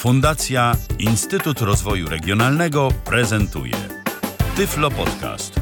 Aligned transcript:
Fundacja 0.00 0.72
Instytut 0.98 1.60
Rozwoju 1.60 2.08
Regionalnego 2.08 2.88
prezentuje 3.04 3.74
Tyflo 4.56 4.90
Podcast. 4.90 5.60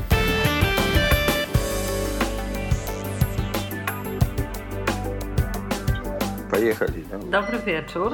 Pojechali. 6.50 7.04
No. 7.12 7.18
Dobry 7.18 7.58
wieczór. 7.58 8.12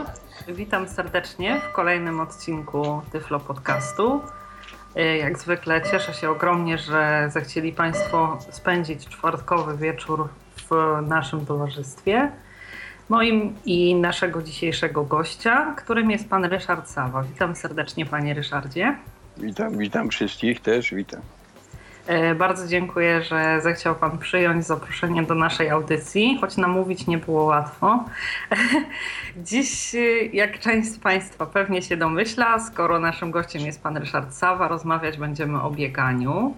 Witam 0.49 0.89
serdecznie 0.89 1.61
w 1.61 1.73
kolejnym 1.73 2.21
odcinku 2.21 3.03
Tyflo 3.13 3.41
Podcastu. 3.41 4.21
E, 4.97 5.17
Jak 5.17 5.39
zwykle 5.39 5.83
cieszę 5.91 6.15
się 6.15 6.31
ogromnie, 6.31 6.79
że 6.79 7.29
zechcieli 7.33 7.73
Państwo 7.73 8.39
spędzić 8.51 9.09
czwartkowy 9.09 9.77
wieczór 9.77 10.29
w 10.71 10.71
naszym 11.07 11.47
towarzystwie. 11.47 12.33
Moim 13.09 13.55
i 13.65 13.95
naszego 13.95 14.43
dzisiejszego 14.43 15.05
gościa, 15.05 15.75
którym 15.77 16.11
jest 16.11 16.29
pan 16.29 16.45
Ryszard 16.45 16.89
Sawa. 16.91 17.23
Witam 17.23 17.57
serdecznie 17.57 18.07
panie 18.07 18.35
Ryszardzie. 18.35 18.97
Witam, 19.37 19.79
witam 19.79 20.09
wszystkich 20.09 20.61
też, 20.61 20.95
witam. 20.95 21.21
E, 22.07 22.35
Bardzo 22.35 22.69
dziękuję, 22.69 23.23
że 23.23 23.61
zechciał 23.63 23.95
Pan 23.95 24.19
przyjąć 24.19 24.67
zaproszenie 24.67 25.23
do 25.23 25.35
naszej 25.35 25.71
audycji, 25.71 26.39
choć 26.41 26.57
namówić 26.57 27.07
nie 27.07 27.19
było 27.19 27.45
łatwo. 27.45 28.05
Dziś, 29.37 29.95
e, 29.95 29.99
jak 30.33 30.59
część 30.59 30.89
z 30.89 30.99
Państwa 30.99 31.47
pewnie 31.47 31.83
się 31.83 31.97
domyśla, 31.97 32.59
skoro 32.59 33.01
naszym 33.01 33.31
gościem 33.31 33.63
jest 33.63 33.83
Pan 33.83 33.97
Ryszard 33.97 34.35
Sawa, 34.35 34.69
rozmawiać 34.69 35.19
będziemy 35.19 35.63
o 35.63 35.71
bieganiu. 35.71 36.55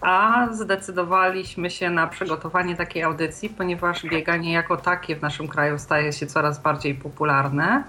A 0.00 0.46
zdecydowaliśmy 0.52 1.70
się 1.70 1.90
na 1.90 2.06
przygotowanie 2.06 2.76
takiej 2.76 3.02
audycji, 3.02 3.48
ponieważ 3.48 4.02
bieganie 4.02 4.52
jako 4.52 4.76
takie 4.76 5.16
w 5.16 5.22
naszym 5.22 5.48
kraju 5.48 5.78
staje 5.78 6.12
się 6.12 6.26
coraz 6.26 6.62
bardziej 6.62 6.94
popularne. 6.94 7.84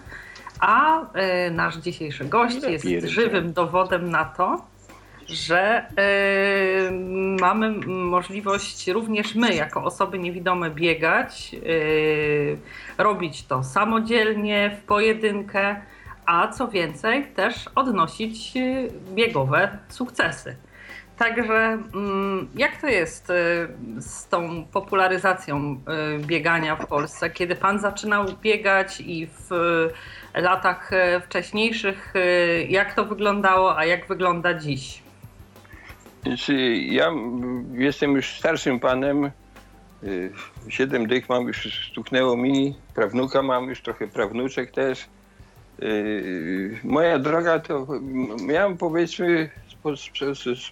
A 0.60 1.02
e, 1.14 1.52
nasz 1.52 1.78
dzisiejszy 1.78 2.26
gość 2.26 2.64
jest 2.64 2.86
żywym 3.06 3.54
dowodem 3.54 4.10
na 4.10 4.26
to, 4.26 4.66
że 5.28 5.86
y, 5.90 6.92
mamy 7.42 7.72
możliwość 7.88 8.88
również 8.88 9.36
my, 9.36 9.56
jako 9.56 9.84
osoby 9.84 10.20
niewidome, 10.20 10.70
biegać, 10.70 11.52
y, 11.54 12.58
robić 12.98 13.44
to 13.44 13.64
samodzielnie, 13.64 14.78
w 14.82 14.86
pojedynkę, 14.86 15.82
a 16.26 16.48
co 16.48 16.68
więcej, 16.68 17.26
też 17.26 17.70
odnosić 17.76 18.58
y, 18.58 18.92
biegowe 19.14 19.78
sukcesy. 19.90 20.56
Także 21.18 21.80
mm, 21.94 22.48
jak 22.56 22.82
to 22.82 22.88
jest 22.88 23.30
y, 23.30 23.34
z 24.02 24.28
tą 24.28 24.66
popularyzacją 24.66 25.82
y, 26.18 26.26
biegania 26.26 26.76
w 26.76 26.88
Polsce? 26.88 27.30
Kiedy 27.30 27.56
pan 27.56 27.80
zaczynał 27.80 28.26
biegać 28.42 29.02
i 29.02 29.28
w 29.28 29.52
y, 29.52 30.42
latach 30.42 30.92
wcześniejszych, 31.22 32.14
jak 32.70 32.94
to 32.94 33.06
wyglądało, 33.06 33.78
a 33.78 33.86
jak 33.86 34.08
wygląda 34.08 34.54
dziś? 34.54 35.02
Znaczy, 36.24 36.54
ja 36.76 37.12
jestem 37.72 38.16
już 38.16 38.40
starszym 38.40 38.80
panem. 38.80 39.32
Siedem 40.70 41.08
dych 41.08 41.30
mam 41.30 41.48
już, 41.48 41.90
stuknęło 41.92 42.38
mi. 42.38 42.76
Prawnuka 42.96 43.42
mam 43.42 43.70
już, 43.70 43.82
trochę 43.82 44.08
prawnuczek 44.08 44.72
też. 44.72 45.06
Moja 46.84 47.20
droga 47.20 47.60
to 47.60 47.88
miałem 48.42 48.78
powiedzmy 48.78 49.50
z, 49.84 50.72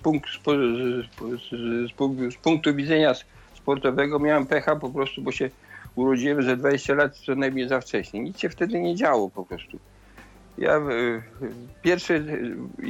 punktu- 2.43 2.75
widzenia 2.75 3.13
sportowego 3.55 4.19
miałem 4.19 4.45
pecha 4.45 4.75
po 4.75 4.89
prostu, 4.89 5.21
bo 5.21 5.31
się 5.31 5.49
urodziłem 5.95 6.43
ze 6.43 6.57
20 6.57 6.93
lat 6.93 7.17
co 7.17 7.35
najmniej 7.35 7.69
za 7.69 7.81
wcześnie. 7.81 8.19
Nic 8.19 8.39
się 8.39 8.49
wtedy 8.49 8.79
nie 8.79 8.95
działo 8.95 9.29
po 9.29 9.45
prostu. 9.45 9.79
Ja 10.57 10.77
y, 10.77 11.21
pierwszy 11.81 12.13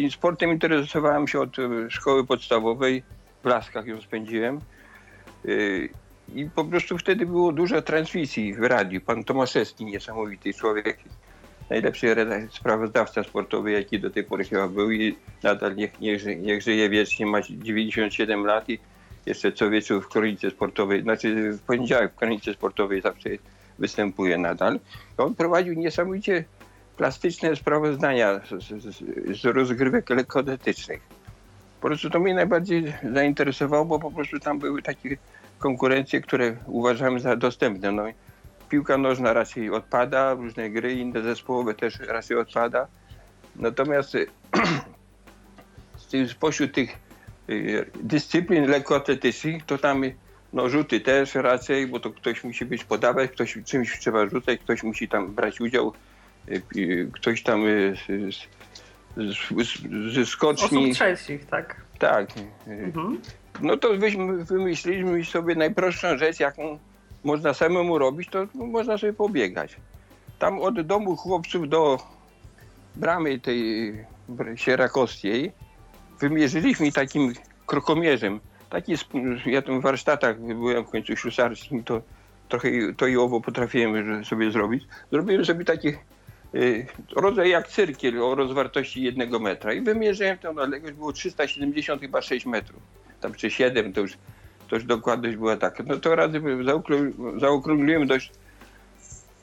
y, 0.07 0.11
sportem 0.11 0.51
interesowałem 0.51 1.27
się 1.27 1.39
od 1.39 1.59
y, 1.59 1.91
szkoły 1.91 2.25
podstawowej. 2.25 3.03
W 3.43 3.47
Laskach 3.47 3.87
ją 3.87 4.01
spędziłem. 4.01 4.59
I 6.35 6.49
po 6.55 6.65
prostu 6.65 6.97
wtedy 6.97 7.25
było 7.25 7.51
dużo 7.51 7.81
transmisji 7.81 8.53
w 8.53 8.63
radiu. 8.63 9.01
Pan 9.01 9.23
Tomaszewski, 9.23 9.85
niesamowity 9.85 10.53
człowiek, 10.53 10.97
najlepszy 11.69 12.15
sprawozdawca 12.51 13.23
sportowy, 13.23 13.71
jaki 13.71 13.99
do 13.99 14.09
tej 14.09 14.23
pory 14.23 14.43
chyba 14.43 14.67
był 14.67 14.91
i 14.91 15.15
nadal 15.43 15.75
niech, 15.75 15.99
niech, 15.99 16.23
niech 16.41 16.61
żyje 16.61 16.89
wiecznie, 16.89 17.25
ma 17.25 17.41
97 17.49 18.45
lat 18.45 18.69
i 18.69 18.79
jeszcze 19.25 19.51
co 19.51 19.69
wieczór 19.69 20.03
w 20.03 20.07
kronice 20.07 20.51
sportowej, 20.51 21.01
znaczy 21.01 21.51
w 21.53 21.61
poniedziałek 21.61 22.11
w 22.11 22.15
kronice 22.15 22.53
sportowej 22.53 23.01
zawsze 23.01 23.29
występuje 23.79 24.37
nadal. 24.37 24.79
On 25.17 25.35
prowadził 25.35 25.73
niesamowicie 25.73 26.43
plastyczne 26.97 27.55
sprawozdania 27.55 28.39
z, 28.39 28.63
z- 28.83 29.41
z 29.41 29.45
rozgrywek 29.45 30.09
lekkoatletycznych. 30.09 30.99
Po 31.81 31.87
prostu 31.87 32.09
to 32.09 32.19
mnie 32.19 32.33
najbardziej 32.33 32.93
zainteresowało, 33.13 33.85
bo 33.85 33.99
po 33.99 34.11
prostu 34.11 34.39
tam 34.39 34.59
były 34.59 34.81
takie 34.81 35.17
konkurencje, 35.59 36.21
które 36.21 36.55
uważam 36.65 37.19
za 37.19 37.35
dostępne. 37.35 37.91
No, 37.91 38.03
piłka 38.69 38.97
nożna 38.97 39.33
raczej 39.33 39.69
odpada, 39.69 40.33
różne 40.33 40.69
gry 40.69 40.93
inne 40.93 41.21
zespołowe 41.21 41.73
też 41.73 41.99
raczej 41.99 42.37
odpada. 42.37 42.87
Natomiast 43.55 44.17
spośród 46.33 46.73
tych 46.73 46.97
y, 47.49 47.85
dyscyplin 48.01 48.65
lekkoatletycznych, 48.65 49.65
to 49.65 49.77
tam 49.77 50.03
no, 50.53 50.69
rzuty 50.69 50.99
też 50.99 51.35
raczej, 51.35 51.87
bo 51.87 51.99
to 51.99 52.11
ktoś 52.11 52.43
musi 52.43 52.65
być 52.65 52.83
podawać, 52.83 53.31
ktoś 53.31 53.57
czymś 53.65 53.99
trzeba 53.99 54.27
rzucać, 54.27 54.59
ktoś 54.59 54.83
musi 54.83 55.07
tam 55.07 55.33
brać 55.33 55.61
udział, 55.61 55.93
y, 56.49 56.61
y, 56.77 57.09
ktoś 57.13 57.43
tam 57.43 57.63
ze 60.13 60.25
skoczni. 60.25 60.77
Osób 60.77 60.93
trzecich, 60.93 61.45
tak. 61.45 61.85
Tak. 61.99 62.29
Mhm. 62.67 63.21
no 63.61 63.77
to 63.77 63.89
wymyśliliśmy 64.39 65.25
sobie 65.25 65.55
najprostszą 65.55 66.17
rzecz, 66.17 66.39
jaką 66.39 66.79
można 67.25 67.53
samemu 67.53 67.97
robić, 67.97 68.29
to 68.29 68.47
można 68.53 68.97
sobie 68.97 69.13
pobiegać. 69.13 69.75
Tam 70.39 70.59
od 70.59 70.81
domu 70.81 71.15
chłopców 71.15 71.69
do 71.69 71.97
bramy 72.95 73.39
tej 73.39 73.93
sierakowskiej 74.55 75.51
wymierzyliśmy 76.19 76.91
takim 76.91 77.33
krokomierzem. 77.65 78.39
Taki, 78.69 78.93
ja 79.45 79.61
tam 79.61 79.79
w 79.79 79.83
warsztatach 79.83 80.41
byłem 80.41 80.85
w 80.85 80.89
końcu 80.89 81.15
ślusarskim, 81.15 81.83
to 81.83 82.01
trochę 82.49 82.69
to 82.97 83.07
i 83.07 83.17
owo 83.17 83.41
potrafiłem 83.41 84.25
sobie 84.25 84.51
zrobić. 84.51 84.83
Zrobiłem 85.11 85.45
sobie 85.45 85.65
taki 85.65 85.87
y, 86.55 86.87
rodzaj 87.15 87.49
jak 87.49 87.67
cyrkiel 87.67 88.23
o 88.23 88.35
rozwartości 88.35 89.03
jednego 89.03 89.39
metra 89.39 89.73
i 89.73 89.81
wymierzyłem 89.81 90.37
tę 90.37 90.49
odległość, 90.49 90.95
było 90.95 91.13
370 91.13 92.01
chyba 92.01 92.21
6 92.21 92.45
metrów. 92.45 92.81
Tam 93.21 93.33
czy 93.33 93.51
7 93.51 93.93
to 93.93 94.01
już, 94.01 94.17
już 94.71 94.83
dokładność 94.85 95.35
była 95.37 95.57
taka. 95.57 95.83
No 95.87 95.97
to 95.97 96.15
razy 96.15 96.39
zaokrą- 96.39 97.39
zaokrągliłem 97.39 98.07
dość 98.07 98.31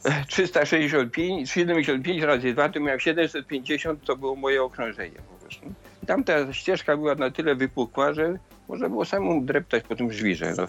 e, 0.05 0.25
365, 0.28 1.50
75 1.50 2.22
razy 2.22 2.53
2 2.53 2.69
to 2.69 2.81
miałem 2.81 3.00
750, 3.00 4.05
to 4.05 4.16
było 4.16 4.37
moje 4.37 4.62
okrążenie 4.62 5.16
po 5.16 5.44
prostu. 5.44 5.66
I 6.03 6.06
Tamta 6.06 6.53
ścieżka 6.53 6.97
była 6.97 7.15
na 7.15 7.31
tyle 7.31 7.55
wypukła, 7.55 8.12
że 8.12 8.38
można 8.69 8.88
było 8.88 9.05
samemu 9.05 9.41
dreptać 9.41 9.84
po 9.84 9.97
tym 9.97 10.12
żwirze. 10.12 10.55
No. 10.56 10.66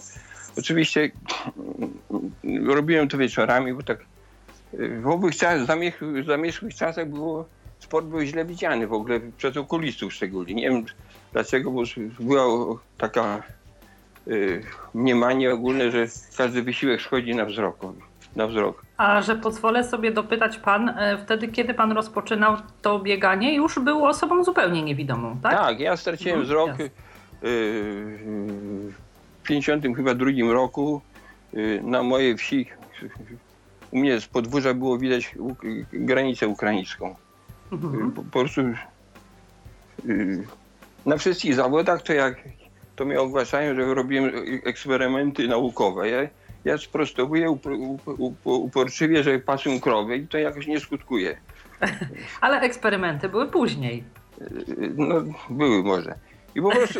Oczywiście 0.57 1.11
robiłem 2.65 3.07
to 3.07 3.17
wieczorami, 3.17 3.73
bo 3.73 3.83
tak 3.83 3.99
y, 4.73 5.01
w 5.01 5.07
owych 5.07 5.35
czasach, 5.35 5.77
zamierzchłych 6.25 6.75
czasach 6.75 7.09
było, 7.09 7.45
sport 7.79 8.05
był 8.05 8.21
źle 8.21 8.45
widziany 8.45 8.87
w 8.87 8.93
ogóle 8.93 9.19
przez 9.37 9.57
okulistów 9.57 10.13
szczególnie. 10.13 10.53
Nie 10.53 10.69
wiem 10.69 10.85
dlaczego, 11.33 11.71
bo 11.71 11.83
była 12.19 12.43
taka 12.97 13.43
mniemanie 14.93 15.53
ogólne, 15.53 15.91
że 15.91 16.05
każdy 16.37 16.61
wysiłek 16.63 17.01
schodzi 17.01 17.35
na 17.35 17.45
wzrok. 17.45 17.77
Na 18.35 18.47
wzrok. 18.47 18.83
A 18.97 19.21
że 19.21 19.35
pozwolę 19.35 19.83
sobie 19.83 20.11
dopytać 20.11 20.57
pan, 20.57 20.89
e, 20.89 21.17
wtedy 21.25 21.47
kiedy 21.47 21.73
pan 21.73 21.91
rozpoczynał 21.91 22.57
to 22.81 22.99
bieganie, 22.99 23.55
już 23.55 23.79
był 23.79 24.05
osobą 24.05 24.43
zupełnie 24.43 24.83
niewidomą, 24.83 25.37
tak? 25.43 25.51
Tak, 25.51 25.79
ja 25.79 25.97
straciłem 25.97 26.39
Mhm, 26.39 26.45
wzrok 26.45 26.69
jasne. 26.69 26.85
y, 26.85 26.89
w 29.43 29.43
50 29.43 29.95
chyba 29.95 30.13
drugim 30.13 30.51
roku 30.51 31.01
y, 31.53 31.81
na 31.83 32.03
mojej 32.03 32.37
wsi. 32.37 32.69
U 33.91 33.97
mnie 33.99 34.19
z 34.21 34.27
podwórza 34.27 34.73
było 34.73 34.97
widać 34.97 35.35
granicę 35.93 36.47
ukraińską. 36.47 37.15
Mhm. 37.71 38.11
Po, 38.11 38.23
po 38.23 38.29
prostu 38.29 38.61
y, 40.05 40.43
na 41.05 41.17
wszystkich 41.17 41.55
zawodach 41.55 42.01
to 42.01 42.13
jak 42.13 42.35
to 42.95 43.05
mnie 43.05 43.21
ogłaszają, 43.21 43.75
że 43.75 43.93
robiłem 43.93 44.31
eksperymenty 44.63 45.47
naukowe. 45.47 46.09
Ja, 46.09 46.27
ja 46.65 46.77
sprostowuję 46.77 47.49
up, 47.49 47.69
up, 47.69 48.11
up, 48.17 48.35
uporczywie, 48.43 49.23
że 49.23 49.39
pasują 49.39 49.79
krowy 49.79 50.17
i 50.17 50.27
to 50.27 50.37
jakoś 50.37 50.67
nie 50.67 50.79
skutkuje. 50.79 51.37
Ale 52.41 52.59
eksperymenty 52.61 53.29
były 53.29 53.47
później. 53.47 54.03
No, 54.97 55.23
były 55.49 55.83
może. 55.83 56.15
I 56.55 56.61
po 56.61 56.71
prostu 56.71 56.99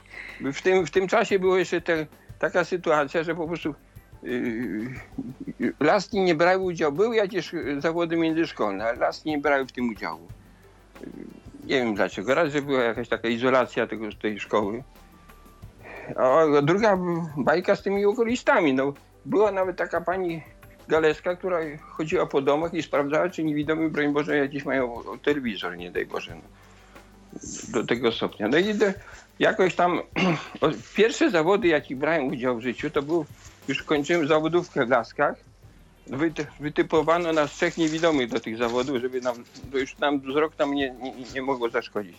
w 0.52 0.62
tym, 0.62 0.86
w 0.86 0.90
tym 0.90 1.08
czasie 1.08 1.38
była 1.38 1.58
jeszcze 1.58 1.80
te, 1.80 2.06
taka 2.38 2.64
sytuacja, 2.64 3.22
że 3.22 3.34
po 3.34 3.48
prostu 3.48 3.74
yy, 4.22 5.72
laski 5.80 6.20
nie 6.20 6.34
brały 6.34 6.58
udziału. 6.62 6.92
Były 6.92 7.16
jakieś 7.16 7.52
zawody 7.78 8.16
międzyszkolne, 8.16 8.84
ale 8.84 8.98
laski 8.98 9.30
nie 9.30 9.38
brały 9.38 9.66
w 9.66 9.72
tym 9.72 9.88
udziału. 9.88 10.28
Yy, 11.00 11.06
Nie 11.64 11.76
wiem 11.76 11.94
dlaczego. 11.94 12.34
Raz, 12.34 12.52
że 12.52 12.62
była 12.62 12.82
jakaś 12.82 13.08
taka 13.08 13.28
izolacja 13.28 13.86
tego, 13.86 14.12
tej 14.22 14.40
szkoły. 14.40 14.82
A 16.16 16.62
druga 16.62 16.98
bajka 17.36 17.76
z 17.76 17.82
tymi 17.82 18.06
okulistami. 18.06 18.74
No, 18.74 18.92
była 19.24 19.52
nawet 19.52 19.76
taka 19.76 20.00
pani 20.00 20.42
Galeska, 20.88 21.36
która 21.36 21.58
chodziła 21.80 22.26
po 22.26 22.40
domach 22.40 22.74
i 22.74 22.82
sprawdzała, 22.82 23.28
czy 23.28 23.44
niewidomi, 23.44 23.90
broń 23.90 24.12
Boże, 24.12 24.36
jakiś 24.36 24.64
mają 24.64 25.02
telewizor, 25.22 25.76
nie 25.76 25.90
daj 25.90 26.06
Boże. 26.06 26.34
No. 26.34 26.42
Do 27.68 27.86
tego 27.86 28.12
stopnia. 28.12 28.48
No 28.48 28.58
i 28.58 28.64
jakoś 29.38 29.74
tam 29.74 30.00
pierwsze 30.96 31.30
zawody, 31.30 31.68
jakich 31.68 31.96
brałem 31.96 32.28
udział 32.28 32.56
w 32.56 32.62
życiu, 32.62 32.90
to 32.90 33.02
był, 33.02 33.26
już 33.68 33.82
kończyłem 33.82 34.28
zawodówkę 34.28 34.86
w 34.86 34.90
Laskach. 34.90 35.36
Wyty, 36.06 36.46
wytypowano 36.60 37.32
nas 37.32 37.50
trzech 37.50 37.76
niewidomych 37.76 38.30
do 38.30 38.40
tych 38.40 38.56
zawodów, 38.56 39.00
żeby 39.00 39.20
nam, 39.20 39.34
już 39.72 39.98
nam 39.98 40.20
wzrok 40.20 40.58
nam 40.58 40.74
nie, 40.74 40.90
nie, 40.90 41.12
nie 41.34 41.42
mogło 41.42 41.68
zaszkodzić. 41.68 42.16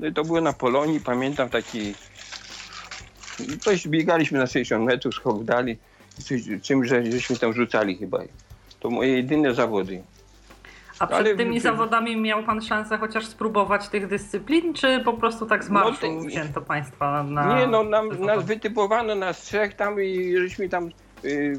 No 0.00 0.06
i 0.06 0.12
to 0.12 0.24
było 0.24 0.40
na 0.40 0.52
Polonii, 0.52 1.00
pamiętam 1.00 1.48
taki, 1.48 1.94
coś 3.60 3.88
biegaliśmy 3.88 4.38
na 4.38 4.46
60 4.46 4.84
metrów, 4.84 5.14
skok 5.14 5.44
dali, 5.44 5.76
coś, 6.18 6.42
czymś, 6.62 6.88
że, 6.88 7.12
żeśmy 7.12 7.36
tam 7.36 7.52
rzucali 7.52 7.96
chyba. 7.96 8.18
To 8.80 8.90
moje 8.90 9.16
jedyne 9.16 9.54
zawody. 9.54 10.02
A 10.98 11.06
przed 11.06 11.18
Ale- 11.20 11.36
tymi 11.36 11.60
zawodami 11.60 12.16
miał 12.16 12.42
pan 12.42 12.62
szansę 12.62 12.98
chociaż 12.98 13.26
spróbować 13.26 13.88
tych 13.88 14.06
dyscyplin, 14.06 14.74
czy 14.74 15.00
po 15.04 15.12
prostu 15.12 15.46
tak 15.46 15.64
z 15.64 15.70
marszu 15.70 16.12
No 16.14 16.20
to- 16.22 16.26
wzięto 16.26 16.60
państwa 16.60 17.22
na... 17.22 17.58
Nie, 17.60 17.66
no 17.66 17.82
nam, 17.84 18.08
nas 18.20 18.44
wytypowano 18.44 19.14
nas 19.14 19.42
trzech 19.42 19.74
tam 19.74 20.02
i 20.02 20.34
żeśmy 20.38 20.68
tam 20.68 20.90
y, 21.24 21.58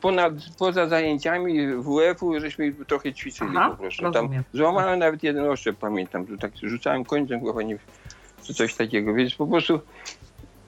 ponad, 0.00 0.32
poza 0.58 0.86
zajęciami 0.86 1.66
WF-u, 1.76 2.40
żeśmy 2.40 2.72
trochę 2.86 3.12
ćwiczyli 3.12 3.50
Aha, 3.56 3.70
po 3.70 3.76
prostu. 3.76 4.04
rozumiem. 4.04 4.32
Tam 4.32 4.42
złamałem 4.54 4.98
nawet 4.98 5.22
jeden 5.22 5.44
oszczep, 5.50 5.76
pamiętam, 5.76 6.26
że 6.30 6.38
tak 6.38 6.52
rzucałem 6.62 7.04
końcem 7.04 7.40
chyba 7.46 7.62
nie 7.62 7.78
czy 8.42 8.54
coś 8.54 8.74
takiego, 8.74 9.14
więc 9.14 9.34
po 9.34 9.46
prostu 9.46 9.80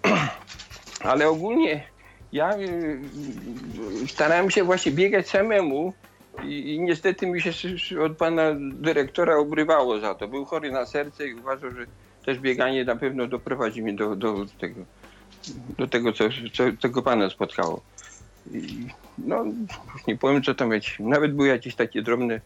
ale 1.10 1.28
ogólnie 1.28 1.84
ja 2.32 2.56
y, 2.56 2.60
y, 4.02 4.08
starałem 4.08 4.50
się 4.50 4.64
właśnie 4.64 4.92
biegać 4.92 5.28
samemu 5.28 5.92
i, 6.44 6.74
i 6.74 6.80
niestety 6.80 7.26
mi 7.26 7.40
się 7.40 7.50
od 8.02 8.16
pana 8.16 8.42
dyrektora 8.58 9.36
obrywało 9.36 10.00
za 10.00 10.14
to. 10.14 10.28
Był 10.28 10.44
chory 10.44 10.72
na 10.72 10.86
serce 10.86 11.28
i 11.28 11.34
uważał, 11.34 11.70
że 11.70 11.86
też 12.24 12.38
bieganie 12.38 12.84
na 12.84 12.96
pewno 12.96 13.26
doprowadzi 13.26 13.82
mnie 13.82 13.92
do, 13.92 14.16
do 14.16 14.46
tego, 14.60 14.80
do 15.78 15.88
tego 15.88 16.12
co, 16.12 16.24
co, 16.52 16.64
czego 16.78 17.02
pana 17.02 17.30
spotkało. 17.30 17.80
I, 18.52 18.86
no, 19.18 19.44
nie 20.06 20.16
powiem, 20.16 20.42
co 20.42 20.54
tam 20.54 20.68
mieć. 20.68 20.96
Nawet 21.00 21.34
były 21.34 21.48
jakieś 21.48 21.74
takie 21.74 22.02
drobne 22.02 22.40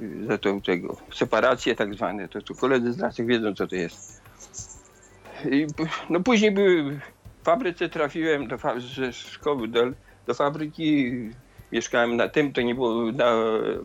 y, 0.00 0.26
za 0.26 0.38
to 0.38 0.60
tego, 0.60 0.96
separacje 1.14 1.74
tak 1.74 1.94
zwane. 1.94 2.28
To, 2.28 2.42
to 2.42 2.54
koledzy 2.54 2.92
z 2.92 2.98
lasek 2.98 3.26
wiedzą, 3.26 3.54
co 3.54 3.66
to 3.66 3.74
jest. 3.74 4.20
No 6.10 6.20
później 6.20 6.50
były, 6.50 7.00
w 7.42 7.44
fabryce 7.44 7.88
trafiłem 7.88 8.48
do, 8.48 8.56
ze 8.96 9.12
szkoły 9.12 9.68
do, 9.68 9.82
do 10.26 10.34
fabryki. 10.34 11.12
Mieszkałem 11.72 12.16
na 12.16 12.28
tym, 12.28 12.52
to 12.52 12.62
nie 12.62 12.74
było 12.74 13.12
na 13.12 13.32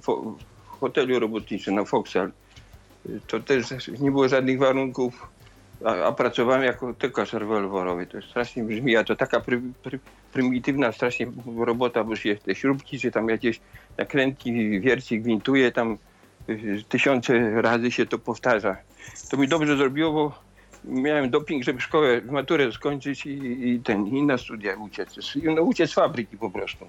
fo, 0.01 0.35
hotelu 0.65 1.19
robotniczym, 1.19 1.75
na 1.75 1.85
Foxal. 1.85 2.31
To 3.27 3.39
też 3.39 3.87
nie 3.99 4.11
było 4.11 4.29
żadnych 4.29 4.59
warunków, 4.59 5.27
a, 5.85 6.03
a 6.03 6.11
pracowałem 6.11 6.63
jako 6.63 6.93
tykarz 6.93 7.33
rewolwerowy. 7.33 8.07
To 8.07 8.21
strasznie 8.21 8.63
brzmi, 8.63 8.97
a 8.97 9.03
to 9.03 9.15
taka 9.15 9.39
pry, 9.39 9.61
pry, 9.83 9.99
prymitywna 10.33 10.91
strasznie 10.91 11.27
robota, 11.57 12.03
bo 12.03 12.15
się 12.15 12.35
te 12.35 12.55
śrubki, 12.55 12.99
czy 12.99 13.11
tam 13.11 13.29
jakieś 13.29 13.59
nakrętki, 13.97 14.79
wierci, 14.79 15.21
gwintuje, 15.21 15.71
tam 15.71 15.97
y, 16.49 16.83
tysiące 16.89 17.61
razy 17.61 17.91
się 17.91 18.05
to 18.05 18.19
powtarza. 18.19 18.77
To 19.31 19.37
mi 19.37 19.47
dobrze 19.47 19.77
zrobiło, 19.77 20.11
bo 20.11 20.50
miałem 20.83 21.29
doping, 21.29 21.63
żeby 21.63 21.81
szkołę, 21.81 22.21
maturę 22.21 22.71
skończyć 22.71 23.25
i, 23.25 23.69
i 23.69 23.79
ten, 23.79 24.07
i 24.07 24.23
na 24.23 24.37
studia 24.37 24.75
uciec. 24.75 25.15
No 25.43 25.61
uciec 25.61 25.89
z 25.89 25.93
fabryki 25.93 26.37
po 26.37 26.49
prostu. 26.49 26.85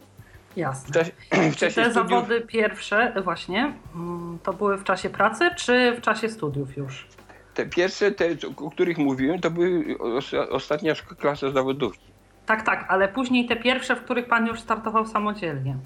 W 0.51 0.57
Jasne. 0.57 0.95
czasie, 0.95 1.13
w 1.53 1.57
Czy 1.57 1.61
czasie 1.61 1.83
te 1.83 1.91
studiów, 1.91 1.95
zawody 1.95 2.41
pierwsze 2.41 3.13
właśnie, 3.25 3.73
mm, 3.95 4.39
to 4.43 4.53
były 4.53 4.79
w 4.79 4.85
czasie 4.85 5.11
pracy, 5.11 5.51
czy 5.57 5.93
w 5.97 6.01
czasie 6.01 6.29
studiów 6.29 6.77
już? 6.77 7.07
te 7.55 7.67
pierwsze, 7.67 8.11
te, 8.11 8.27
o 8.57 8.71
których 8.71 8.99
mówiłem, 8.99 9.41
to 9.41 9.51
były 9.51 9.99
os, 9.99 10.35
ostatnia 10.35 10.95
klasa 10.95 11.51
zawodówki. 11.51 12.13
Tak, 12.47 12.63
tak, 12.63 12.87
ale 12.89 13.09
później 13.09 13.47
te 13.47 13.57
pierwsze, 13.57 13.97
w 13.97 14.05
których 14.05 14.27
pan 14.27 14.47
już 14.47 14.61
startował 14.61 15.07
samodzielnie. 15.07 15.77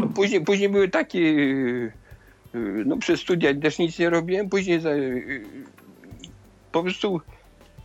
No, 0.00 0.06
później, 0.06 0.44
później 0.44 0.68
były 0.68 0.88
takie, 0.88 1.20
yy, 1.20 1.92
yy, 2.54 2.84
no 2.86 2.96
przez 2.96 3.20
studia 3.20 3.54
też 3.54 3.78
nic 3.78 3.98
nie 3.98 4.10
robiłem, 4.10 4.48
później 4.48 4.80
za, 4.80 4.90
yy, 4.94 5.42
po 6.72 6.82
prostu 6.82 7.20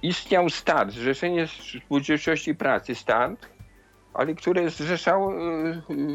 istniał 0.02 0.50
start, 0.50 0.92
Zrzeszenie 0.92 1.48
Spółdzielczości 1.86 2.56
Pracy, 2.56 2.96
start, 2.96 3.48
ale 4.14 4.36
które 4.36 4.70
zrzeszało, 4.70 5.34
yy, 5.34 5.82
yy, 5.90 6.06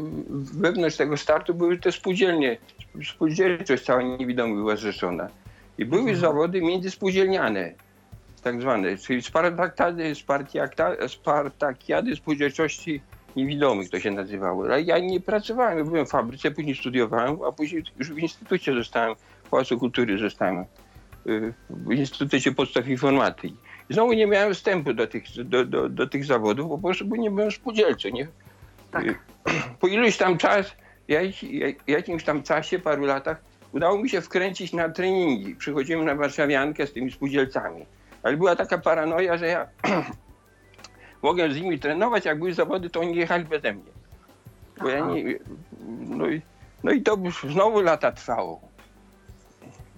wewnątrz 0.53 0.97
tego 0.97 1.17
startu 1.17 1.53
były 1.53 1.77
te 1.77 1.91
spółdzielnie, 1.91 2.57
spółdzielczość 3.03 3.83
cała 3.83 4.01
niewidoma 4.01 4.55
była 4.55 4.75
zrzeszona. 4.75 5.27
I 5.77 5.85
były 5.85 6.01
Mhm. 6.01 6.19
zawody 6.19 6.61
międzyspółdzielniane, 6.61 7.73
tak 8.43 8.61
zwane, 8.61 8.97
czyli 8.97 9.21
Spartakiady, 9.21 10.15
Spartakiady 11.07 12.15
Spółdzielczości 12.15 13.01
Niewidomych 13.35 13.89
to 13.89 13.99
się 13.99 14.11
nazywało. 14.11 14.63
Ale 14.63 14.81
ja 14.81 14.99
nie 14.99 15.19
pracowałem, 15.19 15.85
byłem 15.85 16.05
w 16.05 16.09
fabryce, 16.09 16.51
później 16.51 16.75
studiowałem, 16.75 17.37
a 17.47 17.51
później 17.51 17.83
już 17.99 18.11
w 18.11 18.17
instytucie 18.17 18.73
zostałem, 18.73 19.15
w 19.43 19.49
Pałacu 19.49 19.79
Kultury 19.79 20.17
zostałem, 20.17 20.65
y, 21.27 21.53
w 21.69 21.91
Instytucie 21.91 22.51
Podstaw 22.51 22.87
Informatyki. 22.87 23.55
Znowu 23.93 24.13
nie 24.13 24.27
miałem 24.27 24.53
wstępu 24.53 24.93
do 24.93 25.07
tych, 25.07 25.23
do, 25.45 25.65
do, 25.65 25.89
do 25.89 26.07
tych 26.07 26.25
zawodów, 26.25 26.69
po 26.69 26.77
prostu 26.77 27.05
bo 27.05 27.15
nie 27.15 27.31
byłem 27.31 27.51
spółdzielcą. 27.51 28.09
Nie? 28.09 28.27
Tak. 28.91 29.05
Po 29.79 29.87
iluś 29.87 30.17
tam 30.17 30.37
czas, 30.37 30.75
jak- 31.07 31.43
jak- 31.43 31.87
jakimś 31.87 32.23
tam 32.23 32.43
czasie, 32.43 32.79
paru 32.79 33.05
latach, 33.05 33.41
udało 33.71 33.97
mi 33.97 34.09
się 34.09 34.21
wkręcić 34.21 34.73
na 34.73 34.89
treningi. 34.89 35.55
Przychodziłem 35.55 36.05
na 36.05 36.15
warszawiankę 36.15 36.87
z 36.87 36.93
tymi 36.93 37.11
spółdzielcami. 37.11 37.85
Ale 38.23 38.37
była 38.37 38.55
taka 38.55 38.77
paranoja, 38.77 39.37
że 39.37 39.47
ja 39.47 39.67
mogłem 41.23 41.53
z 41.53 41.61
nimi 41.61 41.79
trenować, 41.79 42.25
jak 42.25 42.37
były 42.39 42.53
zawody, 42.53 42.89
to 42.89 42.99
oni 42.99 43.15
jechali 43.15 43.45
beze 43.45 43.73
mnie. 43.73 43.91
Bo 44.81 44.89
ja 44.89 44.99
nie, 45.05 45.39
no, 46.09 46.27
i, 46.29 46.41
no 46.83 46.91
i 46.91 47.01
to 47.01 47.17
już 47.23 47.43
znowu 47.49 47.81
lata 47.81 48.11
trwało. 48.11 48.61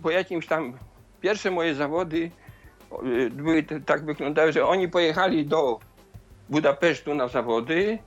Po 0.03 0.11
jakimś 0.11 0.47
tam, 0.47 0.73
pierwsze 1.21 1.51
moje 1.51 1.75
zawody 1.75 2.31
były 3.31 3.63
te- 3.63 3.81
tak 3.81 4.05
wyglądały, 4.05 4.53
że 4.53 4.65
oni 4.65 4.87
pojechali 4.87 5.45
do 5.45 5.79
Budapesztu 6.49 7.15
na 7.15 7.27
zawody, 7.27 7.99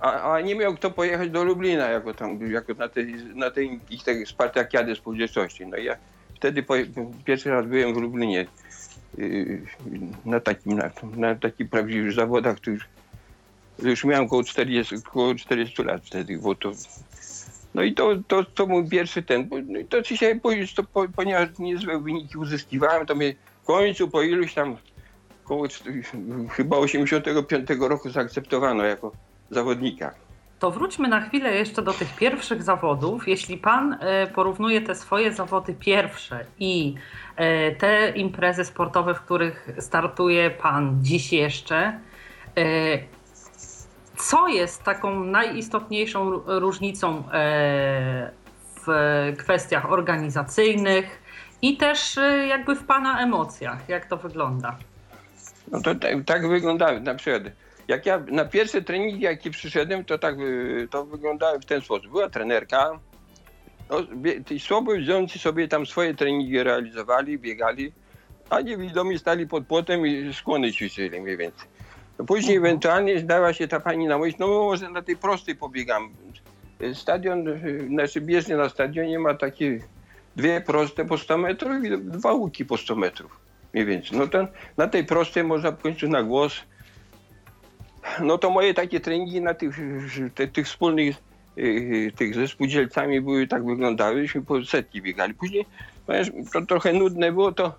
a, 0.00 0.32
a 0.34 0.40
nie 0.40 0.54
miał 0.54 0.74
kto 0.74 0.90
pojechać 0.90 1.30
do 1.30 1.44
Lublina 1.44 1.88
jako 1.88 2.14
tam, 2.14 2.50
jako 2.50 2.74
na 2.74 2.88
tej, 2.88 3.14
na 3.34 3.50
tej 3.50 3.80
ich 3.90 4.02
tej 4.04 4.26
Spartakiady 4.26 4.94
spółdzielczości. 4.96 5.66
No 5.66 5.76
ja 5.76 5.96
wtedy 6.36 6.62
poje, 6.62 6.86
pierwszy 7.24 7.50
raz 7.50 7.66
byłem 7.66 7.94
w 7.94 7.96
Lublinie 7.96 8.46
yy, 9.18 9.60
na 10.24 10.40
takim, 10.40 10.78
na, 10.78 10.90
na 11.16 11.34
takich 11.34 11.70
prawdziwych 11.70 12.12
zawodach, 12.12 12.60
to 12.60 12.70
już, 12.70 14.04
miałem 14.04 14.24
około 14.24 14.44
40, 14.44 14.96
około 14.96 15.34
40 15.34 15.82
lat 15.82 16.02
wtedy, 16.06 16.38
bo 16.38 16.54
to 16.54 16.72
no 17.74 17.82
i 17.82 17.94
to, 17.94 18.10
to, 18.28 18.44
to 18.44 18.66
mój 18.66 18.88
pierwszy 18.88 19.22
ten, 19.22 19.48
bo- 19.48 19.56
no 19.66 19.78
i 19.78 19.84
to 19.84 20.02
dzisiaj, 20.02 20.40
ponieważ, 20.40 20.74
to, 20.74 20.82
po- 20.84 21.08
ponieważ 21.08 21.48
niezłe 21.58 22.00
wyniki 22.00 22.38
uzyskiwałem, 22.38 23.06
to 23.06 23.14
mnie 23.14 23.34
w 23.64 23.66
końcu 23.66 24.08
po 24.08 24.22
iluś 24.22 24.54
tam, 24.54 24.76
czty- 25.48 26.02
chyba 26.50 26.76
85 26.76 27.68
roku 27.80 28.10
zaakceptowano 28.10 28.84
jako 28.84 29.12
zawodnika. 29.50 30.14
To 30.58 30.70
wróćmy 30.70 31.08
na 31.08 31.20
chwilę 31.20 31.54
jeszcze 31.54 31.82
do 31.82 31.92
tych 31.92 32.16
pierwszych 32.16 32.62
zawodów. 32.62 33.28
Jeśli 33.28 33.58
pan 33.58 33.96
e, 34.00 34.26
porównuje 34.26 34.80
te 34.82 34.94
swoje 34.94 35.32
zawody 35.32 35.74
pierwsze 35.74 36.44
i 36.58 36.94
e, 37.36 37.72
te 37.72 38.10
imprezy 38.10 38.64
sportowe, 38.64 39.14
w 39.14 39.20
których 39.20 39.68
startuje 39.78 40.50
pan 40.50 40.98
dziś 41.02 41.32
jeszcze, 41.32 41.76
e, 42.56 42.62
co 44.16 44.48
jest 44.48 44.82
taką 44.82 45.24
najistotniejszą 45.24 46.30
ró- 46.30 46.42
różnicą 46.60 47.22
w 48.86 48.88
kwestiach 49.38 49.92
organizacyjnych 49.92 51.22
i 51.64 51.76
też 51.76 52.18
e, 52.18 52.46
jakby 52.46 52.74
w 52.74 52.84
pana 52.84 53.20
emocjach? 53.22 53.88
Jak 53.88 54.06
to 54.06 54.16
wygląda? 54.16 54.76
No 55.72 55.80
to 55.80 55.94
tak, 55.94 56.24
tak 56.26 56.48
wyglądały 56.48 57.00
na 57.00 57.14
przykład. 57.14 57.42
Jak 57.88 58.06
ja 58.06 58.22
na 58.30 58.44
pierwsze 58.44 58.82
treningi, 58.82 59.20
jakie 59.20 59.50
przyszedłem, 59.50 60.04
to 60.04 60.18
tak 60.18 60.38
y, 60.40 60.88
to 60.90 61.04
wyglądały 61.04 61.60
w 61.60 61.64
ten 61.64 61.80
sposób. 61.80 62.10
Była 62.10 62.28
trenerka, 62.30 62.90
no, 63.90 63.96
ci 64.48 64.60
słabowidzący 64.60 65.38
sobie 65.38 65.68
tam 65.68 65.86
swoje 65.86 66.14
treningi 66.14 66.62
realizowali, 66.62 67.38
biegali, 67.38 67.92
a 68.50 68.60
niewidomi 68.60 69.18
stali 69.18 69.46
pod 69.46 69.66
płotem 69.66 70.06
i 70.06 70.34
skłony 70.34 70.72
ćwiczyli 70.72 71.20
mniej 71.20 71.36
więcej. 71.36 71.68
No 72.18 72.24
Później 72.24 72.56
Mhm. 72.56 72.66
ewentualnie 72.70 73.18
zdała 73.18 73.52
się 73.52 73.68
ta 73.68 73.80
pani 73.80 74.06
na 74.06 74.18
myśl, 74.18 74.36
no 74.40 74.46
może 74.46 74.90
na 74.90 75.02
tej 75.02 75.16
prostej 75.16 75.56
pobiegam. 75.56 76.10
Stadion, 76.94 77.48
y, 77.48 77.86
znaczy 77.88 78.20
bieżnia 78.20 78.56
na 78.56 78.68
stadionie 78.68 79.18
ma 79.18 79.34
takie 79.34 79.78
dwie 80.36 80.60
proste 80.60 81.04
po 81.04 81.18
100 81.18 81.38
metrów 81.38 81.84
i 81.84 81.98
dwa 81.98 82.32
łuki 82.32 82.64
po 82.64 82.76
100 82.76 82.96
metrów. 82.96 83.40
Mniej 83.74 83.86
więcej. 83.86 84.18
No 84.18 84.26
to 84.26 84.48
na 84.76 84.86
tej 84.86 85.04
prostej 85.04 85.44
można 85.44 85.72
końcu 85.72 86.08
na 86.08 86.22
głos. 86.22 86.60
No 88.20 88.38
to 88.38 88.50
moje 88.50 88.74
takie 88.74 89.00
treningi 89.00 89.40
na 89.40 89.54
tych, 89.54 89.78
te, 90.34 90.48
tych 90.48 90.66
wspólnych 90.66 91.16
y, 91.58 92.12
tych 92.16 92.34
ze 92.34 92.48
spółdzielcami 92.48 93.20
były 93.20 93.46
tak 93.46 93.66
wyglądały, 93.66 94.22
żeśmy 94.22 94.42
po 94.42 94.64
setki 94.64 95.02
biegali. 95.02 95.34
Później 95.34 95.66
ponieważ 96.06 96.30
to 96.52 96.66
trochę 96.66 96.92
nudne 96.92 97.32
było, 97.32 97.52
to 97.52 97.74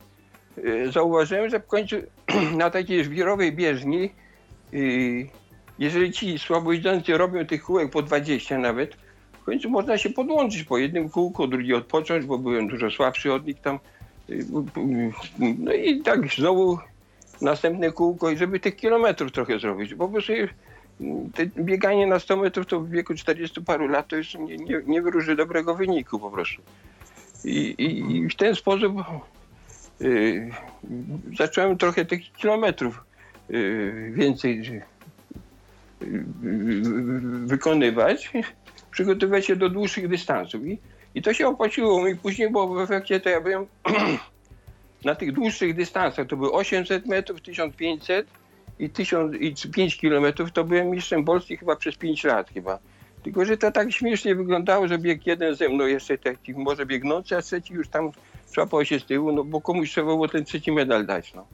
y, 0.57 0.91
zauważyłem, 0.91 1.49
że 1.49 1.59
w 1.59 1.67
końcu 1.67 1.95
na 2.57 2.69
takiej 2.69 3.03
żwirowej 3.03 3.51
bieżni 3.53 4.09
y, 4.73 5.27
jeżeli 5.79 6.11
ci 6.11 6.39
słabowidzący 6.39 7.17
robią 7.17 7.45
tych 7.45 7.63
kółek 7.63 7.91
po 7.91 8.01
20 8.01 8.57
nawet, 8.57 8.97
w 9.45 9.47
końcu 9.47 9.69
można 9.69 9.97
się 9.97 10.09
podłączyć 10.09 10.63
po 10.63 10.77
jednym 10.77 11.09
kółku, 11.09 11.47
drugi 11.47 11.73
odpocząć, 11.73 12.25
bo 12.25 12.37
byłem 12.37 12.67
dużo 12.67 12.91
słabszy 12.91 13.33
od 13.33 13.45
nich 13.47 13.61
tam. 13.61 13.79
Y, 14.29 14.45
No 15.59 15.73
i 15.73 16.01
tak 16.01 16.27
znowu 16.27 16.79
następne 17.41 17.91
kółko 17.91 18.31
i 18.31 18.37
żeby 18.37 18.59
tych 18.59 18.75
kilometrów 18.75 19.31
trochę 19.31 19.59
zrobić. 19.59 19.93
Po 19.93 20.07
prostu 20.07 20.33
y, 20.33 20.49
bieganie 21.57 22.07
na 22.07 22.19
100 22.19 22.37
metrów 22.37 22.67
to 22.67 22.79
w 22.79 22.89
wieku 22.89 23.13
40 23.13 23.61
paru 23.61 23.87
lat 23.87 24.07
to 24.07 24.15
już 24.15 24.35
nie, 24.35 24.57
nie, 24.57 24.81
nie 24.85 25.35
dobrego 25.35 25.75
wyniku 25.75 26.19
po 26.19 26.31
prostu. 26.31 26.61
I, 27.43 27.57
i, 27.57 28.15
i 28.15 28.29
w 28.29 28.35
ten 28.35 28.55
sposób 28.55 28.93
y, 30.01 30.51
zacząłem 31.37 31.77
trochę 31.77 32.05
tych 32.05 32.31
kilometrów 32.33 33.03
y, 33.49 34.13
więcej 34.15 34.59
y, 34.69 34.83
y, 36.05 36.23
wykonywać, 37.45 38.31
przygotowywać 38.95 39.45
się 39.45 39.55
do 39.55 39.69
dłuższych 39.69 40.07
dystansów. 40.07 40.67
I, 40.67 40.79
I 41.15 41.21
to 41.21 41.33
się 41.33 41.47
opłaciło 41.47 42.03
mi 42.03 42.15
później, 42.15 42.51
bo 42.51 42.67
w 42.67 42.79
efekcie 42.79 43.19
to 43.19 43.29
ja 43.29 43.41
byłem 43.41 43.65
na 45.05 45.15
tych 45.15 45.31
dłuższych 45.31 45.75
dystansach, 45.75 46.27
to 46.27 46.37
były 46.37 46.51
800 46.51 47.05
metrów, 47.05 47.41
1500 47.41 48.27
i 48.79 48.89
1000 48.89 49.35
i 49.35 49.71
5 49.71 49.97
kilometrów, 49.97 50.51
to 50.51 50.63
byłem 50.63 50.89
mistrzem 50.89 51.25
Polski 51.25 51.57
chyba 51.57 51.75
przez 51.75 51.95
5 51.95 52.23
lat 52.23 52.49
chyba. 52.49 52.79
Tylko, 53.23 53.45
że 53.45 53.57
to 53.57 53.71
tak 53.71 53.91
śmiesznie 53.91 54.35
wyglądało, 54.35 54.87
że 54.87 54.97
biegł 54.97 55.23
jeden 55.25 55.55
ze 55.55 55.69
mną 55.69 55.85
jeszcze 55.85 56.17
taki 56.17 56.53
może 56.53 56.85
biegnący, 56.85 57.37
a 57.37 57.41
trzeci 57.41 57.73
już 57.73 57.87
tam 57.87 58.11
człapał 58.51 58.85
się 58.85 58.99
z 58.99 59.05
tyłu, 59.05 59.31
no 59.31 59.43
bo 59.43 59.61
komuś 59.61 59.91
trzeba 59.91 60.07
było 60.07 60.27
ten 60.27 60.45
trzeci 60.45 60.71
medal 60.71 61.05
dać, 61.05 61.33
no. 61.33 61.47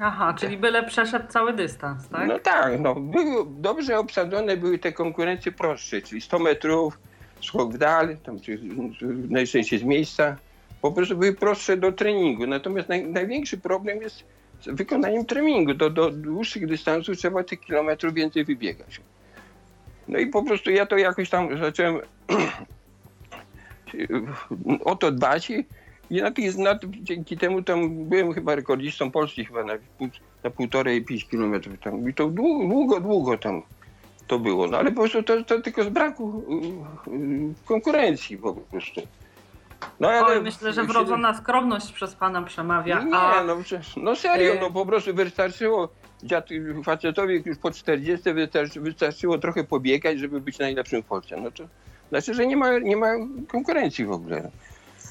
Aha, 0.00 0.34
czyli 0.38 0.56
byle 0.56 0.82
przeszedł 0.82 1.28
cały 1.28 1.52
dystans, 1.52 2.08
tak? 2.08 2.28
No 2.28 2.38
tak, 2.38 2.80
no. 2.80 2.94
Były, 2.94 3.44
dobrze 3.48 3.98
obsadzone 3.98 4.56
były 4.56 4.78
te 4.78 4.92
konkurencje 4.92 5.52
prostsze, 5.52 6.02
czyli 6.02 6.20
100 6.20 6.38
metrów, 6.38 6.98
skok 7.42 7.72
w 7.72 7.78
dal, 7.78 8.16
tam, 8.16 8.40
czy, 8.40 8.60
najczęściej 9.28 9.78
z 9.78 9.82
miejsca. 9.82 10.36
Po 10.82 10.92
prostu 10.92 11.16
były 11.16 11.34
prostsze 11.34 11.76
do 11.76 11.92
treningu. 11.92 12.46
Natomiast 12.46 12.88
naj, 12.88 13.06
największy 13.06 13.58
problem 13.58 14.02
jest 14.02 14.24
z 14.60 14.68
wykonaniem 14.68 15.24
treningu. 15.24 15.74
Do, 15.74 15.90
do 15.90 16.10
dłuższych 16.10 16.66
dystansów 16.66 17.16
trzeba 17.16 17.44
tych 17.44 17.60
kilometrów 17.60 18.14
więcej 18.14 18.44
wybiegać. 18.44 19.00
No 20.08 20.18
i 20.18 20.26
po 20.26 20.42
prostu 20.42 20.70
ja 20.70 20.86
to 20.86 20.96
jakoś 20.96 21.30
tam 21.30 21.58
zacząłem 21.58 22.00
o 24.84 24.96
to 24.96 25.10
dbać 25.10 25.52
i, 26.10 26.22
na, 26.22 26.30
na, 26.58 26.78
dzięki 27.02 27.36
temu 27.36 27.62
tam 27.62 28.04
byłem 28.04 28.32
chyba 28.32 28.54
rekordzistą 28.54 29.10
Polski 29.10 29.44
chyba 29.44 29.64
na, 29.64 29.74
na 30.44 30.50
półtorej, 30.50 31.04
pięć 31.04 31.28
kilometrów 31.28 31.80
tam. 31.80 32.10
I 32.10 32.14
to 32.14 32.28
długo, 32.28 33.00
długo, 33.00 33.38
tam 33.38 33.62
to 34.26 34.38
było. 34.38 34.66
No 34.66 34.78
ale 34.78 34.90
po 34.90 35.00
prostu 35.00 35.22
to, 35.22 35.44
to 35.44 35.60
tylko 35.60 35.84
z 35.84 35.88
braku 35.88 36.42
y, 37.08 37.10
y, 37.10 37.54
konkurencji 37.64 38.38
po 38.38 38.52
prostu. 38.54 39.00
No 40.00 40.08
Oj, 40.26 40.42
myślę, 40.42 40.72
że 40.72 40.84
wrodzona 40.84 41.34
skromność 41.34 41.92
przez 41.92 42.14
pana 42.14 42.42
przemawia. 42.42 43.02
nie, 43.02 43.16
a... 43.16 43.44
no, 43.44 43.56
no 43.96 44.16
serio, 44.16 44.54
Y- 44.54 44.60
no 44.60 44.70
po 44.70 44.86
prostu 44.86 45.14
wystarczyło 45.14 45.88
dziad, 46.22 46.48
facetowi 46.84 47.42
już 47.44 47.58
po 47.58 47.70
40 47.70 48.32
wystarczy, 48.32 48.80
wystarczyło 48.80 49.38
trochę 49.38 49.64
pobiegać, 49.64 50.18
żeby 50.18 50.40
być 50.40 50.58
najlepszym 50.58 51.02
w 51.02 51.06
Polsce. 51.06 51.36
No 51.36 51.50
to 51.50 51.64
znaczy, 52.08 52.34
że 52.34 52.46
nie 52.46 52.56
ma, 52.56 52.78
nie 52.78 52.96
ma 52.96 53.06
konkurencji 53.48 54.04
w 54.04 54.12
ogóle. 54.12 54.50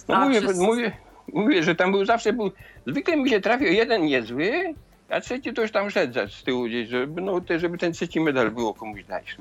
No 0.07 0.15
A 0.15 0.25
mówię, 0.25 0.41
wszyscy- 0.41 0.63
mówię, 0.63 0.91
mówię, 1.33 1.63
że 1.63 1.75
tam 1.75 1.91
był 1.91 2.05
zawsze 2.05 2.33
był, 2.33 2.51
zwykle 2.87 3.17
mi 3.17 3.29
się 3.29 3.41
trafił 3.41 3.67
jeden 3.67 4.05
niezły, 4.05 4.73
a 5.09 5.21
trzeci 5.21 5.53
to 5.53 5.61
już 5.61 5.71
tam 5.71 5.89
szedł 5.89 6.29
z 6.29 6.43
tyłu 6.43 6.65
gdzieś, 6.65 6.89
żeby, 6.89 7.21
no, 7.21 7.41
te, 7.41 7.59
żeby 7.59 7.77
ten 7.77 7.93
trzeci 7.93 8.19
medal 8.19 8.51
było 8.51 8.73
komuś 8.73 9.03
dać. 9.03 9.37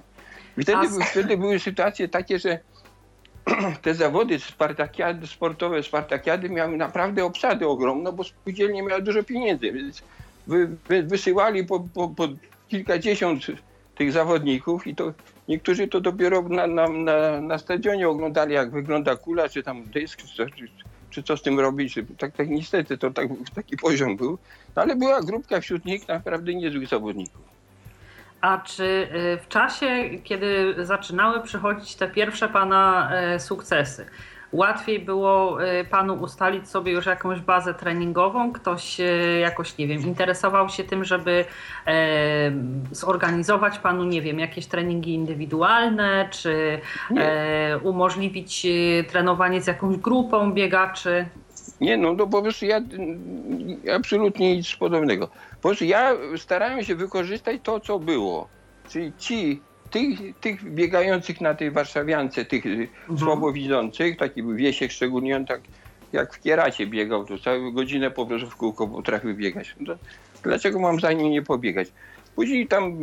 I 0.59 0.63
wtedy, 0.63 0.89
wtedy 1.11 1.37
były 1.37 1.59
sytuacje 1.59 2.09
takie, 2.09 2.39
że 2.39 2.59
te 3.83 3.95
zawody 3.95 4.39
spartakiady, 4.39 5.27
sportowe 5.27 5.83
Spartakiady 5.83 6.49
miały 6.49 6.77
naprawdę 6.77 7.25
obsady 7.25 7.69
ogromne, 7.69 8.13
bo 8.13 8.25
spółdzielnie 8.25 8.83
miały 8.83 9.03
dużo 9.03 9.23
pieniędzy, 9.23 9.73
więc 9.73 10.03
wy, 10.47 10.69
wy, 10.89 11.03
wysyłali 11.03 11.65
po, 11.65 11.81
po, 11.81 12.09
po 12.09 12.29
kilkadziesiąt 12.69 13.47
tych 13.95 14.13
zawodników 14.13 14.87
i 14.87 14.95
to 14.95 15.13
niektórzy 15.49 15.89
to 15.89 16.01
dopiero 16.01 16.43
na, 16.43 16.67
na, 16.67 16.89
na, 16.89 17.41
na 17.41 17.59
stadionie 17.59 18.09
oglądali, 18.09 18.55
jak 18.55 18.71
wygląda 18.71 19.17
kula, 19.17 19.49
czy 19.49 19.63
tam 19.63 19.85
dysk, 19.85 20.23
czy, 20.23 20.47
czy, 21.11 21.23
co 21.23 21.37
z 21.37 21.43
tym 21.43 21.61
robić. 21.61 21.95
Tak, 22.19 22.33
tak 22.33 22.49
niestety 22.49 22.99
to 22.99 23.11
tak, 23.11 23.29
taki 23.55 23.77
poziom 23.77 24.17
był. 24.17 24.39
No, 24.77 24.83
ale 24.83 24.97
była 24.97 25.21
grupka 25.21 25.61
wśród 25.61 25.85
nich 25.85 26.09
naprawdę 26.09 26.55
niezłych 26.55 26.89
zawodników. 26.89 27.47
A 28.41 28.59
czy 28.59 28.85
y, 28.85 29.39
w 29.43 29.49
czasie, 29.49 29.87
kiedy 30.25 30.75
zaczynały 30.79 31.43
przychodzić 31.43 31.95
te 31.95 32.09
pierwsze 32.09 32.49
pana 32.49 33.11
e, 33.13 33.41
sukcesy, 33.41 34.07
łatwiej 34.53 34.99
było 34.99 35.65
y, 35.65 35.85
panu 35.85 36.15
ustalić 36.15 36.69
sobie 36.69 36.93
już 36.93 37.07
jakąś 37.07 37.41
bazę 37.41 37.75
treningową? 37.75 38.53
Ktoś 38.53 39.01
y, 39.01 39.39
jakoś, 39.41 39.79
nie 39.79 39.87
wiem, 39.87 40.01
interesował 40.03 40.69
się 40.69 40.85
tym, 40.85 41.05
żeby 41.05 41.45
e, 41.87 42.53
zorganizować 42.93 43.79
panu, 43.79 44.05
nie 44.05 44.23
wiem, 44.23 44.39
jakieś 44.39 44.67
treningi 44.67 45.15
indywidualne, 45.15 46.29
czy 46.31 46.81
e, 47.17 47.79
umożliwić 47.79 48.67
y, 48.67 49.05
trenowanie 49.09 49.63
z 49.63 49.67
jakąś 49.67 49.97
grupą 49.97 50.53
biegaczy? 50.53 51.27
Nie, 51.81 51.97
no 51.97 52.27
po 52.27 52.43
prostu 52.43 52.67
ja 52.67 52.81
absolutnie 53.97 54.57
nic 54.57 54.77
podobnego. 54.77 55.29
Po 55.51 55.69
prostu 55.69 55.85
ja 55.85 56.13
starałem 56.37 56.85
się 56.85 56.95
wykorzystać 56.95 57.61
to, 57.63 57.81
co 57.81 57.99
było. 57.99 58.49
Czyli 58.89 59.13
ci, 59.19 59.63
tych, 59.97 60.39
tych 60.41 60.75
biegających 60.75 61.41
na 61.41 61.55
tej 61.55 61.71
warszawiance, 61.71 62.45
tych 62.45 62.67
mhm. 62.67 63.19
słabowidzących, 63.19 64.17
taki 64.17 64.43
był 64.43 64.55
Wiesiek 64.55 64.93
szczególnie, 64.93 65.37
on 65.37 65.47
tak 65.47 65.61
jak 66.13 66.35
w 66.35 66.41
Kieracie 66.41 66.87
biegał, 66.87 67.25
to 67.25 67.39
całą 67.39 67.71
godzinę 67.71 68.11
po 68.11 68.27
prostu 68.27 68.51
w 68.51 68.57
kółko 68.57 68.89
potrafił 68.89 69.35
biegać. 69.35 69.75
No 69.81 69.95
to 69.95 70.01
dlaczego 70.43 70.81
mam 70.81 71.01
za 71.01 71.13
nim 71.13 71.31
nie 71.31 71.43
pobiegać? 71.43 71.89
Później 72.35 72.67
tam 72.67 72.97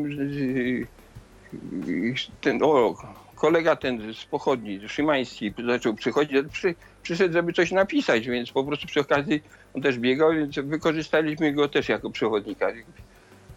ten, 2.41 2.63
o, 2.63 2.95
kolega 3.35 3.75
ten 3.75 4.13
z 4.13 4.25
pochodni, 4.25 4.79
Szymański, 4.87 5.53
zaczął 5.65 5.93
przychodzić, 5.93 6.37
przy, 6.51 6.75
przyszedł, 7.03 7.33
żeby 7.33 7.53
coś 7.53 7.71
napisać, 7.71 8.27
więc 8.27 8.51
po 8.51 8.63
prostu 8.63 8.87
przy 8.87 8.99
okazji 8.99 9.41
on 9.73 9.81
też 9.81 9.99
biegał, 9.99 10.33
więc 10.33 10.55
wykorzystaliśmy 10.55 11.53
go 11.53 11.67
też 11.67 11.89
jako 11.89 12.09
przewodnika. 12.09 12.67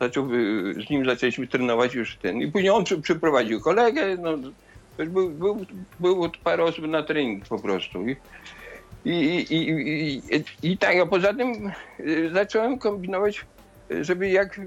Zaczął, 0.00 0.34
y, 0.34 0.74
z 0.86 0.90
nim 0.90 1.04
zaczęliśmy 1.04 1.46
trenować 1.46 1.94
już 1.94 2.16
ten. 2.16 2.42
I 2.42 2.52
później 2.52 2.70
on 2.70 2.84
przy, 2.84 3.00
przyprowadził 3.00 3.60
kolegę, 3.60 4.16
no, 4.16 4.36
był, 4.98 5.30
był, 5.30 5.66
było 6.00 6.30
parę 6.44 6.64
osób 6.64 6.86
na 6.86 7.02
trening 7.02 7.44
po 7.44 7.58
prostu. 7.58 8.08
I, 8.08 8.16
i, 9.04 9.54
i, 9.54 9.70
i, 10.62 10.70
i, 10.72 10.78
tak, 10.78 10.96
a 10.96 11.06
poza 11.06 11.34
tym 11.34 11.72
y, 12.00 12.30
zacząłem 12.34 12.78
kombinować, 12.78 13.44
y, 13.90 14.04
żeby 14.04 14.28
jak 14.28 14.60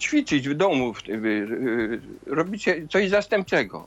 ćwiczyć 0.00 0.48
w 0.48 0.54
domu, 0.54 0.94
y, 1.08 1.12
y, 1.12 2.00
robić 2.26 2.64
coś 2.90 3.08
zastępczego. 3.08 3.86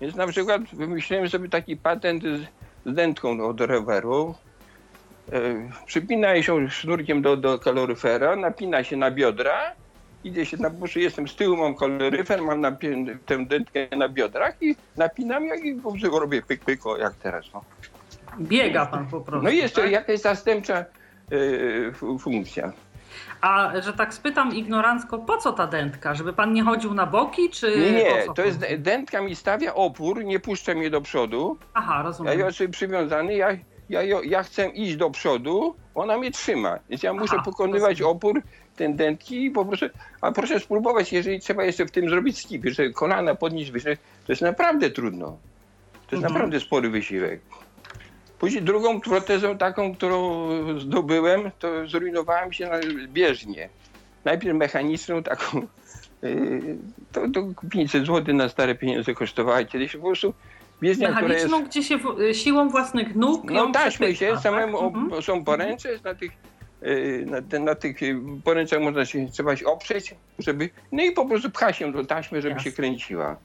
Więc 0.00 0.14
na 0.14 0.26
przykład 0.26 0.62
wymyśliłem 0.72 1.28
sobie 1.28 1.48
taki 1.48 1.76
patent 1.76 2.22
z, 2.22 2.46
dętką 2.86 3.46
od 3.46 3.60
roweru. 3.60 4.34
E, 5.32 5.70
przypina 5.86 6.42
się 6.42 6.70
sznurkiem 6.70 7.22
do, 7.22 7.36
do 7.36 7.58
kaloryfera, 7.58 8.36
napina 8.36 8.84
się 8.84 8.96
na 8.96 9.10
biodra, 9.10 9.72
idzie 10.24 10.46
się 10.46 10.56
na 10.56 10.70
buszy, 10.70 11.00
jestem 11.00 11.28
z 11.28 11.36
tyłu, 11.36 11.56
mam 11.56 11.74
kaloryfer, 11.74 12.42
mam 12.42 12.60
napię- 12.60 13.18
tę 13.26 13.46
dętkę 13.46 13.96
na 13.96 14.08
biodrach 14.08 14.54
i 14.62 14.76
napinam 14.96 15.46
ją 15.46 15.54
i 15.54 15.74
po 15.74 15.90
prostu 15.92 16.18
robię 16.18 16.42
pyk, 16.42 16.64
pyk, 16.64 16.86
o, 16.86 16.96
jak 16.96 17.14
teraz. 17.14 17.44
No, 17.54 17.60
Biega 18.40 18.86
pan 18.86 19.06
po 19.06 19.20
prostu. 19.20 19.44
no 19.44 19.50
i 19.50 19.56
jest 19.56 19.74
to 19.74 19.80
tak? 19.80 19.90
jakaś 19.90 20.20
zastępcza 20.20 20.76
e, 20.78 21.92
fu- 21.92 22.18
funkcja. 22.18 22.72
A 23.40 23.72
że 23.80 23.92
tak 23.92 24.14
spytam 24.14 24.54
ignorancko, 24.54 25.18
po 25.18 25.36
co 25.36 25.52
ta 25.52 25.66
dętka? 25.66 26.14
Żeby 26.14 26.32
pan 26.32 26.52
nie 26.52 26.62
chodził 26.62 26.94
na 26.94 27.06
boki, 27.06 27.50
czy 27.50 27.92
Nie, 27.96 28.10
po 28.20 28.26
co 28.26 28.32
to 28.34 28.42
jest 28.44 28.58
dętka 28.78 29.20
mi 29.20 29.36
stawia 29.36 29.74
opór, 29.74 30.24
nie 30.24 30.40
puszcza 30.40 30.74
mnie 30.74 30.90
do 30.90 31.00
przodu. 31.00 31.58
Aha, 31.74 31.94
Ja 31.96 32.02
rozumiem. 32.02 32.38
jestem 32.40 32.70
przywiązany, 32.70 33.34
ja, 33.34 33.48
ja, 33.88 34.02
ja 34.24 34.42
chcę 34.42 34.68
iść 34.68 34.96
do 34.96 35.10
przodu, 35.10 35.76
ona 35.94 36.18
mnie 36.18 36.30
trzyma. 36.30 36.78
Więc 36.90 37.02
ja 37.02 37.12
muszę 37.12 37.34
Aha, 37.34 37.42
pokonywać 37.44 38.00
rozumiem. 38.00 38.16
opór 38.16 38.42
ten 38.76 38.96
dętki 38.96 39.44
i 39.44 39.50
po 39.50 39.64
prostu, 39.64 39.86
a 40.20 40.32
proszę 40.32 40.60
spróbować, 40.60 41.12
jeżeli 41.12 41.40
trzeba 41.40 41.64
jeszcze 41.64 41.86
w 41.86 41.90
tym 41.90 42.08
zrobić 42.10 42.38
skipy, 42.38 42.70
że 42.70 42.90
kolana 42.90 43.34
podnieść 43.34 43.70
wyżej, 43.70 43.96
to 43.96 44.32
jest 44.32 44.42
naprawdę 44.42 44.90
trudno. 44.90 45.26
To 45.26 46.16
jest 46.16 46.24
Mhm. 46.24 46.32
naprawdę 46.32 46.60
spory 46.60 46.90
wysiłek. 46.90 47.40
Później 48.38 48.62
drugą 48.62 49.00
protezą 49.00 49.58
taką, 49.58 49.94
którą 49.94 50.48
zdobyłem, 50.78 51.50
to 51.58 51.88
zrujnowałem 51.88 52.52
się 52.52 52.68
na 52.68 52.78
bieżnię. 53.08 53.68
Najpierw 54.24 54.56
mechaniczną 54.56 55.22
taką, 55.22 55.66
yy, 56.22 56.76
to, 57.12 57.20
to 57.34 57.68
500 57.70 58.06
zł 58.06 58.34
na 58.34 58.48
stare 58.48 58.74
pieniądze 58.74 59.14
kosztowała 59.14 59.64
kiedyś. 59.64 59.96
Po 59.96 60.02
prostu 60.02 60.34
bieżnia, 60.82 61.08
która 61.08 61.34
jest... 61.34 61.44
Mechaniczną, 61.44 61.68
gdzie 61.70 61.82
się 61.82 61.98
w, 61.98 62.34
siłą 62.36 62.68
własnych 62.68 63.16
nóg 63.16 63.50
No 63.50 63.72
taśmy 63.72 64.14
się, 64.16 64.30
tak? 64.30 64.40
samemu 64.40 64.78
Mhm. 64.86 65.22
są 65.22 65.44
poręcze, 65.44 65.88
na 66.04 66.14
tych, 66.14 66.32
na, 67.26 67.42
te- 67.42 67.58
na 67.58 67.74
tych 67.74 68.02
yy, 68.02 68.20
poręczach 68.44 68.80
można 68.80 69.04
się, 69.04 69.28
trzeba 69.28 69.56
się 69.56 69.66
oprzeć, 69.66 70.14
żeby, 70.38 70.70
no 70.92 71.02
i 71.02 71.12
po 71.12 71.26
prostu 71.26 71.50
pcha 71.50 71.72
się 71.72 71.92
do 71.92 72.04
taśmy, 72.04 72.42
żeby 72.42 72.54
Jasne. 72.54 72.70
się 72.70 72.76
kręciła. 72.76 73.36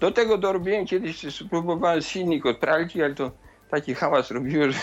Do 0.00 0.10
tego 0.10 0.38
dorobiłem 0.38 0.86
kiedyś, 0.86 1.34
spróbowałem 1.34 2.00
silnik 2.02 2.46
od 2.46 2.58
pralki, 2.58 3.02
ale 3.02 3.14
to 3.14 3.30
taki 3.70 3.94
hałas 3.94 4.30
robiło, 4.30 4.70
że... 4.70 4.78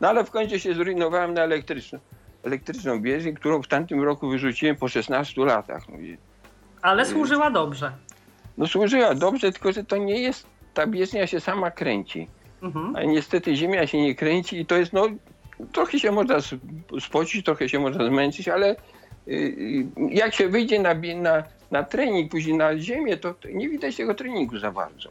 No 0.00 0.08
ale 0.08 0.24
w 0.24 0.30
końcu 0.30 0.58
się 0.58 0.74
zrujnowałem 0.74 1.34
na 1.34 1.42
elektryczną, 1.42 1.98
elektryczną 2.42 3.00
bieżnię, 3.00 3.32
którą 3.32 3.62
w 3.62 3.68
tamtym 3.68 4.02
roku 4.02 4.28
wyrzuciłem 4.28 4.76
po 4.76 4.88
16 4.88 5.44
latach. 5.44 5.82
Ale 6.82 7.06
służyła 7.06 7.50
dobrze. 7.50 7.92
no 8.58 8.66
służyła 8.66 9.14
dobrze, 9.14 9.52
tylko 9.52 9.72
że 9.72 9.84
to 9.84 9.96
nie 9.96 10.20
jest, 10.20 10.46
ta 10.74 10.86
bieżnia 10.86 11.26
się 11.26 11.40
sama 11.40 11.70
kręci. 11.70 12.28
Mhm. 12.62 12.96
A 12.96 13.02
niestety 13.02 13.56
ziemia 13.56 13.86
się 13.86 14.02
nie 14.02 14.14
kręci 14.14 14.60
i 14.60 14.66
to 14.66 14.76
jest, 14.76 14.92
no, 14.92 15.08
trochę 15.72 15.98
się 15.98 16.12
można 16.12 16.36
spocić, 17.00 17.44
trochę 17.44 17.68
się 17.68 17.78
można 17.80 18.06
zmęczyć, 18.06 18.48
ale 18.48 18.70
y, 18.70 18.76
y, 19.32 19.86
jak 20.10 20.34
się 20.34 20.48
wyjdzie 20.48 20.80
na, 20.82 20.94
na, 21.22 21.42
na 21.70 21.82
trening, 21.82 22.30
później 22.30 22.56
na 22.56 22.78
ziemię, 22.78 23.16
to, 23.16 23.34
nie 23.54 23.68
widać 23.68 23.96
tego 23.96 24.14
treningu 24.14 24.58
za 24.58 24.70
bardzo. 24.72 25.08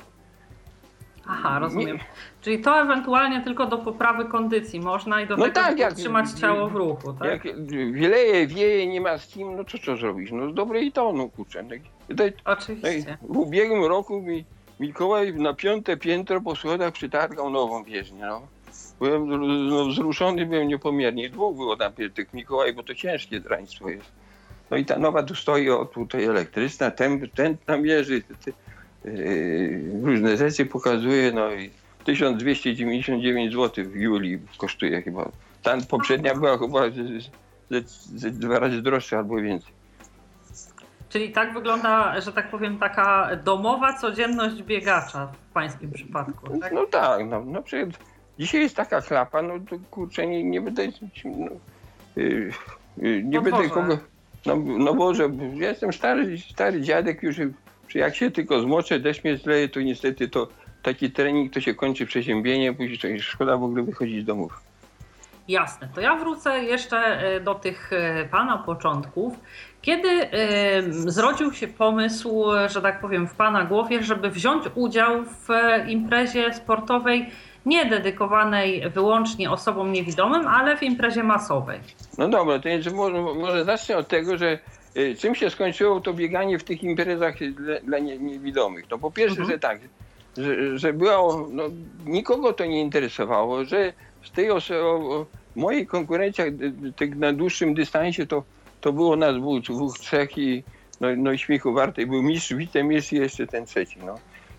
Aha, 1.27 1.59
rozumiem. 1.59 1.97
Nie- 1.97 2.03
Czyli 2.41 2.59
to 2.61 2.81
ewentualnie 2.81 3.41
tylko 3.41 3.65
do 3.65 3.77
poprawy 3.77 4.25
kondycji 4.25 4.79
można 4.79 5.21
i 5.21 5.27
do 5.27 5.37
No 5.37 5.43
tego, 5.43 5.55
tak, 5.55 5.79
jak- 5.79 5.93
utrzymać 5.93 6.31
ciało 6.31 6.67
w 6.67 6.75
ruchu, 6.75 7.13
tak? 7.13 7.45
Jak 7.45 7.65
wieleje, 7.93 8.47
wieje, 8.47 8.87
nie 8.87 9.01
ma 9.01 9.17
z 9.17 9.27
kim, 9.27 9.55
no 9.55 9.63
to 9.63 9.77
co 9.85 9.97
zrobić? 9.97 10.31
No 10.31 10.51
z 10.51 10.53
dobrej 10.53 10.91
tonu, 10.91 11.29
kurczę. 11.29 11.63
No, 11.63 11.75
no, 12.09 12.23
Oczywiście. 12.45 13.17
w 13.21 13.37
ubiegłym 13.37 13.85
roku 13.85 14.21
mi 14.21 14.45
Mikołaj 14.81 15.33
na 15.33 15.53
piąte 15.53 15.97
piętro 15.97 16.41
po 16.41 16.55
schodach 16.55 16.93
przytargał 16.93 17.49
nową 17.49 17.83
wieżnię, 17.83 18.25
no. 18.25 18.41
Byłem 19.01 19.27
no, 19.69 19.85
wzruszony, 19.85 20.45
byłem 20.45 20.67
niepomiernie. 20.67 21.29
Dwóch 21.29 21.55
było 21.55 21.75
najpierw 21.75 22.13
tych 22.13 22.33
Mikołaj, 22.33 22.73
bo 22.73 22.83
to 22.83 22.95
ciężkie 22.95 23.39
draństwo 23.39 23.89
jest. 23.89 24.11
No 24.71 24.77
i 24.77 24.85
ta 24.85 24.99
nowa 24.99 25.23
tu 25.23 25.35
stoi, 25.35 25.69
o 25.69 25.85
tutaj 25.85 26.23
elektryczna, 26.23 26.91
ten, 26.91 27.29
ten 27.29 27.57
tam 27.57 27.83
te, 27.83 28.35
te, 28.35 28.51
yy, 29.11 30.01
różne 30.03 30.37
rzeczy 30.37 30.65
pokazuje, 30.65 31.31
no 31.31 31.53
i 31.53 31.69
1299 32.03 33.53
zł 33.53 33.85
w 33.85 33.95
Julii 33.95 34.39
kosztuje 34.57 35.01
chyba. 35.01 35.29
Ta 35.63 35.77
poprzednia 35.89 36.35
była 36.35 36.57
chyba 36.57 36.89
z, 36.89 37.23
z, 37.69 37.85
z, 38.15 38.39
dwa 38.39 38.59
razy 38.59 38.81
droższa 38.81 39.17
albo 39.17 39.35
więcej. 39.35 39.73
Czyli 41.09 41.31
tak 41.31 41.53
wygląda, 41.53 42.21
że 42.21 42.33
tak 42.33 42.51
powiem, 42.51 42.77
taka 42.77 43.35
domowa 43.43 43.93
codzienność 43.93 44.63
biegacza 44.63 45.27
w 45.27 45.53
pańskim 45.53 45.91
przypadku, 45.91 46.59
tak? 46.59 46.71
No 46.73 46.85
tak, 46.85 47.25
no, 47.25 47.45
na 47.45 47.61
przykład 47.61 48.10
dzisiaj 48.41 48.61
jest 48.61 48.75
taka 48.75 49.01
klapa, 49.01 49.41
no 49.41 49.53
to 49.69 49.75
kurczę, 49.91 50.27
nie, 50.27 50.43
nie 50.43 50.61
będę, 50.61 50.87
no, 51.25 51.47
yy, 52.15 52.51
yy, 52.97 53.23
nie 53.23 53.41
Podwoże. 53.41 53.63
będę 53.63 53.75
kogo, 53.75 53.97
no, 54.45 54.55
no 54.77 54.93
Boże, 54.93 55.29
ja 55.53 55.69
jestem 55.69 55.93
stary, 55.93 56.37
stary 56.37 56.81
dziadek 56.81 57.23
już, 57.23 57.35
jak 57.95 58.15
się 58.15 58.31
tylko 58.31 58.61
zmoczę, 58.61 58.99
deszcz 58.99 59.23
mnie 59.23 59.37
zleje, 59.37 59.69
to 59.69 59.81
niestety 59.81 60.27
to 60.29 60.47
taki 60.83 61.11
trening 61.11 61.53
to 61.53 61.61
się 61.61 61.73
kończy 61.73 62.05
przeziębieniem, 62.05 62.75
później 62.75 62.99
to 62.99 63.07
szkoda 63.23 63.57
w 63.57 63.63
ogóle 63.63 63.83
wychodzić 63.83 64.21
z 64.21 64.25
domów. 64.25 64.71
Jasne. 65.47 65.87
To 65.95 66.01
ja 66.01 66.15
wrócę 66.15 66.63
jeszcze 66.63 66.97
e, 66.97 67.39
do 67.39 67.55
tych 67.55 67.93
e, 67.93 68.25
pana 68.25 68.57
początków. 68.57 69.39
Kiedy 69.81 70.09
e, 70.09 70.29
zrodził 70.91 71.53
się 71.53 71.67
pomysł, 71.67 72.43
że 72.67 72.81
tak 72.81 73.01
powiem, 73.01 73.27
w 73.27 73.35
pana 73.35 73.63
głowie, 73.63 74.03
żeby 74.03 74.29
wziąć 74.29 74.63
udział 74.75 75.23
w 75.23 75.47
imprezie 75.87 76.53
sportowej 76.53 77.29
nie 77.65 77.85
dedykowanej 77.85 78.89
wyłącznie 78.89 79.51
osobom 79.51 79.91
niewidomym, 79.91 80.47
ale 80.47 80.77
w 80.77 80.83
imprezie 80.83 81.23
masowej? 81.23 81.79
No 82.17 82.29
dobra, 82.29 82.59
to 82.59 82.69
więc 82.69 82.93
może, 82.93 83.21
może 83.21 83.65
zacznę 83.65 83.97
od 83.97 84.07
tego, 84.07 84.37
że 84.37 84.59
y, 84.97 85.15
czym 85.19 85.35
się 85.35 85.49
skończyło 85.49 86.01
to 86.01 86.13
bieganie 86.13 86.59
w 86.59 86.63
tych 86.63 86.83
imprezach 86.83 87.35
dla, 87.53 87.79
dla 87.79 87.99
nie, 87.99 88.17
niewidomych. 88.17 88.85
No 88.91 88.97
po 88.97 89.11
pierwsze, 89.11 89.41
Mhm. 89.41 89.49
że 89.49 89.59
tak, 89.59 89.79
że, 90.37 90.77
że 90.77 90.93
było, 90.93 91.47
no, 91.51 91.63
nikogo 92.05 92.53
to 92.53 92.65
nie 92.65 92.81
interesowało, 92.81 93.65
że 93.65 93.93
z 94.23 94.31
tej 94.31 94.51
osoby, 94.51 95.25
konkurencji 95.87 96.43
y, 96.43 96.93
tych 96.95 97.15
na 97.15 97.33
dłuższym 97.33 97.73
dystansie 97.73 98.27
to, 98.27 98.43
to 98.81 98.93
było 98.93 99.15
nas 99.15 99.35
było 99.37 99.59
dwóch, 99.59 99.99
trzech 99.99 100.37
i 100.37 100.63
no, 101.01 101.07
no 101.17 101.31
i 101.31 101.37
śmiechu 101.37 101.73
wartej 101.73 102.07
był 102.07 102.23
mistrz, 102.23 102.53
wicemistrz 102.53 103.13
i 103.13 103.15
jeszcze 103.15 103.47
ten 103.47 103.65
trzeci. 103.65 103.97
No. 104.05 104.15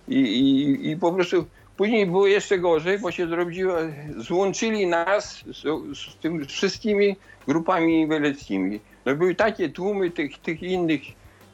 I, 0.08 0.18
i, 0.18 0.90
I 0.90 0.96
po 0.96 1.12
prostu 1.12 1.44
później 1.76 2.06
było 2.06 2.26
jeszcze 2.26 2.58
gorzej, 2.58 2.98
bo 2.98 3.10
się 3.10 3.26
zrobiło, 3.26 3.76
złączyli 4.16 4.86
nas 4.86 5.44
z, 5.46 5.62
z 5.98 6.16
tymi 6.16 6.44
wszystkimi 6.44 7.16
grupami 7.48 8.00
inwalidzkimi. 8.00 8.80
No 9.06 9.16
były 9.16 9.34
takie 9.34 9.68
tłumy 9.68 10.10
tych, 10.10 10.38
tych 10.38 10.62
innych 10.62 11.02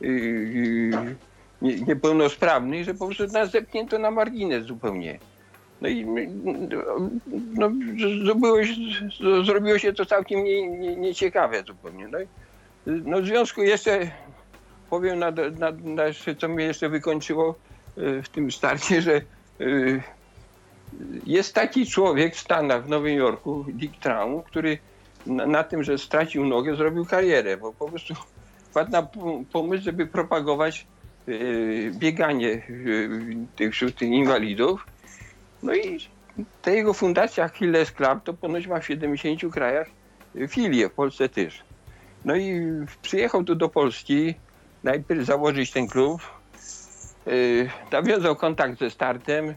yy, 0.01 0.11
yy, 0.11 1.17
nie, 1.63 1.81
niepełnosprawnych, 1.81 2.85
że 2.85 2.95
po 2.95 3.07
prostu 3.07 3.27
nas 3.27 3.51
zepchnięto 3.51 3.99
na 3.99 4.11
margines 4.11 4.65
zupełnie. 4.65 5.19
No 5.81 5.89
i 5.89 6.07
no, 7.55 7.71
z- 7.71 8.25
zrobiło, 8.25 8.65
się, 8.65 8.75
zrobiło 9.45 9.79
się 9.79 9.93
to 9.93 10.07
całkiem 10.07 10.45
nie, 10.45 10.69
nie, 10.69 10.97
nieciekawe 10.97 11.63
zupełnie. 11.67 12.09
No, 12.09 12.19
no 12.87 13.23
w 13.23 13.27
związku 13.27 13.63
jeszcze 13.63 14.11
powiem 14.91 15.19
na, 15.19 15.31
na, 15.31 15.71
na 15.85 16.03
co 16.39 16.49
mnie 16.49 16.65
jeszcze 16.65 16.89
wykończyło 16.89 17.55
yy, 17.97 18.23
w 18.23 18.29
tym 18.29 18.53
starcie, 18.53 19.03
że 19.03 19.21
jest 21.27 21.55
taki 21.55 21.87
człowiek 21.87 22.35
w 22.35 22.41
Stanach, 22.41 22.85
w 22.85 22.89
Nowym 22.89 23.17
Jorku, 23.17 23.65
Dick 23.69 23.97
Traum, 23.97 24.43
który 24.43 24.79
na, 25.27 25.47
na 25.47 25.65
tym, 25.65 25.85
że 25.85 25.99
stracił 25.99 26.47
nogę, 26.47 26.77
zrobił 26.77 27.05
karierę, 27.05 27.57
bo 27.57 27.73
po 27.73 27.89
prostu 27.89 28.15
wpadł 28.71 28.91
na 28.91 29.09
pomysł, 29.53 29.85
żeby 29.85 30.07
propagować 30.07 30.87
e, 31.29 31.33
bieganie 31.91 32.53
e, 32.53 32.61
tych, 33.57 33.73
wśród 33.73 34.03
inwalidów. 34.03 34.87
No 35.63 35.75
i 35.75 35.99
ta 36.63 36.71
jego 36.71 36.95
fundacja 36.95 37.45
Achilles 37.45 37.93
Club 37.93 38.25
to 38.25 38.35
ponoć 38.35 38.67
ma 38.67 38.81
w 38.81 38.87
70 38.87 39.53
krajach 39.53 39.89
filię, 40.49 40.89
w 40.89 40.93
Polsce 40.93 41.29
też. 41.29 41.63
No 42.25 42.37
i 42.37 42.61
przyjechał 43.03 43.45
tu 43.45 43.55
do 43.55 43.69
Polski, 43.69 44.35
najpierw 44.85 45.27
założyć 45.27 45.71
ten 45.71 45.89
klub, 45.89 46.21
nawiązał 47.93 48.37
kontakt 48.37 48.79
ze 48.79 48.91
startem, 48.91 49.49
e, 49.49 49.55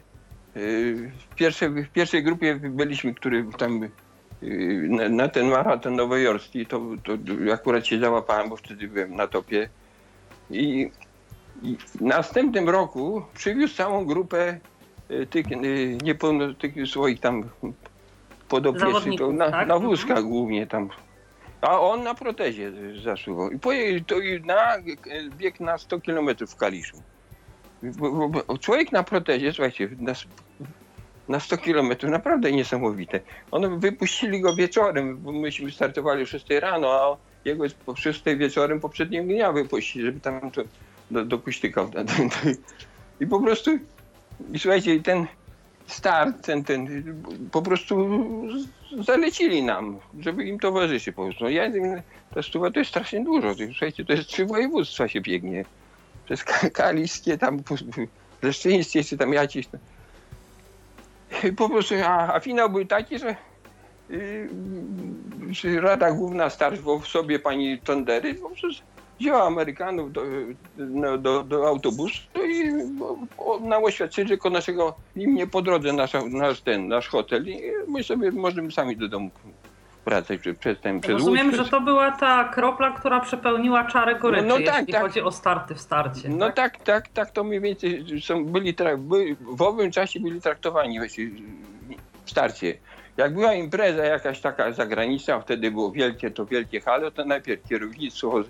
w 1.30 1.34
pierwszej, 1.36 1.68
w 1.70 1.88
pierwszej 1.88 2.22
grupie 2.22 2.54
byliśmy, 2.54 3.14
który 3.14 3.46
tam 3.58 3.88
yy, 4.42 4.88
na, 4.88 5.08
na 5.08 5.28
ten 5.28 5.46
maraton 5.48 5.96
nowojorski, 5.96 6.66
to, 6.66 6.80
to 7.04 7.12
akurat 7.52 7.86
się 7.86 7.98
załapałem, 7.98 8.48
bo 8.48 8.56
wtedy 8.56 8.88
byłem 8.88 9.16
na 9.16 9.26
topie. 9.26 9.68
I, 10.50 10.90
i 11.62 11.76
w 11.76 12.00
następnym 12.00 12.68
roku 12.68 13.22
przywiózł 13.34 13.76
całą 13.76 14.04
grupę 14.04 14.58
tych, 15.30 15.46
niepełno, 16.02 16.54
tych 16.54 16.74
swoich 16.88 17.20
tam 17.20 17.48
podopiecznych, 18.48 19.18
to 19.18 19.32
na, 19.32 19.50
tak? 19.50 19.68
na 19.68 19.74
Mhm. 19.74 19.82
wózkach 19.82 20.22
głównie 20.22 20.66
tam. 20.66 20.88
A 21.60 21.80
on 21.80 22.02
na 22.02 22.14
protezie 22.14 22.72
zasuwał. 23.04 23.50
I 23.50 23.58
poje, 23.58 24.00
to 24.04 24.20
i 24.20 24.40
na 24.40 24.76
bieg 25.36 25.60
na 25.60 25.78
100 25.78 26.00
km 26.00 26.28
w 26.48 26.56
Kaliszu. 26.56 27.02
Bo, 27.82 28.28
bo, 28.28 28.58
człowiek 28.58 28.92
na 28.92 29.02
protezie, 29.02 29.52
słuchajcie, 29.52 29.88
na, 29.98 30.12
na 31.28 31.40
100 31.40 31.56
kilometrów, 31.56 32.12
naprawdę 32.12 32.52
niesamowite. 32.52 33.20
One 33.50 33.78
wypuścili 33.78 34.40
go 34.40 34.54
wieczorem, 34.54 35.18
bo 35.18 35.32
myśmy 35.32 35.70
startowali 35.70 36.22
o 36.22 36.26
6 36.26 36.46
rano, 36.50 36.92
a 36.92 37.16
jego 37.44 37.64
jest 37.64 37.76
po 37.76 37.96
6 37.96 38.22
wieczorem 38.36 38.80
poprzedniego 38.80 39.24
dnia 39.24 39.52
wypuścili, 39.52 40.04
żeby 40.04 40.20
tam 40.20 40.50
to 40.50 40.62
do, 41.10 41.24
do 41.24 41.38
kuśtykał. 41.38 41.90
I 43.20 43.26
po 43.26 43.40
prostu, 43.40 43.70
i 44.52 44.58
słuchajcie, 44.58 45.00
ten 45.00 45.26
start, 45.86 46.46
ten, 46.46 46.64
ten, 46.64 47.04
po 47.52 47.62
prostu 47.62 48.08
zalecili 48.98 49.62
nam, 49.62 49.98
żeby 50.20 50.44
im 50.44 50.58
towarzyszy 50.58 51.12
po 51.12 51.24
prostu. 51.24 51.44
No 51.44 51.50
ja, 51.50 51.70
ta 52.34 52.42
stuwa 52.42 52.70
to 52.70 52.78
jest 52.78 52.90
strasznie 52.90 53.24
dużo. 53.24 53.54
Słuchajcie, 53.54 54.04
to 54.04 54.12
jest 54.12 54.28
trzy 54.28 54.46
województwa 54.46 55.08
się 55.08 55.20
biegnie. 55.20 55.64
Przez 56.24 56.44
Ka- 56.44 56.70
Kaliskie, 56.70 57.38
tam 57.38 57.62
Leszczyńskie, 58.42 59.04
czy 59.04 59.18
tam. 59.18 59.34
I 59.34 59.38
Po 61.52 61.68
prostu, 61.68 61.94
a, 62.04 62.34
a 62.34 62.40
finał 62.40 62.70
był 62.70 62.84
taki, 62.84 63.18
że 63.18 63.36
yy, 64.08 65.80
Rada 65.80 66.12
Główna 66.12 66.50
Starsz 66.50 66.80
w 66.80 67.06
sobie 67.06 67.38
pani 67.38 67.82
Tondery 67.82 68.34
po 68.34 68.48
prostu 68.48 68.68
wzięła 69.20 69.42
Amerykanów 69.42 70.12
do, 70.12 70.22
no, 70.76 71.18
do, 71.18 71.42
do 71.42 71.68
autobusu 71.68 72.22
i 72.48 72.72
że 74.28 74.36
koło 74.36 74.52
naszego 74.52 74.98
im 75.14 75.34
nie 75.34 75.46
po 75.46 75.62
drodze 75.62 75.92
nasza, 75.92 76.22
nasz 76.30 76.62
ten, 76.62 76.88
nasz 76.88 77.08
hotel 77.08 77.48
i 77.48 77.62
my 77.88 78.04
sobie 78.04 78.30
możemy 78.30 78.72
sami 78.72 78.96
do 78.96 79.08
domu 79.08 79.30
wracać 80.04 80.40
przez, 80.40 80.58
przez 80.58 80.80
ten 80.80 81.00
przez 81.00 81.12
Rozumiem, 81.12 81.46
Łódź, 81.46 81.56
że 81.56 81.64
to 81.64 81.80
była 81.80 82.10
ta 82.10 82.44
kropla, 82.44 82.90
która 82.90 83.20
przepełniła 83.20 83.84
czarę 83.84 84.14
goryczy, 84.14 84.46
No, 84.46 84.58
no 84.58 84.66
tak, 84.66 84.78
jeśli 84.78 84.92
tak. 84.92 85.02
chodzi 85.02 85.20
o 85.20 85.32
starty 85.32 85.74
w 85.74 85.80
starcie. 85.80 86.28
No 86.28 86.52
tak, 86.52 86.76
tak, 86.84 87.08
tak, 87.08 87.30
to 87.30 87.44
mniej 87.44 87.60
więcej 87.60 88.04
są, 88.22 88.44
byli, 88.44 88.74
byli, 88.98 89.36
w 89.40 89.62
owym 89.62 89.90
czasie 89.90 90.20
byli 90.20 90.40
traktowani 90.40 90.98
właśnie 90.98 91.30
w 92.24 92.30
starcie. 92.30 92.78
Jak 93.16 93.34
była 93.34 93.54
impreza 93.54 94.04
jakaś 94.04 94.40
taka 94.40 94.72
zagraniczna, 94.72 95.40
wtedy 95.40 95.70
było 95.70 95.92
wielkie, 95.92 96.30
to 96.30 96.46
wielkie 96.46 96.80
halo, 96.80 97.10
to 97.10 97.24
najpierw 97.24 97.68
kierownictwo 97.68 98.44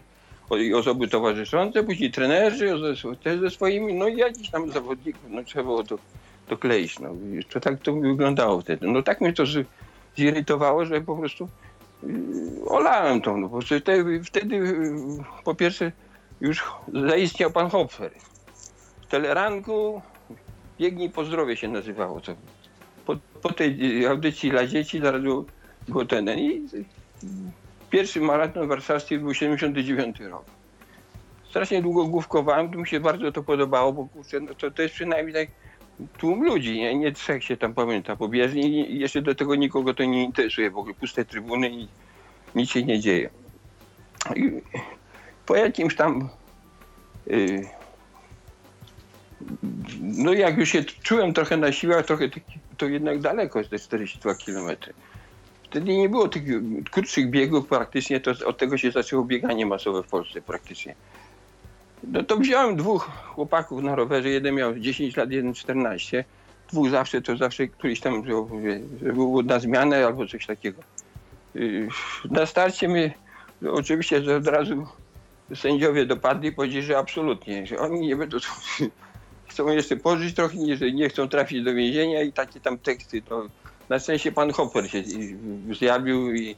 i 0.59 0.75
osoby 0.75 1.09
towarzyszące, 1.09 1.83
później 1.83 2.11
trenerzy 2.11 2.69
ze, 2.79 3.17
też 3.17 3.41
ze 3.41 3.51
swoimi, 3.51 3.95
no 3.95 4.09
i 4.09 4.17
jakiś 4.17 4.51
tam 4.51 4.71
zawodników, 4.71 5.23
no 5.29 5.45
trzeba 5.45 5.65
było 5.65 5.85
to, 5.85 5.99
to 6.49 6.57
kleić. 6.57 6.99
No. 6.99 7.09
To 7.53 7.61
tak 7.61 7.81
to 7.81 7.93
wyglądało 7.93 8.61
wtedy. 8.61 8.87
No 8.87 9.03
tak 9.03 9.21
mnie 9.21 9.33
to 9.33 9.47
zirytowało, 10.17 10.85
że 10.85 11.01
po 11.01 11.17
prostu 11.17 11.49
yy, 12.03 12.11
olałem 12.67 13.21
to. 13.21 13.37
No, 13.37 13.49
bo 13.49 13.61
wtedy, 13.61 14.25
wtedy 14.25 14.57
yy, 14.57 14.65
po 15.45 15.55
pierwsze 15.55 15.93
już 16.41 16.65
zaistniał 17.09 17.51
pan 17.51 17.71
Hopfer. 17.71 18.13
W 19.03 19.07
teleranku 19.07 20.03
Biegnij 20.79 21.11
po 21.11 21.25
zdrowie 21.25 21.57
się 21.57 21.69
nazywało 21.69 22.21
to. 22.21 22.35
Po, 23.07 23.17
po 23.43 23.53
tej 23.53 24.07
audycji 24.07 24.51
dla 24.51 24.67
dzieci 24.67 25.01
zaraz 25.01 25.23
było 25.89 26.05
ten. 26.05 26.29
I 26.39 26.69
pierwszy 27.91 28.21
maraton 28.21 28.69
warszawski 28.69 29.19
był 29.19 29.35
79 29.35 30.21
rok. 30.21 30.45
Strasznie 31.51 31.83
długo 31.83 32.05
główkowałem, 32.05 32.73
to 32.73 32.79
mi 32.79 32.87
się 32.87 33.01
bardzo 33.01 33.33
to 33.33 33.43
podobało, 33.43 33.93
bo 33.93 34.07
kurczę, 34.07 34.41
no 34.41 34.55
to, 34.55 34.71
to 34.71 34.83
jest 34.83 34.95
przynajmniej 34.95 35.35
tak 35.35 35.55
tłum 36.19 36.45
ludzi, 36.45 36.81
nie, 36.81 36.95
nie 36.95 37.13
trzech 37.13 37.45
się 37.45 37.57
tam 37.57 37.75
pamięta 37.75 38.17
po 38.17 38.29
bieżni 38.29 38.93
i 38.93 38.99
jeszcze 38.99 39.23
do 39.23 39.35
tego 39.35 39.55
nikogo 39.55 39.95
to 39.95 40.05
nie 40.05 40.25
interesuje, 40.25 40.71
w 40.71 40.79
ogóle 40.79 40.95
puste 40.95 41.25
trybuny 41.25 41.71
i 41.71 41.89
nic 42.55 42.71
się 42.71 42.83
nie 42.83 43.01
dzieje. 43.01 43.31
I 44.37 44.51
po 45.47 45.57
jakimś 45.57 45.97
tam 45.97 46.29
y, 47.31 47.69
no 50.01 50.33
jak 50.33 50.59
już 50.59 50.69
się 50.69 50.85
czułem 50.85 51.33
trochę 51.33 51.57
na 51.57 51.73
siłach, 51.73 52.07
trochę 52.07 52.29
taki- 52.29 52.59
to 52.77 52.87
jednak 52.87 53.21
daleko 53.21 53.59
jest 53.59 53.71
te 53.71 53.79
42 53.79 54.35
km. 54.35 54.77
Wtedy 55.65 55.97
nie 55.97 56.09
było 56.09 56.29
tych 56.29 56.43
krótszych 56.91 57.31
biegów 57.31 57.67
praktycznie, 57.67 58.21
to 58.21 58.31
od 58.47 58.59
tego 58.59 58.79
się 58.79 58.91
zaczęło 58.91 59.25
bieganie 59.25 59.67
masowe 59.67 60.03
w 60.03 60.07
Polsce 60.07 60.43
praktycznie. 60.43 60.95
No 62.03 62.23
to 62.23 62.37
wziąłem 62.37 62.77
dwóch 62.77 63.11
chłopaków 63.35 63.83
na 63.83 63.95
rowerze, 63.95 64.29
jeden 64.29 64.55
miał 64.55 64.79
10 64.79 65.17
lat, 65.17 65.31
jeden 65.31 65.55
14. 65.55 66.25
Dwóch 66.73 66.91
zawsze, 66.91 67.23
to 67.23 67.37
zawsze 67.37 67.69
któryś 67.69 68.01
tam, 68.01 68.23
było 69.01 69.43
na 69.43 69.59
zmianę 69.59 70.07
albo 70.07 70.27
coś 70.27 70.47
takiego. 70.47 70.83
Yy, 71.55 71.89
Na 72.31 72.47
starcie 72.47 72.89
mnie, 72.89 73.15
no 73.63 73.73
oczywiście, 73.73 74.23
że 74.23 74.37
od 74.37 74.47
razu 74.47 74.87
sędziowie 75.55 76.07
dopadli 76.07 76.49
i 76.49 76.53
powiedzieli, 76.53 76.85
że 76.85 76.99
absolutnie, 76.99 77.67
że 77.67 77.79
oni 77.79 78.01
nie 78.01 78.17
będą 78.17 78.39
chcą 79.49 79.69
jeszcze 79.69 79.97
pożyć 79.97 80.35
trochę, 80.35 80.77
że 80.77 80.93
nie 80.93 81.09
chcą 81.09 81.29
trafić 81.29 81.65
do 81.65 81.75
więzienia 81.75 82.23
i 82.23 82.33
takie 82.33 82.61
tam 82.61 82.79
teksty. 82.79 83.23
To 83.23 83.49
na 83.89 83.99
szczęście 83.99 84.33
pan 84.33 84.53
Hopper 84.53 84.91
się 84.91 85.03
zjawił 85.73 86.35
i, 86.35 86.57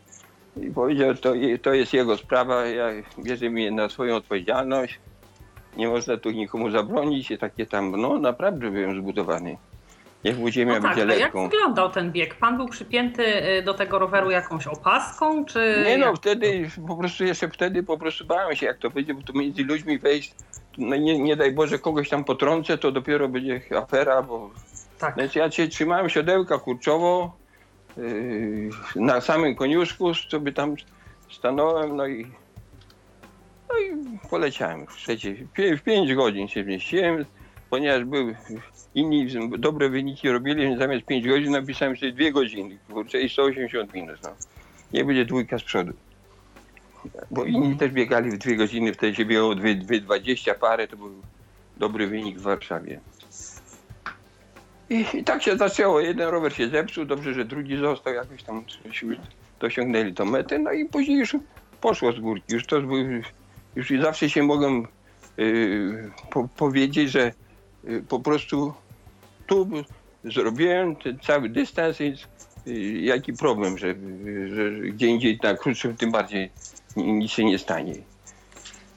i 0.57 0.71
powiedział, 0.71 1.15
to, 1.15 1.33
to 1.63 1.75
jest 1.75 1.93
jego 1.93 2.17
sprawa, 2.17 2.67
ja 2.67 2.89
bierze 3.19 3.51
mnie 3.51 3.71
na 3.71 3.89
swoją 3.89 4.17
odpowiedzialność. 4.17 4.99
Nie 5.77 5.89
można 5.89 6.17
tu 6.17 6.31
nikomu 6.31 6.71
zabronić 6.71 7.31
i 7.31 7.39
takie 7.39 7.67
tam, 7.67 8.01
no 8.01 8.19
naprawdę 8.19 8.71
byłem 8.71 9.01
zbudowany. 9.03 9.57
Niech 10.25 10.39
mu 10.39 10.49
ziemia 10.49 10.75
No 10.75 10.81
tak, 10.81 10.97
będzie 10.97 11.15
a 11.15 11.17
jak 11.17 11.21
lekką. 11.25 11.49
wyglądał 11.49 11.91
ten 11.91 12.13
bieg? 12.13 12.35
Pan 12.35 12.57
był 12.57 12.69
przypięty 12.69 13.49
y, 13.59 13.63
do 13.63 13.75
tego 13.75 13.99
roweru 13.99 14.31
jakąś 14.31 14.67
opaską, 14.67 15.45
czy... 15.45 15.85
Nie 15.87 15.99
no, 15.99 16.07
jak? 16.07 16.17
wtedy 16.17 16.71
po 16.89 16.97
prostu 16.97 17.25
jeszcze 17.25 17.49
wtedy 17.49 17.83
po 17.83 17.99
prostu 17.99 18.25
bałem 18.25 18.57
się, 18.57 18.67
jak 18.67 18.79
to 18.79 18.91
będzie, 18.91 19.15
bo 19.15 19.23
tu 19.23 19.39
między 19.39 19.65
ludźmi 19.65 19.99
wejść, 19.99 20.35
no 20.79 20.97
nie, 20.97 21.19
nie 21.19 21.37
daj 21.37 21.53
Boże 21.53 21.79
kogoś 21.79 22.09
tam 22.09 22.25
potrącę, 22.25 22.79
to 22.79 22.93
dopiero 22.93 23.29
będzie 23.29 23.61
afera, 23.77 24.23
bo 24.23 24.51
Tak. 24.99 25.15
Znaczy 25.15 25.39
ja 25.39 25.51
cię 25.51 25.69
trzymałem 25.69 26.09
siodełka 26.09 26.59
kurczowo 26.59 27.37
yy, 27.97 28.71
na 28.97 29.21
samym 29.21 29.55
koniuszku, 29.55 30.15
sobie 30.15 30.53
tam 30.53 30.75
stanąłem, 31.31 31.97
no 31.97 32.07
i 32.07 32.27
no 33.69 33.79
i 33.79 34.19
poleciałem 34.31 34.87
w 34.87 34.97
trzecie. 34.97 35.35
W 35.77 35.83
5 35.83 36.15
godzin 36.15 36.49
się 36.49 36.65
zmieściłem, 36.65 37.25
ponieważ 37.71 38.05
były 38.05 38.37
inni 38.95 39.29
dobre 39.59 39.89
wyniki 39.89 40.31
robili, 40.31 40.63
więc 40.63 40.79
zamiast 40.79 41.07
5 41.07 41.29
godzin 41.29 41.53
napisałem 41.53 41.97
sobie 41.97 42.13
2 42.13 42.31
godziny, 42.31 42.79
kurczę, 42.93 43.21
i 43.21 43.29
180 43.29 43.95
minut. 43.95 44.19
No. 44.23 44.31
Nie 44.93 45.05
będzie 45.05 45.25
dwójka 45.25 45.59
z 45.59 45.63
przodu. 45.63 45.93
Bo 47.31 47.45
inni 47.45 47.77
też 47.77 47.91
biegali 47.91 48.31
w 48.31 48.39
2 48.39 48.55
godziny, 48.55 48.93
wtedy 48.93 49.15
się 49.15 49.25
biegało 49.25 49.53
2,20 49.53 50.55
parę, 50.55 50.89
to 50.89 50.97
był 50.97 51.11
dobry 51.77 52.07
wynik 52.07 52.39
w 52.39 52.43
Warszawie. 52.43 53.01
I, 54.91 55.07
I 55.15 55.25
tak 55.25 55.43
się 55.43 55.57
zaczęło. 55.57 56.01
Jeden 56.01 56.29
rower 56.29 56.53
się 56.53 56.69
zepsuł, 56.69 57.05
dobrze, 57.05 57.35
że 57.35 57.45
drugi 57.45 57.77
został, 57.77 58.15
jakoś 58.15 58.43
tam 58.43 58.65
dosiągnęli 59.61 60.15
tą 60.15 60.25
metę, 60.25 60.59
no 60.59 60.73
i 60.73 60.85
później 60.85 61.19
już 61.19 61.37
poszło 61.81 62.13
z 62.13 62.21
górki. 62.21 62.55
Już 62.55 62.67
to 62.67 62.81
był, 62.81 62.97
już 63.77 63.91
i 63.91 64.03
zawsze 64.03 64.31
się 64.31 64.43
mogłem 64.43 64.87
yy, 65.37 66.11
po, 66.31 66.49
powiedzieć, 66.57 67.11
że 67.11 67.33
yy, 67.85 68.03
po 68.03 68.21
prostu 68.21 68.75
tu 69.47 69.69
zrobiłem 70.25 70.97
ten 70.97 71.19
cały 71.21 71.49
dystans, 71.49 71.99
więc 71.99 72.27
yy, 72.67 73.01
jaki 73.01 73.33
problem, 73.33 73.79
że, 73.79 73.95
że 74.55 74.71
gdzie 74.71 75.07
indziej 75.07 75.39
na 75.43 75.55
krótszym 75.55 75.97
tym 75.97 76.11
bardziej 76.11 76.51
ni- 76.97 77.13
nic 77.13 77.31
się 77.31 77.45
nie 77.45 77.59
stanie. 77.59 78.14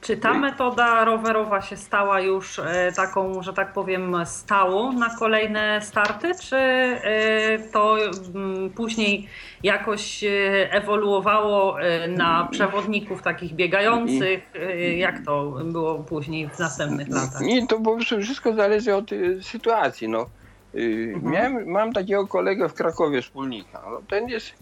Czy 0.07 0.17
ta 0.17 0.33
metoda 0.33 1.05
rowerowa 1.05 1.61
się 1.61 1.77
stała 1.77 2.19
już 2.19 2.59
e, 2.59 2.91
taką, 2.95 3.43
że 3.43 3.53
tak 3.53 3.73
powiem, 3.73 4.15
stałą 4.25 4.93
na 4.93 5.15
kolejne 5.15 5.81
starty, 5.81 6.31
czy 6.41 6.55
e, 6.55 7.59
to 7.59 7.97
mm, 8.35 8.69
później 8.69 9.27
jakoś 9.63 10.23
e, 10.23 10.27
ewoluowało 10.71 11.77
na 12.09 12.47
przewodników 12.51 13.21
takich 13.21 13.53
biegających? 13.53 14.51
Jak 14.97 15.25
to 15.25 15.57
było 15.63 15.95
później 15.95 16.49
w 16.49 16.59
następnych 16.59 17.09
latach? 17.09 17.41
Nie, 17.41 17.67
to 17.67 17.79
po 17.79 17.95
prostu 17.95 18.21
wszystko 18.21 18.53
zależy 18.53 18.95
od 18.95 19.09
sytuacji. 19.41 20.09
No. 20.09 20.25
Mhm. 20.73 21.33
miałem, 21.33 21.67
mam 21.69 21.93
takiego 21.93 22.27
kolegę 22.27 22.69
w 22.69 22.73
Krakowie, 22.73 23.21
wspólnika. 23.21 23.81
No, 23.91 24.01
ten 24.09 24.29
jest. 24.29 24.53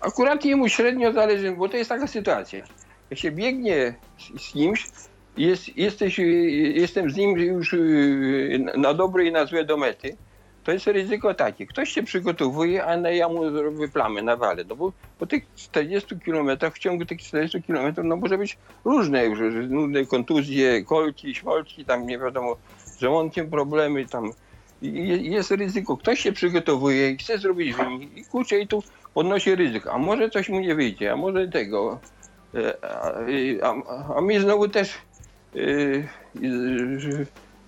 Akurat 0.00 0.44
jemu 0.44 0.68
średnio 0.68 1.12
zależy, 1.12 1.52
bo 1.52 1.68
to 1.68 1.76
jest 1.76 1.90
taka 1.90 2.06
sytuacja. 2.06 2.64
Jak 3.10 3.18
się 3.18 3.30
biegnie 3.30 3.94
z, 4.18 4.42
z 4.42 4.52
kimś, 4.52 4.86
jest, 5.36 5.76
jesteś, 5.76 6.18
jestem 6.74 7.10
z 7.10 7.16
nim 7.16 7.38
już 7.38 7.72
y, 7.72 8.64
na 8.76 8.94
dobre 8.94 9.24
i 9.24 9.32
na 9.32 9.46
złe 9.46 9.64
do 9.64 9.76
mety, 9.76 10.16
to 10.64 10.72
jest 10.72 10.86
ryzyko 10.86 11.34
takie. 11.34 11.66
Ktoś 11.66 11.88
się 11.92 12.02
przygotowuje, 12.02 12.86
a 12.86 13.10
ja 13.10 13.28
mu 13.28 13.50
zrobię 13.50 13.88
plamę 13.88 14.22
na 14.22 14.36
wale. 14.36 14.64
No 14.68 14.76
bo 14.76 14.92
po 15.18 15.26
tych 15.26 15.54
40 15.54 16.20
kilometrach, 16.20 16.74
w 16.74 16.78
ciągu 16.78 17.04
tych 17.04 17.20
40 17.20 17.62
kilometrów, 17.62 18.06
no 18.06 18.16
może 18.16 18.38
być 18.38 18.58
różne 18.84 19.24
już, 19.24 19.38
nudne 19.68 20.06
kontuzje, 20.06 20.84
kolki, 20.84 21.34
śmolki, 21.34 21.84
tam 21.84 22.06
nie 22.06 22.18
wiadomo, 22.18 22.56
z 22.84 23.00
żołądkiem 23.00 23.50
problemy, 23.50 24.06
tam 24.06 24.30
jest 24.82 25.50
ryzyko. 25.50 25.96
Ktoś 25.96 26.20
się 26.20 26.32
przygotowuje 26.32 27.10
i 27.10 27.16
chce 27.16 27.38
zrobić 27.38 27.74
wynik 27.74 28.16
i 28.16 28.24
kurczę 28.24 28.58
i 28.58 28.68
tu 28.68 28.82
podnosi 29.14 29.54
ryzyko. 29.54 29.92
A 29.92 29.98
może 29.98 30.30
coś 30.30 30.48
mu 30.48 30.60
nie 30.60 30.74
wyjdzie, 30.74 31.12
a 31.12 31.16
może 31.16 31.48
tego. 31.48 32.00
E, 32.56 32.84
A, 33.62 33.74
a, 33.88 34.16
a 34.16 34.20
mi 34.20 34.40
znowu 34.40 34.68
też 34.68 34.94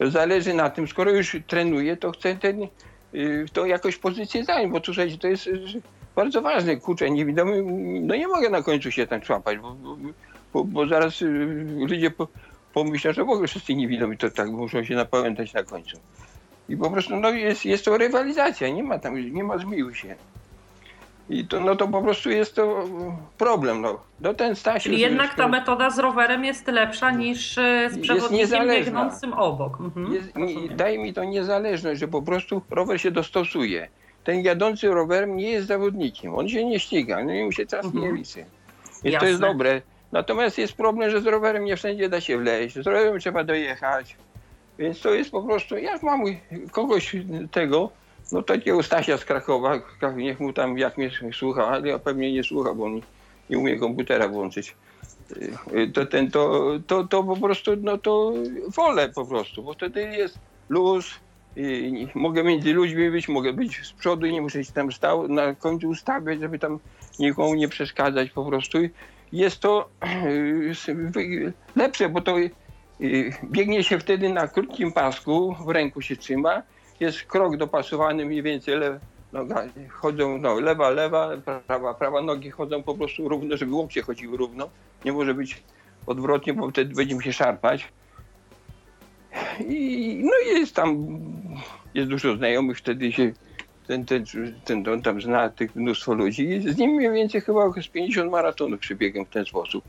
e, 0.00 0.10
zależy 0.10 0.54
na 0.54 0.70
tym, 0.70 0.88
skoro 0.88 1.10
już 1.10 1.36
trenuję, 1.46 1.96
to 1.96 2.10
chcę 2.10 2.36
ten, 2.36 2.66
to 3.52 3.66
jakoś 3.66 3.96
pozycję 3.96 4.44
zająć, 4.44 4.72
bo 4.72 4.80
słuchajcie, 4.84 5.18
to 5.18 5.28
jest 5.28 5.48
bardzo 6.16 6.42
ważne, 6.42 6.76
kurczę, 6.76 7.10
niewidomy, 7.10 7.62
no 8.02 8.16
nie 8.16 8.28
mogę 8.28 8.50
na 8.50 8.62
końcu 8.62 8.90
się 8.90 9.06
tam 9.06 9.20
człapać, 9.20 9.58
bo, 9.58 9.76
bo, 10.52 10.64
bo, 10.64 10.86
zaraz 10.86 11.20
ludzie 11.88 12.10
po, 12.10 12.28
pomyślą, 12.74 13.12
że 13.12 13.24
w 13.24 13.30
ogóle 13.30 13.48
wszyscy 13.48 13.74
niewidomi 13.74 14.16
to 14.18 14.30
tak 14.30 14.50
muszą 14.50 14.84
się 14.84 14.94
napamiętać 14.94 15.52
na 15.52 15.62
końcu. 15.62 15.96
I 16.68 16.76
po 16.76 16.90
prostu 16.90 17.16
no, 17.16 17.30
jest, 17.30 17.64
jest 17.64 17.84
to 17.84 17.98
rywalizacja, 17.98 18.68
nie 18.68 18.82
ma 18.82 18.98
tam, 18.98 19.32
nie 19.34 19.44
ma 19.44 19.58
zmiłuj 19.58 19.94
się. 19.94 20.16
I 21.30 21.44
to, 21.44 21.60
no 21.60 21.76
to 21.76 21.88
po 21.88 22.02
prostu 22.02 22.30
jest 22.30 22.54
to 22.54 22.84
problem. 23.38 23.80
No, 23.80 24.00
no 24.20 24.34
ten 24.34 24.56
Stasiu... 24.56 24.82
Czyli 24.82 25.00
jednak 25.00 25.34
ta 25.34 25.48
metoda 25.48 25.90
z 25.90 25.98
rowerem 25.98 26.44
jest 26.44 26.66
lepsza 26.66 27.10
niż 27.10 27.58
e, 27.58 27.90
z 27.90 27.98
przewodnikiem 27.98 28.68
biegnącym 28.68 29.32
obok. 29.32 29.80
Mhm, 29.80 30.12
jest, 30.12 30.36
nie, 30.36 30.68
daje 30.68 30.98
mi 30.98 31.14
to 31.14 31.24
niezależność, 31.24 32.00
że 32.00 32.08
po 32.08 32.22
prostu 32.22 32.62
rower 32.70 33.00
się 33.00 33.10
dostosuje. 33.10 33.88
ten 34.24 34.40
jadący 34.40 34.88
rowerem 34.88 35.36
nie 35.36 35.50
jest 35.50 35.66
zawodnikiem. 35.66 36.34
On 36.34 36.48
się 36.48 36.64
nie 36.64 36.80
ściga, 36.80 37.24
no 37.24 37.32
i 37.32 37.44
mu 37.44 37.52
się 37.52 37.66
czas 37.66 37.84
Mhm. 37.84 38.16
Więc 38.16 39.14
Jasne. 39.14 39.20
to 39.20 39.26
jest 39.26 39.40
dobre. 39.40 39.82
Natomiast 40.12 40.58
jest 40.58 40.72
problem, 40.72 41.10
że 41.10 41.20
z 41.20 41.26
rowerem 41.26 41.64
nie 41.64 41.76
wszędzie 41.76 42.08
da 42.08 42.20
się 42.20 42.38
wleźć. 42.38 42.74
Z 42.74 42.86
rowerem 42.86 43.20
trzeba 43.20 43.44
dojechać. 43.44 44.16
Więc 44.78 45.00
to 45.00 45.14
jest 45.14 45.30
po 45.30 45.42
prostu, 45.42 45.78
jak 45.78 46.02
mam 46.02 46.24
kogoś 46.72 47.16
tego, 47.50 47.90
no 48.32 48.42
takiego 48.42 48.82
Stasia 48.82 49.18
z 49.18 49.24
Krakowa, 49.24 49.80
niech 50.16 50.40
mu 50.40 50.52
tam, 50.52 50.78
jak 50.78 50.98
mnie 50.98 51.10
słucha, 51.32 51.66
ale 51.66 51.88
ja 51.88 51.98
pewnie 51.98 52.32
nie 52.32 52.44
słucha, 52.44 52.74
bo 52.74 52.84
on 52.84 53.00
nie, 53.50 53.58
umie 53.58 53.78
komputera 53.78 54.28
włączyć. 54.28 54.76
Y, 55.72 55.90
To, 55.94 56.06
ten, 56.06 56.30
to, 56.30 56.72
to, 56.86 57.04
to 57.04 57.24
po 57.24 57.36
prostu, 57.36 57.76
no 57.76 57.98
to 57.98 58.32
wolę 58.68 59.08
po 59.08 59.26
prostu, 59.26 59.62
bo 59.62 59.72
wtedy 59.72 60.00
jest 60.02 60.38
luz, 60.68 61.20
i 61.56 62.08
mogę 62.14 62.44
między 62.44 62.72
ludźmi 62.72 63.10
być, 63.10 63.28
mogę 63.28 63.52
być 63.52 63.86
z 63.86 63.92
przodu 63.92 64.26
i 64.26 64.32
nie 64.32 64.42
muszę 64.42 64.64
się 64.64 64.72
tam 64.72 64.92
stał, 64.92 65.28
na 65.28 65.54
końcu 65.54 65.88
ustawiać, 65.88 66.40
żeby 66.40 66.58
tam 66.58 66.78
nikomu 67.18 67.54
nie 67.54 67.68
przeszkadzać 67.68 68.30
po 68.30 68.44
prostu. 68.44 68.78
Jest 69.32 69.60
to 69.60 69.88
y, 71.16 71.52
lepsze, 71.76 72.08
bo 72.08 72.20
to 72.20 72.38
y, 72.38 72.50
biegnie 73.44 73.84
się 73.84 73.98
wtedy 73.98 74.28
na 74.28 74.48
krótkim 74.48 74.92
pasku, 74.92 75.56
w 75.66 75.68
ręku 75.68 76.02
się 76.02 76.16
trzyma, 76.16 76.62
jest 77.00 77.22
krok 77.22 77.56
dopasowany 77.56 78.24
mniej 78.24 78.42
więcej, 78.42 78.74
le, 78.74 79.00
noga, 79.32 79.64
chodzą 79.90 80.38
no, 80.38 80.60
lewa, 80.60 80.90
lewa, 80.90 81.30
prawa, 81.66 81.94
prawa, 81.94 82.22
nogi 82.22 82.50
chodzą 82.50 82.82
po 82.82 82.94
prostu 82.94 83.28
równo, 83.28 83.56
żeby 83.56 83.74
łokcie 83.74 84.02
chodziły 84.02 84.36
równo. 84.36 84.68
Nie 85.04 85.12
może 85.12 85.34
być 85.34 85.62
odwrotnie, 86.06 86.54
bo 86.54 86.70
wtedy 86.70 86.94
będziemy 86.94 87.22
się 87.22 87.32
szarpać. 87.32 87.88
I 89.68 90.20
no 90.24 90.58
jest 90.58 90.74
tam, 90.74 91.06
jest 91.94 92.08
dużo 92.08 92.36
znajomych, 92.36 92.78
wtedy 92.78 93.12
się 93.12 93.32
ten, 93.86 94.04
ten, 94.04 94.24
ten 94.64 94.88
on 94.88 95.02
tam 95.02 95.22
zna 95.22 95.48
tych 95.48 95.76
mnóstwo 95.76 96.14
ludzi. 96.14 96.60
Z 96.60 96.76
nim 96.76 96.90
mniej 96.90 97.12
więcej 97.12 97.40
chyba 97.40 97.72
z 97.82 97.88
50 97.88 98.30
maratonów 98.30 98.80
przebiegłem 98.80 99.24
w 99.24 99.30
ten 99.30 99.44
sposób. 99.44 99.84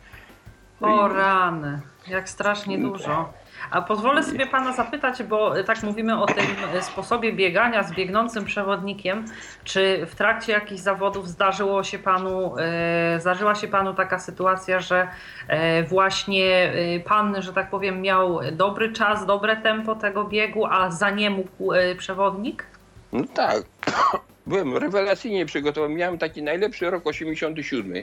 O 0.82 1.08
rany, 1.08 1.82
jak 2.08 2.30
strasznie 2.30 2.78
dużo. 2.78 3.34
A 3.72 3.82
pozwolę 3.82 4.24
sobie 4.24 4.48
pana 4.48 4.74
zapytać, 4.74 5.24
bo 5.24 5.64
tak 5.64 5.84
mówimy 5.84 6.22
o 6.22 6.26
tym 6.26 6.46
sposobie 6.82 7.34
biegania 7.34 7.84
z 7.84 7.92
biegnącym 7.94 8.46
przewodnikiem. 8.46 9.26
Czy 9.64 10.06
w 10.06 10.16
trakcie 10.16 10.54
jakichś 10.54 10.82
zawodów 10.82 11.28
zdarzyło 11.28 11.84
się 11.84 12.00
panu, 12.00 12.56
e, 12.58 13.20
zdarzyła 13.20 13.56
się 13.56 13.68
panu 13.68 13.94
taka 13.94 14.20
sytuacja, 14.20 14.80
że 14.80 15.08
e, 15.48 15.84
właśnie 15.84 16.74
e, 16.96 17.00
pan, 17.00 17.42
że 17.42 17.54
tak 17.54 17.70
powiem, 17.70 18.02
miał 18.02 18.40
dobry 18.52 18.94
czas, 18.94 19.26
dobre 19.26 19.58
tempo 19.58 19.96
tego 19.96 20.24
biegu, 20.24 20.66
a 20.66 20.92
za 20.92 21.10
nie 21.10 21.30
mógł 21.30 21.72
przewodnik? 21.98 22.66
No 23.14 23.24
tak. 23.34 23.64
Byłem 24.48 24.78
rewelacyjnie 24.78 25.46
przygotowany. 25.46 25.96
Miałem 25.96 26.18
taki 26.18 26.44
najlepszy 26.44 26.90
rok 26.90 27.08
87. 27.08 27.94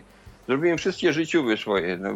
Zrobiłem 0.49 0.79
wszystkie 0.79 1.13
życiowe 1.13 1.57
swoje. 1.57 1.97
No, 1.97 2.11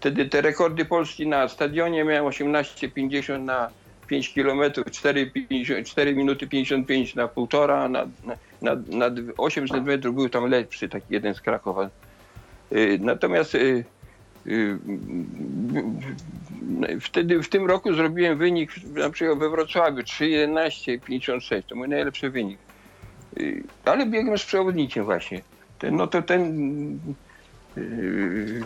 wtedy 0.00 0.26
te 0.26 0.40
rekordy 0.40 0.84
Polski 0.84 1.26
na 1.26 1.48
stadionie 1.48 2.04
miałem 2.04 2.24
18,50 2.24 3.40
na 3.40 3.70
5 4.06 4.34
km, 4.34 4.60
4, 4.90 5.30
4 5.84 6.14
minuty 6.14 6.46
55 6.46 7.14
na 7.14 7.28
półtora, 7.28 7.88
na, 7.88 8.06
na, 8.24 8.36
na, 8.62 8.74
na 8.74 9.10
800 9.36 9.84
metrów 9.84 10.14
był 10.14 10.28
tam 10.28 10.50
lepszy, 10.50 10.88
taki 10.88 11.06
jeden 11.10 11.34
z 11.34 11.40
Krakowa. 11.40 11.90
Y, 12.72 12.98
Natomiast 13.02 13.54
y, 13.54 13.84
y, 14.46 14.78
wtedy 17.00 17.42
w 17.42 17.48
tym 17.48 17.66
roku 17.66 17.94
zrobiłem 17.94 18.38
wynik 18.38 18.72
na 18.94 19.10
przykład 19.10 19.38
we 19.38 19.50
Wrocławiu 19.50 20.02
3,11,56. 20.02 21.62
To 21.62 21.76
mój 21.76 21.88
najlepszy 21.88 22.30
wynik. 22.30 22.58
Ale 23.84 24.06
biegłem 24.06 24.38
z 24.38 24.44
przewodnikiem 24.44 25.04
właśnie. 25.04 25.42
No 25.90 26.06
to 26.06 26.22
ten, 26.22 26.98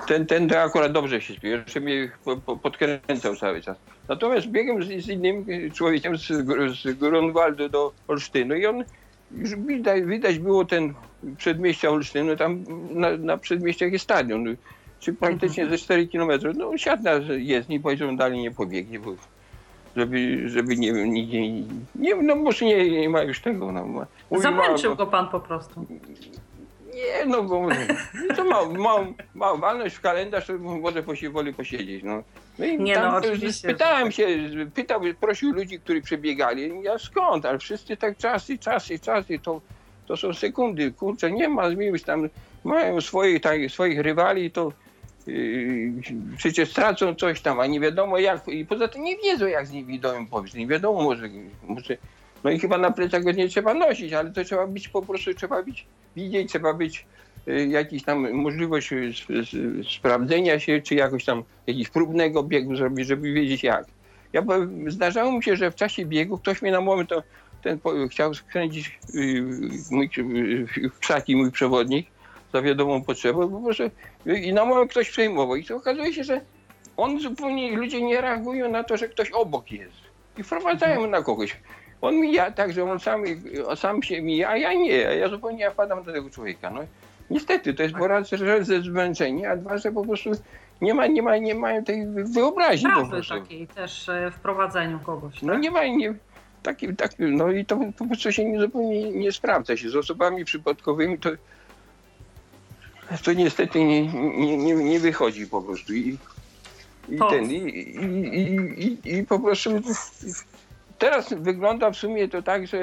ten, 0.06 0.26
ten 0.26 0.48
to 0.48 0.60
akurat 0.62 0.92
dobrze 0.92 1.20
się 1.20 1.34
spił. 1.34 1.50
Jeszcze 1.50 1.80
mnie 1.80 2.10
po- 2.24 2.36
po- 2.36 2.56
podkręcał 2.56 3.36
cały 3.36 3.62
czas. 3.62 3.76
Natomiast 4.08 4.46
biegłem 4.46 4.82
z, 4.82 4.86
z 5.04 5.08
innym 5.08 5.44
człowiekiem 5.74 6.18
z, 6.18 6.26
z 6.82 6.98
Grunwaldu 6.98 7.68
do 7.68 7.92
Olsztynu 8.08 8.54
i 8.54 8.66
on 8.66 8.84
już 9.36 9.56
widać, 9.56 10.02
widać 10.04 10.38
było 10.38 10.64
ten 10.64 10.94
przedmieścia 11.36 11.90
Olsztynu, 11.90 12.36
tam 12.36 12.64
na, 12.90 13.16
na 13.16 13.36
przedmieściach 13.38 13.92
jest 13.92 14.04
stadion. 14.04 14.56
Czy 15.00 15.12
praktycznie 15.12 15.66
ze 15.66 15.78
4 15.78 16.08
km. 16.08 16.30
No 16.56 16.78
siadł 16.78 17.02
na 17.02 17.12
jezdni, 17.36 17.80
powiedział, 17.80 18.10
że 18.10 18.16
dalej 18.16 18.38
nie 18.38 18.50
pobiegnie, 18.50 19.00
bo 19.00 19.14
żeby, 19.96 20.48
żeby 20.48 20.76
nie, 20.76 20.92
nie, 20.92 21.26
nie, 21.26 21.62
nie 21.94 22.14
no 22.22 22.36
może 22.36 22.64
nie, 22.64 22.90
nie 22.90 23.08
ma 23.08 23.22
już 23.22 23.40
tego. 23.40 23.72
No. 23.72 23.84
Mówi, 24.30 24.42
Zamęczył 24.42 24.90
ma- 24.90 24.96
go 24.96 25.06
pan 25.06 25.28
po 25.28 25.40
prostu. 25.40 25.86
Nie, 26.94 27.26
no 27.26 27.42
bo 27.42 27.68
to 28.36 28.44
ma, 28.44 28.64
ma, 28.64 29.06
ma 29.34 29.54
walność 29.54 29.96
w 29.96 30.00
kalendarz, 30.00 30.46
to 30.46 30.52
może 30.58 31.02
posi, 31.02 31.28
woli 31.28 31.54
posiedzieć. 31.54 32.02
No. 32.04 32.22
No 32.58 32.64
i 32.64 32.78
Nie, 32.78 32.94
tam 32.94 33.22
no. 33.22 33.48
Pytałem 33.62 34.12
się, 34.12 34.26
pytał, 34.74 35.00
prosił 35.20 35.52
ludzi, 35.52 35.80
którzy 35.80 36.02
przebiegali. 36.02 36.72
Ja 36.82 36.98
skąd? 36.98 37.46
Ale 37.46 37.58
wszyscy 37.58 37.96
tak 37.96 38.16
czasy, 38.16 38.58
czasy, 38.58 38.98
czasy, 38.98 39.38
to, 39.38 39.60
to 40.06 40.16
są 40.16 40.34
sekundy. 40.34 40.92
Kurczę, 40.92 41.32
nie 41.32 41.48
ma 41.48 41.70
zmiłuj 41.70 42.00
tam, 42.00 42.28
mają 42.64 43.00
swoich, 43.00 43.40
tak, 43.40 43.60
swoich 43.70 44.00
rywali, 44.00 44.50
to 44.50 44.72
yy, 45.26 45.92
przecież 46.36 46.70
stracą 46.70 47.14
coś 47.14 47.40
tam, 47.40 47.60
a 47.60 47.66
nie 47.66 47.80
wiadomo 47.80 48.18
jak. 48.18 48.48
I 48.48 48.66
poza 48.66 48.88
tym 48.88 49.04
nie 49.04 49.16
wiedzą, 49.16 49.46
jak 49.46 49.66
z 49.66 49.72
niewidomym 49.72 50.26
powiedz. 50.26 50.54
Nie 50.54 50.66
wiadomo, 50.66 51.02
może, 51.02 51.28
może. 51.62 51.96
No 52.44 52.50
i 52.50 52.58
chyba 52.58 52.78
na 52.78 52.90
plecach 52.90 53.22
go 53.24 53.32
nie 53.32 53.48
trzeba 53.48 53.74
nosić, 53.74 54.12
ale 54.12 54.30
to 54.30 54.44
trzeba 54.44 54.66
być 54.66 54.88
po 54.88 55.02
prostu, 55.02 55.34
trzeba 55.34 55.62
być, 55.62 55.86
widzieć, 56.16 56.48
trzeba 56.48 56.74
być 56.74 57.06
y, 57.48 57.66
jakiś 57.66 58.02
tam 58.04 58.32
możliwość 58.32 58.92
y, 58.92 59.12
s- 59.30 59.88
sprawdzenia 59.96 60.60
się, 60.60 60.80
czy 60.82 60.94
jakoś 60.94 61.24
tam 61.24 61.42
jakiś 61.66 61.88
próbnego 61.88 62.42
biegu 62.42 62.76
zrobić, 62.76 63.06
żeby 63.06 63.32
wiedzieć 63.32 63.62
jak. 63.62 63.84
Ja 64.32 64.42
powiem, 64.42 64.90
zdarzało 64.90 65.32
mi 65.32 65.42
się, 65.44 65.56
że 65.56 65.70
w 65.70 65.74
czasie 65.74 66.06
biegu 66.06 66.38
ktoś 66.38 66.62
mnie 66.62 66.72
na 66.72 66.80
moment 66.80 67.08
to 67.08 67.22
ten 67.62 67.78
po, 67.78 67.92
chciał 68.10 68.34
skręcić 68.34 68.98
y, 69.14 69.44
mój, 69.90 70.10
y, 70.18 70.90
krzaki 71.00 71.36
mój 71.36 71.50
przewodnik 71.52 72.06
za 72.52 72.62
wiadomą 72.62 73.02
potrzebą, 73.04 73.50
po 73.50 73.60
prostu 73.60 73.82
y, 74.26 74.38
i 74.38 74.52
na 74.52 74.64
moment 74.64 74.90
ktoś 74.90 75.10
przejmował. 75.10 75.56
I 75.56 75.64
to 75.64 75.76
okazuje 75.76 76.12
się, 76.12 76.24
że 76.24 76.40
on 76.96 77.20
zupełnie, 77.20 77.76
ludzie 77.76 78.02
nie 78.02 78.20
reagują 78.20 78.70
na 78.70 78.84
to, 78.84 78.96
że 78.96 79.08
ktoś 79.08 79.30
obok 79.30 79.72
jest. 79.72 80.04
I 80.38 80.42
wprowadzają 80.42 81.06
na 81.06 81.22
kogoś. 81.22 81.56
On 82.04 82.20
mija 82.20 82.50
tak, 82.50 82.72
że 82.72 82.84
on 82.84 83.00
sam, 83.00 83.22
sam 83.76 84.02
się 84.02 84.22
mija, 84.22 84.48
a 84.48 84.56
ja 84.56 84.74
nie. 84.74 85.08
A 85.08 85.12
ja 85.12 85.28
zupełnie 85.28 85.60
ja 85.62 85.70
wpadam 85.70 86.02
do 86.02 86.12
tego 86.12 86.30
człowieka. 86.30 86.70
No, 86.70 86.80
niestety, 87.30 87.74
to 87.74 87.82
jest 87.82 87.94
po 87.94 88.06
raz, 88.08 88.28
że 88.30 88.64
ze 88.64 88.80
zmęczenie, 88.82 89.50
a 89.50 89.56
dwa, 89.56 89.78
że 89.78 89.92
po 89.92 90.04
prostu 90.04 90.30
nie, 90.80 90.94
ma, 90.94 91.06
nie, 91.06 91.22
ma, 91.22 91.36
nie 91.36 91.54
mają 91.54 91.84
tej 91.84 92.06
wyobraźni 92.06 92.88
po 92.90 92.94
Prawy 92.96 93.10
prostu. 93.10 93.34
takiej 93.34 93.66
też 93.66 94.08
e, 94.08 94.30
w 94.30 94.38
prowadzeniu 94.40 94.98
kogoś. 95.00 95.42
No 95.42 95.52
tak? 95.52 95.62
nie 95.62 95.70
ma, 95.70 95.84
nie, 95.86 96.14
taki, 96.62 96.96
tak, 96.96 97.12
no 97.18 97.52
i 97.52 97.64
to 97.64 97.78
po 97.98 98.06
prostu 98.06 98.32
się 98.32 98.44
nie, 98.44 98.60
zupełnie 98.60 99.10
nie 99.12 99.32
sprawdza 99.32 99.76
się. 99.76 99.90
Z 99.90 99.96
osobami 99.96 100.44
przypadkowymi 100.44 101.18
to, 101.18 101.30
to 103.24 103.32
niestety 103.32 103.84
nie, 103.84 104.06
nie, 104.36 104.56
nie, 104.56 104.74
nie 104.74 105.00
wychodzi 105.00 105.46
po 105.46 105.62
prostu. 105.62 105.94
I, 105.94 106.18
i 107.08 107.18
To- 107.18 107.30
ten, 107.30 107.44
i, 107.50 107.54
i, 107.54 108.04
i, 108.38 108.98
i, 109.08 109.18
i 109.18 109.24
po 109.24 109.38
prostu 109.38 109.70
teraz 110.98 111.34
wygląda 111.34 111.90
w 111.90 111.96
sumie 111.96 112.28
to 112.28 112.42
tak, 112.42 112.66
że 112.66 112.78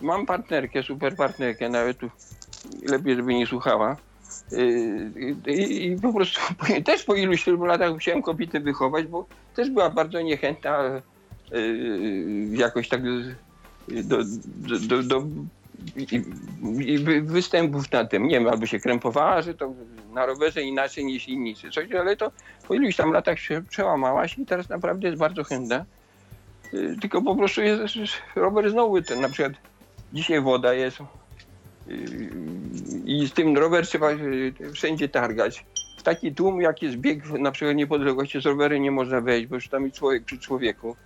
mam 0.00 0.26
partnerkę, 0.26 0.82
super 0.82 1.16
partnerkę, 1.16 1.68
nawet 1.68 1.98
tu 1.98 2.10
lepiej, 2.82 3.16
żeby 3.16 3.34
nie 3.34 3.46
słuchała. 3.46 3.96
Yy, 4.52 5.36
I, 5.46 5.86
I 5.86 5.96
po 5.96 6.12
prostu 6.12 6.40
też 6.84 7.04
po 7.04 7.14
iluś 7.14 7.46
latach 7.46 7.92
musiałem 7.92 8.22
kobietę 8.22 8.60
wychować, 8.60 9.06
bo 9.06 9.26
też 9.54 9.70
była 9.70 9.90
bardzo 9.90 10.20
niechętna 10.20 11.02
yy, 11.50 12.56
jakoś 12.56 12.88
tak 12.88 13.02
do, 13.88 14.18
do, 14.18 14.78
do, 14.88 15.02
do 15.02 15.26
i, 15.96 16.22
i 16.92 16.98
wy- 16.98 17.22
występów 17.22 17.92
na 17.92 18.04
tym. 18.04 18.28
Nie 18.28 18.40
wiem, 18.40 18.48
albo 18.48 18.66
się 18.66 18.80
krępowała, 18.80 19.42
że 19.42 19.54
to 19.54 19.74
na 20.12 20.26
rowerze 20.26 20.62
inaczej 20.62 21.04
niż 21.04 21.28
inni, 21.28 21.54
coś, 21.54 21.92
ale 21.92 22.16
to 22.16 22.32
po 22.68 22.74
iluś 22.74 22.96
tam 22.96 23.12
latach 23.12 23.38
się 23.38 23.62
przełamałaś 23.68 24.38
i 24.38 24.46
teraz 24.46 24.68
naprawdę 24.68 25.08
jest 25.08 25.18
bardzo 25.18 25.44
chętna. 25.44 25.84
Yy, 26.72 26.96
Tylko 27.00 27.22
po 27.22 27.36
prostu 27.36 27.62
jest 27.62 27.94
rower 28.36 28.70
znowu 28.70 29.02
ten, 29.02 29.20
na 29.20 29.28
przykład 29.28 29.52
dzisiaj 30.12 30.40
woda 30.40 30.74
jest 30.74 30.98
yy, 31.86 31.96
i 33.04 33.26
z 33.26 33.32
tym 33.32 33.58
rower 33.58 33.86
trzeba 33.86 34.08
wszędzie 34.72 35.08
targać. 35.08 35.64
W 35.98 36.02
taki 36.02 36.34
tłum, 36.34 36.60
jak 36.60 36.82
jest 36.82 36.96
bieg 36.96 37.30
na 37.30 37.52
przykład 37.52 37.76
niepodległości, 37.76 38.40
z 38.40 38.46
rowerem 38.46 38.82
nie 38.82 38.90
można 38.90 39.20
wejść, 39.20 39.46
bo 39.46 39.54
już 39.54 39.68
tam 39.68 39.84
jest 39.84 39.96
człowiek 39.96 40.24
przy 40.24 40.38
człowieku. 40.38 40.96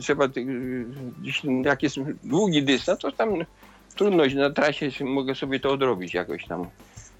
Trzeba, 0.00 0.28
jak 1.64 1.82
jest 1.82 1.96
długi 2.24 2.62
dystans, 2.62 2.98
to 2.98 3.12
tam 3.12 3.44
trudność 3.96 4.34
na 4.34 4.50
trasie 4.50 4.90
mogę 5.04 5.34
sobie 5.34 5.60
to 5.60 5.70
odrobić 5.70 6.14
jakoś 6.14 6.46
tam. 6.46 6.66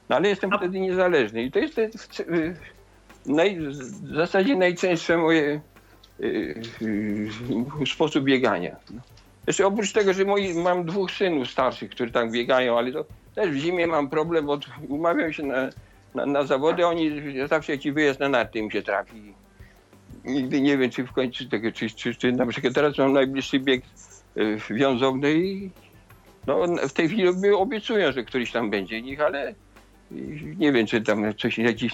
No 0.08 0.16
ale 0.16 0.28
jestem 0.28 0.50
wtedy 0.56 0.80
niezależny 0.80 1.42
i 1.42 1.50
to 1.50 1.58
jest 1.58 1.74
w, 1.74 2.08
w, 2.08 2.54
naj, 3.26 3.58
w 3.60 4.14
zasadzie 4.14 4.56
najczęstsze 4.56 5.16
moje 5.16 5.60
sposób 7.86 8.24
biegania. 8.24 8.76
Jeszcze 9.46 9.66
oprócz 9.66 9.92
tego, 9.92 10.12
że 10.12 10.24
moi, 10.24 10.54
mam 10.54 10.84
dwóch 10.84 11.10
synów 11.10 11.50
starszych, 11.50 11.90
którzy 11.90 12.12
tam 12.12 12.30
biegają, 12.30 12.78
ale 12.78 12.92
to 12.92 13.04
też 13.34 13.50
w 13.50 13.56
zimie 13.56 13.86
mam 13.86 14.10
problem, 14.10 14.46
bo 14.46 14.58
umawiam 14.88 15.32
się 15.32 15.42
na, 15.42 15.70
na, 16.14 16.26
na 16.26 16.44
zawody, 16.44 16.86
oni 16.86 17.10
zawsze 17.48 17.72
jakiś 17.72 17.92
wyjazd 17.92 18.20
na 18.20 18.28
narty 18.28 18.58
im 18.58 18.70
się 18.70 18.82
trafi. 18.82 19.34
Nigdy 20.24 20.60
nie 20.60 20.78
wiem, 20.78 20.90
czy 20.90 21.04
w 21.04 21.12
końcu 21.12 21.48
tego, 21.48 21.72
czy, 21.72 21.90
czy, 21.90 22.14
czy 22.14 22.32
na 22.32 22.46
przykład 22.46 22.74
teraz 22.74 22.98
mam 22.98 23.12
najbliższy 23.12 23.60
bieg 23.60 23.82
y, 24.36 24.58
wiązowny 24.70 25.34
i 25.34 25.70
no, 26.46 26.66
w 26.88 26.92
tej 26.92 27.08
chwili 27.08 27.28
obiecują, 27.56 28.12
że 28.12 28.24
któryś 28.24 28.52
tam 28.52 28.70
będzie 28.70 29.02
nich, 29.02 29.20
ale 29.20 29.50
y, 29.50 29.54
nie 30.58 30.72
wiem, 30.72 30.86
czy 30.86 31.00
tam 31.00 31.34
coś 31.34 31.58
leci, 31.58 31.90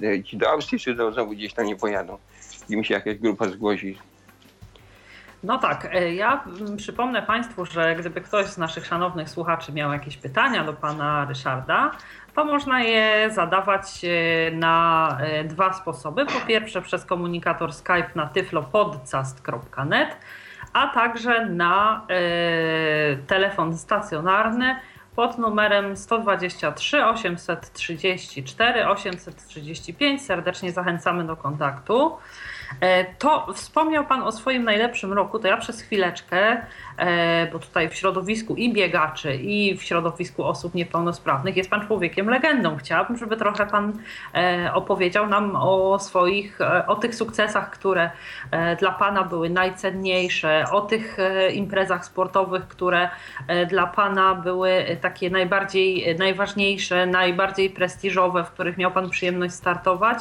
leci 0.00 0.36
do 0.36 0.50
Austrii, 0.50 0.78
czy 0.78 0.94
do, 0.94 1.12
znowu 1.12 1.32
gdzieś 1.32 1.54
tam 1.54 1.66
nie 1.66 1.76
pojadą. 1.76 2.18
I 2.68 2.76
mi 2.76 2.84
się 2.84 2.94
jakaś 2.94 3.18
grupa 3.18 3.48
zgłosi. 3.48 3.98
No 5.42 5.58
tak, 5.58 5.88
e, 5.92 6.14
ja 6.14 6.44
mm, 6.60 6.76
przypomnę 6.76 7.22
Państwu, 7.22 7.64
że 7.64 7.96
gdyby 7.96 8.20
ktoś 8.20 8.46
z 8.46 8.58
naszych 8.58 8.86
szanownych 8.86 9.30
słuchaczy 9.30 9.72
miał 9.72 9.92
jakieś 9.92 10.16
pytania 10.16 10.64
do 10.64 10.72
pana 10.72 11.26
Ryszarda, 11.28 11.90
to 12.34 12.44
można 12.44 12.82
je 12.82 13.30
zadawać 13.30 14.04
e, 14.04 14.50
na 14.50 15.08
e, 15.20 15.44
dwa 15.44 15.72
sposoby. 15.72 16.26
Po 16.26 16.46
pierwsze 16.46 16.82
przez 16.82 17.04
komunikator 17.04 17.72
Skype 17.72 18.10
na 18.14 18.26
tyflopodcast.net, 18.26 20.16
a 20.72 20.86
także 20.86 21.46
na 21.46 22.06
telefon 23.26 23.78
stacjonarny 23.78 24.76
pod 25.16 25.38
numerem 25.38 25.96
123 25.96 27.04
834 27.04 28.86
835. 28.88 30.22
Serdecznie 30.22 30.72
zachęcamy 30.72 31.24
do 31.24 31.36
kontaktu. 31.36 32.16
E, 32.80 33.04
to 33.04 33.52
wspomniał 33.52 34.04
Pan 34.04 34.22
o 34.22 34.32
swoim 34.32 34.64
najlepszym 34.64 35.12
roku, 35.12 35.38
to 35.38 35.48
ja 35.48 35.56
przez 35.56 35.80
chwileczkę, 35.80 36.62
e, 36.98 37.46
bo 37.52 37.58
tutaj 37.58 37.88
w 37.88 37.94
środowisku 37.94 38.54
i 38.54 38.72
biegaczy, 38.72 39.36
i 39.36 39.76
w 39.76 39.82
środowisku 39.82 40.44
osób 40.44 40.74
niepełnosprawnych 40.74 41.56
jest 41.56 41.70
Pan 41.70 41.86
człowiekiem 41.86 42.28
legendą. 42.28 42.76
Chciałabym, 42.76 43.16
żeby 43.16 43.36
trochę 43.36 43.66
Pan 43.66 43.92
e, 44.34 44.70
opowiedział 44.74 45.26
nam 45.26 45.56
o 45.56 45.98
swoich, 45.98 46.58
o 46.86 46.96
tych 46.96 47.14
sukcesach, 47.14 47.70
które 47.70 48.10
dla 48.78 48.92
Pana 48.92 49.24
były 49.24 49.50
najcenniejsze, 49.50 50.64
o 50.72 50.80
tych 50.80 51.16
imprezach 51.52 52.04
sportowych, 52.04 52.68
które 52.68 53.08
dla 53.68 53.86
Pana 53.86 54.34
były 54.34 54.96
takie 55.00 55.30
najbardziej, 55.30 56.16
najważniejsze, 56.18 57.06
najbardziej 57.06 57.70
prestiżowe, 57.70 58.44
w 58.44 58.50
których 58.50 58.78
miał 58.78 58.90
Pan 58.90 59.10
przyjemność 59.10 59.54
startować 59.54 60.18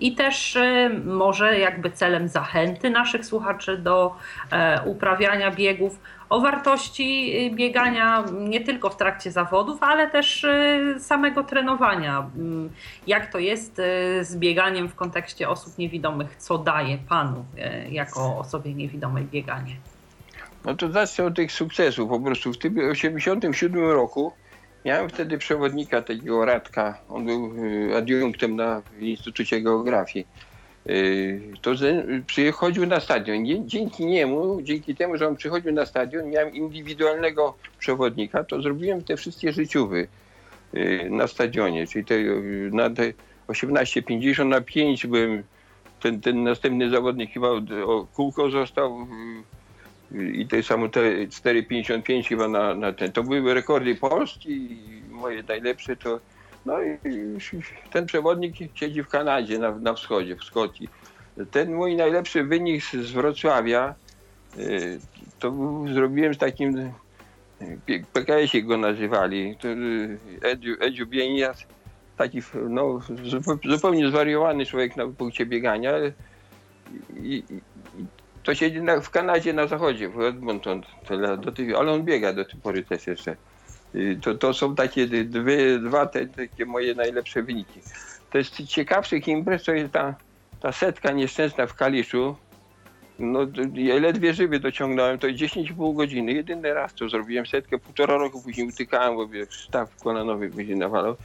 i 0.00 0.14
też 0.14 0.58
może 1.04 1.58
jak 1.58 1.79
jakby 1.80 1.90
celem 1.90 2.28
zachęty 2.28 2.90
naszych 2.90 3.26
słuchaczy 3.26 3.78
do 3.78 4.16
e, 4.50 4.82
uprawiania 4.84 5.50
biegów, 5.50 6.00
o 6.30 6.40
wartości 6.40 7.32
y, 7.46 7.56
biegania 7.56 8.24
nie 8.32 8.60
tylko 8.60 8.90
w 8.90 8.96
trakcie 8.96 9.30
zawodów, 9.30 9.82
ale 9.82 10.10
też 10.10 10.44
y, 10.44 10.96
samego 10.98 11.44
trenowania. 11.44 12.30
Mm, 12.36 12.70
jak 13.06 13.32
to 13.32 13.38
jest 13.38 13.78
y, 13.78 14.24
z 14.24 14.36
bieganiem 14.36 14.88
w 14.88 14.94
kontekście 14.94 15.48
osób 15.48 15.78
niewidomych? 15.78 16.36
Co 16.36 16.58
daje 16.58 16.98
Panu 16.98 17.44
jako 17.90 18.38
osobie 18.38 18.74
niewidomej 18.74 19.24
bieganie? 19.24 19.76
No 20.64 20.74
to 20.74 20.92
zacznę 20.92 21.24
od 21.24 21.36
tych 21.36 21.52
sukcesów. 21.52 22.08
Po 22.08 22.20
prostu 22.20 22.52
w 22.52 22.58
tym 22.58 22.78
87 22.90 23.90
roku 23.90 24.32
miałem 24.84 25.08
wtedy 25.08 25.38
przewodnika 25.38 26.02
takiego 26.02 26.44
Radka. 26.44 26.98
On 27.08 27.26
był 27.26 27.52
adiunktem 27.96 28.56
na 28.56 28.82
Instytucie 29.00 29.60
Geografii. 29.60 30.26
Y, 30.86 31.40
to 31.62 31.70
przychodził 32.26 32.86
na 32.86 33.00
stadion. 33.00 33.44
Dzięki 33.66 34.06
niemu, 34.06 34.62
dzięki 34.62 34.94
temu, 34.94 35.16
że 35.16 35.28
on 35.28 35.36
przychodził 35.36 35.72
na 35.72 35.86
stadion, 35.86 36.30
miałem 36.30 36.54
indywidualnego 36.54 37.54
przewodnika, 37.78 38.44
to 38.44 38.62
zrobiłem 38.62 39.04
te 39.04 39.16
wszystkie 39.16 39.52
życiówy 39.52 40.08
y, 40.74 41.08
na 41.10 41.26
stadionie, 41.26 41.86
czyli 41.86 42.04
te, 42.04 42.14
y, 42.14 42.70
na 42.72 42.90
te 42.90 43.12
18,50 43.48 44.46
na 44.46 44.60
5 44.60 45.06
byłem, 45.06 45.42
ten, 46.00 46.20
ten 46.20 46.42
następny 46.42 46.90
zawodnik 46.90 47.32
chyba 47.32 47.48
o 47.86 48.06
kółko 48.14 48.50
został 48.50 49.06
i 50.32 50.46
to 50.46 50.62
samo 50.62 50.88
te 50.88 51.00
4,55 51.00 52.24
chyba 52.24 52.48
na, 52.48 52.74
na 52.74 52.92
ten. 52.92 53.12
To 53.12 53.22
były 53.22 53.54
rekordy 53.54 53.94
Polski 53.94 54.76
moje 55.10 55.42
najlepsze 55.42 55.96
to 55.96 56.20
no 56.66 56.82
i 56.82 56.98
ten 57.92 58.06
przewodnik 58.06 58.54
siedzi 58.74 59.02
w 59.02 59.08
Kanadzie, 59.08 59.58
na, 59.58 59.70
na 59.70 59.94
wschodzie, 59.94 60.36
w 60.36 60.44
Szkocji. 60.44 60.88
Ten 61.50 61.74
mój 61.74 61.96
najlepszy 61.96 62.44
wynik 62.44 62.84
z 62.84 63.12
Wrocławia 63.12 63.94
y, 64.58 64.98
to 65.38 65.52
zrobiłem 65.94 66.34
z 66.34 66.38
takim, 66.38 66.78
y, 66.78 66.92
PKS-ie 68.12 68.62
go 68.62 68.76
nazywali, 68.76 69.56
y, 69.64 70.18
Edziu, 70.42 70.76
Edziu 70.80 71.06
taki 72.16 72.40
no, 72.68 73.00
zupełnie 73.64 74.08
zwariowany 74.08 74.66
człowiek 74.66 74.96
na 74.96 75.06
punkcie 75.06 75.46
biegania. 75.46 75.92
I, 77.16 77.44
i, 77.50 77.60
to 78.42 78.54
siedzi 78.54 78.82
na, 78.82 79.00
w 79.00 79.10
Kanadzie 79.10 79.52
na 79.52 79.66
zachodzie, 79.66 80.08
w 80.08 80.20
Edmonton, 80.20 80.82
ale 81.78 81.92
on 81.92 82.04
biega 82.04 82.32
do 82.32 82.44
tej 82.44 82.60
pory 82.60 82.82
też 82.84 83.06
jeszcze. 83.06 83.36
To, 84.22 84.34
to 84.34 84.54
są 84.54 84.74
takie 84.74 85.06
dwie, 85.06 85.78
dwa 85.78 86.06
te, 86.06 86.26
takie 86.26 86.66
moje 86.66 86.94
najlepsze 86.94 87.42
wyniki. 87.42 87.80
To 88.30 88.38
jest 88.38 88.62
ciekawszych 88.66 89.28
imprez, 89.28 89.64
to 89.64 89.72
jest 89.72 89.92
ta, 89.92 90.14
ta 90.60 90.72
setka 90.72 91.12
nieszczęsna 91.12 91.66
w 91.66 91.74
Kaliszu. 91.74 92.36
No, 93.18 93.40
ja 93.74 93.94
ledwie 93.94 94.34
żywy 94.34 94.60
dociągnąłem, 94.60 95.18
to 95.18 95.26
10,5 95.26 95.96
godziny. 95.96 96.32
Jedyny 96.32 96.74
raz 96.74 96.94
to 96.94 97.08
zrobiłem 97.08 97.46
setkę, 97.46 97.78
półtora 97.78 98.16
roku 98.16 98.42
później 98.42 98.68
utykałem, 98.68 99.16
bo 99.16 99.26
staw 99.66 99.96
kolanowy 99.96 100.50
później 100.50 100.76
nawalał. 100.76 101.16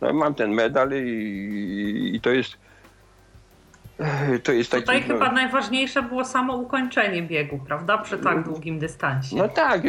No, 0.00 0.12
mam 0.12 0.34
ten 0.34 0.50
medal 0.50 0.90
i, 0.92 1.08
i, 1.08 2.16
i 2.16 2.20
to 2.20 2.30
jest 2.30 2.61
to 4.42 4.52
jest 4.52 4.70
taki, 4.70 4.82
Tutaj 4.82 5.00
no, 5.00 5.14
chyba 5.14 5.32
najważniejsze 5.32 6.02
było 6.02 6.24
samo 6.24 6.56
ukończenie 6.56 7.22
biegu, 7.22 7.60
prawda? 7.66 7.98
Przy 7.98 8.18
tak 8.18 8.44
długim 8.44 8.78
dystansie. 8.78 9.36
No 9.36 9.48
tak, 9.48 9.82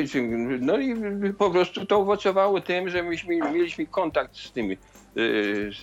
no 0.60 0.78
i 0.78 0.96
po 1.38 1.52
prostu 1.52 1.86
to 1.86 1.98
owocowało 1.98 2.62
tym, 2.62 2.90
że 2.90 3.04
myśmy 3.04 3.36
mieliśmy 3.36 3.86
kontakt 3.86 4.36
z 4.36 4.52
tym, 4.52 4.72
y, 4.72 4.76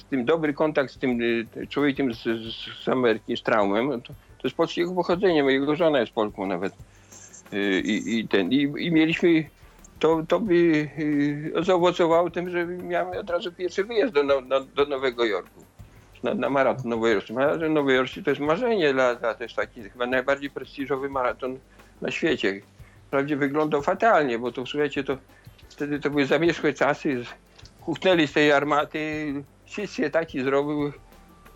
z 0.01 0.05
tym 0.05 0.25
dobry 0.25 0.55
kontakt 0.55 0.93
z 0.93 0.99
tym 0.99 1.21
y, 1.21 1.47
człowiekiem 1.69 2.15
z, 2.15 2.23
z 2.85 2.89
Ameryki, 2.89 3.37
z 3.37 3.43
Traumem. 3.43 4.03
To, 4.03 4.13
to 4.13 4.45
jest 4.45 4.57
polskiego 4.57 4.95
pochodzenia, 4.95 5.43
mojego 5.43 5.77
żona 5.77 6.01
jest 6.01 6.13
Polką 6.13 6.47
nawet. 6.47 6.73
Y, 7.53 7.81
I, 7.81 8.19
i 8.19 8.29
ten, 8.29 8.53
i, 8.53 8.63
i 8.79 8.93
mieliśmy 8.93 9.45
to, 9.99 10.23
to 10.29 10.41
by 10.41 10.89
zaowocowało 11.63 12.31
tym, 12.31 12.51
że 12.51 12.67
miałem 12.67 13.19
od 13.19 13.31
razu 13.31 13.53
pierwszy 13.53 13.85
wyjazd 13.85 14.13
do, 14.13 14.41
do 14.77 14.87
Nowego 14.87 15.25
Jorku 15.25 15.70
na, 16.23 16.35
na 16.35 16.51
maraton 16.51 16.91
nowojorski. 16.91 17.33
Maraton 17.33 17.73
nowojorski 17.73 18.23
to 18.23 18.31
jest 18.31 18.43
marzenie 18.43 18.93
dla, 18.93 19.15
dla 19.15 19.35
też 19.35 19.55
taki 19.55 19.83
chyba 19.83 20.07
najbardziej 20.07 20.51
prestiżowy 20.51 21.09
maraton 21.09 21.59
na 22.01 22.11
świecie. 22.11 22.61
Wprawdzie 23.07 23.37
wyglądał 23.37 23.83
fatalnie, 23.83 24.39
bo 24.39 24.53
to 24.53 24.67
słuchajcie, 24.67 25.05
to 25.05 25.17
wtedy 25.69 26.01
to 26.01 26.11
były 26.11 26.27
zamierzchłe 26.27 26.73
czasy, 26.73 27.23
kuchnęli 27.81 28.27
z 28.27 28.33
tej 28.33 28.53
armaty, 28.53 29.33
wszyscy 29.67 30.11
taki 30.11 30.45
zrobił, 30.45 30.93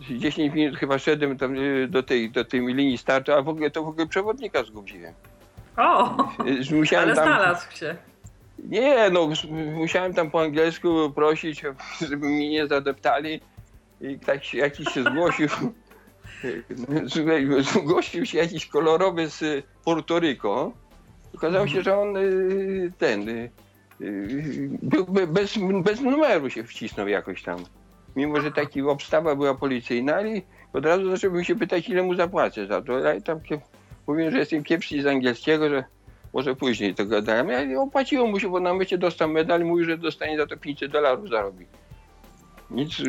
10 0.01 0.53
minut 0.53 0.79
chyba 0.79 0.99
szedłem 0.99 1.37
tam 1.37 1.55
y, 1.55 1.87
do 1.87 2.03
tej, 2.03 2.31
do 2.31 2.45
tej 2.45 2.59
linii 2.61 2.97
startu, 2.97 3.33
a 3.33 3.41
w 3.41 3.49
ogóle 3.49 3.71
to 3.71 3.83
w 3.83 3.87
ogóle 3.87 4.07
przewodnika 4.07 4.63
zgubiłem. 4.63 5.13
O, 5.77 6.17
Musiałem 6.71 7.09
ale 7.09 7.15
tam, 7.15 7.25
znalazł 7.25 7.71
się. 7.71 7.95
Nie, 8.59 9.09
no 9.09 9.29
musiałem 9.73 10.13
tam 10.13 10.31
po 10.31 10.41
angielsku 10.41 11.11
prosić, 11.15 11.61
żeby 12.09 12.27
mnie 12.27 12.49
nie 12.49 12.67
zadeptali. 12.67 13.41
I 14.01 14.19
tak 14.19 14.53
jakiś 14.53 14.89
się 14.89 15.03
zgłosił, 15.03 15.47
zgłosił 17.73 18.25
się 18.25 18.37
jakiś 18.37 18.65
kolorowy 18.65 19.29
z 19.29 19.65
Porto 19.83 20.19
Okazało 21.35 21.67
się, 21.67 21.81
że 21.81 21.97
on 21.97 22.17
y, 22.17 22.91
ten, 22.97 23.29
y, 23.29 23.51
y, 24.01 25.27
bez, 25.27 25.57
bez 25.83 26.01
numeru 26.01 26.49
się 26.49 26.63
wcisnął 26.63 27.07
jakoś 27.07 27.43
tam. 27.43 27.59
Mimo, 28.15 28.41
że 28.41 28.51
taki 28.51 28.81
obstawa 28.81 29.35
była 29.35 29.55
policyjna, 29.55 30.15
ale 30.15 30.41
od 30.73 30.85
razu 30.85 31.09
zacząłbym 31.09 31.43
się 31.43 31.55
pytać, 31.55 31.89
ile 31.89 32.03
mu 32.03 32.15
zapłacę 32.15 32.67
za 32.67 32.81
to. 32.81 32.99
Ja 32.99 33.21
tam 33.21 33.39
mówiłem, 34.07 34.31
że 34.31 34.39
jestem 34.39 34.63
kiepski 34.63 35.01
z 35.01 35.05
angielskiego, 35.05 35.69
że 35.69 35.83
może 36.33 36.55
później 36.55 36.95
to 36.95 37.05
gadałem. 37.05 37.71
Ja 37.71 37.81
opłaciło 37.81 38.27
mu 38.27 38.39
się, 38.39 38.49
bo 38.49 38.59
na 38.59 38.73
mycie 38.73 38.97
dostał 38.97 39.29
medal 39.29 39.61
i 39.61 39.63
mówił, 39.63 39.85
że 39.85 39.97
dostanie 39.97 40.37
za 40.37 40.47
to 40.47 40.57
500 40.57 40.91
dolarów 40.91 41.29
zarobi. 41.29 41.65
Nic, 42.71 43.01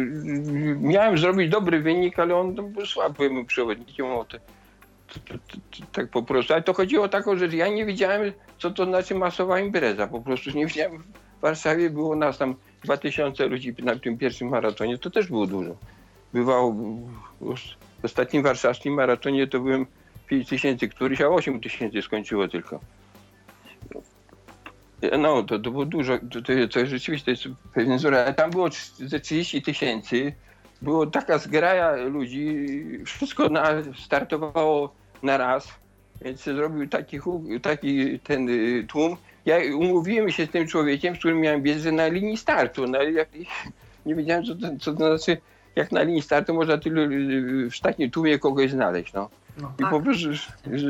miałem 0.80 1.18
zrobić 1.18 1.50
dobry 1.50 1.80
wynik, 1.80 2.18
ale 2.18 2.36
on 2.36 2.54
był 2.54 2.86
słabym 2.86 3.46
przewodnikiem. 3.46 4.06
To, 4.28 4.38
to, 5.18 5.34
tak 5.92 6.10
po 6.10 6.22
prostu. 6.22 6.52
Ale 6.52 6.62
to 6.62 6.74
chodziło 6.74 7.04
o 7.04 7.08
taką 7.08 7.36
rzecz. 7.36 7.52
Ja 7.52 7.68
nie 7.68 7.86
wiedziałem, 7.86 8.32
co 8.58 8.70
to 8.70 8.84
znaczy 8.84 9.14
masowa 9.14 9.60
impreza. 9.60 10.06
Po 10.06 10.20
prostu 10.20 10.50
nie 10.50 10.66
wiedziałem. 10.66 11.02
W 11.38 11.40
Warszawie 11.40 11.90
było 11.90 12.16
nas 12.16 12.38
tam 12.38 12.54
2000 12.84 13.46
ludzi 13.46 13.74
na 13.78 13.98
tym 13.98 14.18
pierwszym 14.18 14.48
maratonie. 14.48 14.98
To 14.98 15.10
też 15.10 15.26
było 15.26 15.46
dużo. 15.46 15.76
Bywało 16.32 16.72
w 17.40 18.04
ostatnim 18.04 18.42
warszawskim 18.42 18.94
maratonie 18.94 19.46
to 19.46 19.60
byłem 19.60 19.86
5000, 20.26 20.88
któryś, 20.88 21.20
a 21.20 21.28
8 21.28 21.60
tysięcy 21.60 22.02
skończyło 22.02 22.48
tylko. 22.48 22.80
No, 25.18 25.42
to, 25.42 25.58
to 25.58 25.70
było 25.70 25.84
dużo, 25.84 26.18
to, 26.18 26.42
to, 26.42 26.52
to 26.72 26.86
rzeczywiście 26.86 27.30
jest 27.30 27.42
pewien 27.74 27.96
wzór, 27.96 28.14
ale 28.14 28.34
tam 28.34 28.50
było 28.50 28.68
ze 28.98 29.20
30 29.20 29.62
tysięcy, 29.62 30.32
było 30.82 31.06
taka 31.06 31.38
zgraja 31.38 31.96
ludzi, 31.96 32.66
wszystko 33.04 33.48
na, 33.48 33.68
startowało 34.04 34.94
na 35.22 35.36
raz, 35.36 35.68
więc 36.22 36.42
zrobił 36.42 36.88
taki, 36.88 37.18
taki 37.62 38.20
ten 38.20 38.48
y, 38.48 38.84
tłum. 38.88 39.16
Ja 39.46 39.56
umówiłem 39.74 40.30
się 40.30 40.46
z 40.46 40.50
tym 40.50 40.66
człowiekiem, 40.66 41.16
z 41.16 41.18
którym 41.18 41.40
miałem 41.40 41.62
wiedzę 41.62 41.92
na 41.92 42.08
linii 42.08 42.36
startu, 42.36 42.86
no, 42.86 43.02
jak, 43.02 43.28
nie 44.06 44.14
wiedziałem 44.14 44.44
co 44.44 44.54
to, 44.54 44.68
co 44.80 44.92
to 44.92 45.18
znaczy, 45.18 45.40
jak 45.76 45.92
na 45.92 46.02
linii 46.02 46.22
startu 46.22 46.54
można 46.54 46.78
tylu, 46.78 47.02
y, 47.02 47.70
w 47.70 47.80
takim 47.80 48.10
tłumie 48.10 48.38
kogoś 48.38 48.70
znaleźć, 48.70 49.12
no. 49.12 49.28
No, 49.62 49.72
I 49.78 49.82
tak. 49.82 49.90
po 49.90 50.00
prostu, 50.00 50.32
że 50.72 50.88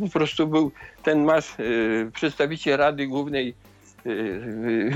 po 0.00 0.08
prostu 0.08 0.46
był 0.46 0.72
ten 1.02 1.24
nasz 1.24 1.50
e, 1.60 2.10
przedstawiciel 2.12 2.78
Rady 2.78 3.06
Głównej 3.06 3.54
e, 4.06 4.10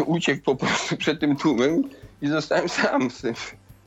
e, 0.01 0.05
uciekł 0.05 0.43
po 0.45 0.57
prostu 0.57 0.97
przed 0.97 1.21
tym 1.21 1.37
tłumem 1.37 1.83
i 2.23 2.29
zostałem 2.29 2.69
sam 2.69 3.11
z 3.11 3.21
tym, 3.21 3.35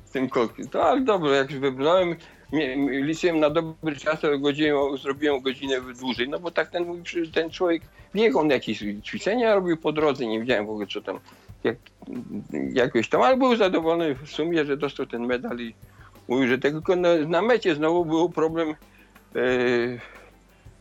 z 0.05 0.11
tym 0.11 0.30
kokiem. 0.30 0.67
To 0.67 0.84
ale 0.84 1.01
dobrze, 1.01 1.36
jak 1.36 1.51
już 1.51 1.59
wybrałem, 1.59 2.15
mie- 2.53 2.74
m- 2.74 2.89
liczyłem 2.89 3.39
na 3.39 3.49
dobry 3.49 3.95
czas, 3.95 4.21
to 4.21 4.39
godzinę, 4.39 4.74
zrobiłem 5.01 5.41
godzinę 5.41 5.76
dłużej, 5.99 6.30
no 6.30 6.39
bo 6.39 6.51
tak 6.51 6.69
ten, 6.69 6.86
mój, 6.86 7.01
ten 7.34 7.49
człowiek 7.49 7.82
biegał 8.15 8.45
na 8.45 8.53
jakieś 8.53 8.84
ćwiczenia, 9.03 9.55
robił 9.55 9.78
po 9.78 9.91
drodze, 9.91 10.26
nie 10.26 10.39
wiedziałem 10.39 10.65
w 10.65 10.69
ogóle 10.69 10.88
co 10.88 11.01
tam, 11.01 11.19
jak, 11.63 11.76
jakoś 12.74 13.09
tam, 13.09 13.21
ale 13.21 13.38
był 13.38 13.55
zadowolony 13.55 14.15
w 14.15 14.30
sumie, 14.30 14.65
że 14.65 14.78
dostał 14.78 15.05
ten 15.05 15.26
medal 15.26 15.59
i 15.59 15.76
mówił, 16.28 16.47
że 16.47 16.57
tylko 16.57 16.95
na, 16.95 17.09
na 17.28 17.41
mecie 17.41 17.76
znowu 17.76 18.05
był 18.05 18.30
problem 18.30 18.76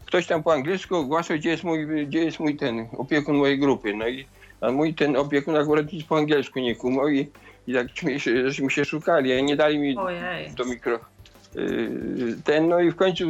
ktoś 0.06 0.26
tam 0.26 0.42
po 0.42 0.52
angielsku 0.52 0.96
ogłaszał, 0.96 1.36
gdzie 1.36 1.50
jest 1.50 1.64
mój, 1.64 2.06
gdzie 2.06 2.24
jest 2.24 2.40
mój 2.40 2.56
ten 2.56 2.86
opiekun 2.98 3.36
mojej 3.36 3.58
grupy. 3.58 3.94
No 3.94 4.08
i 4.08 4.26
a 4.60 4.70
mój 4.70 4.94
ten 4.94 5.16
opiekun 5.16 5.56
akurat 5.56 5.92
nic 5.92 6.04
po 6.04 6.16
angielsku 6.16 6.60
nie 6.60 6.76
kumał 6.76 7.08
i, 7.08 7.28
i 7.66 7.74
tak 7.74 8.02
mi 8.02 8.20
się, 8.20 8.50
żeśmy 8.50 8.70
się 8.70 8.84
szukali, 8.84 9.32
a 9.32 9.40
nie 9.40 9.56
dali 9.56 9.78
mi 9.78 9.96
Ojej. 9.96 10.50
do 10.50 10.64
mikro. 10.64 10.98
y, 11.56 12.36
Ten, 12.44 12.68
no 12.68 12.80
i 12.80 12.90
w 12.90 12.96
końcu 12.96 13.24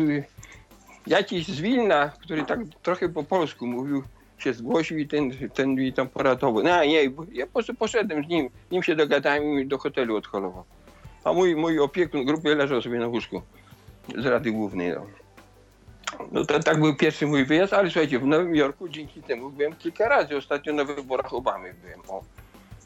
jakiś 1.06 1.46
z 1.46 1.60
Wilna, 1.60 2.12
który 2.22 2.44
tak 2.44 2.58
trochę 2.82 3.08
po 3.08 3.22
polsku 3.22 3.66
mówił, 3.66 4.02
się 4.38 4.52
zgłosił 4.52 4.98
i 4.98 5.08
ten, 5.08 5.30
ten 5.54 5.74
mi 5.74 5.92
tam 5.92 6.08
poratował. 6.08 6.62
No 6.62 6.84
nie, 6.84 7.10
bo 7.10 7.26
ja 7.32 7.46
po 7.46 7.52
prostu 7.52 7.74
poszedłem 7.74 8.24
z 8.24 8.28
nim, 8.28 8.48
nim 8.70 8.82
się 8.82 8.94
dogadałem 8.96 9.60
i 9.60 9.66
do 9.66 9.78
hotelu 9.78 10.16
odholował. 10.16 10.64
A 11.24 11.32
mój, 11.32 11.56
mój 11.56 11.78
opiekun 11.78 12.24
grupy 12.24 12.54
leżał 12.54 12.82
sobie 12.82 12.98
na 12.98 13.06
łóżku 13.06 13.42
z 14.18 14.26
Rady 14.26 14.52
Głównej. 14.52 14.92
No. 14.92 15.06
No 16.32 16.44
to 16.44 16.60
tak 16.60 16.80
był 16.80 16.96
pierwszy 16.96 17.26
mój 17.26 17.44
wyjazd, 17.44 17.72
ale 17.72 17.90
słuchajcie, 17.90 18.18
w 18.18 18.26
Nowym 18.26 18.56
Jorku 18.56 18.88
dzięki 18.88 19.22
temu 19.22 19.50
byłem 19.50 19.76
kilka 19.76 20.08
razy. 20.08 20.36
Ostatnio 20.36 20.72
na 20.72 20.84
wyborach 20.84 21.34
Obamy 21.34 21.74
byłem. 21.82 22.00
O. 22.08 22.22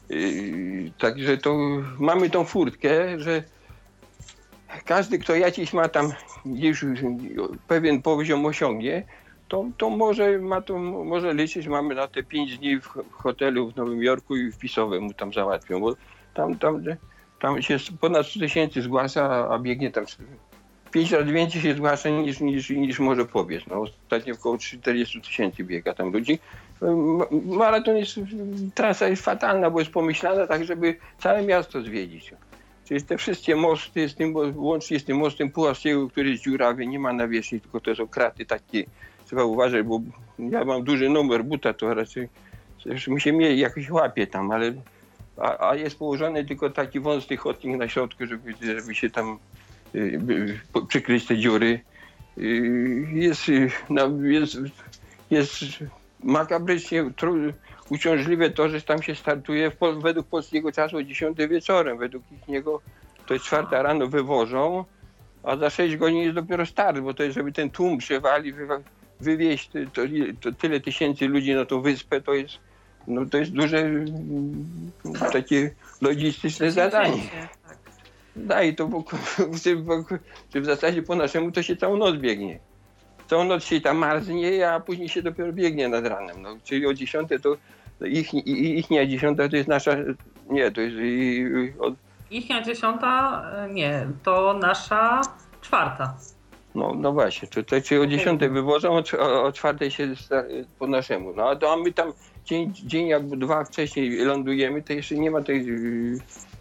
Yy, 0.09 0.91
także 0.97 1.37
to 1.37 1.57
mamy 1.99 2.29
tą 2.29 2.45
furtkę, 2.45 3.19
że 3.19 3.43
każdy, 4.85 5.19
kto 5.19 5.35
jakiś 5.35 5.73
ma 5.73 5.89
tam 5.89 6.11
gdzieś 6.45 6.85
pewien 7.67 8.01
poziom 8.01 8.45
osiągnie, 8.45 9.03
to, 9.47 9.65
to 9.77 9.89
może 9.89 10.39
ma 10.39 10.61
to 10.61 10.77
może 10.79 11.33
liczyć, 11.33 11.67
mamy 11.67 11.95
na 11.95 12.07
te 12.07 12.23
pięć 12.23 12.57
dni 12.57 12.79
w 12.79 12.87
hotelu 13.11 13.71
w 13.71 13.75
Nowym 13.75 14.03
Jorku 14.03 14.35
i 14.35 14.51
wpisowe 14.51 14.99
mu 14.99 15.13
tam 15.13 15.33
załatwią, 15.33 15.79
bo 15.79 15.93
tam, 16.33 16.55
tam, 16.55 16.83
tam 17.39 17.61
się 17.61 17.77
ponad 17.99 18.27
100 18.27 18.39
tysięcy 18.39 18.81
zgłasza, 18.81 19.49
a 19.49 19.59
biegnie 19.59 19.91
tam 19.91 20.05
pięć 20.91 21.11
razy 21.11 21.31
więcej 21.31 21.61
się 21.61 21.73
zgłasza 21.73 22.09
niż, 22.09 22.39
niż, 22.39 22.69
niż 22.69 22.99
może 22.99 23.25
pobiec. 23.25 23.63
No, 23.67 23.81
ostatnio 23.81 24.33
około 24.33 24.57
40 24.57 25.21
tysięcy 25.21 25.63
biega 25.63 25.93
tam 25.93 26.11
ludzi. 26.11 26.39
Ma- 26.81 27.27
Maraton 27.31 27.97
jest, 27.97 28.19
trasa 28.75 29.07
jest 29.07 29.23
fatalna, 29.23 29.69
bo 29.69 29.79
jest 29.79 29.91
pomyślana 29.91 30.47
tak, 30.47 30.65
żeby 30.65 30.95
całe 31.19 31.43
miasto 31.43 31.81
zwiedzić. 31.81 32.33
Czyli 32.85 33.03
te 33.03 33.17
wszystkie 33.17 33.55
mosty, 33.55 34.09
z 34.09 34.15
tym, 34.15 34.35
łącznie 34.55 34.99
z 34.99 35.05
tym 35.05 35.17
mostem 35.17 35.51
Puławskiego, 35.51 36.09
który 36.09 36.29
jest 36.29 36.43
dziurawy, 36.43 36.87
nie 36.87 36.99
ma 36.99 37.13
nawierzchni, 37.13 37.61
tylko 37.61 37.79
to 37.79 37.95
są 37.95 38.07
kraty 38.07 38.45
takie. 38.45 38.83
Trzeba 39.25 39.43
uważać, 39.43 39.85
bo 39.85 40.01
ja 40.39 40.65
mam 40.65 40.83
duży 40.83 41.09
numer 41.09 41.43
buta, 41.43 41.73
to 41.73 41.93
raczej 41.93 42.29
mi 43.07 43.21
się 43.21 43.33
mnie 43.33 43.55
jakoś 43.55 43.89
łapie 43.89 44.27
tam, 44.27 44.51
ale 44.51 44.73
a, 45.37 45.69
a 45.69 45.75
jest 45.75 45.99
położony 45.99 46.45
tylko 46.45 46.69
taki 46.69 46.99
wąsty 46.99 47.37
chodnik 47.37 47.77
na 47.77 47.87
środku, 47.87 48.25
żeby, 48.25 48.53
żeby 48.61 48.95
się 48.95 49.09
tam 49.09 49.39
przykryć 50.87 51.25
te 51.25 51.37
dziury. 51.37 51.79
Y, 52.37 53.07
Jest, 53.13 53.49
y, 53.49 53.71
no, 53.89 54.09
jest, 54.21 54.57
jest 55.31 55.53
makabrycznie 56.23 57.03
tru- 57.03 57.53
uciążliwe 57.89 58.49
to, 58.49 58.69
że 58.69 58.81
tam 58.81 59.01
się 59.03 59.15
startuje 59.15 59.71
w, 59.71 59.77
według 60.01 60.27
polskiego 60.27 60.71
czasu 60.71 60.97
o 60.97 61.03
10 61.03 61.37
wieczorem. 61.49 61.97
Według 61.97 62.23
ich 62.31 62.47
niego 62.47 62.81
to 63.27 63.33
jest 63.33 63.45
czwarta 63.45 63.81
rano 63.81 64.07
wywożą, 64.07 64.85
a 65.43 65.57
za 65.57 65.69
6 65.69 65.95
godzin 65.97 66.17
jest 66.17 66.35
dopiero 66.35 66.65
start, 66.65 66.99
bo 66.99 67.13
to 67.13 67.23
jest, 67.23 67.35
żeby 67.35 67.51
ten 67.51 67.69
tłum 67.69 67.97
przewali, 67.97 68.53
wywa- 68.53 68.81
wywieźć 69.19 69.69
to, 69.93 70.01
to 70.41 70.51
tyle 70.51 70.79
tysięcy 70.79 71.27
ludzi 71.27 71.53
na 71.53 71.65
tą 71.65 71.81
wyspę, 71.81 72.21
to 72.21 72.33
jest, 72.33 72.57
no, 73.07 73.25
to 73.25 73.37
jest 73.37 73.51
duże 73.51 73.77
mm, 73.79 74.91
takie 75.31 75.71
logistyczne 76.01 76.71
zadanie. 76.71 77.21
Przedsięwzięcie, 78.37 78.37
tak. 78.37 78.47
Daj 78.47 78.75
to, 78.75 80.61
w 80.61 80.65
zasadzie 80.73 81.03
po 81.03 81.15
naszemu 81.15 81.51
to 81.51 81.63
się 81.63 81.75
całą 81.75 81.97
noc 81.97 82.15
biegnie. 82.15 82.59
Całą 83.27 83.43
noc 83.43 83.63
się 83.63 83.81
tam 83.81 83.97
marznie, 83.97 84.69
a 84.71 84.79
później 84.79 85.09
się 85.09 85.21
dopiero 85.21 85.53
biegnie 85.53 85.87
nad 85.87 86.05
ranem. 86.05 86.41
No, 86.41 86.57
czyli 86.63 86.87
o 86.87 86.93
10 86.93 87.29
to 87.43 87.57
ich, 88.05 88.33
ich, 88.33 88.91
ich 88.91 89.09
10 89.09 89.37
to 89.37 89.55
jest 89.55 89.69
nasza, 89.69 89.91
nie, 90.49 90.71
to 90.71 90.81
jest 90.81 90.95
i, 90.99 91.73
od, 91.79 91.93
Ichnia 92.31 92.61
dziesiąta, 92.61 93.43
e, 93.55 93.73
nie, 93.73 94.07
to 94.23 94.53
nasza 94.61 95.21
czwarta. 95.61 96.17
no, 96.75 96.93
no 96.95 97.13
właśnie, 97.13 97.47
to, 97.47 97.63
to 97.63 97.81
czyli 97.81 98.01
o 98.01 98.07
10 98.07 98.41
wywożą, 98.41 98.93
o, 98.93 99.03
o, 99.19 99.43
o 99.43 99.51
4 99.51 99.91
się 99.91 100.07
po 100.79 100.87
naszemu. 100.87 101.33
No 101.33 101.49
a 101.49 101.55
to 101.55 101.73
a 101.73 101.77
my 101.77 101.93
tam 101.93 102.13
dzień, 102.45 102.73
dzień 102.73 103.13
albo 103.13 103.35
dwa 103.35 103.63
wcześniej 103.63 104.17
lądujemy, 104.17 104.81
to 104.81 104.93
jeszcze 104.93 105.15
nie 105.15 105.31
ma 105.31 105.41
tej, 105.41 105.65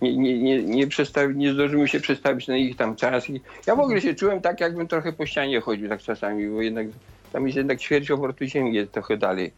nie, 0.02 0.16
nie, 0.16 0.38
nie, 0.38 0.62
nie, 0.62 0.86
nie 1.34 1.52
zdążymy 1.52 1.88
się 1.88 2.00
przestawić 2.00 2.48
na 2.48 2.56
ich 2.56 2.76
tam 2.76 2.96
czas. 2.96 3.30
I 3.30 3.40
ja 3.66 3.76
w 3.76 3.80
ogóle 3.80 4.00
się 4.00 4.14
czułem 4.14 4.40
tak, 4.40 4.60
jakbym 4.60 4.88
trochę 4.88 5.12
po 5.12 5.26
ścianie 5.26 5.60
chodził 5.60 5.88
tak 5.88 6.00
czasami, 6.00 6.48
bo 6.48 6.62
jednak 6.62 6.86
tam 7.32 7.46
jest 7.46 7.56
jednak 7.56 7.80
ćwierć 7.80 8.10
obrotu 8.10 8.44
ziemi 8.44 8.74
jest 8.74 8.92
trochę 8.92 9.16
dalej. 9.16 9.52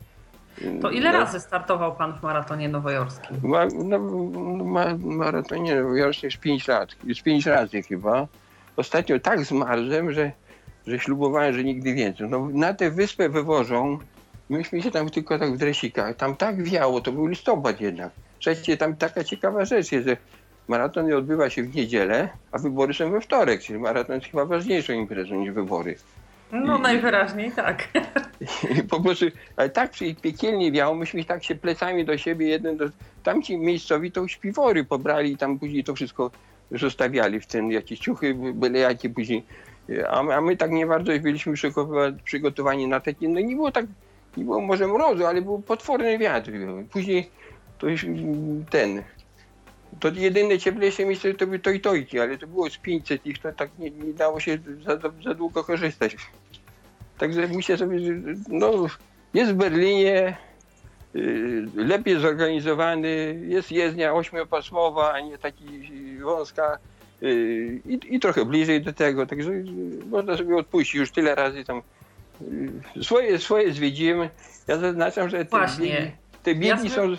To 0.83 0.91
ile 0.91 1.13
No. 1.13 1.19
razy 1.19 1.41
startował 1.41 1.95
pan 1.97 2.19
w 2.19 2.23
maratonie 2.23 2.69
nowojorskim? 2.69 3.37
Ma, 3.43 3.67
no, 3.85 3.99
ma, 4.65 4.97
maratonie 4.99 5.73
już 5.73 6.23
już 6.23 6.37
5 6.37 6.69
lat, 6.69 6.89
już 7.05 7.23
5 7.23 7.47
razy 7.47 7.83
chyba. 7.83 8.27
Ostatnio 8.77 9.19
tak 9.19 9.45
zmarzłem, 9.45 10.13
że, 10.13 10.33
że 10.87 10.99
ślubowałem, 10.99 11.55
że 11.55 11.65
nigdy 11.65 11.95
więcej. 11.95 12.29
No, 12.29 12.49
na 12.53 12.75
tę 12.75 12.91
wyspę 12.91 13.29
wywożą, 13.29 13.99
myśmy 14.49 14.83
się 14.83 14.91
tam 14.91 15.11
tylko 15.11 15.39
tak 15.39 15.53
w 15.53 15.57
dresikach, 15.57 16.17
tam 16.17 16.37
tak 16.37 16.63
wiało, 16.63 17.01
to 17.01 17.13
był 17.13 17.27
listopad 17.27 17.81
jednak. 17.81 18.11
Przecież 18.39 18.79
tam 18.79 18.97
taka 18.97 19.25
ciekawa 19.25 19.65
rzecz 19.65 19.93
jest, 19.93 20.07
że 20.09 20.17
maraton 20.69 21.13
odbywa 21.13 21.51
się 21.51 21.63
w 21.63 21.75
niedzielę, 21.75 22.29
a 22.53 22.59
wybory 22.59 22.95
są 22.95 23.11
we 23.11 23.21
wtorek, 23.21 23.63
czyli 23.63 23.79
maraton 23.79 24.15
jest 24.17 24.27
chyba 24.27 24.45
ważniejszą 24.45 24.93
imprezą 24.93 25.35
niż 25.35 25.51
wybory. 25.51 25.97
No 26.53 26.79
najwyraźniej 26.79 27.53
tak. 27.53 27.89
I 28.79 28.83
po 28.91 29.01
prostu, 29.01 29.27
ale 29.57 29.71
tak 29.71 29.93
piekielnie 30.23 30.73
wiało, 30.73 30.95
myśmy 30.95 31.25
tak 31.25 31.45
się 31.45 31.55
plecami 31.55 32.05
do 32.05 32.19
siebie, 32.19 32.49
jeden 32.49 32.77
do... 32.77 32.85
Tamci 33.23 33.59
miejscowi 33.59 34.13
to 34.13 34.29
śpiwory 34.29 34.85
pobrali 34.85 35.33
i 35.33 35.37
tam 35.37 35.59
później 35.59 35.85
to 35.85 35.95
wszystko 35.95 36.31
zostawiali 36.71 37.41
w 37.41 37.47
ten, 37.47 37.71
jakieś 37.71 37.99
ciuchy, 37.99 38.35
byle 38.35 38.79
jakie 38.79 39.11
później. 39.11 39.45
A, 40.11 40.23
my- 40.23 40.35
a 40.35 40.41
my 40.41 40.57
tak 40.57 40.71
nie 40.71 40.87
bardzo 40.87 41.13
byliśmy 41.21 41.53
przygotowa- 41.53 42.13
przygotowani 42.25 42.87
na 42.87 43.01
takie, 43.01 43.29
no 43.29 43.41
nie 43.41 43.57
było 43.57 43.73
tak, 43.73 43.87
nie 44.37 44.45
było 44.45 44.61
może 44.61 44.87
mrozu, 44.87 45.27
ale 45.27 45.43
był 45.43 45.59
potworny 45.63 46.19
wiatr. 46.19 46.51
Później 46.93 47.31
to 47.79 47.89
już 47.89 48.05
mm, 48.05 48.65
ten, 48.71 49.03
to 50.01 50.09
jedyne 50.09 50.59
cieplejsze 50.59 51.05
miejsce 51.05 51.35
to 51.35 51.47
były 51.47 51.59
tojtojki, 51.59 52.21
ale 52.21 52.39
to 52.39 52.47
było 52.47 52.71
z 52.71 52.79
500 52.79 53.27
ich, 53.27 53.39
to 53.39 53.53
tak 53.53 53.71
nie, 53.79 53.91
nie 53.91 54.13
dało 54.13 54.41
się 54.41 54.59
za, 54.85 54.99
za, 55.25 55.35
długo 55.35 55.65
korzystać. 55.65 56.17
Także 57.19 57.49
myślę 57.49 57.79
sobie, 57.79 58.01
że 58.01 58.13
no, 58.49 58.87
jest 59.35 59.53
w 59.53 59.55
Berlinie, 59.55 60.37
y, 61.17 61.67
lepiej 61.75 62.21
zorganizowany, 62.21 63.41
jest 63.49 63.73
jezdnia 63.73 64.15
ośmiopasmowa, 64.15 65.13
a 65.13 65.21
nie 65.21 65.39
taki 65.39 65.65
wąska 66.23 66.79
y, 67.23 67.81
i, 67.87 68.15
i 68.15 68.21
trochę 68.21 68.45
bliżej 68.45 68.83
do 68.83 68.93
tego, 68.93 69.27
także 69.27 69.51
y, 69.51 69.65
można 70.11 70.37
sobie 70.37 70.57
odpuścić 70.57 70.95
już 70.95 71.11
tyle 71.11 71.35
razy 71.35 71.65
tam. 71.65 71.83
Swoje, 73.03 73.39
swoje 73.39 73.73
zwiedziłem. 73.73 74.29
Ja 74.67 74.79
zaznaczam, 74.79 75.29
że 75.29 75.45
te 75.45 75.59
Właśnie. 75.59 76.13
biegi, 76.45 76.61
te 76.61 76.67
Jasne. 76.67 76.91
są, 76.91 77.17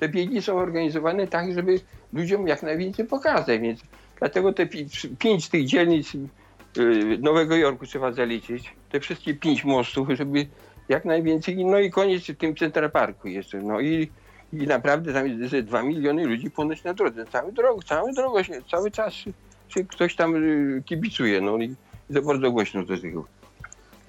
te 0.00 0.08
biegi 0.08 0.42
są 0.42 0.56
organizowane 0.56 1.26
tak, 1.26 1.54
żeby 1.54 1.80
ludziom 2.12 2.48
jak 2.48 2.62
najwięcej 2.62 3.04
pokazać, 3.04 3.60
więc 3.60 3.80
dlatego 4.18 4.52
te 4.52 4.66
pi- 4.66 4.86
pięć 5.18 5.48
tych 5.48 5.66
dzielnic 5.66 6.14
y, 6.14 7.18
Nowego 7.20 7.56
Jorku 7.56 7.86
trzeba 7.86 8.12
zaliczyć, 8.12 8.72
te 8.90 9.00
wszystkie 9.00 9.34
pięć 9.34 9.64
mostów, 9.64 10.08
żeby 10.10 10.46
jak 10.88 11.04
najwięcej. 11.04 11.64
No 11.64 11.78
i 11.78 11.90
koniec 11.90 12.24
w 12.24 12.36
tym 12.36 12.56
Central 12.56 12.90
Parku 12.90 13.28
jeszcze. 13.28 13.58
No 13.58 13.80
i, 13.80 14.10
i 14.52 14.56
naprawdę 14.56 15.12
tam 15.12 15.28
jest 15.28 15.50
ze 15.50 15.62
2 15.62 15.82
miliony 15.82 16.26
ludzi 16.26 16.50
ponoć 16.50 16.84
na 16.84 16.94
drodze. 16.94 17.26
Cały 17.26 17.52
cały 17.86 18.12
drogą 18.12 18.42
się, 18.42 18.52
cały 18.70 18.90
czas 18.90 19.14
się, 19.14 19.84
ktoś 19.88 20.16
tam 20.16 20.36
y, 20.36 20.82
kibicuje. 20.86 21.40
No 21.40 21.58
i 21.58 21.74
za 22.10 22.22
bardzo 22.22 22.50
głośno 22.50 22.84
do 22.84 22.98
tego. 22.98 23.24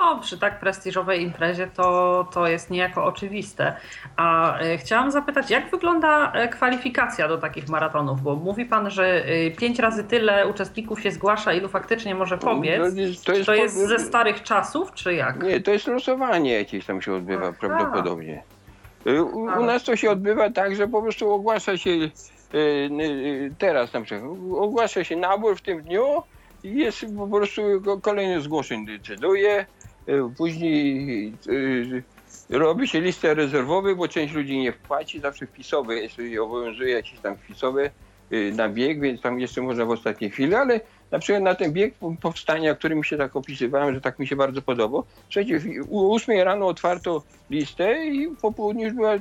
No, 0.06 0.20
przy 0.20 0.38
tak 0.40 0.60
prestiżowej 0.60 1.22
imprezie 1.24 1.68
to, 1.68 2.28
to 2.34 2.48
jest 2.48 2.70
niejako 2.70 3.06
oczywiste. 3.06 3.76
A 4.16 4.60
e, 4.60 4.78
chciałam 4.78 5.12
zapytać, 5.12 5.50
jak 5.50 5.72
wygląda 5.72 6.32
e, 6.32 6.48
kwalifikacja 6.48 7.28
do 7.28 7.38
takich 7.38 7.68
maratonów? 7.70 8.22
Bo 8.22 8.36
mówi 8.36 8.66
pan, 8.66 8.90
że 8.92 9.26
e, 9.26 9.52
pięć 9.52 9.80
razy 9.80 10.04
tyle 10.04 10.48
uczestników 10.48 11.02
się 11.02 11.12
zgłasza, 11.12 11.54
ilu 11.54 11.70
faktycznie 11.70 12.16
może 12.16 12.38
pobiec. 12.38 12.80
No, 12.96 13.02
jest- 13.02 13.26
to 13.26 13.34
jest 13.34 13.46
to 13.46 13.56
jest 13.56 13.76
ze 13.88 14.00
starych 14.00 14.44
czasów, 14.44 14.94
czy 14.94 15.14
jak? 15.14 15.44
Nie, 15.44 15.62
to 15.62 15.72
jest 15.72 15.88
losowanie 15.88 16.54
jakieś 16.54 16.86
tam 16.86 17.02
się 17.02 17.14
odbywa 17.14 17.48
Aha. 17.48 17.58
prawdopodobnie. 17.60 18.44
U, 19.06 19.38
u 19.40 19.66
nas 19.66 19.84
to 19.84 19.96
się 19.96 20.12
odbywa 20.12 20.50
tak, 20.50 20.76
że 20.76 20.88
po 20.88 21.02
prostu 21.02 21.32
ogłasza 21.32 21.78
się 21.78 21.90
teraz 23.58 23.94
na 23.94 24.02
przykład, 24.02 24.32
ogłasza 24.58 25.04
się 25.04 25.16
nabór 25.16 25.58
w 25.58 25.62
tym 25.62 25.82
dniu 25.82 26.24
i 26.64 26.76
jest 26.76 27.06
po 27.18 27.28
prostu 27.28 27.62
ko- 27.86 27.98
kolejny 28.02 28.42
zgłoszeń 28.42 28.86
decyduje. 28.86 29.66
Y, 30.10 30.36
Później 30.38 31.34
y, 31.48 32.04
robi 32.50 32.88
się 32.88 33.02
listę 33.02 33.34
rezerwowych, 33.34 33.96
bo 33.98 34.08
część 34.08 34.34
ludzi 34.34 34.58
nie 34.58 34.72
wpłaci, 34.72 35.20
zawsze 35.20 35.46
wpisowe 35.48 35.94
y, 36.20 36.42
obowiązuje 36.42 36.94
jakieś 36.94 37.20
tam 37.20 37.38
wpisowe 37.38 37.90
na 38.54 38.70
bieg, 38.70 39.02
więc 39.02 39.22
tam 39.22 39.40
jeszcze 39.40 39.62
można 39.62 39.86
w 39.86 39.90
ostatniej 39.90 40.30
chwili, 40.32 40.56
ale 40.56 40.80
na 41.12 41.20
przykład 41.20 41.44
na 41.44 41.56
ten 41.56 41.74
bieg 41.74 41.94
powstania, 42.22 42.76
którym 42.76 43.04
się 43.04 43.18
tak 43.18 43.36
opisywałem, 43.36 43.96
że 43.96 44.02
tak 44.02 44.20
mi 44.20 44.28
się 44.28 44.36
bardzo 44.36 44.62
podobał. 44.62 45.04
W- 45.60 45.86
u 45.90 46.14
8 46.14 46.42
rano 46.42 46.68
otwarto 46.68 47.24
listę 47.50 48.06
i 48.06 48.28
po 48.42 48.52
południu 48.52 48.84
już 48.84 48.94
była 48.94 49.16
y, 49.16 49.20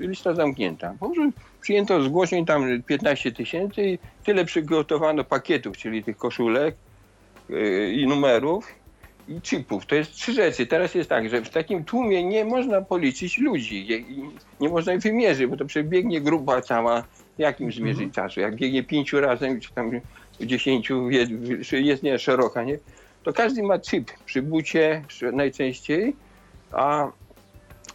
lista 0.00 0.34
zamknięta. 0.34 0.94
Po 1.00 1.10
prostu 1.10 1.40
przyjęto 1.60 2.02
zgłoszeń 2.02 2.46
tam 2.46 2.82
15 2.82 3.32
tysięcy 3.32 3.82
i 3.84 3.98
tyle 4.24 4.44
przygotowano 4.44 5.24
pakietów, 5.24 5.76
czyli 5.76 6.04
tych 6.04 6.16
koszulek 6.16 6.74
i 7.92 8.06
numerów 8.06 8.83
i 9.28 9.40
chipów. 9.40 9.86
To 9.86 9.94
jest 9.94 10.12
trzy 10.12 10.32
rzeczy. 10.32 10.66
Teraz 10.66 10.94
jest 10.94 11.10
tak, 11.10 11.28
że 11.28 11.40
w 11.40 11.50
takim 11.50 11.84
tłumie 11.84 12.24
nie 12.24 12.44
można 12.44 12.82
policzyć 12.82 13.38
ludzi 13.38 14.04
nie, 14.60 14.68
można 14.68 14.94
ich 14.94 15.00
wymierzyć, 15.00 15.46
bo 15.46 15.56
to 15.56 15.64
przebiegnie 15.64 16.20
grupa 16.20 16.60
cała. 16.60 17.04
Jak 17.38 17.60
im 17.60 17.72
zmierzyć 17.72 18.14
czasu? 18.14 18.40
Jak 18.40 18.56
biegnie 18.56 18.82
pięciu 18.82 19.20
razem, 19.20 19.60
czy 19.60 19.74
tam 19.74 19.90
dziesięciu, 20.40 21.10
jest, 21.10 21.32
jest 21.72 22.02
nie 22.02 22.18
szeroka, 22.18 22.64
nie? 22.64 22.78
To 23.22 23.32
każdy 23.32 23.62
ma 23.62 23.78
chip 23.78 24.10
przy 24.26 24.42
bucie 24.42 25.02
najczęściej, 25.32 26.16
a 26.72 27.10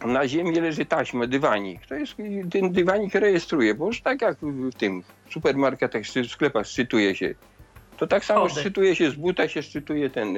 na 0.06 0.28
ziemi 0.28 0.60
leży 0.60 0.84
taśma, 0.84 1.26
dywanik. 1.26 1.86
To 1.86 1.94
jest 1.94 2.14
ten 2.52 2.72
dywanik 2.72 3.14
rejestruje, 3.14 3.74
bo 3.74 3.86
już 3.86 4.02
tak 4.02 4.22
jak 4.22 4.36
w 4.40 4.74
tym 4.74 5.02
supermarketach, 5.30 6.02
w 6.02 6.30
sklepach 6.30 6.66
szczytuje 6.66 7.14
się, 7.14 7.34
to 7.96 8.06
tak 8.06 8.24
samo 8.24 8.48
Schody. 8.48 8.60
szczytuje 8.60 8.96
się 8.96 9.10
z 9.10 9.14
buta, 9.14 9.48
się 9.48 9.62
szczytuje 9.62 10.10
ten 10.10 10.36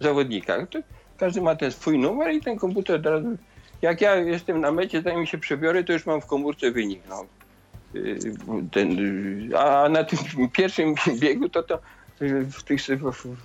y, 0.00 0.04
zawodnika. 0.04 0.66
To 0.66 0.78
każdy 1.18 1.40
ma 1.40 1.56
ten 1.56 1.72
swój 1.72 1.98
numer 1.98 2.34
i 2.34 2.40
ten 2.40 2.58
komputer 2.58 2.96
od 2.96 3.06
razu, 3.06 3.36
jak 3.82 4.00
ja 4.00 4.14
jestem 4.16 4.60
na 4.60 4.72
mecie, 4.72 5.02
zanim 5.02 5.26
się 5.26 5.38
przebiorę, 5.38 5.84
to 5.84 5.92
już 5.92 6.06
mam 6.06 6.20
w 6.20 6.26
komórce 6.26 6.70
wynik. 6.70 7.02
No. 7.08 7.26
Y, 7.94 8.18
Ten, 8.72 8.98
y, 9.52 9.58
a 9.58 9.88
na 9.88 10.04
tym 10.04 10.18
pierwszym 10.56 10.94
biegu 11.20 11.48
to, 11.48 11.62
to 11.62 11.78
y, 12.22 12.44
w 12.44 12.62
tych, 12.62 12.80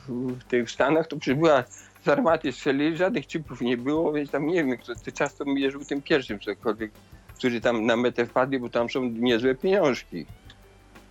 w, 0.07 0.43
tych 0.47 0.71
Stanach 0.71 1.07
to 1.07 1.17
przecież 1.17 1.39
była 1.39 1.63
z 2.05 2.07
armaty 2.07 2.51
strzelili, 2.51 2.97
żadnych 2.97 3.27
chipów 3.27 3.61
nie 3.61 3.77
było, 3.77 4.13
więc 4.13 4.31
tam 4.31 4.47
nie 4.47 4.63
wiem, 4.63 4.77
kto 4.77 4.95
ty 4.95 5.11
czas 5.11 5.35
to 5.35 5.45
mierzył 5.45 5.85
tym 5.85 6.01
pierwszym 6.01 6.39
cokolwiek, 6.39 6.91
którzy 7.37 7.61
tam 7.61 7.85
na 7.85 7.95
metę 7.95 8.25
wpadli, 8.25 8.59
bo 8.59 8.69
tam 8.69 8.89
są 8.89 9.03
niezłe 9.03 9.55
pieniążki. 9.55 10.25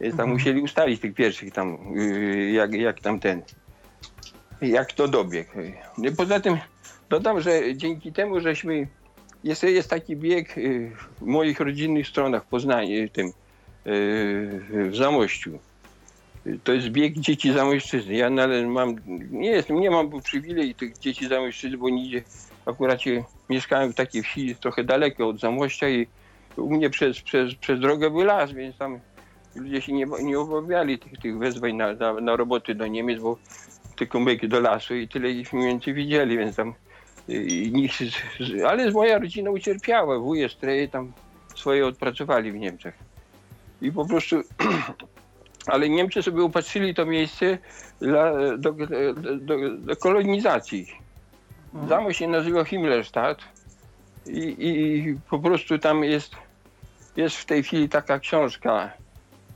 Więc 0.01 0.16
tam 0.16 0.24
Mhm. 0.24 0.30
musieli 0.30 0.61
ustalić 0.61 1.01
tych 1.01 1.14
pierwszych 1.14 1.53
tam, 1.53 1.78
yy, 1.95 2.51
jak, 2.51 2.74
jak 2.74 3.01
tam 3.01 3.20
ten, 3.20 3.43
jak 4.68 4.92
to 4.92 5.08
dobieg. 5.08 5.48
No 5.98 6.10
Poza 6.16 6.40
tym 6.40 6.58
dodam, 7.10 7.40
że 7.40 7.76
dzięki 7.76 8.12
temu, 8.12 8.40
żeśmy, 8.40 8.86
jest, 9.44 9.62
jest 9.62 9.90
taki 9.90 10.16
bieg 10.16 10.56
yy, 10.56 10.90
w 11.20 11.22
moich 11.22 11.60
rodzinnych 11.60 12.08
stronach 12.08 12.44
w 12.44 12.46
Poznaniu, 12.46 13.08
tym, 13.08 13.26
yy, 13.26 13.30
w 14.90 14.96
Zamościu. 14.96 15.58
To 16.64 16.72
jest 16.72 16.88
bieg 16.88 17.18
dzieci 17.18 17.52
zamojszczyzny. 17.52 18.14
Ja 18.14 18.30
mam, 18.66 18.96
nie 19.30 19.50
jestem, 19.50 19.80
nie 19.80 19.90
mam 19.90 20.22
przywilej 20.22 20.74
tych 20.74 20.98
dzieci 20.98 21.28
zamojszczyzny, 21.28 21.78
bo 21.78 21.90
nigdzie 21.90 22.22
akurat 22.66 23.00
mieszkałem 23.50 23.92
w 23.92 23.94
takiej 23.94 24.22
wsi 24.22 24.56
trochę 24.56 24.84
daleko 24.84 25.28
od 25.28 25.40
Zamościa 25.40 25.88
i 25.88 26.06
u 26.56 26.70
mnie 26.70 26.90
przez, 26.90 27.20
przez, 27.20 27.54
przez 27.54 27.80
drogę 27.80 28.10
był 28.10 28.24
las, 28.24 28.52
więc 28.52 28.76
tam 28.76 29.00
ludzie 29.54 29.80
się 29.80 29.92
nie, 29.92 30.06
nie 30.22 30.38
obawiali 30.38 30.98
tych, 30.98 31.18
tych 31.18 31.38
wezwań 31.38 31.74
na, 31.74 31.92
na, 31.92 32.12
na 32.12 32.36
roboty 32.36 32.74
do 32.74 32.86
Niemiec, 32.86 33.22
bo 33.22 33.38
tylko 34.03 34.20
myk 34.20 34.46
do 34.46 34.61
lasu 34.61 34.94
i 34.96 35.09
tyle 35.09 35.30
ich 35.30 35.53
mniej 35.53 35.68
więcej 35.68 35.94
widzieli, 35.94 36.38
więc 36.38 36.57
tam 36.57 36.74
y, 37.28 37.70
nikt, 37.72 37.96
ale 38.68 38.90
moja 38.90 39.18
rodzina 39.18 39.50
ucierpiała, 39.50 40.18
wuje, 40.18 40.48
streje 40.48 40.88
tam 40.88 41.12
swoje 41.55 41.86
odpracowali 41.86 42.53
w 42.53 42.57
Niemczech. 42.57 42.94
I 43.82 43.92
po 43.92 44.07
prostu 44.07 44.36
ale 45.72 45.88
Niemcy 45.88 46.22
sobie 46.22 46.42
upatrzyli 46.42 46.94
to 46.94 47.07
miejsce 47.07 47.59
dla, 48.00 48.57
do, 48.59 48.72
do, 49.34 49.57
do, 49.78 49.96
kolonizacji. 49.96 50.86
Zamek 51.88 52.16
się 52.16 52.28
nazywa 52.28 52.64
Himmlerstadt 52.64 53.40
i, 54.26 54.57
i 54.59 55.16
po 55.30 55.38
prostu 55.38 55.78
tam 55.78 56.05
jest, 56.05 56.32
jest 57.16 57.36
w 57.36 57.44
tej 57.44 57.62
chwili 57.62 57.88
taka 57.88 58.18
książka 58.18 58.92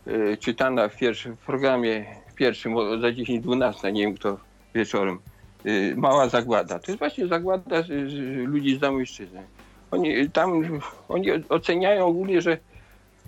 y, 0.07 0.37
czytana 0.41 0.89
w 0.89 0.97
pierwszym 0.97 1.37
programie 1.37 2.26
pierwszym 2.37 2.75
za 3.01 3.07
10-12, 3.07 3.93
nie 3.93 4.03
wiem 4.03 4.15
kto 4.15 4.39
wieczorem. 4.75 5.19
Y, 5.67 5.95
Mała 5.97 6.29
zagłada. 6.29 6.79
To 6.79 6.91
jest 6.91 6.99
właśnie 6.99 7.27
zagłada 7.27 7.83
z, 7.83 7.87
z 7.87 8.47
ludzi 8.49 8.77
z 8.77 8.81
Zamojszczyzny. 8.81 9.43
Oni 9.91 10.31
tam 10.31 10.81
oni 11.09 11.31
oceniają 11.49 12.07
ogólnie, 12.07 12.41
że 12.41 12.59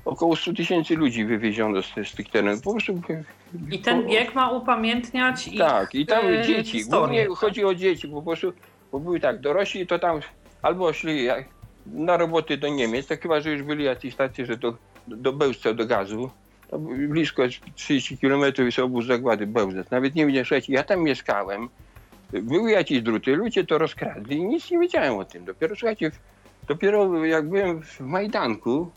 około 0.05 0.37
100 0.37 0.53
tysięcy 0.53 0.97
ludzi 0.97 1.25
wywieziono 1.25 1.83
z, 1.83 1.87
z 2.05 2.15
tych 2.15 2.31
terenów. 2.31 2.63
Po 2.63 2.73
prostu 2.73 3.01
I 3.71 3.79
ten 3.79 4.07
bieg 4.07 4.35
ma 4.35 4.51
upamiętniać 4.51 5.49
ich 5.49 5.59
tak, 5.59 5.95
i 5.95 6.07
tam 6.07 6.27
e, 6.27 6.43
dzieci. 6.43 6.73
historię, 6.73 7.27
Głównie 7.27 7.37
chodzi 7.37 7.65
o 7.65 7.75
dzieci, 7.75 8.09
bo 8.09 8.17
po 8.17 8.23
prostu 8.23 8.53
bo 8.93 9.01
były 9.01 9.21
tak, 9.21 9.41
dorośli 9.41 9.87
to 9.87 9.99
tam 9.99 10.21
albo 10.63 10.93
szli 10.93 11.29
na 11.87 12.17
roboty 12.17 12.57
do 12.57 12.69
Niemiec, 12.69 13.07
to 13.07 13.15
chyba, 13.23 13.41
że 13.41 13.51
już 13.51 13.63
byli 13.63 13.85
jacyś 13.85 14.15
tacy, 14.15 14.47
że 14.47 14.57
do, 14.57 14.77
do 15.07 15.33
Bełżca, 15.33 15.75
do 15.75 15.87
gazu. 15.87 16.31
Blisko 17.09 17.43
jest 17.43 17.57
30 17.75 18.19
km 18.19 18.43
jest 18.59 18.79
obóz 18.79 19.07
zagłady 19.07 19.47
Bełżec. 19.47 19.91
Nawet 19.91 20.15
nie 20.15 20.27
wiedziałem, 20.27 20.63
ja 20.69 20.83
tam 20.83 21.03
mieszkałem, 21.03 21.69
były 22.33 22.71
jakieś 22.71 23.03
druty, 23.03 23.37
ludzie 23.37 23.65
to 23.65 23.79
rozkradli 23.79 24.37
i 24.37 24.45
nic 24.45 24.71
nie 24.71 24.79
wiedziałem 24.79 25.17
o 25.17 25.25
tym. 25.25 25.45
Dopiero, 25.45 25.77
słuchajcie, 25.77 26.11
dopiero 26.69 27.25
jak 27.25 27.49
byłem 27.49 27.83
w 27.83 28.01
Majdanku, 28.01 28.91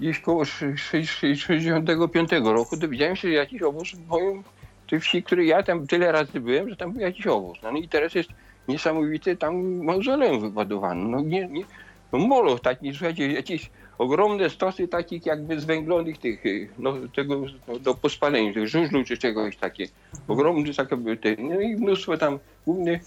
gdzieś 0.00 0.20
koło 0.20 0.44
szy- 0.44 0.76
szy- 0.76 1.06
szy- 1.06 1.36
65 1.36 2.30
roku, 2.44 2.76
dowiedziałem 2.76 3.16
się, 3.16 3.28
że 3.28 3.34
jakiś 3.34 3.62
obóz 3.62 3.90
w 3.90 4.06
moim 4.06 4.42
tej 4.90 5.00
wsi, 5.00 5.22
której 5.22 5.48
ja 5.48 5.62
tam 5.62 5.86
tyle 5.86 6.12
razy 6.12 6.40
byłem, 6.40 6.68
że 6.68 6.76
tam 6.76 6.92
był 6.92 7.00
jakiś 7.02 7.26
obóz. 7.26 7.58
No 7.62 7.70
i 7.70 7.88
teraz 7.88 8.14
jest 8.14 8.30
niesamowity, 8.68 9.36
tam 9.36 9.84
mauzoleum 9.84 10.40
wybudowano. 10.40 11.08
No 11.08 11.20
nie, 11.20 11.48
nie, 11.48 11.64
no 12.12 12.18
moloch 12.18 12.60
taki, 12.60 12.92
słuchajcie, 12.92 13.32
jakieś 13.32 13.70
ogromne 13.98 14.50
stosy 14.50 14.88
takich 14.88 15.26
jakby 15.26 15.60
zwęglonych 15.60 16.18
tych, 16.18 16.46
y, 16.46 16.68
no 16.78 16.94
tego 17.16 17.42
no, 17.68 17.78
do 17.78 17.94
pospalenia, 17.94 18.52
tych 18.52 18.68
żużlu 18.68 19.04
czy 19.04 19.18
czegoś 19.18 19.56
takie. 19.56 19.88
Ogromne 20.28 20.74
takie 20.74 20.96
były 20.96 21.18
no 21.38 21.60
i 21.60 21.76
mnóstwo 21.76 22.16
tam 22.16 22.38
głównie 22.66 23.00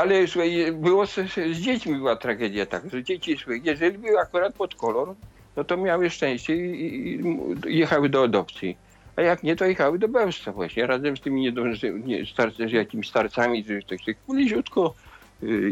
ale 0.00 0.26
słuchaj, 0.26 0.72
było 0.72 1.06
z, 1.06 1.14
z 1.52 1.58
dziećmi 1.60 1.94
była 1.94 2.16
tragedia 2.16 2.66
tak, 2.66 2.90
że 2.90 3.02
dzieci, 3.04 3.36
słuchaj, 3.38 3.60
jeżeli 3.64 3.98
były 3.98 4.20
akurat 4.20 4.54
pod 4.54 4.74
kolor, 4.74 5.14
no 5.56 5.64
to 5.64 5.76
miały 5.76 6.10
szczęście 6.10 6.56
i, 6.56 6.96
i, 6.96 7.20
i 7.66 7.78
jechały 7.78 8.08
do 8.08 8.22
adopcji. 8.22 8.76
A 9.16 9.22
jak 9.22 9.42
nie, 9.42 9.56
to 9.56 9.64
jechały 9.64 9.98
do 9.98 10.08
Bełżca 10.08 10.52
właśnie, 10.52 10.86
razem 10.86 11.16
z 11.16 11.20
tymi 11.20 11.40
niedążymi, 11.40 12.04
nie, 12.04 12.26
starcy, 12.26 12.68
z 12.68 12.72
jakimiś 12.72 13.08
starcami, 13.08 13.64
czy 13.64 13.82
tak, 13.88 13.98
tak 14.06 14.16
bliziutko. 14.28 14.94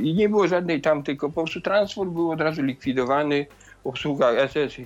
I 0.03 0.15
nie 0.15 0.29
było 0.29 0.49
żadnej 0.49 0.81
tam, 0.81 1.03
tylko 1.03 1.29
po 1.29 1.43
prostu 1.43 1.61
transport 1.61 2.11
był 2.11 2.31
od 2.31 2.41
razu 2.41 2.63
likwidowany, 2.63 3.47
obsługa 3.89 4.49
SS 4.49 4.79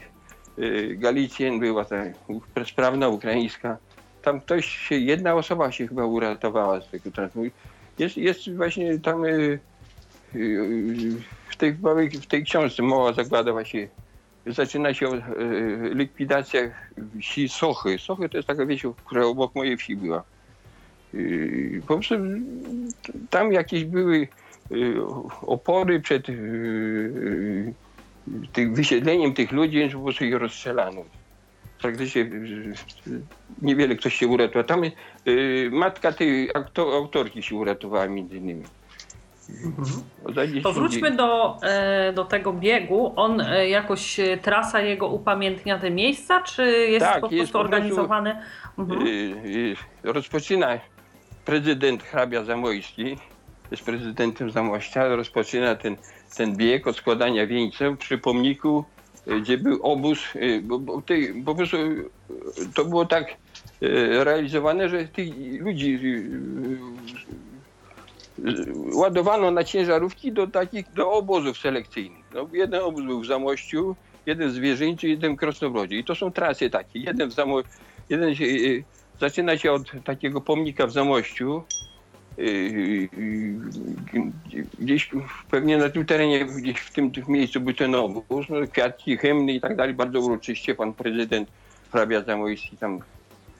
y, 0.59 0.96
Galicjen 0.98 1.61
była 1.61 1.84
ta 1.84 1.96
sprawna 2.64 3.09
ukraińska. 3.09 3.76
Tam 4.22 4.40
ktoś 4.40 4.66
się, 4.66 4.94
jedna 4.94 5.34
osoba 5.34 5.72
się 5.72 5.88
chyba 5.88 6.05
uratowała 6.05 6.80
z 6.80 6.88
tego. 6.88 7.11
Jest, 7.98 8.16
jest 8.16 8.57
właśnie 8.57 8.98
tam 8.98 9.24
y, 9.24 9.59
y, 10.34 11.16
w, 11.48 11.57
tej, 11.57 11.72
w 12.22 12.26
tej 12.26 12.44
książce 12.44 12.82
Mała 12.82 13.12
Zagłada 13.12 13.53
właśnie 13.53 13.88
zaczyna 14.46 14.94
się 14.94 15.09
od 15.09 15.20
likwidacja 15.94 16.61
wsi 17.20 17.48
Sochy. 17.48 17.98
Sochy 17.98 18.28
to 18.28 18.36
jest 18.36 18.48
taka 18.48 18.66
wieś, 18.66 18.82
która 19.05 19.24
obok 19.24 19.55
mojej 19.55 19.76
wsi 19.76 19.96
była. 19.96 20.22
Po 21.86 21.94
prostu 21.94 22.14
tam 23.30 23.53
jakieś 23.53 23.84
były 23.84 24.28
opory 25.42 26.01
przed 26.01 26.26
tym 28.52 28.74
wysiedleniem 28.74 29.34
tych 29.34 29.52
ludzi, 29.52 29.90
po 29.92 30.00
prostu 30.00 30.24
ich 30.24 30.34
rozstrzelano. 30.34 31.04
Praktycznie 31.80 32.30
niewiele 33.62 33.96
ktoś 33.96 34.14
się 34.14 34.26
uratował. 34.26 34.64
Tam 34.64 34.82
matka 35.70 36.12
tej 36.12 36.50
autorki 36.76 37.42
się 37.42 37.56
uratowała 37.56 38.06
między 38.06 38.36
innymi. 38.36 38.64
Mhm. 39.64 40.62
To 40.62 40.72
wróćmy 40.72 41.10
do, 41.10 41.58
e, 41.62 42.12
do 42.12 42.24
tego 42.24 42.52
biegu. 42.52 43.12
On 43.16 43.40
e, 43.40 43.68
jakoś, 43.68 44.20
e, 44.20 44.36
trasa 44.36 44.80
jego 44.80 45.08
upamiętnia 45.08 45.78
te 45.78 45.90
miejsca, 45.90 46.42
czy 46.42 46.66
jest 46.66 47.06
tak, 47.06 47.14
po 47.14 47.20
prostu 47.20 47.36
jest 47.36 47.56
organizowany? 47.56 48.36
Po 48.76 48.84
prostu, 48.84 49.06
mhm. 49.06 49.76
Rozpoczyna 50.02 50.78
prezydent 51.44 52.02
hrabia 52.02 52.44
Zamojski, 52.44 53.16
jest 53.70 53.84
prezydentem 53.84 54.50
Zamościa, 54.50 55.08
rozpoczyna 55.08 55.74
ten, 55.74 55.96
ten 56.36 56.56
bieg 56.56 56.86
od 56.86 56.96
składania 56.96 57.46
wieńceł 57.46 57.96
przy 57.96 58.18
pomniku, 58.18 58.84
gdzie 59.40 59.58
był 59.58 59.82
obóz, 59.82 60.18
bo, 60.62 60.78
bo 60.78 61.02
tej, 61.02 61.42
po 61.44 61.54
prostu 61.54 61.76
to 62.74 62.84
było 62.84 63.04
tak 63.06 63.36
realizowane, 64.24 64.88
że 64.88 65.04
tych 65.04 65.28
ludzi 65.60 65.98
ładowano 68.94 69.50
na 69.50 69.64
ciężarówki 69.64 70.32
do 70.32 70.46
takich, 70.46 70.92
do 70.92 71.12
obozów 71.12 71.58
selekcyjnych. 71.58 72.24
No, 72.34 72.48
jeden 72.52 72.80
obóz 72.82 73.04
był 73.04 73.20
w 73.20 73.26
Zamościu, 73.26 73.96
jeden 74.26 74.48
w 74.48 74.52
Zwierzyńcu, 74.52 75.06
jeden 75.06 75.34
w 75.34 75.38
Krosnobrodzie. 75.38 75.98
I 75.98 76.04
to 76.04 76.14
są 76.14 76.32
trasy 76.32 76.70
takie. 76.70 76.98
Jeden, 76.98 77.28
w 77.28 77.32
Zamo, 77.32 77.62
jeden 78.08 78.34
się, 78.34 78.44
y, 78.44 78.84
zaczyna 79.20 79.58
się 79.58 79.72
od 79.72 79.92
takiego 80.04 80.40
pomnika 80.40 80.86
w 80.86 80.92
Zamościu, 80.92 81.56
y, 81.56 81.62
y, 81.62 81.89
gdzieś 84.78 85.10
pewnie 85.50 85.78
na 85.78 85.88
tym 85.88 86.06
terenie, 86.06 86.44
gdzieś 86.44 86.78
w 86.78 86.92
tym, 86.92 87.10
tym 87.10 87.24
miejscu 87.28 87.60
był 87.60 87.74
ten 87.74 87.94
obóz, 87.94 88.46
no, 88.48 88.66
kwiatki, 88.72 89.16
hymny 89.16 89.52
i 89.52 89.60
tak 89.60 89.76
dalej, 89.76 89.94
bardzo 89.94 90.20
uroczyście 90.20 90.74
pan 90.74 90.92
prezydent 90.92 91.48
hrabia 91.92 92.22
Zamojski 92.22 92.76
tam 92.76 93.00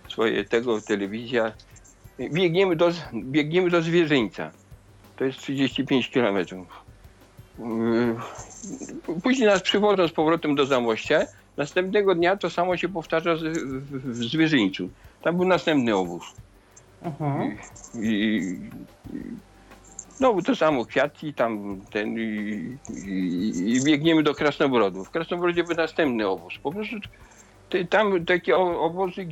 swoje 0.09 0.45
tego, 0.45 0.81
telewizja. 0.81 1.53
Biegniemy 2.21 2.77
do, 2.77 2.93
biegniemy 3.15 3.71
do 3.71 3.83
Zwierzyńca 3.83 4.51
to 5.21 5.25
jest 5.25 5.39
35 5.39 6.11
kilometrów. 6.11 6.67
Później 9.23 9.49
nas 9.49 9.63
przywożą 9.63 10.09
z 10.09 10.13
powrotem 10.13 10.55
do 10.55 10.67
Zamościa. 10.67 11.27
Następnego 11.57 12.15
dnia 12.15 12.37
to 12.37 12.51
samo 12.51 12.77
się 12.77 12.89
powtarza 12.89 13.35
w 13.91 14.15
Zwierzyńcu. 14.15 14.89
Tam 15.23 15.37
był 15.37 15.47
następny 15.47 15.97
obóz. 15.97 16.25
Mhm. 17.03 17.59
I, 17.95 18.09
i, 18.09 18.59
no 20.21 20.43
to 20.43 20.57
samo 20.57 20.85
kwiatki 20.85 21.35
tam 21.35 21.81
ten 21.91 22.19
i, 22.19 22.79
i, 23.07 23.77
i, 23.77 23.85
biegniemy 23.85 24.23
do 24.23 24.35
Krasnobrodu. 24.35 25.05
W 25.05 25.11
Krasnobrodzie 25.11 25.65
był 25.65 25.77
następny 25.77 26.29
obóz. 26.29 26.55
Po 26.63 26.73
prostu 26.73 26.97
tam 27.91 28.25
takie 28.25 28.57
obozy, 28.57 29.27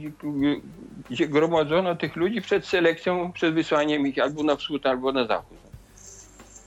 gdzie 1.10 1.28
gromadzono 1.28 1.94
tych 1.94 2.16
ludzi 2.16 2.42
przed 2.42 2.66
selekcją, 2.66 3.32
przed 3.32 3.54
wysłaniem 3.54 4.06
ich 4.06 4.18
albo 4.18 4.42
na 4.42 4.56
wschód, 4.56 4.86
albo 4.86 5.12
na 5.12 5.26
zachód. 5.26 5.58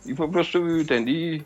I 0.06 0.16
po 0.16 0.28
prostu 0.28 0.60
ten. 0.88 1.08
I, 1.08 1.44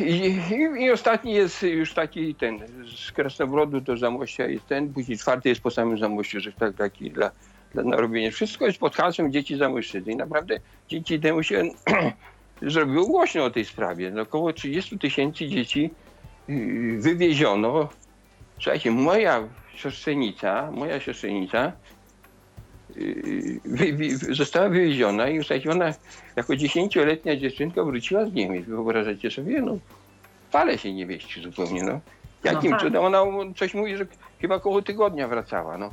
i, 0.00 0.40
i, 0.78 0.90
ostatni 0.90 1.32
jest 1.32 1.62
już 1.62 1.94
taki 1.94 2.34
ten 2.34 2.58
z 2.96 3.12
Krasnobrodu 3.12 3.80
do 3.80 3.96
Zamościa 3.96 4.46
jest 4.46 4.66
ten, 4.66 4.92
później 4.92 5.18
czwarty 5.18 5.48
jest 5.48 5.60
po 5.60 5.70
samym 5.70 5.98
Zamościu, 5.98 6.40
że 6.40 6.52
tak, 6.52 6.76
taki 6.76 7.10
dla, 7.10 7.30
dla 7.82 7.90
narobienia. 7.90 8.30
Wszystko 8.30 8.66
jest 8.66 8.78
pod 8.78 8.96
hasłem 8.96 9.32
dzieci 9.32 9.56
Zamojszczyzny 9.56 10.12
i 10.12 10.16
naprawdę 10.16 10.60
dzięki 10.88 11.20
temu 11.20 11.42
się 11.42 11.62
zrobiło 12.62 13.06
głośno 13.06 13.44
o 13.44 13.50
tej 13.50 13.64
sprawie. 13.64 14.10
No, 14.10 14.22
około 14.22 14.52
30 14.52 14.98
tysięcy 14.98 15.48
dzieci 15.48 15.90
y, 16.48 16.98
wywieziono. 17.00 17.88
Słuchajcie, 18.60 18.90
moja 18.90 19.48
siostrzenica, 19.74 20.70
moja 20.70 21.00
siostrzenica 21.00 21.72
wy, 23.64 23.92
wy, 23.92 24.16
została 24.34 24.68
wywieziona 24.68 25.28
i 25.28 25.68
ona 25.70 25.92
jako 26.36 26.56
dziesięcioletnia 26.56 27.36
dziewczynka 27.36 27.84
wróciła 27.84 28.26
z 28.26 28.32
Niemiec. 28.32 28.66
Wyobrażacie 28.66 29.30
sobie? 29.30 29.62
No, 29.62 29.78
fale 30.50 30.78
się 30.78 30.92
nie 30.92 31.06
wieści 31.06 31.42
zupełnie. 31.42 31.82
No. 31.82 32.00
Jakim 32.44 32.70
no 32.70 32.76
tak. 32.76 32.86
cudem? 32.86 33.04
Ona 33.04 33.22
coś 33.56 33.74
mówi, 33.74 33.96
że 33.96 34.06
chyba 34.40 34.54
około 34.54 34.82
tygodnia 34.82 35.28
wracała. 35.28 35.78
No. 35.78 35.92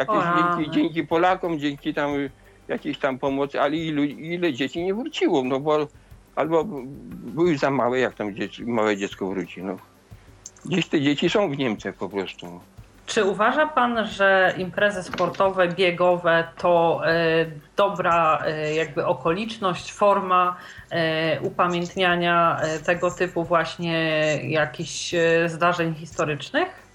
Jakieś 0.00 0.24
dzięki, 0.36 0.70
dzięki 0.70 1.06
Polakom, 1.06 1.58
dzięki 1.58 1.94
tam 1.94 2.10
jakiejś 2.68 2.98
tam 2.98 3.18
pomocy, 3.18 3.60
ale 3.60 3.76
ilu, 3.76 4.04
ile 4.04 4.52
dzieci 4.52 4.84
nie 4.84 4.94
wróciło, 4.94 5.44
no 5.44 5.60
bo 5.60 5.86
albo 6.36 6.64
były 7.10 7.58
za 7.58 7.70
małe, 7.70 7.98
jak 8.00 8.14
tam 8.14 8.34
dzieci, 8.34 8.66
małe 8.66 8.96
dziecko 8.96 9.26
wróci. 9.26 9.62
No. 9.62 9.76
Gdzieś 10.64 10.88
te 10.88 11.00
dzieci 11.00 11.30
są 11.30 11.50
w 11.50 11.58
Niemczech 11.58 11.94
po 11.96 12.08
prostu. 12.08 12.60
Czy 13.06 13.24
uważa 13.24 13.66
Pan, 13.66 14.06
że 14.06 14.54
imprezy 14.58 15.02
sportowe, 15.02 15.68
biegowe 15.68 16.48
to 16.58 17.00
e, 17.06 17.46
dobra 17.76 18.42
e, 18.46 18.74
jakby 18.74 19.06
okoliczność, 19.06 19.92
forma 19.92 20.56
e, 20.90 21.40
upamiętniania 21.40 22.60
tego 22.86 23.10
typu 23.10 23.44
właśnie 23.44 23.98
jakichś 24.42 25.14
zdarzeń 25.46 25.94
historycznych? 25.94 26.89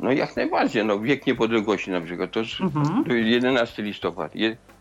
No 0.00 0.12
jak 0.12 0.36
najbardziej. 0.36 0.84
No, 0.84 1.00
wiek 1.00 1.26
niepodległości 1.26 1.90
na 1.90 2.00
przykład. 2.00 2.30
To 2.30 2.40
jest, 2.40 2.60
mhm. 2.60 3.04
jest 3.16 3.28
11 3.28 3.82
listopad. 3.82 4.32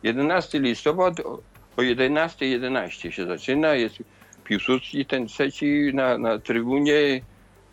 11 0.03 0.59
listopad 0.59 1.19
o 1.19 1.39
11.11 1.77 2.45
11 2.45 3.11
się 3.11 3.25
zaczyna. 3.25 3.73
Jest 3.73 3.95
Piłsudski, 4.43 5.05
ten 5.05 5.27
trzeci 5.27 5.91
na, 5.93 6.17
na 6.17 6.39
trybunie 6.39 7.21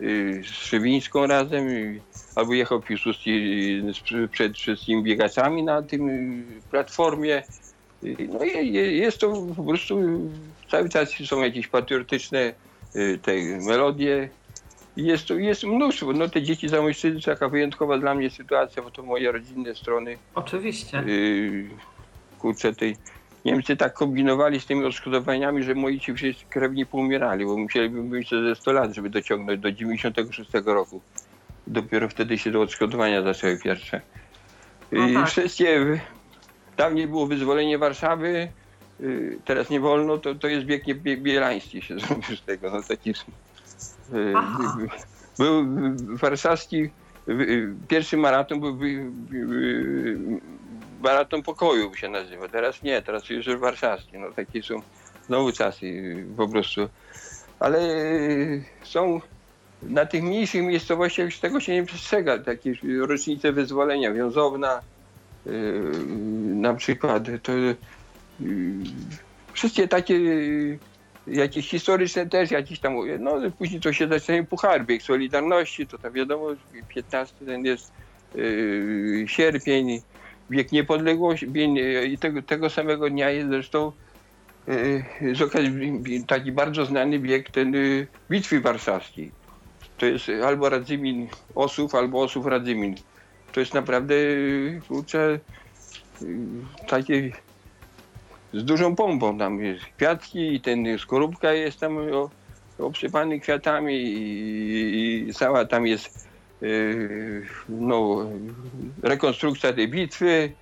Y, 0.01 0.42
z 0.45 0.47
Szywińską 0.47 1.26
razem, 1.26 1.68
albo 2.34 2.55
jechał 2.55 2.80
Piłsudski 2.80 3.30
y, 4.12 4.28
przed 4.28 4.57
wszystkimi 4.57 5.03
biegaczami 5.03 5.62
na 5.62 5.82
tym 5.82 6.09
y, 6.09 6.45
platformie. 6.70 7.42
No 8.28 8.45
i 8.45 8.72
jest 8.72 9.18
to 9.18 9.47
po 9.57 9.64
prostu, 9.64 9.99
cały 10.70 10.88
czas 10.88 11.11
są 11.26 11.42
jakieś 11.42 11.68
patriotyczne 11.68 12.53
te 13.22 13.32
melodie. 13.66 14.28
Jest 14.97 15.30
jest 15.30 15.64
mnóstwo. 15.64 16.12
No 16.12 16.28
te 16.28 16.42
dzieci 16.42 16.68
zamojszczyzny 16.68 17.20
to 17.20 17.30
taka 17.30 17.49
wyjątkowa 17.49 17.99
dla 17.99 18.14
mnie 18.14 18.30
sytuacja, 18.30 18.82
bo 18.82 18.90
to 18.90 19.03
moje 19.03 19.32
rodzinne 19.32 19.74
strony. 19.74 20.18
Oczywiście. 20.34 21.05
Kurczę, 22.38 22.74
tej 22.74 22.97
Niemcy 23.45 23.76
tak 23.76 23.95
kombinowali 23.95 24.61
z 24.61 24.66
tymi 24.66 24.84
odszkodowaniami, 24.84 25.62
że 25.62 25.74
moi 25.74 26.01
ci 26.01 26.14
wszyscy 26.14 26.45
krewni 26.45 26.86
poumierali, 26.86 27.45
bo 27.45 27.57
musieliby 27.57 28.03
być 28.03 28.30
ze 28.30 28.55
100 28.55 28.72
lat, 28.72 28.95
żeby 28.95 29.11
dociągnąć 29.11 29.61
do 29.61 29.72
96 29.72 30.51
roku. 30.64 31.01
Dopiero 31.66 32.09
wtedy 32.09 32.38
się 32.38 32.51
do 32.51 32.61
odszkodowania 32.61 33.22
zaczęły 33.22 33.59
pierwsze. 33.59 34.01
No 34.92 35.09
I 35.09 35.14
tak. 35.14 35.28
wszystkie, 35.28 36.01
tam 36.76 36.95
nie 36.95 37.09
było 37.09 37.26
wyzwolenie 37.26 37.78
Warszawy, 37.78 38.49
y, 39.01 39.38
teraz 39.45 39.70
nie 39.70 39.80
wolno, 39.80 40.18
to, 40.18 40.34
to 40.34 40.49
jest 40.49 40.66
bieg 40.66 40.82
bielański 41.22 41.82
się 41.82 41.99
zrobił 42.01 42.36
z 42.36 42.42
tego. 42.42 42.70
No, 42.70 42.82
taki, 42.82 43.12
y, 44.12 44.34
był 45.38 45.64
warszawski, 46.16 46.90
pierwszy 47.88 48.16
maraton 48.16 48.61
był 48.61 48.78
maraton 51.02 51.42
pokoju 51.42 51.94
się 51.94 52.09
nazywa. 52.09 52.48
Teraz 52.48 52.82
nie, 52.82 53.02
teraz 53.02 53.30
już 53.30 53.57
warszawski. 53.57 54.18
No 54.18 54.32
takie 54.32 54.62
są 54.62 54.82
znowu 55.26 55.52
czasy 55.52 56.16
po 56.36 56.48
prostu. 56.48 56.88
Ale 57.61 57.80
są 58.82 59.20
na 59.82 60.07
tych 60.07 60.22
mniejszych 60.22 60.62
miejscowościach 60.62 61.26
już 61.26 61.38
tego 61.38 61.61
się 61.61 61.74
nie 61.74 61.84
przestrzega. 61.84 62.38
Takie 62.38 62.74
rocznice 63.07 63.52
wyzwolenia, 63.52 64.12
wiązowna 64.12 64.80
na 66.44 66.74
przykład. 66.74 67.24
To, 67.42 67.52
wszystkie 69.52 69.88
takie 69.88 70.18
jakieś 71.27 71.68
historyczne 71.68 72.27
też, 72.27 72.51
jakieś 72.51 72.81
tam, 72.81 72.95
no 73.18 73.51
później 73.59 73.81
to 73.81 73.93
się 73.93 74.09
zaczynają 74.09 74.47
puchar, 74.47 74.87
bieg 74.87 75.03
Solidarności, 75.03 75.87
to 75.87 75.99
tam 75.99 76.12
wiadomo, 76.12 76.47
15 76.89 77.35
ten 77.47 77.64
jest 77.64 77.93
yy, 78.35 79.25
sierpień, 79.27 80.01
wiek 80.51 80.72
niepodległości 80.72 81.47
i 82.07 82.18
tego, 82.18 82.43
tego 82.43 82.70
samego 82.70 83.11
dnia 83.11 83.31
jest 83.31 83.49
zresztą 83.49 83.93
e, 84.68 85.35
z 85.35 85.43
okazji 85.43 86.03
taki 86.27 86.53
bardzo 86.53 86.87
znany 86.87 87.18
bieg 87.18 87.51
ten 87.51 87.75
e, 87.75 87.79
Bitwy 88.31 88.61
Warszawskiej. 88.61 89.31
To 89.99 90.07
jest 90.07 90.31
albo 90.45 90.68
Radzymin 90.68 91.29
Osów, 91.55 91.95
albo 91.95 92.22
Osów 92.22 92.47
Radzymin. 92.47 92.95
To 93.53 93.61
jest 93.61 93.75
naprawdę, 93.75 94.14
kurczę, 94.89 95.39
takie 96.89 97.33
z 98.55 98.64
dużą 98.64 98.96
pompą 98.96 99.38
tam 99.38 99.61
jest 99.61 99.84
kwiatki 99.84 100.55
i 100.55 100.61
ten 100.61 100.98
skorupka 100.98 101.52
jest 101.52 101.80
tam 101.80 101.98
obsypany 102.78 103.40
kwiatami 103.40 103.94
i, 103.94 105.28
i 105.28 105.34
cała 105.34 105.64
tam 105.64 105.86
jest 105.86 106.24
Yy, 106.64 107.46
no, 107.68 108.26
rekonstrukcja 109.02 109.72
tej 109.72 109.88
bitwy. 109.88 110.52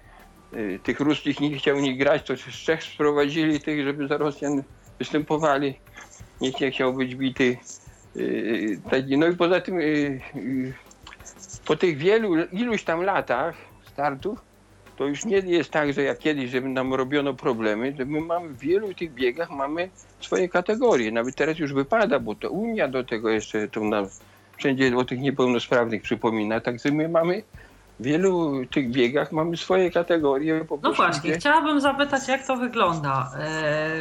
Yy, 0.52 0.78
tych 0.82 1.00
ruskich 1.00 1.40
nie 1.40 1.58
chciał 1.58 1.80
nie 1.80 1.96
grać, 1.96 2.26
to 2.26 2.36
z 2.36 2.40
Czech 2.40 2.82
sprowadzili 2.82 3.60
tych, 3.60 3.84
żeby 3.84 4.08
za 4.08 4.16
Rosjan 4.16 4.62
występowali. 4.98 5.74
Nikt 6.40 6.60
nie 6.60 6.70
chciał 6.70 6.94
być 6.94 7.14
bity. 7.14 7.56
Taki- 8.90 9.18
No 9.18 9.26
i 9.26 9.36
poza 9.36 9.60
tym 9.60 9.78
po 11.66 11.76
tych 11.76 11.96
wielu, 11.96 12.44
iluś 12.52 12.84
tam 12.84 13.02
latach 13.02 13.54
startów, 13.92 14.40
to 15.02 15.06
już 15.08 15.24
nie 15.24 15.36
jest 15.38 15.70
tak, 15.70 15.92
że 15.92 16.02
jak 16.02 16.18
kiedyś, 16.18 16.50
żeby 16.50 16.68
nam 16.68 16.94
robiono 16.94 17.34
problemy, 17.34 17.92
to 17.92 18.06
my 18.06 18.20
mamy 18.20 18.48
w 18.48 18.58
wielu 18.58 18.94
tych 18.94 19.14
biegach 19.14 19.50
mamy 19.50 19.88
swoje 20.20 20.48
kategorie. 20.48 21.12
Nawet 21.12 21.34
teraz 21.36 21.58
już 21.58 21.72
wypada, 21.72 22.18
bo 22.18 22.34
to 22.34 22.50
Unia 22.50 22.88
do 22.88 23.04
tego 23.04 23.30
jeszcze 23.30 23.68
to 23.68 23.80
nam 23.80 24.06
wszędzie 24.58 24.96
o 24.96 25.04
tych 25.04 25.18
niepełnosprawnych 25.20 26.02
przypomina. 26.02 26.60
Także 26.60 26.90
my 26.90 27.08
mamy 27.08 27.42
w 28.00 28.04
wielu 28.04 28.66
tych 28.66 28.90
biegach 28.90 29.32
mamy 29.32 29.56
swoje 29.56 29.90
kategorie. 29.90 30.64
Po 30.64 30.78
No 30.82 30.92
właśnie, 30.92 31.30
gdzie- 31.30 31.40
chciałabym 31.40 31.80
zapytać, 31.80 32.28
jak 32.28 32.46
to 32.46 32.56
wygląda 32.56 33.30
e, 33.38 34.00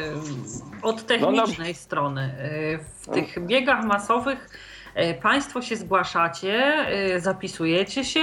od 0.82 1.06
technicznej 1.06 1.74
strony. 1.74 2.20
E, 2.22 2.78
w 2.78 3.06
No. 3.08 3.12
tych 3.14 3.46
biegach 3.46 3.84
masowych 3.84 4.50
Państwo 5.22 5.62
się 5.62 5.76
zgłaszacie, 5.76 6.54
e, 6.54 7.20
zapisujecie 7.20 8.04
się 8.04 8.20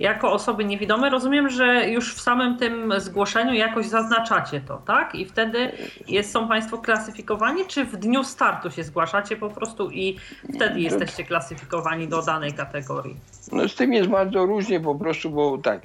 jako 0.00 0.32
osoby 0.32 0.64
niewidome. 0.64 1.10
Rozumiem, 1.10 1.48
że 1.48 1.88
już 1.88 2.14
w 2.14 2.20
samym 2.20 2.58
tym 2.58 2.92
zgłoszeniu 2.96 3.52
jakoś 3.52 3.86
zaznaczacie 3.86 4.60
to, 4.60 4.82
tak? 4.86 5.14
I 5.14 5.24
wtedy 5.24 5.72
jest, 6.08 6.32
są 6.32 6.48
Państwo 6.48 6.78
klasyfikowani, 6.78 7.66
czy 7.66 7.84
w 7.84 7.96
dniu 7.96 8.24
startu 8.24 8.70
się 8.70 8.84
zgłaszacie 8.84 9.36
po 9.36 9.50
prostu 9.50 9.90
i 9.90 10.16
wtedy 10.54 10.80
jesteście 10.80 11.24
klasyfikowani 11.24 12.08
do 12.08 12.22
danej 12.22 12.52
kategorii? 12.52 13.16
No 13.52 13.68
z 13.68 13.74
tym 13.74 13.92
jest 13.92 14.08
bardzo 14.08 14.46
różnie 14.46 14.80
po 14.80 14.94
prostu, 14.94 15.30
bo 15.30 15.58
tak, 15.58 15.82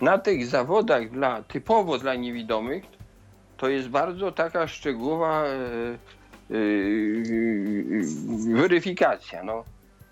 na 0.00 0.18
tych 0.18 0.46
zawodach 0.46 1.10
dla, 1.10 1.42
typowo 1.42 1.98
dla 1.98 2.14
niewidomych 2.14 2.84
to 3.56 3.68
jest 3.68 3.88
bardzo 3.88 4.32
taka 4.32 4.66
szczegółowa 4.66 5.44
e, 5.44 5.48
e, 5.48 5.98
weryfikacja. 8.54 9.42
No. 9.44 9.64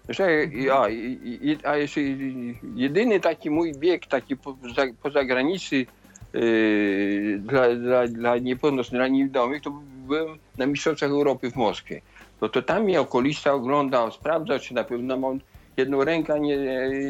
Że, 0.09 0.25
a, 0.73 0.89
i, 0.89 1.59
a 1.65 1.77
jeszcze 1.77 2.01
jedyny 2.75 3.21
taki 3.21 3.51
mój 3.51 3.73
bieg, 3.75 4.07
taki 4.07 4.37
po, 4.37 4.57
za, 4.77 4.83
pozagraniczny 5.03 5.79
e, 5.79 6.41
dla, 7.39 7.75
dla, 7.75 8.07
dla 8.07 8.39
niepełnosprawnych, 8.39 9.09
dla 9.09 9.19
niewidomych, 9.19 9.63
to 9.63 9.71
byłem 10.07 10.39
na 10.59 10.67
Mistrzostwach 10.67 11.11
Europy 11.11 11.51
w 11.51 11.57
Moskwie. 11.57 12.01
No 12.41 12.49
to 12.49 12.63
tam 12.63 12.83
mnie 12.83 13.01
okolista 13.01 13.53
oglądał, 13.53 14.13
sprawdzał, 14.13 14.59
czy 14.59 14.75
na 14.75 14.85
pewno 14.85 15.17
mam 15.17 15.41
jedną 15.77 16.05
rękę, 16.05 16.41
nie, 16.41 16.57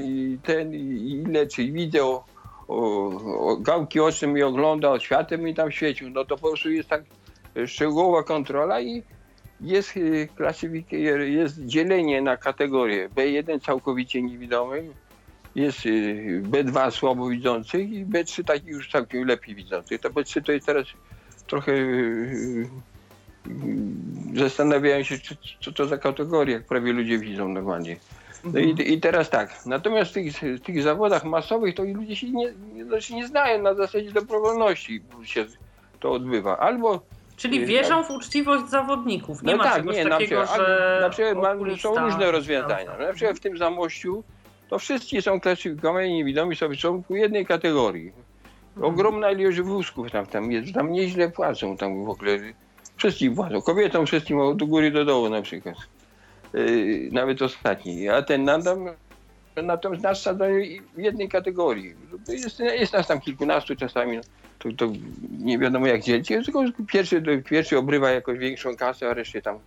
i 0.04 0.38
ten, 0.42 0.74
ile, 0.74 1.46
czy 1.46 1.72
widzę, 1.72 2.04
o, 2.04 2.24
o, 2.68 3.10
o 3.48 3.56
gałki 3.56 4.00
oczne 4.00 4.28
mi 4.28 4.42
oglądał, 4.42 5.00
światem 5.00 5.40
mi 5.40 5.54
tam 5.54 5.70
świecił, 5.70 6.10
no 6.10 6.24
to 6.24 6.36
po 6.36 6.48
prostu 6.48 6.70
jest 6.70 6.88
tak 6.88 7.00
e, 7.00 7.04
szczegółowa 7.66 8.22
kontrola 8.22 8.80
i 8.80 9.02
jest 9.60 9.94
klasyfik, 10.36 10.92
jest 11.18 11.66
dzielenie 11.66 12.22
na 12.22 12.36
kategorie 12.36 13.08
B1 13.08 13.60
całkowicie 13.60 14.22
niewidomych, 14.22 14.84
jest 15.54 15.86
e, 15.86 15.90
B2 16.42 16.90
słabowidzących 16.90 17.92
i 17.92 18.06
B3 18.06 18.44
takich 18.44 18.68
już 18.68 18.90
całkiem 18.90 19.26
lepiej 19.26 19.54
widzących. 19.54 20.00
To 20.00 20.10
B3 20.10 20.42
to 20.42 20.52
jest 20.52 20.66
teraz 20.66 20.86
trochę 21.46 21.72
e, 21.72 21.86
zastanawiają 24.34 25.02
się, 25.02 25.18
czy, 25.18 25.36
co 25.60 25.72
to 25.72 25.86
za 25.86 25.98
kategoria, 25.98 26.56
jak 26.56 26.66
prawie 26.66 26.92
ludzie 26.92 27.18
widzą 27.18 27.48
normalnie. 27.48 27.96
No 28.44 28.58
i, 28.58 28.92
i 28.92 29.00
teraz 29.00 29.30
tak, 29.30 29.66
natomiast 29.66 30.10
w 30.10 30.14
tych, 30.14 30.32
w 30.32 30.60
tych 30.60 30.82
zawodach 30.82 31.24
masowych 31.24 31.74
to 31.74 31.84
ludzie 31.84 32.16
się 32.16 32.30
nie, 32.30 32.52
nie, 32.74 32.84
znaczy 32.84 33.14
nie 33.14 33.28
znają 33.28 33.62
na 33.62 33.74
zasadzie 33.74 34.12
dobrowolności 34.12 35.02
się 35.22 35.46
to 36.00 36.12
odbywa. 36.12 36.58
Albo 36.58 37.00
Czyli 37.40 37.66
wierzą 37.66 38.04
w 38.04 38.10
uczciwość 38.10 38.68
zawodników. 38.68 39.42
Nie 39.42 39.52
no 39.52 39.58
ma 39.58 39.64
tak, 39.64 39.76
czegoś 39.76 39.96
nie, 39.96 40.04
na 40.04 40.10
takiego, 40.10 40.42
przykład, 40.42 40.60
że 40.60 40.98
na 41.00 41.10
przykład 41.10 41.36
mam- 41.36 41.78
są 41.78 42.04
różne 42.04 42.30
rozwiązania. 42.30 42.98
Na 42.98 43.12
przykład 43.12 43.36
w 43.36 43.40
tym 43.40 43.58
zamościu 43.58 44.24
to 44.70 44.78
wszyscy 44.78 45.22
są 45.22 45.40
klasyfikowani 45.40 46.14
niewidomi 46.14 46.56
sobie 46.56 46.76
są 46.76 47.02
w 47.10 47.14
jednej 47.14 47.46
kategorii. 47.46 48.12
Mhm. 48.76 48.94
Ogromna 48.94 49.30
ilość 49.30 49.60
wózków 49.60 50.10
tam, 50.10 50.26
tam 50.26 50.52
jest, 50.52 50.74
tam 50.74 50.92
nieźle 50.92 51.30
płacą 51.30 51.76
tam 51.76 52.04
w 52.04 52.08
ogóle. 52.08 52.38
Wszystkim 52.96 53.34
płacą. 53.34 53.62
Kobietom 53.62 54.06
wszystkim 54.06 54.38
od 54.40 54.62
góry 54.62 54.90
do 54.90 55.04
dołu 55.04 55.28
na 55.28 55.42
przykład. 55.42 55.74
Yy, 56.54 57.08
nawet 57.12 57.42
ostatni. 57.42 58.08
A 58.08 58.22
ten 58.22 58.44
nadam, 58.44 58.86
natomiast 59.56 60.02
nas 60.02 60.22
sadzają 60.22 60.64
w 60.94 60.98
jednej 60.98 61.28
kategorii. 61.28 61.94
Jest, 62.28 62.60
jest 62.60 62.92
nas 62.92 63.06
tam 63.06 63.20
kilkunastu 63.20 63.76
czasami. 63.76 64.16
no. 64.16 64.22
To, 64.58 64.68
to 64.76 64.92
nie 65.38 65.58
wiadomo 65.58 65.86
jak 65.86 66.02
dzielić. 66.02 66.28
Tylko 66.28 66.64
pierwszy, 66.86 67.42
pierwszy 67.44 67.78
obrywa 67.78 68.10
jakoś 68.10 68.38
większą 68.38 68.76
kasę, 68.76 69.10
a 69.10 69.14
reszcie 69.14 69.42
tam 69.42 69.58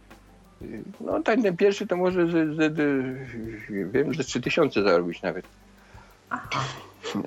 yy, 0.61 0.83
no 1.01 1.21
tak, 1.21 1.41
ten 1.41 1.57
pierwszy 1.57 1.87
to 1.87 1.97
może 1.97 2.27
ze, 2.27 2.53
ze, 2.53 2.69
ze, 2.69 2.85
wiem, 3.69 4.15
ze 4.15 4.23
3000 4.23 4.83
zarobić 4.83 5.21
nawet. 5.21 5.45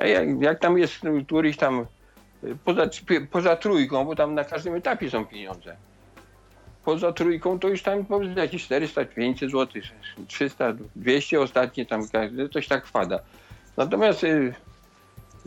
A 0.00 0.06
jak, 0.06 0.42
jak 0.42 0.58
tam 0.58 0.78
jest 0.78 1.04
no, 1.04 1.10
któryś 1.24 1.56
tam 1.56 1.86
y, 2.44 2.56
poza, 2.64 2.88
poza 3.30 3.56
trójką, 3.56 4.04
bo 4.04 4.16
tam 4.16 4.34
na 4.34 4.44
każdym 4.44 4.74
etapie 4.74 5.10
są 5.10 5.26
pieniądze. 5.26 5.76
Poza 6.86 7.12
trójką 7.12 7.58
to 7.58 7.68
już 7.68 7.82
tam 7.82 8.04
powiedzmy 8.04 8.40
jakieś 8.40 8.64
400, 8.64 9.04
500 9.04 9.50
zł, 9.50 9.82
300, 10.28 10.72
200 10.96 11.40
ostatnie 11.40 11.86
tam 11.86 12.02
coś 12.52 12.68
tak 12.68 12.86
wpada. 12.86 13.18
Natomiast 13.76 14.24
y, 14.24 14.54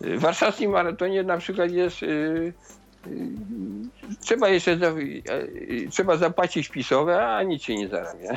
y, 0.04 0.18
w 0.18 0.22
warszawskim 0.22 0.72
maratonie 0.72 1.24
na 1.24 1.38
przykład 1.38 1.72
jest 1.72 2.04
y, 2.04 2.54
trzeba 4.20 4.50
jeszcze 4.50 4.80
trzeba 5.92 6.18
zapłacić 6.18 6.68
wpisowe, 6.68 7.28
a 7.28 7.44
nic 7.44 7.64
się 7.64 7.76
nie 7.76 7.88
zarabia. 7.88 8.34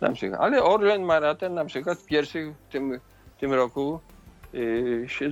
Na 0.00 0.12
przykład. 0.12 0.40
Ale 0.40 0.62
Orlen 0.62 1.02
Maraton 1.02 1.54
na 1.54 1.64
przykład 1.64 2.04
pierwszy 2.06 2.54
w 2.68 2.72
tym, 2.72 3.00
w 3.36 3.40
tym 3.40 3.52
roku 3.52 4.00
się 5.06 5.30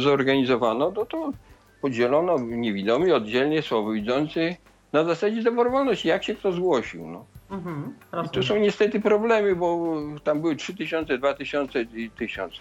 zorganizowano, 0.00 0.92
to 0.92 1.06
to 1.06 1.32
podzielono 1.80 2.38
niewidomi 2.38 3.12
oddzielnie, 3.12 3.62
słabowidzący 3.62 4.56
na 4.92 5.04
zasadzie 5.04 5.42
dobrowolności, 5.42 6.08
jak 6.08 6.24
się 6.24 6.34
kto 6.34 6.52
zgłosił. 6.52 7.08
No. 7.08 7.24
Mhm, 7.50 7.94
I 8.26 8.28
tu 8.28 8.42
są 8.42 8.56
niestety 8.56 9.00
problemy, 9.00 9.56
bo 9.56 9.96
tam 10.24 10.40
były 10.40 10.56
3000, 10.56 11.18
2000 11.18 11.82
i 11.82 12.10
1000. 12.10 12.60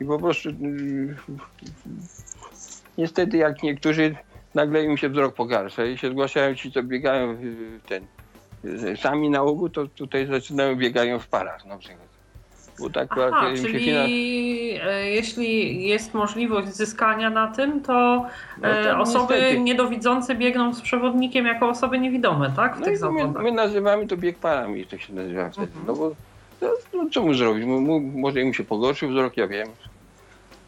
I 0.00 0.04
po 0.04 0.18
prostu 0.18 0.48
y, 0.48 1.16
niestety 2.98 3.36
jak 3.36 3.62
niektórzy 3.62 4.16
nagle 4.54 4.84
im 4.84 4.96
się 4.96 5.08
wzrok 5.08 5.34
pogarsza 5.34 5.84
i 5.84 5.98
się 5.98 6.10
zgłaszają 6.10 6.54
ci, 6.54 6.72
co 6.72 6.82
biegają 6.82 7.32
y, 7.32 7.80
ten 7.88 8.06
y, 8.64 8.96
sami 8.96 9.30
na 9.30 9.42
ogół, 9.42 9.68
to 9.68 9.86
tutaj 9.86 10.26
zaczynają 10.26 10.76
biegają 10.76 11.18
w 11.18 11.28
parach 11.28 11.64
na 11.64 11.78
przykład. 11.78 12.05
Bo 12.80 12.90
tak 12.90 13.08
Aha, 13.32 13.46
czyli 13.62 13.90
e, 14.82 15.10
jeśli 15.10 15.82
jest 15.88 16.14
możliwość 16.14 16.68
zyskania 16.68 17.30
na 17.30 17.46
tym, 17.46 17.80
to 17.80 18.26
No 18.62 18.68
e, 18.68 18.84
to 18.84 18.98
osoby 18.98 19.34
niestety. 19.34 19.60
niedowidzące 19.60 20.34
biegną 20.34 20.74
z 20.74 20.80
przewodnikiem 20.80 21.46
jako 21.46 21.68
osoby 21.68 21.98
niewidome, 21.98 22.52
tak? 22.56 22.76
W 22.76 22.80
No 22.80 22.84
tych 22.86 23.00
my, 23.00 23.42
my 23.42 23.52
nazywamy 23.52 24.06
to 24.06 24.16
bieg 24.16 24.38
parami, 24.38 24.86
to 24.86 24.98
się 24.98 25.12
nazywa 25.14 25.50
wtedy. 25.50 25.66
Mhm. 25.66 25.86
No 25.86 25.94
bo 25.94 26.10
no, 26.60 26.68
no, 26.94 27.10
co 27.12 27.22
mu 27.22 27.34
zrobić? 27.34 27.64
Mu, 27.64 27.80
mu, 27.80 28.00
może 28.00 28.44
mu 28.44 28.54
się 28.54 28.64
pogorszył 28.64 29.10
wzrok, 29.10 29.36
ja 29.36 29.46
wiem. 29.46 29.68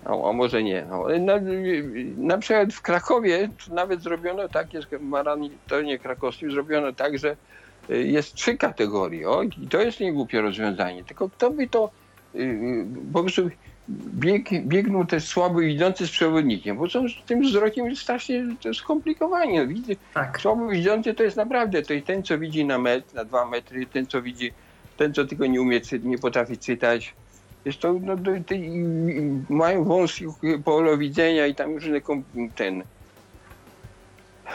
A, 0.05 0.29
a 0.29 0.33
może 0.33 0.63
nie. 0.63 0.87
No. 0.91 1.05
Na, 1.21 1.33
na 2.17 2.39
przykład 2.39 2.73
w 2.73 2.83
Krakowie 2.83 3.49
nawet 3.73 4.03
zrobiono 4.03 4.49
tak, 4.49 4.75
jest 4.75 4.89
w 4.89 5.01
maratonie 5.01 5.99
krakowskim 5.99 6.51
zrobiono 6.51 6.93
tak, 6.93 7.19
że 7.19 7.37
jest 7.89 8.35
trzy 8.35 8.57
kategorie. 8.57 9.29
O, 9.29 9.43
I 9.43 9.69
to 9.71 9.81
jest 9.81 10.01
niegłupie 10.01 10.41
rozwiązanie. 10.41 11.05
Tylko 11.05 11.29
kto 11.29 11.51
by 11.51 11.69
to 11.69 11.91
y, 12.35 12.39
y, 12.39 12.87
po 13.13 13.23
prostu 13.23 13.51
bieg, 13.91 14.49
biegną 14.67 15.07
też 15.07 15.25
słabo 15.25 15.61
idący 15.61 16.07
z 16.07 16.11
przewodnikiem, 16.11 16.77
bo 16.77 16.89
są 16.89 17.09
z 17.09 17.13
tym 17.27 17.43
wzrokiem 17.43 17.87
jest 17.87 18.03
strasznie 18.03 18.45
to 18.61 18.75
skomplikowanie. 18.75 19.67
Widzę, 19.67 19.93
Tak. 20.15 20.41
Słabo 20.41 20.69
widzący 20.69 21.15
to 21.15 21.23
jest 21.23 21.37
naprawdę 21.37 21.83
to 21.83 21.95
i 21.95 22.03
ten, 22.03 22.23
co 22.23 22.39
widzi 22.39 22.65
na 22.65 22.79
metr, 22.79 23.15
na 23.15 23.25
dwa 23.25 23.47
metry, 23.47 23.87
ten, 23.87 24.07
co 24.07 24.23
widzi, 24.23 24.53
ten, 24.97 25.15
co 25.15 25.25
tylko 25.25 25.47
nie 25.47 25.61
umie, 25.61 25.81
nie 26.03 26.19
potrafi 26.19 26.59
czytać. 26.59 27.15
Jest 27.65 27.79
to, 27.79 27.93
no, 27.93 28.17
to, 28.17 28.23
to, 28.47 28.55
mają 29.49 29.85
wąskie 29.85 30.27
pole 30.65 30.99
widzenia 30.99 31.47
i 31.47 31.55
tam 31.55 31.75
różne, 31.75 32.01
ten, 32.55 32.83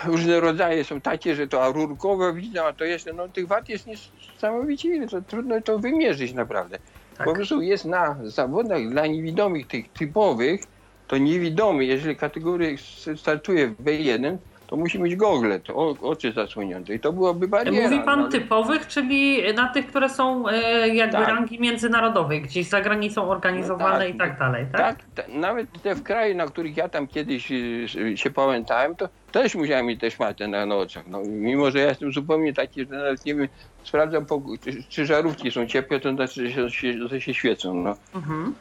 różne 0.06 0.40
rodzaje 0.40 0.84
są 0.84 1.02
takie, 1.02 1.36
że 1.36 1.48
to 1.48 1.72
rurkowe 1.72 2.34
widzą, 2.34 2.66
a 2.66 2.74
to 2.74 2.86
jeszcze, 2.86 3.14
no 3.14 3.28
tych 3.28 3.48
wad 3.48 3.70
jest 3.70 3.88
niesamowicie 3.88 4.96
ile, 4.96 5.08
to 5.08 5.22
trudno 5.22 5.62
to 5.62 5.80
wymierzyć 5.80 6.34
naprawdę. 6.34 6.80
Tak. 7.18 7.28
Po 7.28 7.34
prostu 7.34 7.62
jest 7.62 7.86
na 7.86 8.18
zawodach 8.24 8.90
dla 8.90 9.08
niewidomych, 9.08 9.68
tych 9.68 9.92
typowych, 9.92 10.62
to 11.08 11.18
niewidomy, 11.18 11.86
jeżeli 11.86 12.16
kategoria 12.16 12.70
startuje 13.16 13.68
w 13.68 13.84
B1, 13.84 14.38
to 14.68 14.76
musi 14.76 15.00
mieć 15.00 15.16
gogle, 15.16 15.60
to 15.60 15.76
oczy 16.02 16.32
zasłonięte 16.32 16.94
i 16.96 17.00
to 17.00 17.14
byłoby 17.14 17.48
bariera. 17.48 17.90
Mówi 17.90 18.04
pan 18.06 18.20
no, 18.20 18.26
ale- 18.26 18.32
typowych, 18.32 18.88
czyli 18.88 19.54
na 19.54 19.68
tych, 19.68 19.88
które 19.88 20.10
są 20.10 20.48
e, 20.50 20.88
jakby 20.96 21.18
Tak. 21.18 21.28
rangi 21.28 21.60
międzynarodowej, 21.60 22.42
gdzieś 22.42 22.68
za 22.68 22.82
granicą 22.82 23.30
organizowane 23.30 23.94
No 23.94 24.00
tak. 24.06 24.16
i 24.16 24.18
tak 24.18 24.40
dalej, 24.40 24.66
tak? 24.72 24.82
Tak, 24.82 25.06
ta- 25.28 25.34
nawet 25.34 25.82
te 25.82 25.96
w 25.96 26.04
kraju, 26.04 26.36
na 26.36 26.46
których 26.46 26.78
ja 26.78 26.90
tam 26.90 27.08
kiedyś 27.08 27.52
y, 27.52 27.88
się 28.16 28.30
pamiętałem, 28.32 28.96
to 28.96 29.10
też 29.32 29.56
musiałem 29.56 29.86
mieć 29.86 30.00
te 30.00 30.12
szmaty 30.12 30.48
na, 30.48 30.66
na 30.66 30.76
oczach. 30.76 31.08
No, 31.08 31.22
mimo, 31.28 31.72
że 31.72 31.80
ja 31.80 31.90
jestem 31.90 32.12
zupełnie 32.12 32.54
taki, 32.54 32.86
że 32.86 32.96
nawet 32.96 33.26
nie 33.26 33.36
wiem, 33.36 33.48
sprawdzam, 33.84 34.26
czy, 34.64 34.84
czy 34.90 35.06
żarówki 35.06 35.52
są 35.52 35.66
ciepłe, 35.68 36.00
to 36.00 36.12
znaczy, 36.14 36.50
że 36.50 36.72
się, 36.72 37.08
że 37.08 37.22
się 37.22 37.34
świecą. 37.34 37.74
No. 37.74 37.96
Mhm. 38.16 38.54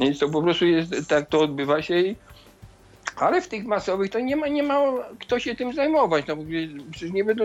Więc 0.00 0.18
to 0.18 0.28
po 0.28 0.42
prostu 0.42 0.66
jest, 0.66 1.08
tak 1.08 1.28
to 1.28 1.40
odbywa 1.40 1.82
się 1.82 1.98
i 2.00 2.16
ale 3.22 3.40
w 3.40 3.48
tych 3.48 3.64
masowych 3.64 4.10
to 4.10 4.20
nie 4.20 4.36
ma, 4.36 4.48
nie 4.48 4.62
ma 4.62 4.80
kto 5.20 5.38
się 5.38 5.54
tym 5.54 5.72
zajmować. 5.72 6.24
No, 6.26 6.36
przecież 6.90 7.12
nie 7.12 7.24
będą 7.24 7.44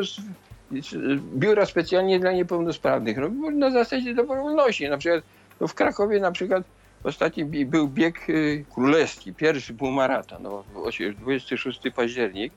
biura 1.36 1.66
specjalnie 1.66 2.20
dla 2.20 2.32
niepełnosprawnych. 2.32 3.18
No, 3.18 3.52
na 3.52 3.72
zasadzie 3.72 4.14
dobrowolności. 4.14 4.90
Na 4.90 4.98
przykład 4.98 5.24
no, 5.60 5.68
w 5.68 5.74
Krakowie 5.74 6.20
na 6.20 6.32
przykład 6.32 6.64
ostatni 7.04 7.46
był 7.46 7.88
bieg 7.88 8.30
y, 8.30 8.66
królewski, 8.74 9.34
pierwszy 9.34 9.74
półmaraton, 9.74 10.44
no, 10.44 10.64
osie- 10.76 11.14
26 11.14 11.80
październik. 11.96 12.54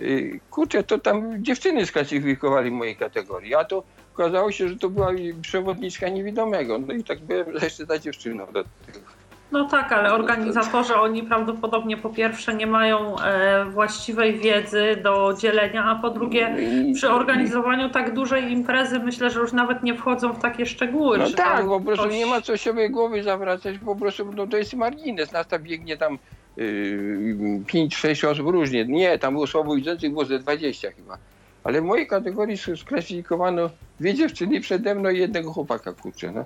Y, 0.00 0.40
kurczę, 0.50 0.82
to 0.82 0.98
tam 0.98 1.44
dziewczyny 1.44 1.86
sklasyfikowali 1.86 2.70
mojej 2.70 2.96
kategorii, 2.96 3.54
a 3.54 3.64
to 3.64 3.82
okazało 4.14 4.52
się, 4.52 4.68
że 4.68 4.76
to 4.76 4.90
była 4.90 5.10
przewodniczka 5.42 6.08
niewidomego. 6.08 6.78
No 6.78 6.94
i 6.94 7.04
tak 7.04 7.20
byłem 7.20 7.46
jeszcze 7.62 7.86
za 7.86 7.98
dziewczyną 7.98 8.46
do 8.46 8.64
tego. 8.64 9.15
No 9.52 9.64
tak, 9.68 9.92
ale 9.92 10.12
organizatorzy, 10.12 10.94
oni 10.94 11.22
prawdopodobnie 11.22 11.96
po 11.96 12.10
pierwsze 12.10 12.54
nie 12.54 12.66
mają 12.66 13.18
e, 13.18 13.64
właściwej 13.64 14.38
wiedzy 14.38 14.96
do 15.02 15.34
dzielenia, 15.38 15.84
a 15.84 15.94
po 15.94 16.10
drugie 16.10 16.56
przy 16.94 17.10
organizowaniu 17.10 17.90
tak 17.90 18.14
dużej 18.14 18.52
imprezy 18.52 18.98
myślę, 18.98 19.30
że 19.30 19.40
już 19.40 19.52
nawet 19.52 19.82
nie 19.82 19.94
wchodzą 19.94 20.32
w 20.32 20.38
takie 20.38 20.66
szczegóły. 20.66 21.18
No 21.18 21.30
tak, 21.30 21.66
po 21.66 21.80
prostu 21.80 22.04
ktoś- 22.06 22.14
nie 22.18 22.26
ma 22.26 22.40
co 22.40 22.58
sobie 22.58 22.90
głowy 22.90 23.22
zawracać, 23.22 23.78
po 23.78 23.96
prostu 23.96 24.32
no 24.36 24.46
to 24.46 24.56
jest 24.56 24.74
margines. 24.74 25.32
Nas 25.32 25.46
tam 25.46 25.62
biegnie 25.62 25.96
tam 25.96 26.18
yy, 26.56 27.60
5-6 27.66 28.28
osób 28.28 28.46
różnie. 28.46 28.84
Nie, 28.84 29.18
tam 29.18 29.34
było 29.34 29.46
słabowidzących, 29.46 30.10
było 30.10 30.24
ze 30.24 30.38
20 30.38 30.90
chyba. 30.90 31.18
Ale 31.64 31.80
w 31.80 31.84
mojej 31.84 32.06
kategorii 32.06 32.56
sklasyfikowano 32.76 33.70
dwie 34.00 34.14
dziewczyny 34.14 34.60
przede 34.60 34.94
mną 34.94 35.10
i 35.10 35.18
jednego 35.18 35.52
chłopaka, 35.52 35.92
kurczę. 35.92 36.32
No. 36.32 36.44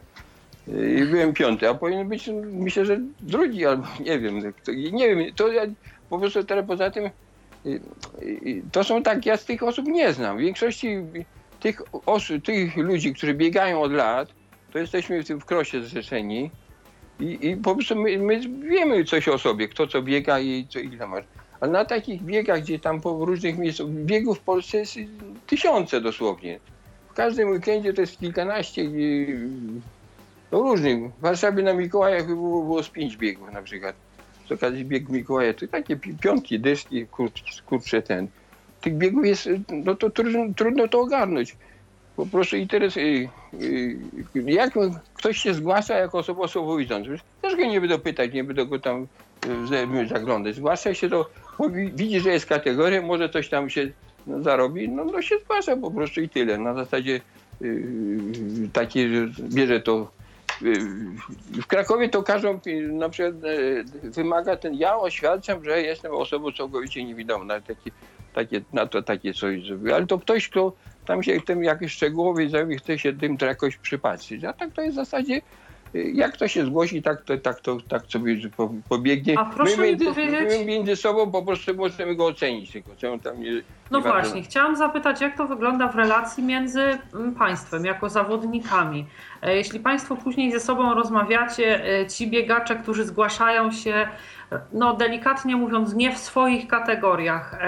I 0.69 1.05
byłem 1.05 1.33
piąty, 1.33 1.69
a 1.69 1.75
powinien 1.75 2.09
być, 2.09 2.31
myślę, 2.43 2.87
że 2.87 3.01
drugi 3.21 3.67
albo 3.67 3.87
nie 4.01 4.19
wiem. 4.19 4.53
Nie 4.93 5.17
wiem, 5.17 5.35
to 5.35 5.49
ja 5.49 5.63
po 6.11 6.19
prostu 6.19 6.45
teraz 6.45 6.67
poza 6.67 6.91
tym 6.91 7.11
to 8.73 8.85
są 8.85 9.03
tak, 9.03 9.27
ja 9.27 9.37
z 9.37 9.45
tych 9.45 9.63
osób 9.63 9.87
nie 9.87 10.13
znam. 10.13 10.37
W 10.37 10.41
większości 10.41 10.97
tych 11.61 11.83
osób, 12.07 12.45
tych 12.45 12.77
ludzi, 12.77 13.15
którzy 13.15 13.35
biegają 13.35 13.83
od 13.83 13.93
lat, 13.93 14.29
to 14.73 14.79
jesteśmy 14.79 15.23
w 15.23 15.27
tym 15.27 15.41
w 15.41 15.45
krosie 15.45 15.83
zrzeszeni 15.83 16.51
i, 17.21 17.49
i 17.49 17.57
po 17.57 17.75
prostu 17.75 17.97
my, 17.97 18.19
my 18.19 18.41
wiemy 18.69 19.05
coś 19.05 19.29
o 19.29 19.39
sobie, 19.39 19.69
kto 19.69 19.87
co 19.87 20.03
biega 20.03 20.41
i 20.41 20.67
co 20.71 20.79
ile 20.79 21.07
ma. 21.07 21.17
Ale 21.61 21.73
na 21.73 21.85
takich 21.85 22.23
biegach, 22.23 22.61
gdzie 22.61 22.79
tam 22.79 23.01
po 23.01 23.25
różnych 23.25 23.59
miejscach, 23.59 23.87
biegów 23.87 24.39
w 24.39 24.41
Polsce 24.41 24.79
jest 24.79 24.97
tysiące 25.47 26.01
dosłownie. 26.01 26.61
W 27.11 27.15
każdym 27.15 27.51
weekendzie 27.51 27.93
to 27.93 28.01
jest 28.01 28.19
kilkanaście 28.19 28.83
no 30.53 30.59
różnych. 30.61 31.13
W 31.13 31.21
Warszawie 31.21 31.63
na 31.63 31.75
Mikołajach 31.75 32.27
było, 32.27 32.63
było 32.63 32.83
z 32.83 32.89
pięć 32.89 33.17
biegów 33.17 33.53
na 33.53 33.63
przykład. 33.63 33.95
Z 34.49 34.53
okazji 34.53 34.85
biegu 34.85 35.13
Mikołaja, 35.13 35.55
to 35.55 35.67
takie 35.69 35.97
pi- 35.97 36.15
piątki, 36.15 36.61
dyszki, 36.61 37.07
kurczę, 37.07 37.45
kurczę 37.67 38.03
ten. 38.03 38.29
Tych 38.81 38.95
biegów 38.95 39.27
jest, 39.27 39.49
no 39.85 39.95
to 39.95 40.11
trudno, 40.11 40.55
trudno 40.57 40.89
to 40.89 41.01
ogarnąć. 41.01 41.57
Po 42.17 42.27
prostu 42.27 42.57
interesuje. 42.57 43.29
Jak 44.35 44.75
ktoś 45.15 45.39
się 45.39 45.55
zgłasza 45.55 45.95
jako 45.95 46.19
osoba 46.19 46.49
słabowidząca, 46.49 47.11
też 47.43 47.57
go 47.57 47.65
nie 47.65 47.81
będę 47.81 47.99
pytać, 47.99 48.33
nie 48.33 48.45
będę 48.45 48.67
go 48.67 48.79
tam 48.79 49.07
y, 50.05 50.09
zaglądać. 50.09 50.55
Zgłasza 50.55 50.95
się 50.95 51.09
to, 51.09 51.31
widzi, 51.95 52.21
że 52.21 52.31
jest 52.31 52.47
kategoria, 52.47 53.03
może 53.03 53.29
coś 53.29 53.49
tam 53.49 53.71
się 53.71 53.91
no, 54.27 54.43
zarobi, 54.43 54.89
no, 54.89 55.05
no 55.05 55.23
się 55.23 55.39
zgłasza 55.39 55.77
po 55.77 55.91
prostu 55.91 56.21
i 56.21 56.29
tyle. 56.29 56.59
Na 56.59 56.75
zasadzie 56.75 57.21
yy, 57.61 58.69
takie, 58.73 59.09
że 59.09 59.29
bierze 59.43 59.81
to. 59.81 60.11
W 61.63 61.67
Krakowie 61.67 62.09
to 62.09 62.23
każą, 62.23 62.61
na 62.93 63.09
przykład 63.09 63.45
y, 63.45 63.85
wymaga 64.03 64.57
ten, 64.57 64.75
ja 64.75 64.97
oświadczam, 64.97 65.65
że 65.65 65.83
jestem 65.83 66.13
osobą 66.15 66.53
całkowicie 66.53 67.05
niewidomą, 67.05 67.45
na 67.45 67.61
takie, 68.35 68.61
na 68.73 68.87
to 68.87 69.03
takie 69.03 69.35
coś 69.35 69.67
zrobił. 69.67 69.95
Ale 69.95 70.07
to 70.07 70.19
ktoś, 70.19 70.49
kto 70.49 70.73
tam 71.07 71.23
się 71.23 71.41
tym 71.41 71.65
jakoś 71.65 71.93
szczegółowo 71.93 72.41
zajmie, 72.49 72.77
chce 72.77 72.99
się 72.99 73.13
tym 73.13 73.37
to 73.37 73.47
jakoś 73.47 73.77
przypatrzyć. 73.77 74.45
A 74.45 74.53
tak 74.53 74.73
to 74.73 74.83
jest 74.83 74.93
w 74.93 74.97
zasadzie, 74.97 75.41
y, 75.95 76.11
jak 76.15 76.37
to 76.37 76.49
się 76.49 76.65
zgłosi, 76.67 77.03
tak 77.03 77.23
to, 77.25 77.39
tak 77.39 77.61
to 77.61 77.79
tak 77.89 78.03
sobie 78.09 78.37
po- 78.57 78.75
pobiegnie. 78.89 79.39
A 79.39 79.45
proszę 79.45 79.77
my 79.77 79.83
mi 79.83 79.89
między, 79.89 80.05
powiedzieć- 80.07 80.59
my 80.59 80.65
między 80.65 80.97
sobą 80.97 81.31
po 81.31 81.43
prostu 81.43 81.75
możemy 81.75 82.15
go 82.15 82.27
ocenić, 82.27 82.73
tylko 82.73 82.91
co 82.97 83.13
on 83.13 83.21
tam 83.21 83.41
nie, 83.41 83.51
No 83.91 84.01
właśnie, 84.01 84.43
chciałam 84.43 84.77
zapytać, 84.77 85.21
jak 85.21 85.37
to 85.37 85.47
wygląda 85.47 85.89
w 85.89 85.97
relacji 85.97 86.43
między 86.43 86.99
mm, 87.15 87.35
państwem 87.35 87.85
jako 87.85 88.09
zawodnikami. 88.09 89.07
E, 89.43 89.57
Jeśli 89.57 89.81
państwo 89.81 90.17
później 90.17 90.53
ze 90.53 90.61
sobą 90.61 90.95
rozmawiacie, 90.95 91.85
e, 92.01 92.07
ci 92.07 92.27
biegacze, 92.31 92.77
którzy 92.77 93.05
zgłaszają 93.05 93.73
się, 93.73 93.95
e, 94.53 94.61
no 94.73 94.95
delikatnie 94.95 95.57
mówiąc, 95.57 95.95
nie 95.95 96.13
w 96.13 96.19
swoich 96.19 96.69
kategoriach, 96.69 97.59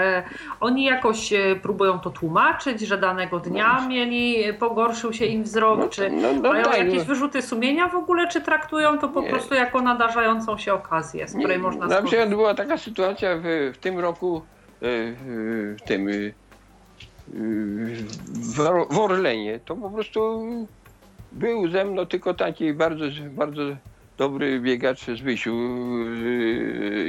oni 0.59 0.83
jakoś 0.85 1.33
próbują 1.61 1.99
to 1.99 2.09
tłumaczyć, 2.09 2.81
że 2.81 2.97
danego 2.97 3.39
dnia 3.39 3.87
mieli, 3.87 4.43
e, 4.43 4.53
pogorszył 4.53 5.13
się 5.13 5.25
im 5.25 5.43
wzrok, 5.43 5.79
No, 5.79 5.87
czy 5.87 6.09
no, 6.11 6.33
no 6.33 6.49
mają 6.49 6.71
jakieś 6.71 6.97
no. 6.99 7.05
wyrzuty 7.05 7.41
sumienia 7.41 7.87
w 7.87 7.95
ogóle, 7.95 8.27
czy 8.27 8.41
traktują 8.41 8.97
to 8.97 9.09
po 9.09 9.23
prostu 9.23 9.55
jako 9.55 9.81
nadarzającą 9.81 10.57
się 10.57 10.73
okazję, 10.73 11.27
z 11.27 11.35
której 11.37 11.59
można 11.59 11.79
Na 11.79 11.85
przykład 11.87 12.07
skorzystać? 12.09 12.29
była 12.35 12.53
taka 12.53 12.77
sytuacja 12.77 13.29
w, 13.37 13.71
w 13.73 13.77
tym 13.77 13.99
roku, 13.99 14.41
w 14.81 15.77
tym, 15.85 16.07
w 18.89 18.99
Orlenie. 18.99 19.59
To 19.65 19.75
po 19.75 19.89
prostu 19.89 20.45
był 21.33 21.67
ze 21.67 21.85
mną 21.85 22.05
tylko 22.05 22.33
taki 22.33 22.73
bardzo, 22.73 23.05
bardzo 23.29 23.61
dobry 24.17 24.59
biegacz 24.59 25.05
z 25.05 25.21
Wysiu, 25.21 25.55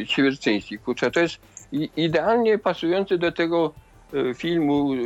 e, 0.03 0.07
Siewierczyński. 0.07 0.79
Kurczę, 0.79 1.11
to 1.11 1.21
jest 1.21 1.41
idealnie 1.97 2.59
pasujący 2.59 3.19
do 3.19 3.33
tego 3.33 3.73
e, 4.15 4.35
filmu 4.35 4.95
e, 4.95 4.99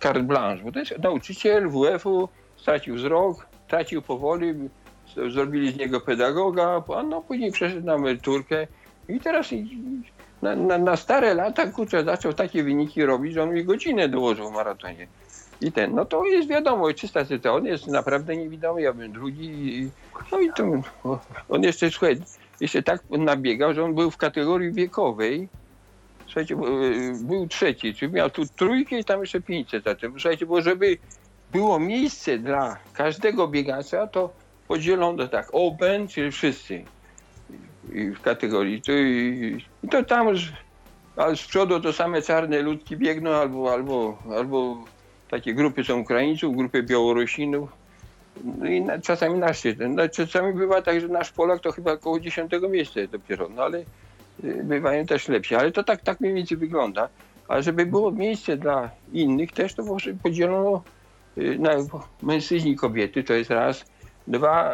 Carte 0.00 0.22
Blanche, 0.22 0.64
bo 0.64 0.72
to 0.72 0.78
jest 0.78 0.98
nauczyciel 0.98 1.70
WF-u, 1.70 2.28
stracił 2.56 2.94
wzrok, 2.94 3.46
tracił 3.68 4.02
powoli, 4.02 4.54
zrobili 5.30 5.72
z 5.72 5.76
niego 5.76 6.00
pedagoga, 6.00 6.82
a 6.96 7.02
no 7.02 7.20
później 7.20 7.52
przeszedł 7.52 7.86
na 7.86 7.94
emeryturkę 7.94 8.66
i 9.08 9.20
teraz 9.20 9.50
na, 10.42 10.56
na, 10.56 10.78
na 10.78 10.96
stare 10.96 11.34
lata, 11.34 11.66
kurczę, 11.66 12.04
zaczął 12.04 12.32
takie 12.32 12.62
wyniki 12.62 13.04
robić, 13.04 13.34
że 13.34 13.42
on 13.42 13.54
mi 13.54 13.64
godzinę 13.64 14.08
dołożył 14.08 14.50
w 14.50 14.52
maratonie. 14.52 15.06
I 15.60 15.72
ten, 15.72 15.94
no 15.94 16.04
to 16.04 16.24
jest 16.24 16.48
wiadomo, 16.48 16.92
czysta 16.92 17.24
sytuacja, 17.24 17.52
on 17.52 17.66
jest 17.66 17.86
naprawdę 17.86 18.36
niewidomy, 18.36 18.82
ja 18.82 18.92
bym 18.92 19.12
drugi 19.12 19.90
no 20.32 20.40
i 20.40 20.52
to, 20.52 20.64
on 21.48 21.62
jeszcze, 21.62 21.90
słuchaj, 21.90 22.16
jeszcze 22.60 22.82
tak 22.82 23.02
nabiegał, 23.10 23.74
że 23.74 23.84
on 23.84 23.94
był 23.94 24.10
w 24.10 24.16
kategorii 24.16 24.72
wiekowej, 24.72 25.48
słuchajcie, 26.26 26.54
y, 26.54 27.24
był 27.24 27.48
trzeci, 27.48 27.94
czyli 27.94 28.12
miał 28.12 28.30
tu 28.30 28.46
trójkę 28.46 28.98
i 28.98 29.04
tam 29.04 29.20
jeszcze 29.20 29.40
500 29.40 29.84
za 29.84 29.94
tym. 29.94 30.12
Słuchajcie, 30.12 30.46
bo 30.46 30.62
żeby 30.62 30.98
było 31.52 31.78
miejsce 31.78 32.38
dla 32.38 32.76
każdego 32.92 33.48
biegacza, 33.48 34.06
to 34.06 34.30
podzielono 34.68 35.28
tak, 35.28 35.48
open, 35.52 36.08
czyli 36.08 36.30
wszyscy 36.30 36.84
i 37.92 38.10
w 38.10 38.20
kategorii. 38.20 38.82
To, 38.82 38.92
i, 38.92 39.64
i 39.82 39.88
to 39.88 40.02
tam 40.02 40.36
z, 40.36 40.40
a 41.16 41.34
z 41.34 41.42
przodu 41.42 41.80
to 41.80 41.92
same 41.92 42.22
czarne 42.22 42.62
ludki 42.62 42.96
biegną, 42.96 43.30
albo, 43.30 43.72
albo, 43.72 44.18
albo 44.36 44.84
takie 45.30 45.54
grupy 45.54 45.84
są 45.84 45.98
Ukraińców, 45.98 46.56
grupy 46.56 46.82
Białorusinów. 46.82 47.68
No 48.44 48.66
i 48.66 48.80
na, 48.80 48.98
czasami 48.98 49.38
nasz 49.38 49.62
no, 49.88 50.08
czasami 50.08 50.52
bywa 50.52 50.82
tak, 50.82 51.00
że 51.00 51.08
nasz 51.08 51.32
Polak 51.32 51.60
to 51.60 51.72
chyba 51.72 51.92
około 51.92 52.20
10 52.20 52.52
miejsca 52.70 53.00
dopiero, 53.12 53.48
no 53.48 53.62
ale 53.62 53.78
y, 54.44 54.64
bywają 54.64 55.06
też 55.06 55.28
lepsi. 55.28 55.54
Ale 55.54 55.72
to 55.72 55.84
tak, 55.84 56.02
tak 56.02 56.20
mniej 56.20 56.34
więcej 56.34 56.58
wygląda. 56.58 57.08
A 57.48 57.62
żeby 57.62 57.86
było 57.86 58.10
miejsce 58.10 58.56
dla 58.56 58.90
innych 59.12 59.52
też, 59.52 59.74
to 59.74 59.84
prostu 59.84 60.10
podzielono 60.22 60.82
y, 61.38 61.58
na 61.58 61.70
mężczyźni 62.22 62.70
i 62.70 62.76
kobiety, 62.76 63.24
to 63.24 63.34
jest 63.34 63.50
raz. 63.50 63.84
Dwa, 64.26 64.72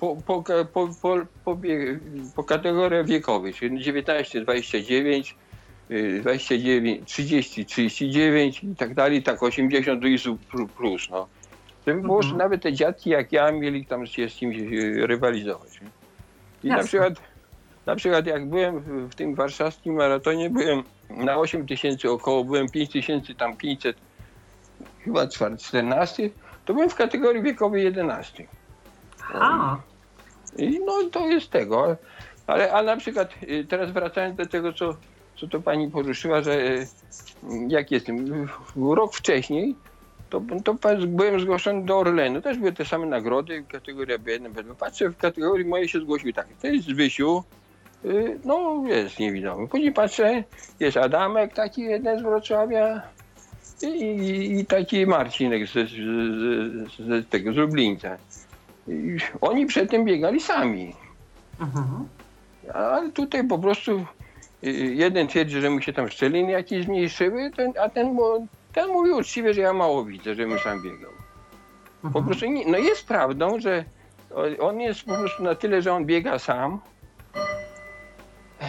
po, 0.00 0.16
po, 0.26 0.42
po, 0.72 0.88
po, 1.02 1.18
po, 1.44 1.56
po 2.36 2.44
kategoriach 2.44 3.06
wiekowych, 3.06 3.56
czyli 3.56 3.82
19, 3.82 4.44
29, 5.90 6.18
y, 6.18 6.22
29, 6.22 7.00
30, 7.08 7.64
39 7.66 8.62
i 8.64 8.76
tak 8.76 8.94
dalej, 8.94 9.22
tak 9.22 9.42
80 9.42 10.00
plus, 10.50 10.70
plus 10.76 11.08
no. 11.10 11.28
Żeby 11.86 12.00
było, 12.00 12.22
że 12.22 12.26
Mhm. 12.26 12.38
nawet 12.38 12.62
te 12.62 12.72
dziadki 12.72 13.10
jak 13.10 13.32
ja 13.32 13.52
mieli 13.52 13.86
tam 13.86 14.06
się 14.06 14.28
z 14.28 14.34
kimś 14.34 14.56
y, 14.56 15.06
rywalizować. 15.06 15.80
I 16.64 16.68
na 16.68 16.74
Jasne. 16.76 16.88
przykład 16.88 17.14
na 17.86 17.96
przykład 17.96 18.26
jak 18.26 18.46
byłem 18.48 18.80
w- 18.80 19.08
w 19.10 19.14
tym 19.14 19.34
warszawskim 19.34 19.94
maratonie, 19.94 20.50
byłem 20.50 20.82
na 21.10 21.36
8 21.38 21.66
tysięcy 21.66 22.10
około, 22.10 22.44
byłem 22.44 22.68
5 22.68 22.90
tysięcy 22.92 23.34
tam 23.34 23.56
500, 23.56 23.96
chyba 25.04 25.26
14, 25.28 26.30
to 26.64 26.74
byłem 26.74 26.90
w 26.90 26.94
kategorii 26.94 27.42
wiekowej 27.42 27.84
11. 27.84 28.46
A, 29.34 29.76
I 30.58 30.80
no 30.86 30.92
to 31.12 31.26
jest 31.28 31.50
tego. 31.50 31.96
Ale 32.46 32.72
a 32.72 32.82
na 32.82 32.96
przykład 32.96 33.34
y, 33.42 33.64
teraz 33.68 33.90
wracając 33.90 34.36
do 34.36 34.46
tego, 34.46 34.72
co, 34.72 34.96
co 35.40 35.48
to 35.48 35.60
pani 35.60 35.90
poruszyła, 35.90 36.42
że 36.42 36.60
y, 36.60 36.86
jak 37.68 37.90
jestem, 37.90 38.46
rok 38.76 39.14
wcześniej, 39.14 39.74
to, 40.30 40.42
to 40.64 40.74
byłem 41.06 41.40
zgłoszony 41.40 41.84
do 41.84 41.98
Orlenu. 41.98 42.42
Też 42.42 42.58
były 42.58 42.72
te 42.72 42.84
same 42.84 43.06
nagrody, 43.06 43.64
kategoria 43.68 44.18
B1, 44.18 44.52
B2. 44.52 44.74
Patrzę, 44.74 45.08
w 45.08 45.16
kategorii 45.16 45.66
mojej 45.66 45.88
się 45.88 46.00
zgłosił 46.00 46.32
tak. 46.32 46.46
To 46.62 46.66
jest 46.66 46.88
Zbysiu, 46.88 47.44
y, 48.04 48.38
no 48.44 48.82
jest 48.86 49.18
niewidomy. 49.18 49.68
Później 49.68 49.92
patrzę, 49.92 50.44
jest 50.80 50.96
Adamek, 50.96 51.54
taki 51.54 51.82
jeden 51.82 52.18
z 52.18 52.22
Wrocławia 52.22 53.02
i, 53.82 53.86
i, 53.86 54.60
i 54.60 54.66
taki 54.66 55.06
Marcinek 55.06 55.68
z, 55.68 55.72
z, 55.72 55.90
z, 56.92 56.96
z 56.96 57.28
tego, 57.28 57.52
z 57.52 57.56
Lublińca. 57.56 58.16
I 58.88 59.16
oni 59.40 59.66
przedtem 59.66 60.04
biegali 60.04 60.40
sami. 60.40 60.94
mhm. 61.60 62.08
Ale 62.74 63.12
tutaj 63.12 63.48
po 63.48 63.58
prostu 63.58 64.06
jeden 64.94 65.26
twierdzi, 65.28 65.60
że 65.60 65.70
mu 65.70 65.80
się 65.80 65.92
tam 65.92 66.08
szczeliny 66.10 66.52
jakieś 66.52 66.84
zmniejszyły, 66.84 67.50
ten, 67.56 67.72
a 67.80 67.88
ten, 67.88 68.16
ten 68.72 68.88
mówi 68.88 69.10
uczciwie, 69.10 69.54
że 69.54 69.60
ja 69.60 69.72
mało 69.72 70.04
widzę, 70.04 70.34
żebym 70.34 70.58
sam 70.58 70.82
biegał. 70.82 71.10
Po 72.02 72.06
Mhm. 72.08 72.24
prostu 72.24 72.46
nie, 72.46 72.66
no 72.66 72.78
jest 72.78 73.06
prawdą, 73.08 73.60
że 73.60 73.84
on 74.60 74.80
jest 74.80 75.04
po 75.04 75.14
prostu 75.14 75.42
na 75.42 75.54
tyle, 75.54 75.82
że 75.82 75.92
on 75.92 76.04
biega 76.06 76.38
sam. 76.38 76.80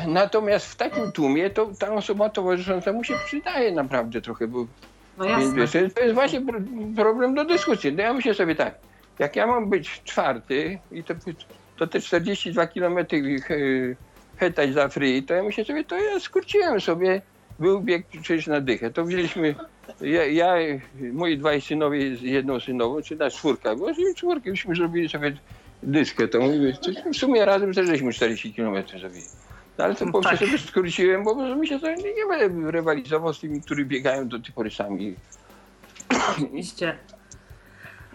Natomiast 0.08 0.66
w 0.72 0.76
takim 0.76 1.12
tłumie 1.12 1.50
to 1.50 1.70
ta 1.80 1.94
osoba 1.94 2.30
towarzysząca 2.30 2.94
mu 2.94 3.04
się 3.04 3.14
przydaje 3.26 3.72
naprawdę 3.72 4.22
trochę, 4.22 4.48
bo 4.48 4.66
no 5.18 5.26
więc 5.26 5.54
wiesz, 5.54 5.72
to 5.72 6.02
jest 6.02 6.14
właśnie 6.14 6.42
pro- 6.42 6.60
problem 6.96 7.36
do 7.36 7.46
dyskusji. 7.46 7.94
No 7.94 8.04
ja 8.04 8.14
myślę 8.14 8.34
sobie 8.34 8.56
tak, 8.56 8.76
jak 9.20 9.36
ja 9.36 9.48
mam 9.48 9.70
być 9.70 10.02
czwarty 10.04 10.80
i 10.92 11.04
to, 11.04 11.14
to 11.78 11.88
te 11.88 12.00
42 12.02 12.68
km 12.68 12.98
hetać 14.42 14.74
za 14.74 14.89
free, 14.89 15.24
to 15.24 15.34
ja 15.34 15.44
myślę 15.44 15.66
sobie, 15.66 15.84
to 15.84 15.98
ja 15.98 16.20
skróciłem 16.20 16.82
sobie, 16.82 17.22
był 17.60 17.82
bieg 17.82 18.06
przecież 18.22 18.48
na 18.48 18.62
dychę. 18.62 18.92
To 18.92 19.06
wzięliśmy, 19.06 19.56
ja, 20.02 20.26
ja 20.26 20.56
moi 21.14 21.38
dwaj 21.38 21.62
synowie 21.62 22.16
z 22.16 22.22
jedną 22.22 22.60
synową, 22.60 23.02
czy 23.02 23.16
na 23.16 23.30
czwórka, 23.30 23.76
bo 23.76 23.94
z 23.94 24.16
czwórkę 24.16 24.52
byśmy 24.52 24.76
zrobili 24.76 25.10
sobie 25.10 25.38
dyszkę, 25.84 26.28
to 26.28 26.39
to 26.82 27.12
w 27.14 27.16
sumie 27.16 27.46
razem 27.46 27.74
żeśmy 27.74 28.14
40 28.14 28.54
km 28.54 28.76
zrobili. 29.00 29.26
No 29.78 29.84
ale 29.84 29.96
to 29.96 30.06
po 30.06 30.22
prostu 30.22 30.46
sobie 30.46 30.58
skróciłem, 30.58 31.24
bo 31.24 31.56
myślę, 31.56 31.80
że 31.80 31.96
nie, 31.96 32.14
nie 32.14 32.26
będę 32.30 32.72
rywalizował 32.72 33.34
z 33.34 33.39
tymi, 33.39 33.62
którzy 33.62 33.86
biegają 33.86 34.28
do 34.28 34.39
tej 34.39 34.54
pory 34.54 34.72
sami. 34.72 35.16
Oczywiście. 36.32 36.98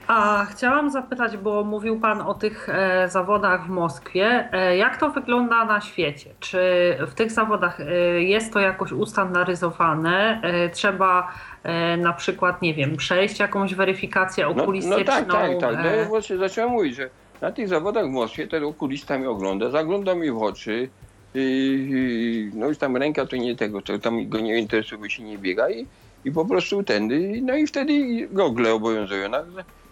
A 0.06 0.44
chciałam 0.50 0.90
zapytać, 0.90 1.36
bo 1.36 1.64
mówił 1.64 2.00
Pan 2.00 2.20
o 2.20 2.34
tych 2.34 2.68
e, 2.68 3.08
zawodach 3.08 3.66
w 3.66 3.68
Moskwie. 3.68 4.48
E, 4.52 4.76
jak 4.76 4.96
to 4.96 5.10
wygląda 5.10 5.64
na 5.64 5.80
świecie? 5.80 6.30
Czy 6.40 6.60
w 7.06 7.14
tych 7.14 7.32
zawodach 7.32 7.80
e, 7.80 7.84
jest 8.22 8.52
to 8.52 8.60
jakoś 8.60 8.92
ustandaryzowane? 8.92 10.40
E, 10.42 10.68
trzeba 10.70 11.32
e, 11.62 11.96
na 11.96 12.12
przykład, 12.12 12.62
nie 12.62 12.74
wiem, 12.74 12.96
przejść 12.96 13.40
jakąś 13.40 13.74
weryfikację 13.74 14.44
No, 14.56 14.62
okulistyczną? 14.62 14.98
no 14.98 15.04
tak, 15.04 15.26
tak, 15.26 15.60
tak. 15.60 15.74
No, 15.84 15.90
e, 15.90 15.96
ja 15.96 16.04
właśnie 16.04 16.36
zacząłem 16.36 16.70
mówić, 16.70 16.94
że 16.96 17.10
na 17.40 17.52
tych 17.52 17.68
zawodach 17.68 18.06
w 18.06 18.10
Moskwie 18.10 18.48
ten 18.48 18.64
okulista 18.64 19.18
mnie 19.18 19.30
ogląda, 19.30 19.70
zagląda 19.70 20.14
mi 20.14 20.30
w 20.30 20.42
oczy. 20.42 20.88
Yy, 21.34 22.50
no 22.54 22.68
już 22.68 22.78
tam 22.78 22.96
ręka 22.96 23.26
to 23.26 23.36
nie 23.36 23.56
tego, 23.56 23.82
to 23.82 23.98
tam 23.98 24.28
go 24.28 24.40
nie 24.40 24.58
interesuje, 24.58 25.10
się 25.10 25.22
nie 25.22 25.38
biega 25.38 25.70
i, 25.70 25.86
i 26.24 26.32
po 26.32 26.44
prostu 26.44 26.82
ten, 26.82 27.10
no 27.42 27.56
i 27.56 27.66
wtedy 27.66 27.92
gogle 28.32 28.74
obowiązują. 28.74 29.28
No, 29.28 29.38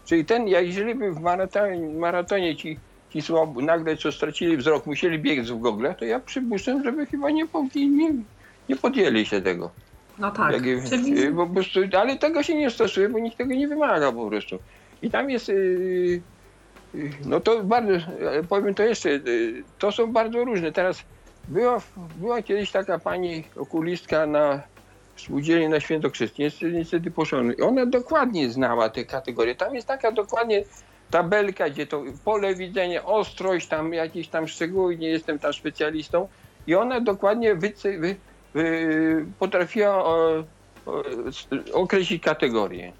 czyli 0.04 0.24
ten, 0.24 0.48
jeżeli 0.48 0.94
by 0.94 1.12
w 1.12 1.20
maratonie, 1.20 1.88
maratonie 1.98 2.56
ci, 2.56 2.78
ci 3.10 3.22
słabo, 3.22 3.60
nagle 3.60 3.96
co 3.96 4.12
stracili 4.12 4.56
wzrok, 4.56 4.86
musieli 4.86 5.18
biec 5.18 5.50
w 5.50 5.60
goglach, 5.60 5.98
to 5.98 6.04
ja 6.04 6.20
przypuszczam, 6.20 6.84
żeby 6.84 7.06
chyba 7.06 7.30
nie, 7.30 7.44
nie, 7.74 8.10
nie 8.68 8.76
podjęli 8.76 9.26
się 9.26 9.42
tego. 9.42 9.70
no 10.18 10.30
tak, 10.30 10.52
Jak, 10.52 10.62
czyli 10.88 11.24
y, 11.24 11.32
po 11.32 11.46
prostu, 11.46 11.80
ale 11.98 12.16
tego 12.16 12.42
się 12.42 12.54
nie 12.54 12.70
stosuje, 12.70 13.08
bo 13.08 13.18
nikt 13.18 13.36
tego 13.36 13.54
nie 13.54 13.68
wymaga 13.68 14.12
po 14.12 14.28
prostu. 14.28 14.58
I 15.02 15.10
tam 15.10 15.30
jest, 15.30 15.48
y, 15.48 15.52
y, 16.94 17.10
no 17.26 17.40
to 17.40 17.64
bardzo, 17.64 17.92
powiem 18.48 18.74
to 18.74 18.82
jeszcze, 18.82 19.08
y, 19.08 19.62
to 19.78 19.92
są 19.92 20.12
bardzo 20.12 20.44
różne. 20.44 20.72
Teraz 20.72 21.02
była, 21.48 21.80
była 22.16 22.42
kiedyś 22.42 22.70
taka 22.70 22.98
pani 22.98 23.44
okulistka 23.56 24.26
na 24.26 24.62
spółdzielni 25.16 25.68
na 25.68 25.80
Świętokrzyskie, 25.80 26.42
niestety, 26.42 26.72
niestety 26.72 27.10
poszła. 27.10 27.38
I 27.58 27.62
Ona 27.62 27.86
dokładnie 27.86 28.50
znała 28.50 28.88
te 28.88 29.04
kategorie. 29.04 29.54
Tam 29.54 29.74
jest 29.74 29.86
taka 29.86 30.12
dokładnie 30.12 30.64
tabelka, 31.10 31.70
gdzie 31.70 31.86
to 31.86 32.02
pole 32.24 32.54
widzenia, 32.54 33.04
ostrość, 33.04 33.68
tam 33.68 33.92
jakieś 33.92 34.28
tam 34.28 34.48
szczegóły, 34.48 34.96
nie 34.96 35.08
jestem 35.08 35.38
tam 35.38 35.52
specjalistą. 35.52 36.28
I 36.66 36.74
ona 36.74 37.00
dokładnie 37.00 37.54
wyce, 37.54 37.98
wy, 37.98 38.16
wy, 38.54 39.26
potrafiła 39.38 40.04
o, 40.04 40.44
o, 40.86 41.02
określić 41.72 42.22
kategorię. 42.22 42.92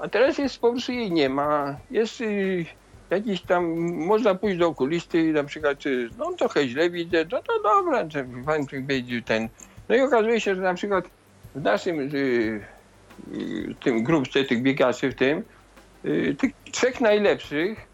A 0.00 0.08
teraz 0.08 0.38
jest 0.38 0.58
po 0.58 0.70
prostu 0.70 0.92
jej 0.92 1.12
nie 1.12 1.28
ma. 1.28 1.76
Jest 1.90 2.20
y, 2.20 2.66
jakiś 3.10 3.40
tam, 3.40 3.64
można 3.90 4.34
pójść 4.34 4.58
do 4.58 4.68
okulisty, 4.68 5.32
na 5.32 5.44
przykład, 5.44 5.86
y, 5.86 6.08
no 6.18 6.32
trochę 6.32 6.68
źle 6.68 6.90
widzę, 6.90 7.24
no 7.32 7.42
to 7.42 7.62
dobra, 7.62 8.04
pan 8.46 8.66
będzie 8.82 9.22
ten. 9.22 9.48
No 9.88 9.94
i 9.94 10.00
okazuje 10.00 10.40
się, 10.40 10.54
że 10.54 10.62
na 10.62 10.74
przykład 10.74 11.04
w 11.58 11.62
naszym 11.62 12.00
y, 12.00 12.14
y, 13.34 13.74
tym 13.80 14.02
grupce 14.02 14.44
tych 14.44 14.62
biegaczy 14.62 15.10
w 15.10 15.14
tym, 15.14 15.42
y, 16.04 16.36
tych 16.38 16.52
trzech 16.72 17.00
najlepszych 17.00 17.88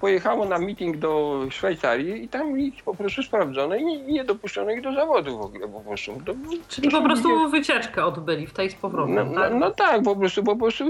pojechało 0.00 0.44
na 0.44 0.58
meeting 0.58 0.96
do 0.96 1.42
Szwajcarii 1.50 2.24
i 2.24 2.28
tam 2.28 2.60
ich 2.60 2.82
po 2.82 2.94
prostu 2.94 3.22
sprawdzono 3.22 3.76
i 3.76 3.84
nie, 3.84 3.98
nie 3.98 4.24
dopuszczono 4.24 4.70
ich 4.70 4.80
do 4.80 4.94
zawodu 4.94 5.38
w 5.38 5.40
ogóle 5.40 5.68
po 5.68 5.80
prostu. 5.80 6.20
To, 6.26 6.34
czyli 6.68 6.90
po 6.90 6.96
ludzie- 6.96 7.06
prostu 7.06 7.50
wycieczkę 7.50 8.04
odbyli 8.04 8.46
w 8.46 8.52
tej 8.52 8.70
z 8.70 8.74
powrotem, 8.74 9.14
no, 9.14 9.40
tak? 9.40 9.52
no, 9.52 9.58
no 9.58 9.70
tak, 9.70 10.02
po 10.02 10.16
prostu, 10.16 10.42
po 10.44 10.56
prostu 10.56 10.84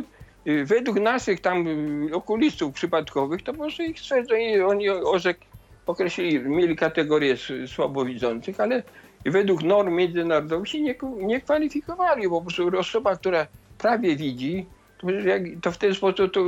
według 0.64 1.00
naszych 1.00 1.40
tam 1.40 1.66
okulistów 2.12 2.74
przypadkowych, 2.74 3.42
to 3.42 3.52
po 3.52 3.58
prostu 3.58 3.82
ich 3.82 4.00
stwierdzili, 4.00 4.60
oni 4.60 4.88
orzek, 4.88 5.38
określili, 5.86 6.40
mieli 6.40 6.76
kategorię 6.76 7.36
słabowidzących, 7.66 8.60
ale 8.60 8.82
według 9.24 9.62
norm 9.62 9.94
międzynarodowych 9.94 10.68
się 10.68 10.80
nie, 10.80 10.94
nie 11.16 11.40
kwalifikowali, 11.40 12.28
po 12.28 12.40
prostu 12.40 12.78
osoba, 12.78 13.16
która 13.16 13.46
prawie 13.78 14.16
widzi, 14.16 14.66
to, 14.98 15.10
jak, 15.10 15.42
to 15.62 15.72
w 15.72 15.78
ten 15.78 15.94
sposób 15.94 16.32
to 16.32 16.40
y, 16.40 16.44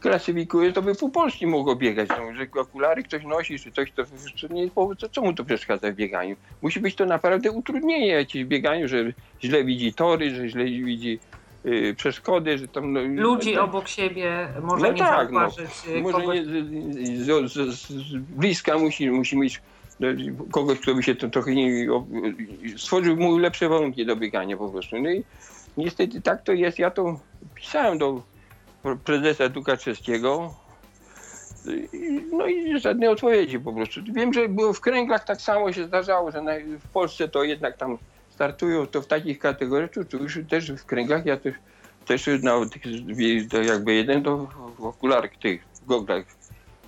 klasyfikuje, 0.00 0.72
to 0.72 0.82
by 0.82 0.94
po 0.94 1.08
Polsce 1.08 1.46
mogło 1.46 1.76
biegać, 1.76 2.08
no, 2.08 2.34
że 2.34 2.60
okulary 2.60 3.02
ktoś 3.02 3.24
nosi, 3.24 3.58
czy 3.58 3.72
coś, 3.72 3.92
to, 3.92 4.04
to 4.40 4.54
nie 4.54 4.62
jest 4.62 4.74
powód, 4.74 5.00
to 5.00 5.08
co 5.08 5.22
mu 5.22 5.32
to 5.32 5.44
przeszkadza 5.44 5.90
w 5.90 5.94
bieganiu? 5.94 6.36
Musi 6.62 6.80
być 6.80 6.94
to 6.94 7.06
naprawdę 7.06 7.50
utrudnienie 7.50 8.06
jakieś 8.06 8.44
w 8.44 8.48
bieganiu, 8.48 8.88
że 8.88 9.12
źle 9.42 9.64
widzi 9.64 9.94
tory, 9.94 10.34
że 10.34 10.48
źle 10.48 10.64
widzi 10.64 11.18
y, 11.66 11.94
przeszkody, 11.96 12.58
że 12.58 12.68
tam... 12.68 12.92
No, 12.92 13.00
Ludzi 13.22 13.54
no, 13.54 13.62
obok 13.62 13.88
siebie 13.88 14.48
może 14.62 14.86
No 14.86 14.92
nie 14.92 14.98
tak, 14.98 15.32
no. 15.32 15.40
zauważyć 15.40 15.88
y, 15.88 16.00
Może 16.00 16.26
nie, 16.26 16.44
z, 17.16 17.52
z, 17.52 17.52
z, 17.52 17.88
z 17.88 18.16
bliska 18.16 18.78
musi, 18.78 19.10
musi 19.10 19.38
mieć 19.38 19.60
kogoś, 20.50 20.78
kto 20.78 20.94
by 20.94 21.02
się 21.02 21.14
to 21.14 21.28
trochę 21.28 21.54
nie, 21.54 21.86
stworzył 22.76 23.16
mu 23.16 23.38
lepsze 23.38 23.68
warunki 23.68 24.06
do 24.06 24.16
biegania 24.16 24.56
po 24.56 24.68
prostu. 24.68 25.02
No 25.02 25.10
i 25.10 25.24
niestety 25.76 26.20
tak 26.20 26.42
to 26.42 26.52
jest. 26.52 26.78
Ja 26.78 26.90
to 26.90 27.20
pisałem 27.54 27.98
do 27.98 28.22
prezesa 29.04 29.48
Dukaczewskiego. 29.48 30.54
No 32.32 32.46
i 32.46 32.80
żadnej 32.80 33.08
odpowiedzi 33.08 33.60
po 33.60 33.72
prostu. 33.72 34.00
Wiem, 34.12 34.32
że 34.32 34.48
było 34.48 34.72
w 34.72 34.80
kręglach 34.80 35.24
tak 35.24 35.40
samo 35.40 35.72
się 35.72 35.84
zdarzało, 35.84 36.30
że 36.30 36.42
w 36.78 36.88
Polsce 36.92 37.28
to 37.28 37.44
jednak 37.44 37.76
tam 37.76 37.98
startują 38.30 38.86
to 38.86 39.02
w 39.02 39.06
takich 39.06 39.38
kategoriach, 39.38 39.90
tu, 39.90 40.04
tu 40.04 40.18
już 40.18 40.38
też 40.48 40.72
w 40.72 40.84
kręglach, 40.84 41.26
ja 41.26 41.36
też, 41.36 41.54
też 42.06 42.26
na 42.42 42.66
tych, 42.66 42.82
to 43.50 43.62
jakby 43.62 43.94
jeden 43.94 44.22
to 44.22 44.48
w 44.78 44.84
okularach 44.84 45.36
tych, 45.36 45.64
w 45.82 45.86
goglach 45.86 46.38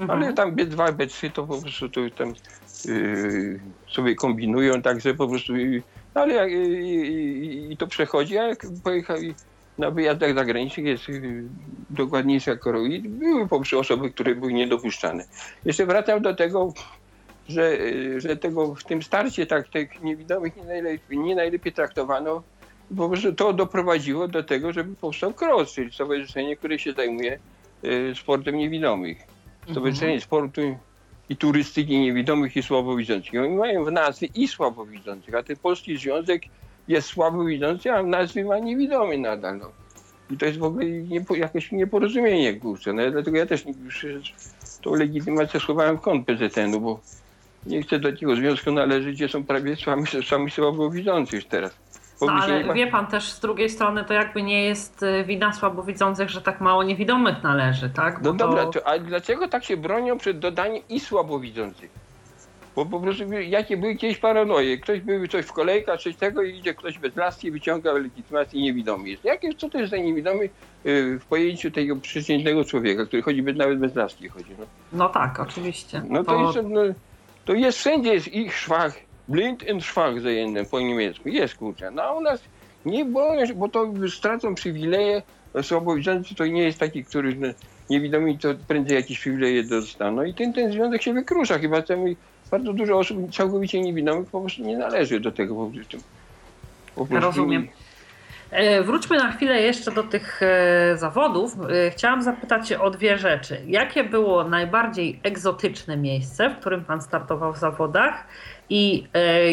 Mhm. 0.00 0.10
ale 0.10 0.32
tam 0.32 0.56
B2, 0.56 0.92
B3 0.92 1.30
to 1.30 1.46
po 1.46 1.60
prostu 1.60 1.88
to 1.88 2.00
tam 2.16 2.34
sobie 3.88 4.14
kombinują, 4.14 4.82
także 4.82 5.14
po 5.14 5.28
prostu. 5.28 5.56
Yy, 5.56 5.82
ale 6.14 6.34
jak, 6.34 6.50
yy, 6.50 7.70
i 7.70 7.76
to 7.76 7.86
przechodzi, 7.86 8.38
a 8.38 8.42
jak 8.42 8.66
pojechali 8.84 9.34
na 9.78 9.90
wyjazdach 9.90 10.34
zagranicznych 10.34 10.86
jest 10.86 11.08
yy, 11.08 11.44
dokładniejsza 11.90 12.56
koroi. 12.56 13.00
Były 13.00 13.48
po 13.48 13.56
prostu 13.56 13.78
osoby, 13.78 14.10
które 14.10 14.34
były 14.34 14.52
niedopuszczane. 14.52 15.24
Jeszcze 15.64 15.86
wracam 15.86 16.22
do 16.22 16.34
tego, 16.34 16.72
że, 17.48 17.76
yy, 17.76 18.20
że 18.20 18.36
tego 18.36 18.74
w 18.74 18.84
tym 18.84 19.02
starcie 19.02 19.46
tak 19.46 19.68
tych 19.68 20.02
niewidomych 20.02 20.56
nie 20.56 20.64
najlepiej, 20.64 21.18
nie 21.18 21.34
najlepiej 21.34 21.72
traktowano. 21.72 22.42
Po 22.96 23.08
prostu 23.08 23.32
to 23.32 23.52
doprowadziło 23.52 24.28
do 24.28 24.42
tego, 24.42 24.72
żeby 24.72 24.96
powstał 24.96 25.34
KROS, 25.34 25.72
czyli 25.72 25.92
stowarzyszenie, 25.92 26.56
które 26.56 26.78
się 26.78 26.92
zajmuje 26.92 27.38
sportem 28.14 28.56
niewidomych. 28.56 29.18
Stowarzyszenie 29.70 30.20
Sportu 30.20 30.78
i 31.30 31.36
turystyki 31.36 31.98
niewidomych 31.98 32.56
i 32.56 32.62
słabowidzących. 32.62 33.40
Oni 33.42 33.56
mają 33.56 33.84
w 33.84 33.92
nazwie 33.92 34.28
i 34.34 34.48
słabowidzących, 34.48 35.34
a 35.34 35.42
ten 35.42 35.56
Polski 35.56 35.96
Związek 35.96 36.42
jest 36.88 37.08
słabowidzący, 37.08 37.92
a 37.92 38.02
w 38.02 38.06
nazwie 38.06 38.44
ma 38.44 38.58
niewidomy 38.58 39.18
nadal. 39.18 39.58
No. 39.58 39.70
I 40.30 40.36
to 40.36 40.46
jest 40.46 40.58
w 40.58 40.64
ogóle 40.64 40.86
jakieś 41.36 41.72
nieporozumienie, 41.72 42.54
kurczę. 42.54 42.92
No, 42.92 43.10
dlatego 43.10 43.36
ja 43.36 43.46
też 43.46 43.64
tą 44.82 44.94
legitymację 44.94 45.60
schowałem 45.60 45.96
w 45.96 46.00
kąt 46.00 46.26
PZN-u, 46.26 46.80
bo 46.80 47.00
nie 47.66 47.82
chcę 47.82 47.98
do 47.98 48.10
takiego 48.10 48.36
związku 48.36 48.72
należeć, 48.72 49.16
gdzie 49.16 49.28
są 49.28 49.44
prawie 49.44 49.76
sami, 49.76 50.04
sami 50.28 50.50
słabowidzący 50.50 51.36
już 51.36 51.44
teraz. 51.44 51.72
No 52.20 52.32
ale 52.32 52.74
wie 52.74 52.86
pan 52.86 53.06
też 53.06 53.32
z 53.32 53.40
drugiej 53.40 53.70
strony 53.70 54.04
to 54.04 54.14
jakby 54.14 54.42
nie 54.42 54.64
jest 54.64 55.02
y, 55.02 55.24
wina 55.24 55.52
słabowidzących, 55.52 56.30
że 56.30 56.42
tak 56.42 56.60
mało 56.60 56.82
niewidomych 56.82 57.42
należy, 57.42 57.90
tak? 57.90 58.22
Bo 58.22 58.32
no 58.32 58.38
dobra, 58.38 58.66
to... 58.66 58.86
a 58.86 58.98
dlaczego 58.98 59.48
tak 59.48 59.64
się 59.64 59.76
bronią 59.76 60.18
przed 60.18 60.38
dodaniem 60.38 60.82
i 60.88 61.00
słabowidzących? 61.00 61.90
Bo 62.76 62.86
po 62.86 63.00
prostu 63.00 63.24
jakie 63.32 63.76
były 63.76 63.96
kiedyś 63.96 64.18
paranoje. 64.18 64.78
Ktoś 64.78 65.00
był 65.00 65.28
coś 65.28 65.46
w 65.46 65.52
kolejkach, 65.52 66.00
coś 66.00 66.16
tego 66.16 66.42
i 66.42 66.58
idzie 66.58 66.74
ktoś 66.74 66.98
bez 66.98 67.16
laski 67.16 67.50
wyciąga 67.50 67.92
legitymację 67.92 68.60
i 68.60 68.62
niewidomy 68.62 69.08
jest. 69.08 69.24
Jakie, 69.24 69.54
co 69.54 69.68
to 69.68 69.78
jest 69.78 69.90
za 69.90 69.96
niewidomy 69.96 70.44
y, 70.86 71.18
w 71.18 71.24
pojęciu 71.24 71.70
tego 71.70 71.96
przeciętnego 71.96 72.64
człowieka, 72.64 73.06
który 73.06 73.22
chodzi 73.22 73.42
bez, 73.42 73.56
nawet 73.56 73.78
bez 73.78 73.94
laski 73.94 74.28
chodzi. 74.28 74.50
No, 74.58 74.66
no 74.92 75.08
tak, 75.08 75.40
oczywiście. 75.40 76.02
No 76.08 76.24
to, 76.24 76.32
to... 76.32 76.42
Jest, 76.42 76.68
no, 76.68 76.80
to 77.44 77.54
jest 77.54 77.78
wszędzie 77.78 78.14
jest 78.14 78.28
ich 78.28 78.56
szwach 78.56 78.94
blind 79.30 79.64
schwach 79.80 80.20
zajęte 80.20 80.64
po 80.64 80.80
niemiecku. 80.80 81.28
Jest 81.28 81.54
kurczę. 81.54 81.90
No 81.90 82.02
a 82.02 82.12
u 82.12 82.20
nas 82.20 82.40
nie 82.84 83.06
się, 83.46 83.54
bo 83.54 83.68
to 83.68 83.92
stracą 84.08 84.54
przywileje. 84.54 85.22
Słabowidzący 85.62 86.34
to 86.34 86.46
nie 86.46 86.62
jest 86.62 86.78
taki, 86.78 87.04
który 87.04 87.34
no, 87.34 87.48
niewidomi 87.90 88.38
to 88.38 88.48
prędzej 88.68 88.96
jakieś 88.96 89.18
przywileje 89.18 89.64
dostaną. 89.64 90.16
No 90.16 90.24
i 90.24 90.34
ten, 90.34 90.52
ten 90.52 90.72
związek 90.72 91.02
się 91.02 91.12
wykrusza. 91.12 91.58
Chyba 91.58 91.82
temu 91.82 92.06
bardzo 92.50 92.72
dużo 92.72 92.98
osób 92.98 93.34
całkowicie 93.34 93.80
niewidomych 93.80 94.28
po 94.28 94.40
prostu 94.40 94.62
nie 94.62 94.78
należy 94.78 95.20
do 95.20 95.32
tego. 95.32 95.54
Po 95.54 95.70
prostu, 95.70 95.98
po 96.94 97.06
prostu 97.06 97.26
Rozumiem. 97.26 97.68
E, 98.50 98.82
wróćmy 98.82 99.18
na 99.18 99.32
chwilę 99.32 99.60
jeszcze 99.60 99.90
do 99.90 100.02
tych 100.02 100.42
e, 100.42 100.96
zawodów. 100.96 101.56
E, 101.86 101.90
chciałam 101.90 102.22
zapytać 102.22 102.72
o 102.72 102.90
dwie 102.90 103.18
rzeczy. 103.18 103.60
Jakie 103.66 104.04
było 104.04 104.44
najbardziej 104.44 105.20
egzotyczne 105.22 105.96
miejsce, 105.96 106.50
w 106.50 106.56
którym 106.56 106.84
Pan 106.84 107.02
startował 107.02 107.52
w 107.52 107.58
zawodach? 107.58 108.26
I 108.72 109.04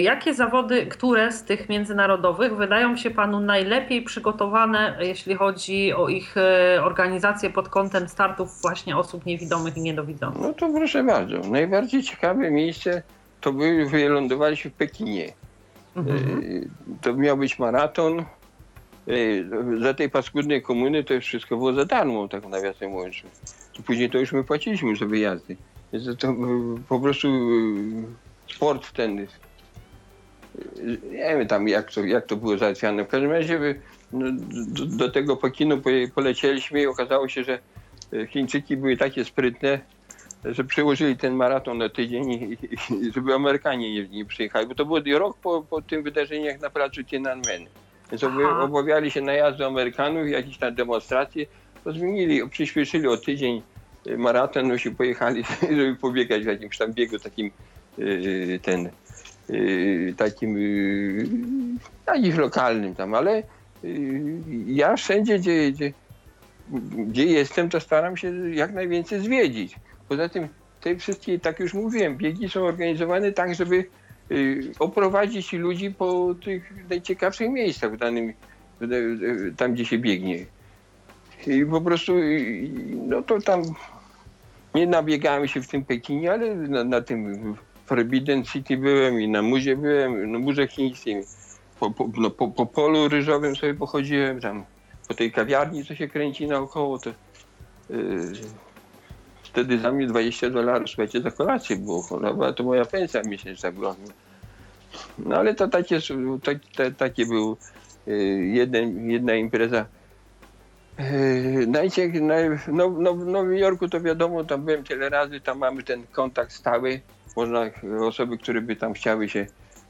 jakie 0.01 0.33
zawody, 0.33 0.85
które 0.85 1.31
z 1.31 1.43
tych 1.43 1.69
międzynarodowych 1.69 2.55
wydają 2.55 2.97
się 2.97 3.11
Panu 3.11 3.39
najlepiej 3.39 4.01
przygotowane, 4.01 4.97
jeśli 4.99 5.35
chodzi 5.35 5.93
o 5.93 6.09
ich 6.09 6.35
organizację 6.83 7.49
pod 7.49 7.69
kątem 7.69 8.09
startów 8.09 8.61
właśnie 8.61 8.97
osób 8.97 9.25
niewidomych 9.25 9.77
i 9.77 9.81
niedowidzących? 9.81 10.41
No 10.41 10.53
to 10.53 10.69
proszę 10.69 11.03
bardzo. 11.03 11.39
Najbardziej 11.39 12.03
ciekawe 12.03 12.51
miejsce 12.51 13.01
to 13.41 13.53
były, 13.53 13.85
wylądowaliśmy 13.85 14.71
w 14.71 14.73
Pekinie. 14.73 15.33
Mhm. 15.95 16.69
To 17.01 17.13
miał 17.13 17.37
być 17.37 17.59
maraton 17.59 18.25
za 19.81 19.93
tej 19.93 20.09
paskudnej 20.09 20.61
komuny 20.61 21.03
to 21.03 21.13
już 21.13 21.25
wszystko 21.25 21.57
było 21.57 21.73
za 21.73 21.85
darmo, 21.85 22.27
tak 22.27 22.47
nawiasem 22.47 22.91
mówiąc. 22.91 23.15
Później 23.85 24.09
to 24.09 24.17
już 24.17 24.31
my 24.31 24.43
płaciliśmy 24.43 24.95
za 24.95 25.05
wyjazdy. 25.05 25.57
Więc 25.93 26.17
to 26.17 26.35
po 26.89 26.99
prostu 26.99 27.27
e, 27.27 28.26
sport 28.55 28.91
ten, 28.91 29.19
e, 29.19 29.25
nie 31.11 31.37
wiem 31.37 31.47
tam 31.47 31.67
jak 31.67 31.91
to, 31.91 32.05
jak 32.05 32.25
to 32.25 32.35
było 32.35 32.57
załatwiane. 32.57 33.05
W 33.05 33.07
każdym 33.07 33.31
razie 33.31 33.75
no, 34.11 34.25
do, 34.67 34.85
do, 34.85 35.11
tego 35.11 35.37
Pekinu 35.37 35.81
polecieliśmy 36.15 36.81
i 36.81 36.87
okazało 36.87 37.27
się, 37.27 37.43
że 37.43 37.59
e, 38.13 38.27
Chińczyki 38.27 38.77
były 38.77 38.97
takie 38.97 39.25
sprytne, 39.25 39.79
że 40.45 40.63
przełożyli 40.63 41.17
ten 41.17 41.33
maraton 41.33 41.77
na 41.77 41.89
tydzień 41.89 42.31
i, 42.31 42.57
i 42.63 43.11
żeby 43.13 43.33
Amerykanie 43.33 43.93
nie, 43.93 44.07
nie 44.09 44.25
przyjechali, 44.25 44.67
bo 44.67 44.75
to 44.75 44.85
było 44.85 44.99
rok 45.19 45.37
po, 45.37 45.61
po 45.69 45.81
tym 45.81 46.03
wydarzeniach 46.03 46.59
na 46.59 46.69
placu 46.69 47.03
Tiananmen. 47.03 47.65
Więc 48.11 48.23
obawiali 48.61 49.11
się 49.11 49.21
najazdu 49.21 49.65
Amerykanów, 49.65 50.29
jakieś 50.29 50.57
tam 50.57 50.75
demonstracje, 50.75 51.45
to 51.83 51.91
zmienili, 51.91 52.49
przyspieszyli 52.49 53.07
o 53.07 53.17
tydzień 53.17 53.61
y, 54.07 54.17
maraton, 54.17 54.67
no 54.67 54.77
się 54.77 54.95
pojechali, 54.95 55.43
żeby 55.77 55.95
pobiegać 55.95 56.43
w 56.43 56.47
jakimś 56.47 56.77
tam 56.77 56.93
biegu 56.93 57.19
takim 57.19 57.51
ten 58.61 58.89
y, 59.49 60.13
takim 60.17 60.57
jakimś 62.07 62.35
lokalnym 62.35 62.95
tam, 62.95 63.13
ale 63.13 63.43
ja 64.65 64.95
wszędzie, 64.95 65.39
gdzie, 65.39 65.71
gdzie, 65.71 65.93
gdzie 66.97 67.25
jestem, 67.25 67.69
to 67.69 67.79
staram 67.79 68.17
się 68.17 68.55
jak 68.55 68.73
najwięcej 68.73 69.19
zwiedzić. 69.19 69.75
Poza 70.09 70.29
tym 70.29 70.47
te 70.81 70.95
wszystkie, 70.95 71.39
tak 71.39 71.59
już 71.59 71.73
mówiłem, 71.73 72.17
biegi 72.17 72.49
są 72.49 72.61
organizowane 72.61 73.31
tak, 73.31 73.55
żeby 73.55 73.85
Y, 74.31 74.71
oprowadzić 74.79 75.53
ludzi 75.53 75.91
po 75.91 76.35
tych 76.43 76.89
najciekawszych 76.89 77.49
miejscach 77.49 77.93
w 77.93 77.97
danym, 77.97 78.33
tam 79.57 79.73
gdzie 79.73 79.85
się 79.85 79.97
biegnie. 79.97 80.45
I 81.47 81.65
po 81.65 81.81
prostu, 81.81 82.13
no 83.07 83.21
to 83.21 83.41
tam 83.41 83.61
nie 84.75 84.87
nabiegałem 84.87 85.47
się 85.47 85.61
w 85.61 85.67
tym 85.67 85.85
Pekinie, 85.85 86.31
ale 86.31 86.55
na, 86.55 86.83
na 86.83 87.01
tym 87.01 87.55
Forbidden 87.87 88.43
City 88.43 88.77
byłem 88.77 89.21
i 89.21 89.27
na 89.27 89.41
muzie 89.41 89.75
byłem, 89.75 90.31
na 90.31 90.39
murze 90.39 90.67
chińskim. 90.67 91.23
Po, 91.79 91.91
po, 91.91 92.09
no, 92.17 92.29
po, 92.29 92.47
po, 92.47 92.65
polu 92.65 93.07
ryżowym 93.07 93.55
sobie 93.55 93.73
pochodziłem 93.73 94.41
tam, 94.41 94.65
po 95.07 95.13
tej 95.13 95.31
kawiarni, 95.31 95.85
co 95.85 95.95
się 95.95 96.07
kręci 96.07 96.47
naokoło, 96.47 96.99
to 96.99 97.09
yy, 97.89 98.31
wtedy 99.43 99.79
za 99.79 99.91
mnie 99.91 100.07
20 100.07 100.49
dolarów, 100.49 100.89
słuchajcie, 100.89 101.21
za 101.21 101.31
kolację 101.31 101.75
było, 101.75 102.07
no, 102.21 102.53
to 102.53 102.63
moja 102.63 102.85
pensja 102.85 103.21
miesięczna 103.23 103.71
była. 103.71 103.95
No 105.17 105.35
ale 105.35 105.55
to 105.55 105.67
takie, 105.67 105.99
takie, 106.43 106.91
takie 106.91 107.25
był 107.25 107.57
y, 108.07 108.11
jeden, 108.53 109.09
jedna 109.09 109.35
impreza. 109.35 109.85
Y, 110.99 111.65
Najciek, 111.67 112.13
no, 112.67 112.89
no, 112.89 113.13
w 113.13 113.25
Nowym 113.25 113.57
Jorku 113.57 113.87
to 113.87 114.01
wiadomo, 114.01 114.43
tam 114.43 114.65
byłem 114.65 114.83
tyle 114.83 115.09
razy, 115.09 115.41
tam 115.41 115.57
mamy 115.57 115.83
ten 115.83 116.03
kontakt 116.11 116.51
stały. 116.51 117.01
Można, 117.37 117.65
osoby, 117.99 118.37
które 118.37 118.61
by 118.61 118.75
tam 118.75 118.93
chciały 118.93 119.29
się 119.29 119.45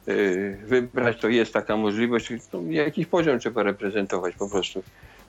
y, 0.07 0.57
wybrać, 0.65 1.17
to 1.19 1.29
jest 1.29 1.53
taka 1.53 1.77
możliwość. 1.77 2.29
No, 2.53 2.61
jakiś 2.69 3.05
poziom 3.05 3.39
trzeba 3.39 3.63
reprezentować 3.63 4.35
po 4.35 4.49
prostu. 4.49 4.83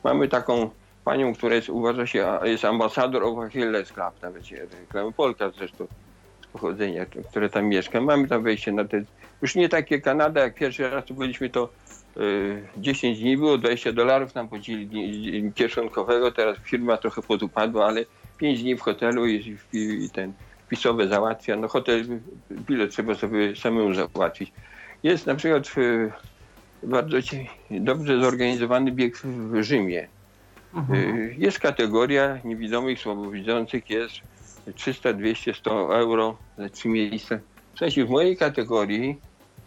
Mamy 0.05 0.29
taką 0.29 0.71
panią, 1.05 1.35
która 1.35 1.55
jest, 1.55 1.69
uważa 1.69 2.07
się, 2.07 2.39
jest 2.43 2.64
ambasador 2.64 3.25
of 3.25 3.39
Achilles 3.39 3.93
Club, 3.93 4.23
nawet 4.23 4.43
reklamy 4.81 5.12
Polka 5.12 5.51
zresztą 5.51 5.87
z 6.45 6.47
pochodzenia, 6.47 7.07
które 7.31 7.51
tam 7.51 7.66
mieszka. 7.66 8.01
Mamy 8.01 8.29
tam 8.29 8.43
wejście 8.43 8.73
na 8.73 8.85
te, 8.85 9.03
już 9.43 9.55
nie 9.55 9.69
takie 9.69 10.01
Kanada, 10.01 10.41
jak 10.41 10.55
pierwszy 10.55 10.91
raz 10.91 11.05
tu 11.05 11.14
byliśmy, 11.14 11.51
to 11.51 11.69
y, 12.16 12.62
10 12.77 13.21
dni 13.21 13.37
było, 13.37 13.59
20 13.59 13.93
dolarów 13.93 14.35
nam 14.35 14.49
podzielili 14.49 15.53
kieszonkowego, 15.53 16.33
teraz 16.33 16.59
firma 16.64 16.97
trochę 16.97 17.23
podupadła, 17.23 17.87
ale 17.87 18.05
5 18.39 18.62
dni 18.62 18.77
w 18.77 18.81
hotelu 18.81 19.27
i, 19.27 19.57
i, 19.73 20.05
i 20.05 20.11
ten 20.11 20.33
wpisowe 20.69 21.09
załatwia. 21.09 21.57
No 21.57 21.69
hotel, 21.69 22.05
bilet 22.51 22.91
trzeba 22.91 23.14
sobie 23.14 23.57
samemu 23.57 23.95
załatwić. 23.95 24.53
Jest 25.03 25.27
na 25.27 25.35
przykład 25.35 25.69
w, 25.69 25.77
bardzo 26.83 27.16
dobrze 27.71 28.21
zorganizowany 28.21 28.93
bieg 28.93 29.16
w 29.16 29.62
Rzymie. 29.62 30.09
Mhm. 30.75 31.19
Y, 31.19 31.35
jest 31.39 31.59
kategoria 31.59 32.39
niewidomych, 32.45 33.01
słabowidzących, 33.01 33.91
jest 33.91 34.14
300, 34.75 35.12
200, 35.12 35.55
100 35.55 35.97
euro 35.97 36.37
za 36.59 36.69
trzy 36.69 36.89
miejsca. 36.89 37.39
Słuchajcie, 37.71 38.05
w 38.05 38.11
mojej 38.11 38.36
kategorii, 38.36 39.16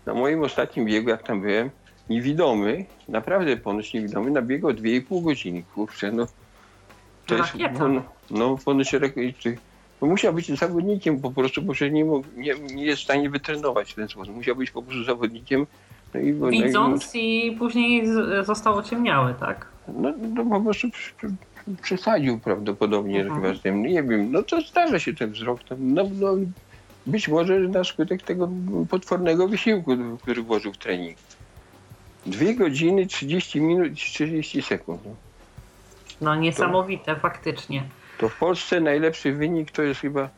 na 0.06 0.14
moim 0.14 0.44
ostatnim 0.44 0.86
biegu, 0.86 1.10
jak 1.10 1.24
tam 1.24 1.42
byłem, 1.42 1.70
niewidomy, 2.10 2.86
naprawdę 3.08 3.58
ponoć 3.58 3.94
niewidomy, 3.94 4.32
nabiegał 4.32 4.72
2,5 4.72 5.24
godziny. 5.24 5.64
Kurczę, 5.76 6.12
no. 6.12 6.28
To 7.26 7.36
jest, 7.36 7.54
no, 7.80 8.04
no 8.32 8.58
ponoć 8.66 8.96
no, 10.02 10.08
musiał 10.08 10.34
być 10.34 10.60
zawodnikiem 10.60 11.20
po 11.20 11.32
prostu, 11.32 11.62
bo 11.62 11.74
nie, 11.92 12.06
mógł, 12.06 12.28
nie, 12.38 12.54
nie 12.74 12.86
jest 12.86 13.02
w 13.02 13.04
stanie 13.04 13.30
wytrenować 13.30 13.92
w 13.92 13.96
ten 13.96 14.08
sposób. 14.08 14.36
Musiał 14.36 14.56
być 14.56 14.72
po 14.72 14.82
prostu 14.82 15.04
zawodnikiem. 15.04 15.68
No 16.14 16.20
i, 16.20 16.34
Widząc 16.64 17.14
no 17.14 17.20
i, 17.20 17.48
i 17.48 17.52
później 17.52 18.08
został 18.44 18.78
ociemniały, 18.78 19.34
tak? 19.40 19.68
No, 19.88 20.14
no 20.36 20.46
po 20.46 20.62
prostu 20.62 20.88
przesadził 21.82 22.40
prawdopodobnie 22.40 23.22
mhm. 23.22 23.42
chyba 23.42 23.56
z 23.56 23.62
tym. 23.62 23.84
Nie 23.84 24.04
wiem, 24.04 24.32
no 24.32 24.44
to 24.44 24.62
zdarza 24.62 25.00
się 25.00 25.14
ten 25.14 25.32
wzrok. 25.32 25.60
No, 25.80 26.04
no, 26.20 26.36
być 27.06 27.28
może 27.28 27.60
na 27.60 27.84
skutek 27.84 28.22
tego 28.22 28.50
potwornego 28.90 29.48
wysiłku, 29.48 29.98
który 30.22 30.42
włożył 30.42 30.74
w 30.74 30.78
trening. 30.78 31.18
Dwie 32.26 32.56
godziny, 32.56 33.08
30 33.08 33.62
minut 33.62 33.96
30 33.96 34.62
sekund. 34.62 35.02
No, 35.06 35.16
no 36.22 36.36
niesamowite, 36.36 37.16
to, 37.16 37.22
faktycznie. 37.22 37.84
To 38.22 38.30
w 38.30 38.38
Polsce 38.38 38.82
najlepszy 38.82 39.34
wynik 39.34 39.72
to 39.72 39.82
jest 39.82 40.02
chyba 40.02 40.30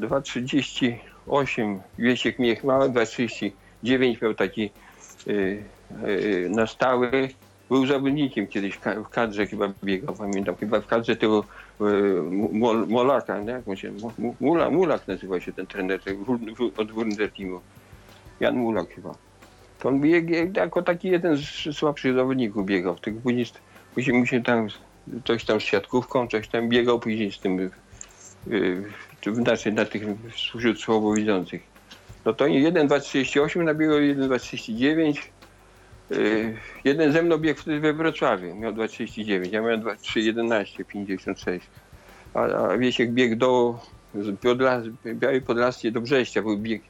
2,38. 0.00 1.78
Wiesiek 1.98 2.38
Miech 2.38 2.64
ma 2.64 2.78
2,39 2.78 4.22
miał 4.22 4.34
taki 4.34 4.70
yy, 5.26 5.62
yy, 6.06 6.50
na 6.50 6.66
stały 6.66 7.28
był 7.68 7.86
zawodnikiem 7.86 8.46
kiedyś 8.46 8.74
w 8.76 9.08
kadrze 9.08 9.46
chyba 9.46 9.72
biegał, 9.84 10.14
pamiętam, 10.14 10.56
chyba 10.56 10.80
w 10.80 10.86
kadrze 10.86 11.16
tego 11.16 11.44
e, 11.80 11.84
Molaka, 12.88 13.40
nie? 13.40 13.52
jak 13.52 13.68
on 13.68 13.76
się, 13.76 13.92
Mula, 14.40 14.70
Mulak 14.70 15.08
nazywa 15.08 15.40
się 15.40 15.52
ten 15.52 15.66
trener 15.66 16.00
od 16.76 16.92
Wunderteamu. 16.92 17.60
Jan 18.40 18.56
Mulak 18.56 18.88
chyba. 18.88 19.14
To 19.78 19.88
on 19.88 20.00
biegł 20.00 20.32
jako 20.56 20.82
taki 20.82 21.08
jeden 21.08 21.36
z 21.36 21.76
słabszych 21.76 22.14
zawodników 22.14 22.66
biegał. 22.66 22.96
Tak 22.98 23.14
później, 23.14 23.46
później 23.94 24.18
mu 24.18 24.26
się 24.26 24.42
tam 24.42 24.68
coś 25.24 25.44
tam 25.44 25.60
z 25.60 25.64
siatkówką, 25.64 26.28
coś 26.28 26.48
tam 26.48 26.68
biegał 26.68 27.00
później 27.00 27.32
z 27.32 27.38
tym 27.38 27.70
znaczy 29.32 29.72
na 29.72 29.84
tych 29.84 30.02
wśród 30.32 30.80
słabowidzących. 30.80 31.62
No 32.24 32.32
to 32.32 32.46
1,238 32.46 33.64
nabiegał 33.64 34.00
1,239 34.00 35.30
Y, 36.10 36.56
jeden 36.84 37.12
ze 37.12 37.22
mną 37.22 37.38
biegł 37.38 37.60
wtedy 37.60 37.80
we 37.80 37.92
Wrocławiu, 37.92 38.56
miał 38.56 38.72
2,39, 38.72 39.52
ja 39.52 39.60
miałem 39.60 39.82
2,11, 39.82 40.84
56. 40.84 41.66
A, 42.34 42.40
a 42.40 42.78
Wiesiek 42.78 43.12
biegł 43.12 43.36
do 43.36 43.80
Podlas, 44.42 44.84
Białej 45.14 45.42
Podlaskie 45.42 45.92
do 45.92 46.00
Brześcia, 46.00 46.42
był 46.42 46.58
bieg, 46.58 46.82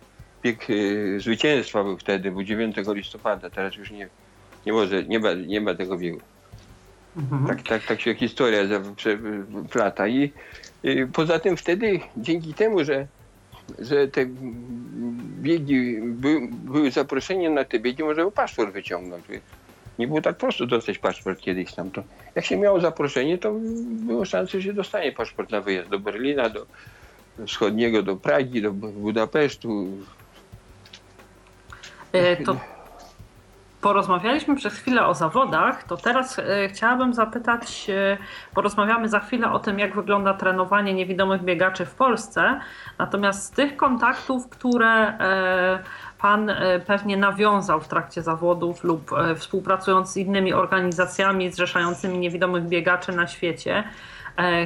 bieg 0.42 0.70
y, 0.70 1.20
zwycięstwa 1.20 1.84
był 1.84 1.98
wtedy, 1.98 2.30
był 2.30 2.42
9 2.42 2.76
listopada, 2.94 3.51
teraz 3.51 3.76
już 3.76 3.90
nie, 3.90 4.09
nie 4.66 4.72
może, 4.72 5.05
nie 5.05 5.18
ma, 5.18 5.32
nie 5.32 5.60
ma 5.60 5.74
tego 5.74 5.97
biegu. 5.98 6.20
Mhm. 7.16 7.47
Tak, 7.47 7.62
tak, 7.62 7.87
tak 7.87 8.01
się 8.01 8.15
historia 8.15 8.61
plata. 9.70 10.09
I, 10.09 10.32
I 10.82 11.07
poza 11.12 11.39
tym 11.39 11.57
wtedy, 11.57 12.01
dzięki 12.16 12.55
temu, 12.55 12.85
że 12.85 13.07
że 13.78 14.09
te 14.09 14.27
biegi, 15.41 15.99
by, 16.03 16.49
były 16.51 16.91
zaproszenie 16.91 17.51
na 17.51 17.65
te 17.65 17.78
biegi, 17.78 18.05
można 18.05 18.23
było 18.23 18.32
paszport 18.32 18.73
wyciągnąć. 18.73 19.24
Nie 19.99 20.07
było 20.07 20.20
tak 20.20 20.37
prosto 20.37 20.66
dostać 20.66 20.99
paszport 20.99 21.41
kiedyś 21.41 21.74
tam. 21.74 21.91
To 21.91 22.03
jak 22.35 22.45
się 22.45 22.57
miało 22.57 22.81
zaproszenie, 22.81 23.39
to 23.39 23.53
było 23.87 24.24
szansa, 24.24 24.53
że 24.53 24.62
się 24.62 24.73
dostanie 24.73 25.12
paszport 25.12 25.51
na 25.51 25.61
wyjazd 25.61 25.89
do 25.89 25.99
Berlina, 25.99 26.49
do 26.49 26.66
wschodniego, 27.47 28.03
do 28.03 28.16
Pragi, 28.16 28.62
do 28.62 28.73
Budapesztu. 28.73 29.89
E, 32.12 32.37
to 32.37 32.61
porozmawialiśmy 33.81 34.57
przez 34.57 34.74
chwilę 34.74 35.07
o 35.07 35.15
zawodach, 35.15 35.85
to 35.85 35.97
teraz 35.97 36.39
e, 36.39 36.69
chciałabym 36.69 37.15
zapytać, 37.15 37.90
e, 37.90 38.19
porozmawiamy 38.55 39.09
za 39.09 39.20
chwilę 39.20 39.52
o 39.52 39.59
tym, 39.59 39.78
jak 39.78 39.94
wygląda 39.94 40.35
trenowanie 40.35 40.94
niewidomych 40.94 41.43
biegaczy 41.43 41.86
w 41.86 41.94
Polsce. 41.94 42.61
Natomiast 42.98 43.44
z 43.44 43.51
tych 43.51 43.77
kontaktów, 43.77 44.48
które 44.48 44.89
e, 44.89 45.82
Pan 46.19 46.52
pewnie 46.86 47.16
nawiązał 47.16 47.81
w 47.81 47.89
trakcie 47.89 48.23
zawodów 48.23 48.85
lub 48.85 49.11
współpracując 49.36 50.12
z 50.12 50.16
innymi 50.16 50.52
organizacjami 50.52 51.51
zrzeszającymi 51.51 52.19
niewidomych 52.19 52.65
biegaczy 52.65 53.12
na 53.12 53.27
świecie, 53.27 53.85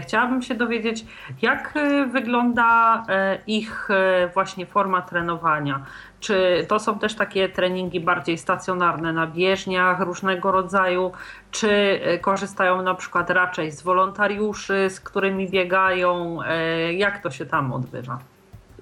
Chciałabym 0.00 0.42
się 0.42 0.54
dowiedzieć, 0.54 1.04
jak 1.42 1.74
wygląda 2.12 3.02
ich 3.46 3.88
właśnie 4.34 4.66
forma 4.66 5.02
trenowania. 5.02 5.84
Czy 6.24 6.66
to 6.68 6.80
są 6.80 6.98
też 6.98 7.14
takie 7.14 7.48
treningi 7.48 8.00
bardziej 8.00 8.38
stacjonarne 8.38 9.12
na 9.12 9.26
bieżniach 9.26 10.00
różnego 10.00 10.52
rodzaju, 10.52 11.12
czy 11.50 11.70
e, 11.70 12.18
korzystają 12.18 12.82
na 12.82 12.94
przykład 12.94 13.30
raczej 13.30 13.70
z 13.72 13.82
wolontariuszy, 13.82 14.90
z 14.90 15.00
którymi 15.00 15.48
biegają? 15.48 16.38
E, 16.42 16.92
jak 16.92 17.22
to 17.22 17.30
się 17.30 17.46
tam 17.46 17.72
odbywa? 17.72 18.18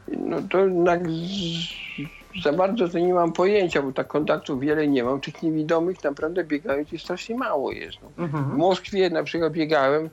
No 0.09 0.37
to 0.51 0.59
jednak 0.59 1.01
za 2.45 2.53
bardzo 2.53 2.89
to 2.89 2.99
nie 2.99 3.15
mam 3.15 3.33
pojęcia, 3.33 3.83
bo 3.83 3.93
tak 3.93 4.07
kontaktów 4.07 4.61
wiele 4.61 4.89
nie 4.89 5.05
mam. 5.05 5.21
Tych 5.21 5.43
niewidomych 5.43 6.05
naprawdę 6.05 6.45
biegających 6.45 7.01
strasznie 7.01 7.37
mało 7.37 7.73
jest. 7.73 7.99
No. 8.03 8.25
Mhm. 8.25 8.45
W 8.45 8.57
Moskwie 8.57 9.11
na 9.11 9.23
przykład 9.23 9.53
biegałem, 9.53 10.11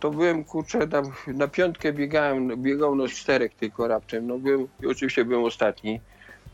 to 0.00 0.10
byłem 0.10 0.44
kurczę 0.44 0.88
tam 0.88 1.12
na 1.26 1.48
piątkę 1.48 1.92
biegałem, 1.92 2.62
biegał 2.62 2.94
no 2.94 3.08
czterech 3.08 3.54
tylko 3.54 3.88
raptem. 3.88 4.26
No 4.26 4.38
byłem, 4.38 4.68
oczywiście 4.90 5.24
byłem 5.24 5.44
ostatni. 5.44 6.00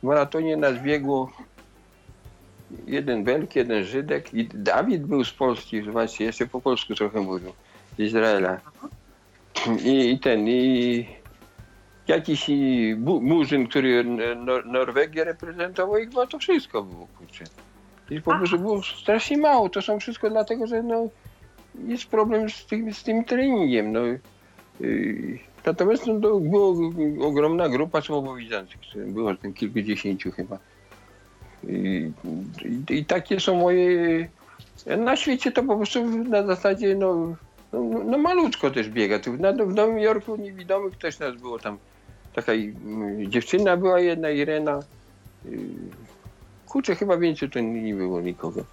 W 0.00 0.02
maratonie 0.02 0.56
nas 0.56 0.82
biegło 0.82 1.32
jeden 2.86 3.24
Belg, 3.24 3.56
jeden 3.56 3.84
Żydek 3.84 4.34
i 4.34 4.48
Dawid 4.54 5.04
był 5.04 5.24
z 5.24 5.32
Polski, 5.32 5.82
właśnie 5.82 6.26
jeszcze 6.26 6.46
po 6.46 6.60
polsku 6.60 6.94
trochę 6.94 7.20
mówił, 7.20 7.52
z 7.96 8.00
Izraela. 8.00 8.60
I, 9.84 10.10
i 10.10 10.18
ten, 10.18 10.48
i 10.48 11.06
jakiś 12.08 12.50
murzyn, 13.20 13.66
który 13.66 14.04
Nor 14.36 14.66
Norwegię 14.66 15.24
reprezentował 15.24 15.98
i 15.98 16.06
chyba 16.06 16.26
to 16.26 16.38
wszystko 16.38 16.82
było, 16.82 17.06
kurczę. 17.18 17.44
I 18.10 18.20
po 18.20 18.36
prostu 18.38 18.58
było 18.58 18.82
strasznie 18.82 19.38
mało. 19.38 19.68
To 19.68 19.82
są 19.82 20.00
wszystko 20.00 20.30
dlatego, 20.30 20.66
że 20.66 20.82
no, 20.82 21.08
jest 21.86 22.06
problem 22.06 22.50
z 22.50 22.66
tym, 22.66 22.94
z 22.94 23.02
tym 23.02 23.24
treningiem. 23.24 23.92
No. 23.92 24.00
Y, 24.80 25.38
Natomiast 25.66 26.06
no, 26.06 26.20
to 26.20 26.40
była 26.40 26.68
ogromna 27.26 27.68
grupa 27.68 28.00
słabowidzących, 28.00 28.80
było 29.06 29.34
tam 29.34 29.52
kilkudziesięciu 29.52 30.32
chyba. 30.32 30.58
I, 31.68 32.10
i, 32.88 32.94
I, 32.94 33.04
takie 33.04 33.40
są 33.40 33.54
moje... 33.60 34.28
Na 34.98 35.16
świecie 35.16 35.52
to 35.52 35.62
po 35.62 35.76
prostu 35.76 36.04
na 36.06 36.46
zasadzie 36.46 36.94
no, 36.94 37.36
no, 37.72 37.80
no 38.04 38.18
malutko 38.18 38.70
też 38.70 38.88
biega. 38.88 39.18
Tu 39.18 39.32
na, 39.32 39.52
w 39.52 39.74
Nowym 39.74 39.98
Jorku 39.98 40.36
niewidomych 40.36 40.96
też 40.96 41.18
nas 41.18 41.36
było 41.36 41.58
tam. 41.58 41.78
Taka 42.34 42.52
dziewczyna 43.28 43.76
była 43.76 44.00
jedna, 44.00 44.30
Irena. 44.30 44.80
Kurczę, 46.66 46.94
chyba 46.94 47.16
więcej 47.16 47.50
to 47.50 47.60
nie 47.60 47.94
było 47.94 48.20
nikogo. 48.20 48.64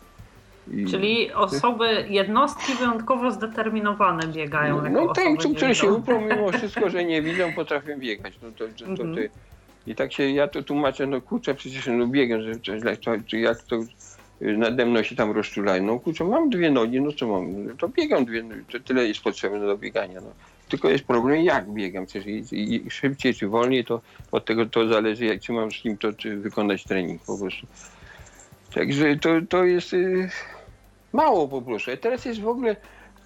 I... 0.71 0.85
Czyli 0.85 1.33
osoby, 1.33 2.05
jednostki 2.09 2.73
wyjątkowo 2.73 3.31
zdeterminowane 3.31 4.27
biegają. 4.27 4.81
No, 4.81 4.89
no 4.89 5.13
te, 5.13 5.35
które 5.55 5.75
się 5.75 5.91
uprą 5.91 6.21
mimo 6.21 6.51
wszystko, 6.51 6.89
że 6.89 7.05
nie 7.05 7.21
widzą, 7.21 7.53
potrafią 7.53 7.99
biegać. 7.99 8.33
No 8.43 8.49
to, 8.51 8.65
to, 8.67 8.85
to, 8.95 9.03
mhm. 9.03 9.29
I 9.87 9.95
tak 9.95 10.13
się 10.13 10.29
ja 10.29 10.47
to 10.47 10.63
tłumaczę, 10.63 11.07
no 11.07 11.21
kurczę, 11.21 11.55
przecież 11.55 11.87
no 11.87 12.07
biegam, 12.07 12.41
że 12.41 12.55
to, 12.55 13.11
to, 13.29 13.37
jak 13.37 13.63
to 13.63 13.79
nade 14.41 14.85
mną 14.85 15.03
się 15.03 15.15
tam 15.15 15.31
rozczulają. 15.31 15.83
No 15.83 15.99
kurczę, 15.99 16.23
mam 16.23 16.49
dwie 16.49 16.71
nogi, 16.71 17.01
no 17.01 17.11
co 17.11 17.27
mam? 17.27 17.77
To 17.77 17.89
biegam 17.89 18.25
dwie 18.25 18.43
nogi, 18.43 18.61
to 18.71 18.79
tyle 18.79 19.07
jest 19.07 19.21
potrzebne 19.21 19.59
do 19.59 19.77
biegania. 19.77 20.21
No. 20.21 20.27
Tylko 20.69 20.89
jest 20.89 21.03
problem, 21.03 21.43
jak 21.43 21.69
biegam. 21.69 22.05
Przecież 22.05 22.27
i, 22.51 22.75
i 22.85 22.91
szybciej 22.91 23.33
czy 23.33 23.47
wolniej, 23.47 23.85
to 23.85 24.01
od 24.31 24.45
tego 24.45 24.65
to 24.65 24.87
zależy, 24.87 25.25
jak 25.25 25.41
czy 25.41 25.53
mam 25.53 25.71
z 25.71 25.75
kim 25.75 25.97
to 25.97 26.13
czy 26.13 26.37
wykonać 26.37 26.83
trening 26.83 27.21
po 27.21 27.37
prostu. 27.37 27.67
Także 28.73 29.15
to, 29.15 29.29
to 29.49 29.63
jest 29.63 29.93
y, 29.93 30.29
mało 31.13 31.47
po 31.47 31.61
prostu. 31.61 31.91
A 31.91 31.97
teraz 31.97 32.25
jest 32.25 32.41
w 32.41 32.47
ogóle 32.47 32.75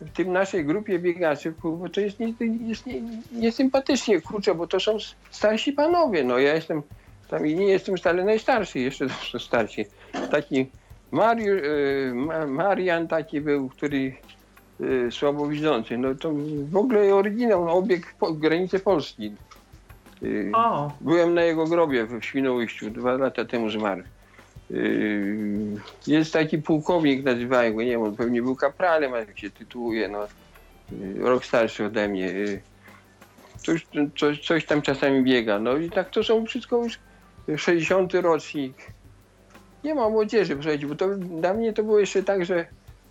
w 0.02 0.10
tym 0.10 0.34
naszej 0.34 0.66
grupie 0.66 1.00
biegaczy, 1.00 1.54
bo 1.64 1.90
to 1.90 2.02
jest, 2.02 2.20
nie, 2.20 2.34
jest 2.68 2.86
nie, 2.86 3.02
niesympatycznie, 3.32 4.22
kurczę, 4.22 4.56
bo 4.56 4.68
to 4.68 4.80
są 4.80 4.98
starsi 5.32 5.74
panowie. 5.74 6.24
No 6.24 6.40
ja 6.40 6.56
jestem 6.56 6.82
tam 7.30 7.48
i 7.48 7.56
nie 7.56 7.68
jestem 7.68 7.98
wcale 7.98 8.24
najstarszy, 8.24 8.80
jeszcze 8.80 9.08
to 9.32 9.40
starsi. 9.40 9.86
Taki 10.32 10.68
Mariu, 11.12 11.54
y, 11.56 12.14
Marian 12.48 13.08
taki 13.08 13.42
był, 13.42 13.70
który 13.70 14.14
y, 14.82 15.12
słabowidzący. 15.12 15.98
No 15.98 16.16
to 16.16 16.32
w 16.70 16.78
ogóle 16.78 17.16
oryginał, 17.16 17.66
no, 17.66 17.72
obieg 17.72 18.16
po, 18.20 18.34
granicy 18.34 18.80
Polski. 18.80 19.34
O. 20.54 20.92
Byłem 21.02 21.34
na 21.34 21.42
jego 21.42 21.66
grobie 21.66 22.06
w 22.06 22.26
Świnoujściu, 22.26 22.90
dwa 22.90 23.12
lata 23.12 23.46
temu 23.46 23.70
zmarł. 23.70 24.04
Yy, 24.70 25.80
jest 26.08 26.34
taki 26.34 26.58
pułkownik, 26.58 27.24
nazywają 27.24 27.74
go, 27.74 27.82
nie 27.82 27.92
wiem, 27.92 28.02
on 28.02 28.16
pewnie 28.16 28.42
był 28.42 28.56
kapralem, 28.56 29.12
jak 29.12 29.40
się 29.40 29.50
tytułuje, 29.50 30.08
no, 30.08 30.28
yy, 30.92 31.30
rok 31.30 31.46
starszy 31.46 31.86
ode 31.86 32.08
mnie. 32.08 32.26
Yy, 32.26 32.62
coś, 33.58 33.88
coś, 34.20 34.46
coś 34.48 34.66
tam 34.66 34.82
czasami 34.82 35.24
biega. 35.24 35.60
No 35.60 35.78
i 35.78 35.90
tak 35.90 36.10
to 36.10 36.24
są 36.24 36.46
wszystko 36.46 36.84
już 36.84 37.00
60 37.58 38.14
rocznik. 38.14 38.76
Nie 39.84 39.96
ma 39.96 40.10
młodzieży, 40.10 40.54
słuchajcie, 40.54 40.88
bo 40.88 40.96
to 40.96 41.16
dla 41.16 41.54
mnie 41.54 41.74
to 41.74 41.84
było 41.84 42.00
jeszcze 42.00 42.24
tak, 42.24 42.46
że 42.46 42.66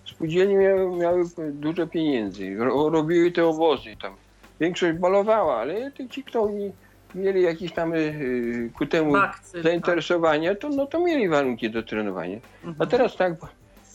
spółdzielnie 0.05 0.55
miały, 0.55 0.97
miały 0.97 1.25
dużo 1.53 1.87
pieniędzy, 1.87 2.57
robiły 2.91 3.31
te 3.31 3.47
obozy 3.47 3.97
tam. 4.03 4.15
Większość 4.61 4.99
balowała, 4.99 5.57
ale 5.57 5.93
ci, 6.11 6.25
kto 6.25 6.51
nie, 6.51 6.71
mieli 7.17 7.43
jakieś 7.43 7.73
tam 7.73 7.95
y, 7.95 8.71
ku 8.79 8.87
temu 8.87 9.13
Bakcy, 9.13 9.53
tak. 9.53 9.63
zainteresowania, 9.63 10.55
to, 10.55 10.69
no, 10.69 10.87
to 10.87 11.01
mieli 11.01 11.29
warunki 11.29 11.71
do 11.71 11.83
trenowania. 11.83 12.39
Mhm. 12.65 12.77
A 12.79 12.87
teraz 12.87 13.17
tak, 13.17 13.35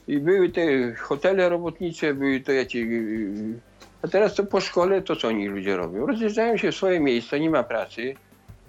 i 0.07 0.19
były 0.19 0.49
te 0.49 0.93
hotele 0.95 1.49
robotnicze, 1.49 2.13
były 2.13 2.39
to 2.39 2.51
jakieś... 2.51 2.83
Y, 2.83 3.59
a 4.01 4.07
teraz 4.07 4.35
to 4.35 4.43
po 4.43 4.61
szkole, 4.61 5.01
to 5.01 5.15
co 5.15 5.27
oni 5.27 5.47
ludzie 5.47 5.77
robią? 5.77 6.05
Rozjeżdżają 6.05 6.57
się 6.57 6.71
w 6.71 6.75
swoje 6.75 6.99
miejsca, 6.99 7.37
nie 7.37 7.49
ma 7.49 7.63
pracy, 7.63 8.15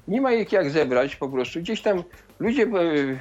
nie 0.09 0.21
ma 0.21 0.33
ich 0.33 0.53
jak 0.53 0.71
zebrać 0.71 1.17
po 1.17 1.29
prostu. 1.29 1.61
Gdzieś 1.61 1.83
tam 1.83 2.03
ludzie 2.41 2.63
y, 2.63 3.19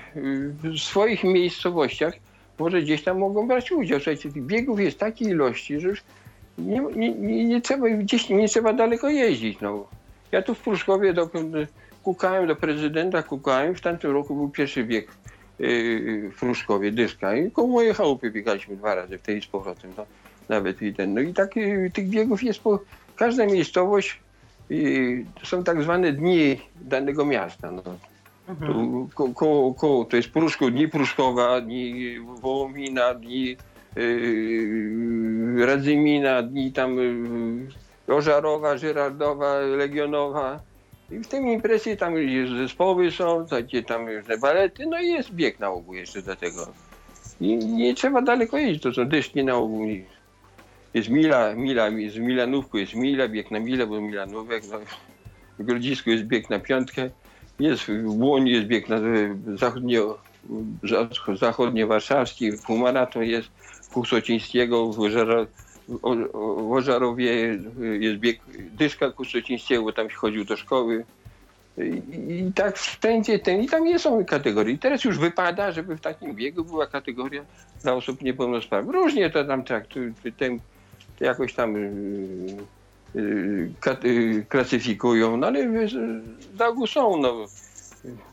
w 0.64 0.80
swoich 0.80 1.24
miejscowościach 1.24 2.14
może 2.60 2.82
gdzieś 2.82 3.04
tam 3.04 3.20
mogą 3.20 3.48
brać 3.48 3.72
udział. 3.72 4.00
Słuchajcie, 4.00 4.32
tych 4.32 4.44
biegów 4.44 4.80
jest 4.80 5.00
takiej 5.00 5.28
ilości, 5.28 5.80
że 5.80 5.88
już 5.88 6.04
nie, 6.58 6.82
nie, 6.96 7.14
nie, 7.14 7.46
nie 7.46 7.62
trzeba, 7.62 7.90
gdzieś 7.90 8.30
nie 8.30 8.48
trzeba 8.48 8.74
daleko 8.74 9.10
jeździć. 9.10 9.60
No. 9.62 9.88
Ja 10.32 10.42
tu 10.42 10.56
w 10.56 10.60
Pruszkowie 10.60 11.14
do, 11.14 11.30
kukałem 12.04 12.48
do 12.48 12.56
prezydenta, 12.56 13.24
kukałem. 13.24 13.76
W 13.76 13.82
tamtym 13.82 14.12
roku 14.12 14.36
był 14.36 14.50
pierwszy 14.50 14.84
bieg 14.84 15.08
w 15.60 16.36
Pruszkowie, 16.40 16.92
dyszka. 16.92 17.36
I 17.36 17.52
koło 17.52 17.68
mojej 17.68 17.94
chałupy 17.94 18.32
biegaliśmy 18.32 18.76
dwa 18.76 18.96
razy 18.96 19.18
w 19.18 19.22
tej 19.22 19.42
z 19.42 19.48
powrotem. 19.48 19.92
No, 19.98 20.06
nawet 20.50 20.82
i 20.82 20.94
ten. 20.94 21.14
No 21.14 21.22
i 21.22 21.34
tak 21.34 21.52
tych 21.94 22.10
biegów 22.10 22.44
jest 22.44 22.60
po... 22.60 22.80
Każda 23.16 23.46
miejscowość 23.46 24.20
y, 24.72 25.26
to 25.40 25.46
są 25.46 25.64
tak 25.64 25.84
zwane 25.84 26.14
dni 26.14 26.58
danego 26.82 27.26
miasta. 27.26 27.72
No. 27.72 27.82
Mhm. 28.50 28.74
Tu, 28.74 29.10
ko, 29.16 29.30
ko, 29.30 29.74
ko, 29.78 30.06
to 30.10 30.18
jest 30.18 30.30
Pruszków, 30.30 30.72
dni 30.72 30.88
Pruszkowa, 30.88 31.62
dni 31.62 32.16
Wołomina, 32.20 33.14
dni 33.14 33.58
yy, 33.96 35.66
Radzymina, 35.66 36.44
dni 36.44 36.72
tam 36.72 36.96
yy, 36.96 37.68
Ożarowa, 38.12 38.78
Żyrardowa, 38.78 39.60
Legionowa. 39.60 40.60
I 41.12 41.20
w 41.20 41.28
tym 41.28 41.48
imprezie 41.48 41.98
tam 41.98 42.18
już 42.18 42.50
zespoły 42.58 43.12
są, 43.12 43.46
takie 43.46 43.84
tam 43.84 44.10
różne 44.10 44.38
balety, 44.38 44.86
no 44.86 45.02
i 45.02 45.08
jest 45.08 45.32
bieg 45.32 45.60
na 45.60 45.70
ogół 45.70 45.94
jeszcze 45.94 46.22
do 46.22 46.36
tego. 46.36 46.68
I 47.42 47.58
nie 47.58 47.96
trzeba 47.96 48.22
daleko 48.22 48.58
jeździć, 48.58 48.84
to 48.84 48.94
są 48.94 49.08
dyszki 49.08 49.44
na 49.44 49.56
ogół. 49.56 49.88
Jest 50.94 51.10
Mila, 51.10 51.56
Mila, 51.56 51.90
z 51.90 52.18
Milanówku 52.18 52.78
jest 52.78 52.96
Mila, 52.96 53.28
bieg 53.28 53.52
na 53.52 53.60
Milę, 53.60 53.88
bo 53.88 54.02
Milanówek, 54.02 54.64
no, 54.72 54.80
w 55.60 55.64
Grodzisku 55.64 56.10
jest 56.10 56.24
bieg 56.24 56.50
na 56.50 56.60
piątkę. 56.60 57.10
Jest 57.60 57.84
w 57.84 58.22
Łoni 58.22 58.52
jest 58.52 58.68
bieg 58.68 58.90
na 58.90 58.98
zachodnio, 59.56 60.18
za- 60.84 61.36
zachodniowarszawski, 61.36 62.52
półmaraton 62.68 63.24
jest 63.24 63.48
Kusocińskiego, 63.94 64.88
w, 64.88 65.10
w 66.34 66.72
Ożarowie 66.72 67.60
jest 68.00 68.18
bieg 68.20 68.40
Dyszka 68.58 69.12
Kusocińskiego, 69.12 69.84
bo 69.84 69.94
tam 69.94 70.10
się 70.10 70.16
chodził 70.16 70.46
do 70.46 70.58
szkoły. 70.58 71.06
I, 71.78 72.02
I 72.48 72.54
tak 72.54 72.78
wszędzie 72.78 73.40
ten, 73.40 73.62
i 73.62 73.68
tam 73.68 73.84
nie 73.84 74.00
są 74.00 74.26
kategorie. 74.26 74.74
I 74.74 74.78
teraz 74.78 75.04
już 75.04 75.20
wypada, 75.20 75.72
żeby 75.72 75.98
w 75.98 76.02
takim 76.02 76.36
biegu 76.36 76.64
była 76.64 76.88
kategoria 76.88 77.46
dla 77.84 77.94
osób 77.94 78.22
niepełnosprawnych. 78.22 78.96
Różnie 78.96 79.30
to 79.30 79.46
tam 79.46 79.64
tak, 79.64 79.88
tu, 79.88 80.00
tu, 80.24 80.32
ten, 80.32 80.60
jakoś 81.20 81.54
tam 81.54 81.76
yy, 83.16 83.72
yy, 84.04 84.46
klasyfikują, 84.50 85.38
no 85.38 85.48
ale 85.48 85.70
wiesz, 85.70 85.96
z 86.58 86.62
ogółu 86.62 86.88
są. 86.88 87.18
No. 87.18 87.46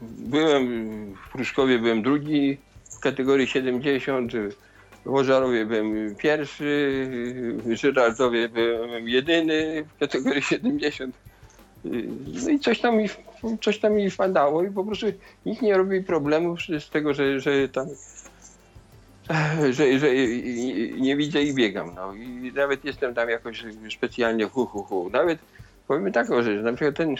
Byłem 0.02 0.66
w 1.14 1.32
Pruszkowie, 1.32 1.78
byłem 1.78 2.02
drugi 2.02 2.58
w 2.96 3.00
kategorii 3.00 3.46
70, 3.46 4.32
w 5.04 5.14
Ożarowie 5.14 5.66
byłem 5.66 6.14
pierwszy, 6.14 7.10
Żyrardowie 7.72 8.48
byłem 8.48 9.08
jedyny 9.08 9.84
w 9.84 9.98
kategorii 9.98 10.42
70. 10.54 11.14
No 11.84 12.50
i 12.50 12.58
coś 12.58 12.80
tam 12.80 12.96
mi, 12.96 13.08
coś 13.60 13.78
tam 13.78 13.92
mi 13.92 14.10
wpadało 14.10 14.64
i 14.64 14.70
po 14.70 14.84
prostu 14.84 15.06
nikt 15.46 15.62
nie 15.62 15.76
robi 15.76 16.02
problemów 16.02 16.58
z 16.78 16.90
tego, 16.90 17.14
że, 17.14 17.40
że 17.40 17.68
tam 17.68 17.86
że, 19.76 19.98
że 19.98 20.14
nie 20.98 21.16
widzę 21.16 21.42
i 21.42 21.54
biegam. 21.54 21.94
No. 21.94 22.14
I 22.14 22.52
nawet 22.54 22.84
jestem 22.84 23.14
tam 23.14 23.28
jakoś 23.28 23.64
specjalnie 23.96 24.44
hu, 24.44 24.66
hu, 24.66 24.82
hu. 24.82 25.10
Nawet 25.10 25.38
powiem 25.88 26.12
taką 26.12 26.42
rzecz, 26.42 26.62
na 26.62 26.72
przykład 26.72 26.96
ten 26.96 27.14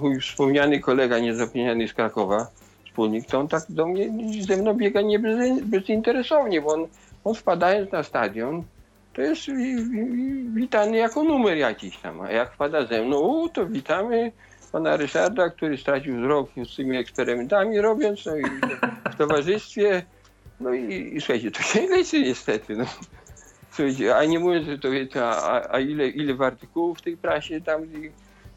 mój 0.00 0.20
wspomniany 0.20 0.80
kolega 0.80 1.18
niezapomniany 1.18 1.88
z 1.88 1.92
Krakowa, 1.92 2.46
wspólnik, 2.86 3.26
to 3.26 3.40
on 3.40 3.48
tak 3.48 3.62
do 3.68 3.86
mnie 3.86 4.10
ze 4.44 4.56
mną 4.56 4.74
biega 4.74 5.00
nie 5.00 5.18
bez, 5.18 5.60
bezinteresownie, 5.62 6.60
bo 6.60 6.74
on, 6.74 6.86
on 7.24 7.34
wpadając 7.34 7.92
na 7.92 8.02
stadion, 8.02 8.62
to 9.12 9.22
jest 9.22 9.46
wi- 9.46 9.84
wi- 9.90 10.50
witany 10.54 10.96
jako 10.96 11.24
numer 11.24 11.56
jakiś 11.56 11.96
tam, 11.96 12.20
a 12.20 12.30
jak 12.30 12.52
wpada 12.52 12.86
ze 12.86 13.02
mną, 13.02 13.48
to 13.48 13.66
witamy 13.66 14.32
pana 14.72 14.96
Ryszarda, 14.96 15.50
który 15.50 15.78
stracił 15.78 16.20
wzrok 16.20 16.50
z 16.72 16.76
tymi 16.76 16.96
eksperymentami 16.96 17.80
robiąc, 17.80 18.26
no 18.26 18.36
i 18.36 18.42
w 19.12 19.16
towarzystwie, 19.16 20.02
no 20.60 20.74
i, 20.74 21.16
i 21.16 21.20
słuchajcie, 21.20 21.50
to 21.50 21.62
się 21.62 21.86
leczy 21.86 22.22
niestety, 22.22 22.76
no. 22.76 22.84
Słuchajcie, 23.70 24.16
a 24.16 24.24
nie 24.24 24.38
mówiąc, 24.38 24.66
że 24.66 24.78
to 24.78 24.90
wiecie, 24.90 25.24
a, 25.24 25.68
a 25.70 25.80
ile, 25.80 26.08
ile 26.08 26.34
w 26.34 26.42
artykułów 26.42 26.98
w 26.98 27.02
tej 27.02 27.16
prasie 27.16 27.60
tam 27.60 27.84
i, 27.84 28.12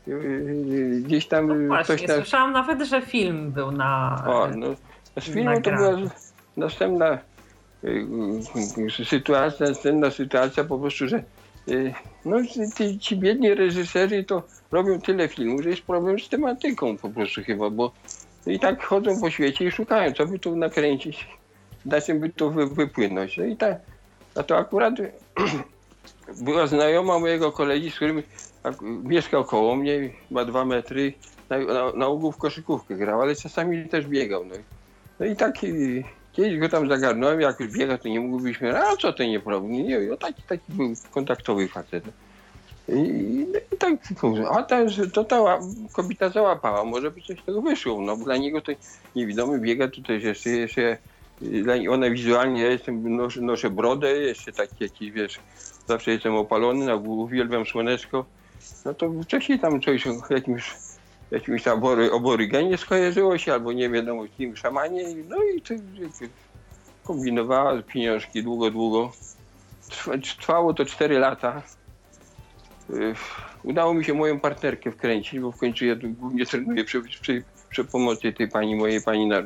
y, 0.08 0.12
y, 0.12 1.02
gdzieś 1.06 1.28
tam 1.28 1.48
No 1.48 1.56
y, 1.56 1.68
właśnie, 1.68 2.08
tam... 2.08 2.18
słyszałam 2.18 2.52
nawet, 2.54 2.82
że 2.82 3.02
film 3.02 3.52
był 3.52 3.72
na. 3.72 4.24
O, 4.28 4.48
no, 4.56 4.68
z 5.20 5.24
filmu 5.24 5.62
to 5.62 5.72
była 5.72 5.98
następna 6.58 7.14
y, 7.14 7.16
y, 7.16 7.20
sytuacja, 9.06 9.68
następna 9.68 10.12
sytuacja 10.12 10.64
po 10.64 10.80
prostu, 10.80 11.08
że 11.08 11.24
y, 11.70 11.94
no, 12.26 12.38
ci, 12.78 13.00
ci 13.00 13.18
biedni 13.18 13.54
reżyserzy 13.54 14.24
to 14.24 14.44
robią 14.72 15.02
tyle 15.02 15.28
filmów, 15.28 15.64
że 15.64 15.70
jest 15.70 15.82
problem 15.82 16.20
z 16.20 16.30
tematyką 16.30 16.98
po 16.98 17.10
prostu 17.10 17.42
chyba, 17.44 17.70
bo 17.70 17.92
i 18.48 18.60
tak 18.60 18.84
chodzą 18.84 19.20
po 19.22 19.30
świecie 19.30 19.66
i 19.66 19.72
szukają, 19.72 20.14
co 20.14 20.26
by 20.26 20.40
tu 20.40 20.56
nakręcić, 20.56 21.28
na 21.86 22.02
czym 22.02 22.20
by 22.20 22.32
wy, 22.50 22.68
wypłynąć. 22.68 23.38
No 23.38 23.46
i 23.46 23.58
tak, 23.58 23.78
a 24.36 24.44
to 24.44 24.58
akurat 24.58 24.94
była 26.46 26.68
znajoma 26.68 27.20
mojego 27.20 27.52
kolegi, 27.52 27.92
z 27.92 27.96
którym 27.96 28.24
mieszkał 28.82 29.44
koło 29.46 29.76
mnie, 29.76 30.10
ma 30.32 30.46
dwa 30.46 30.66
metry, 30.66 31.14
na, 31.50 31.58
na, 31.60 31.92
na 31.92 32.08
ogół 32.08 32.32
w 32.32 32.38
koszykówkę 32.38 32.96
grał, 32.96 33.22
ale 33.22 33.36
czasami 33.36 33.90
też 33.90 34.08
biegał. 34.08 34.46
No, 34.46 34.56
i- 34.56 34.64
no 35.20 35.26
i 35.26 35.36
tak 35.36 35.64
y, 35.64 36.04
kiedyś 36.38 36.60
go 36.60 36.70
tam 36.70 36.90
zagarnąłem, 36.90 37.42
jak 37.42 37.60
już 37.60 37.72
biega, 37.72 37.98
to 37.98 38.08
nie 38.08 38.20
mógłbyśmy, 38.20 38.80
a 38.80 38.96
co 38.96 39.14
to 39.14 39.24
nie 39.24 39.40
problem, 39.40 39.72
nie, 39.72 40.00
no, 40.00 40.18
taki, 40.18 40.44
taki 40.44 40.64
był 40.70 40.94
kontaktowy 41.12 41.68
facet. 41.68 42.04
I, 42.90 43.00
i, 43.74 43.78
tak, 43.78 43.94
a 44.50 44.90
że 44.90 45.08
to 45.08 45.24
ta 45.24 45.60
kobieta 45.94 46.30
załapała, 46.30 46.84
może 46.84 47.12
by 47.12 47.22
coś 47.22 47.40
z 47.40 47.46
tego 47.46 47.62
wyszło, 47.62 48.02
no 48.02 48.18
dla 48.18 48.38
niego 48.38 48.62
to 48.62 48.72
niewidomy 49.16 49.60
biega, 49.60 49.88
to 49.88 50.02
też 50.02 50.24
jeszcze, 50.24 50.50
jeszcze 50.50 50.98
ona 51.90 52.10
wizualnie, 52.10 52.62
ja 52.62 52.70
jestem, 52.70 53.16
noszę, 53.16 53.42
noszę 53.42 53.70
brodę, 53.70 54.18
jeszcze 54.18 54.52
taki 54.52 54.84
jakiś, 54.84 55.12
wiesz, 55.12 55.40
zawsze 55.88 56.12
jestem 56.12 56.36
opalony, 56.36 56.86
na 56.86 56.96
uwielbiam 56.96 57.66
słoneczko, 57.66 58.26
no 58.86 58.94
to 58.94 59.12
wcześniej 59.24 59.60
tam 59.60 59.82
coś 59.82 60.08
o 60.08 60.12
jakimś 60.30 60.87
jakimś 61.32 61.64
tam 61.64 61.78
obory, 61.78 62.12
oborygenie 62.12 62.78
skojarzyło 62.78 63.38
się, 63.38 63.54
albo 63.54 63.74
nie 63.74 63.90
wiadomo 63.90 64.28
kim, 64.38 64.56
szamanie, 64.56 65.04
no 65.30 65.38
i 65.44 65.62
to 65.62 65.74
kombinowała 67.04 67.82
pieniążki 67.82 68.44
długo, 68.44 68.72
długo. 68.72 69.12
Trwa- 69.90 70.38
Trwało 70.40 70.74
to 70.74 70.86
4 70.86 71.20
lata. 71.20 71.62
Udało 73.64 73.94
mi 73.94 74.06
się 74.06 74.14
moją 74.14 74.40
partnerkę 74.40 74.92
wkręcić, 74.92 75.40
bo 75.40 75.52
w 75.52 75.58
końcu 75.58 75.86
ja 75.86 75.96
głównie 75.96 76.46
trenuję 76.46 76.84
przy, 76.84 77.02
przy, 77.02 77.44
przy 77.70 77.86
pomocy 77.86 78.34
tej 78.34 78.48
pani, 78.48 78.76
mojej 78.76 79.02
pani 79.02 79.28
na, 79.28 79.44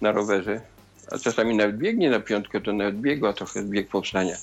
na 0.00 0.12
rowerze. 0.12 0.60
A 1.12 1.18
czasami 1.18 1.56
nawet 1.56 1.76
biegnie 1.76 2.10
na 2.10 2.20
piątkę, 2.20 2.60
to 2.60 2.72
nawet 2.72 3.00
biegła 3.00 3.32
trochę 3.32 3.62
bieg 3.62 3.88
powstania. 3.88 4.36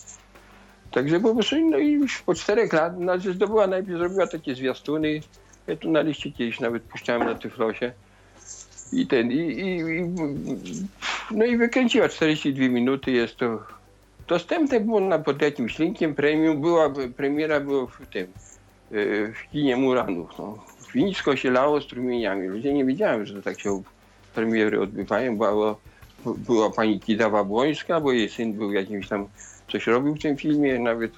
Także 0.92 1.20
po 1.20 1.34
prostu, 1.34 1.70
no 1.70 1.78
i 1.78 2.06
po 2.26 2.36
czterech 2.36 2.74
latach, 2.74 3.00
no, 3.00 3.20
że 3.20 3.34
zdobyła 3.34 3.68
najpierw, 3.68 3.98
zrobiła 3.98 4.28
takie 4.28 4.56
zwiastuny, 4.56 5.22
ja 5.68 5.76
tu 5.76 5.92
na 5.92 6.02
liście 6.02 6.32
kiedyś 6.32 6.60
nawet 6.60 6.84
puszczałem 6.84 7.24
na 7.24 7.36
Tyflosie. 7.36 7.92
I 8.94 9.08
ten, 9.08 9.32
i, 9.32 9.36
i, 9.36 9.78
i 9.78 10.04
no 11.32 11.46
i 11.46 11.58
wykręciła 11.58 12.10
42 12.10 12.68
minuty, 12.68 13.12
jest 13.12 13.38
to 13.38 13.60
dostępne 14.28 14.80
było 14.80 15.00
na, 15.00 15.20
pod 15.20 15.42
jakimś 15.42 15.80
linkiem 15.80 16.16
premium, 16.16 16.62
była 16.62 16.94
premiera 17.16 17.60
była 17.60 17.88
w 17.88 18.08
tym, 18.08 18.28
yy, 18.92 19.34
w 19.34 19.52
kinie 19.52 19.78
Muranów. 19.78 20.30
No. 20.40 20.58
Winicko 20.94 21.36
się 21.36 21.52
lało 21.52 21.82
strumieniami, 21.82 22.48
ludzie 22.48 22.74
nie 22.74 22.86
wiedziałem, 22.86 23.26
że 23.26 23.42
tak 23.42 23.62
się 23.62 23.82
premiery 24.36 24.82
odbywają, 24.82 25.38
była, 25.38 25.76
była 26.26 26.70
pani 26.70 27.00
Kidawa 27.00 27.44
Błońska, 27.44 28.02
bo 28.02 28.12
jej 28.12 28.30
syn 28.30 28.54
był 28.54 28.74
jakimś 28.74 29.08
tam, 29.08 29.28
coś 29.72 29.88
robił 29.88 30.16
w 30.16 30.22
tym 30.22 30.38
filmie, 30.38 30.80
nawet 30.80 31.12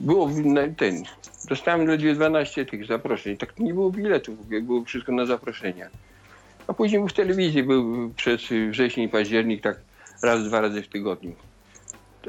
było 0.00 0.30
ten, 0.76 1.02
dostałem 1.48 1.86
ledwie 1.86 2.14
12 2.14 2.66
tych 2.66 2.86
zaproszeń, 2.86 3.36
tak 3.36 3.58
nie 3.58 3.74
było 3.74 3.90
biletów, 3.90 4.48
było 4.62 4.84
wszystko 4.84 5.12
na 5.12 5.26
zaproszenia. 5.26 5.90
A 6.66 6.72
później 6.72 7.00
był 7.00 7.08
w 7.08 7.12
telewizji, 7.12 7.62
był 7.62 8.10
przez 8.16 8.40
wrzesień 8.70 9.08
październik, 9.08 9.62
tak 9.62 9.76
raz, 10.22 10.44
dwa 10.44 10.60
razy 10.60 10.82
w 10.82 10.88
tygodniu. 10.88 11.32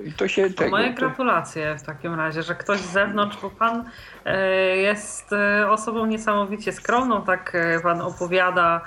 I 0.06 0.11
to 0.11 0.28
się 0.28 0.49
To 0.49 0.69
moje 0.69 0.94
gratulacje 0.94 1.76
w 1.80 1.84
takim 1.84 2.15
razie, 2.15 2.44
że 2.44 2.56
ktoś 2.56 2.80
z 2.80 2.91
zewnątrz, 2.91 3.38
bo 3.41 3.49
pan 3.49 3.90
e, 4.26 4.78
jest 4.78 5.34
e, 5.34 5.72
osobą 5.72 6.06
niesamowicie 6.06 6.72
skromną, 6.72 7.22
tak 7.22 7.56
e, 7.56 7.80
pan 7.80 8.02
opowiada 8.02 8.82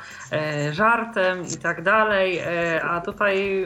żartem 0.73 1.45
i 1.55 1.57
tak 1.57 1.83
dalej, 1.83 2.41
a 2.83 3.01
tutaj 3.01 3.65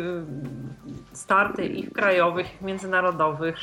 starty 1.13 1.67
i 1.67 1.87
w 1.87 1.93
krajowych, 1.93 2.63
i 2.63 2.65
międzynarodowych 2.65 3.57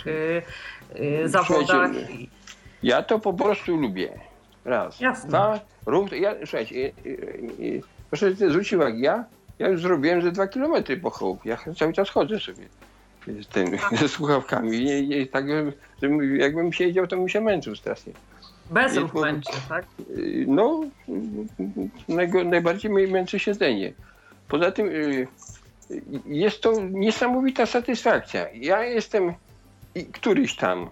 zawodach. 1.25 1.91
Ja 2.83 3.03
to 3.03 3.19
po 3.19 3.33
prostu 3.33 3.77
lubię. 3.77 4.09
Raz. 4.65 4.99
Jasne. 4.99 5.29
Dwa. 5.29 5.59
Ruch, 5.85 6.11
ja, 6.11 6.35
słuchajcie, 6.39 6.91
proszę 8.09 8.33
zwrócić 8.33 8.73
uwagę, 8.73 8.97
ja, 8.97 9.23
ja 9.59 9.67
już 9.67 9.81
zrobiłem 9.81 10.21
ze 10.21 10.31
dwa 10.31 10.47
kilometry 10.47 10.97
po 10.97 11.09
chałupie. 11.09 11.49
Ja 11.49 11.57
cały 11.79 11.93
czas 11.93 12.09
chodzę 12.09 12.39
sobie 12.39 12.67
z 13.27 13.47
tym, 13.47 13.77
ze 13.99 14.09
słuchawkami. 14.09 14.77
I, 14.77 15.21
i, 15.21 15.27
tak, 15.27 15.45
żebym, 16.01 16.39
jakbym 16.39 16.73
siedział, 16.73 17.07
to 17.07 17.17
bym 17.17 17.29
się 17.29 17.41
męczył 17.41 17.75
strasznie. 17.75 18.13
Bez 18.71 18.97
ruch 18.97 19.13
męczy, 19.13 19.51
tak? 19.69 19.85
No, 20.47 20.81
najgo- 22.09 22.45
najbardziej 22.45 22.91
mnie 22.91 23.07
męczy 23.07 23.39
siedzenie. 23.39 23.93
Poza 24.47 24.71
tym 24.71 24.87
y, 24.87 25.27
jest 26.25 26.61
to 26.61 26.73
niesamowita 26.91 27.65
satysfakcja. 27.65 28.47
Ja 28.53 28.83
jestem 28.83 29.33
któryś 30.11 30.55
tam 30.55 30.89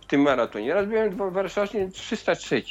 w 0.00 0.06
tym 0.06 0.20
maratonie. 0.20 0.74
Raz 0.74 0.86
byłem 0.86 1.10
w 1.10 1.32
Warszawie 1.32 1.88
303. 1.88 2.62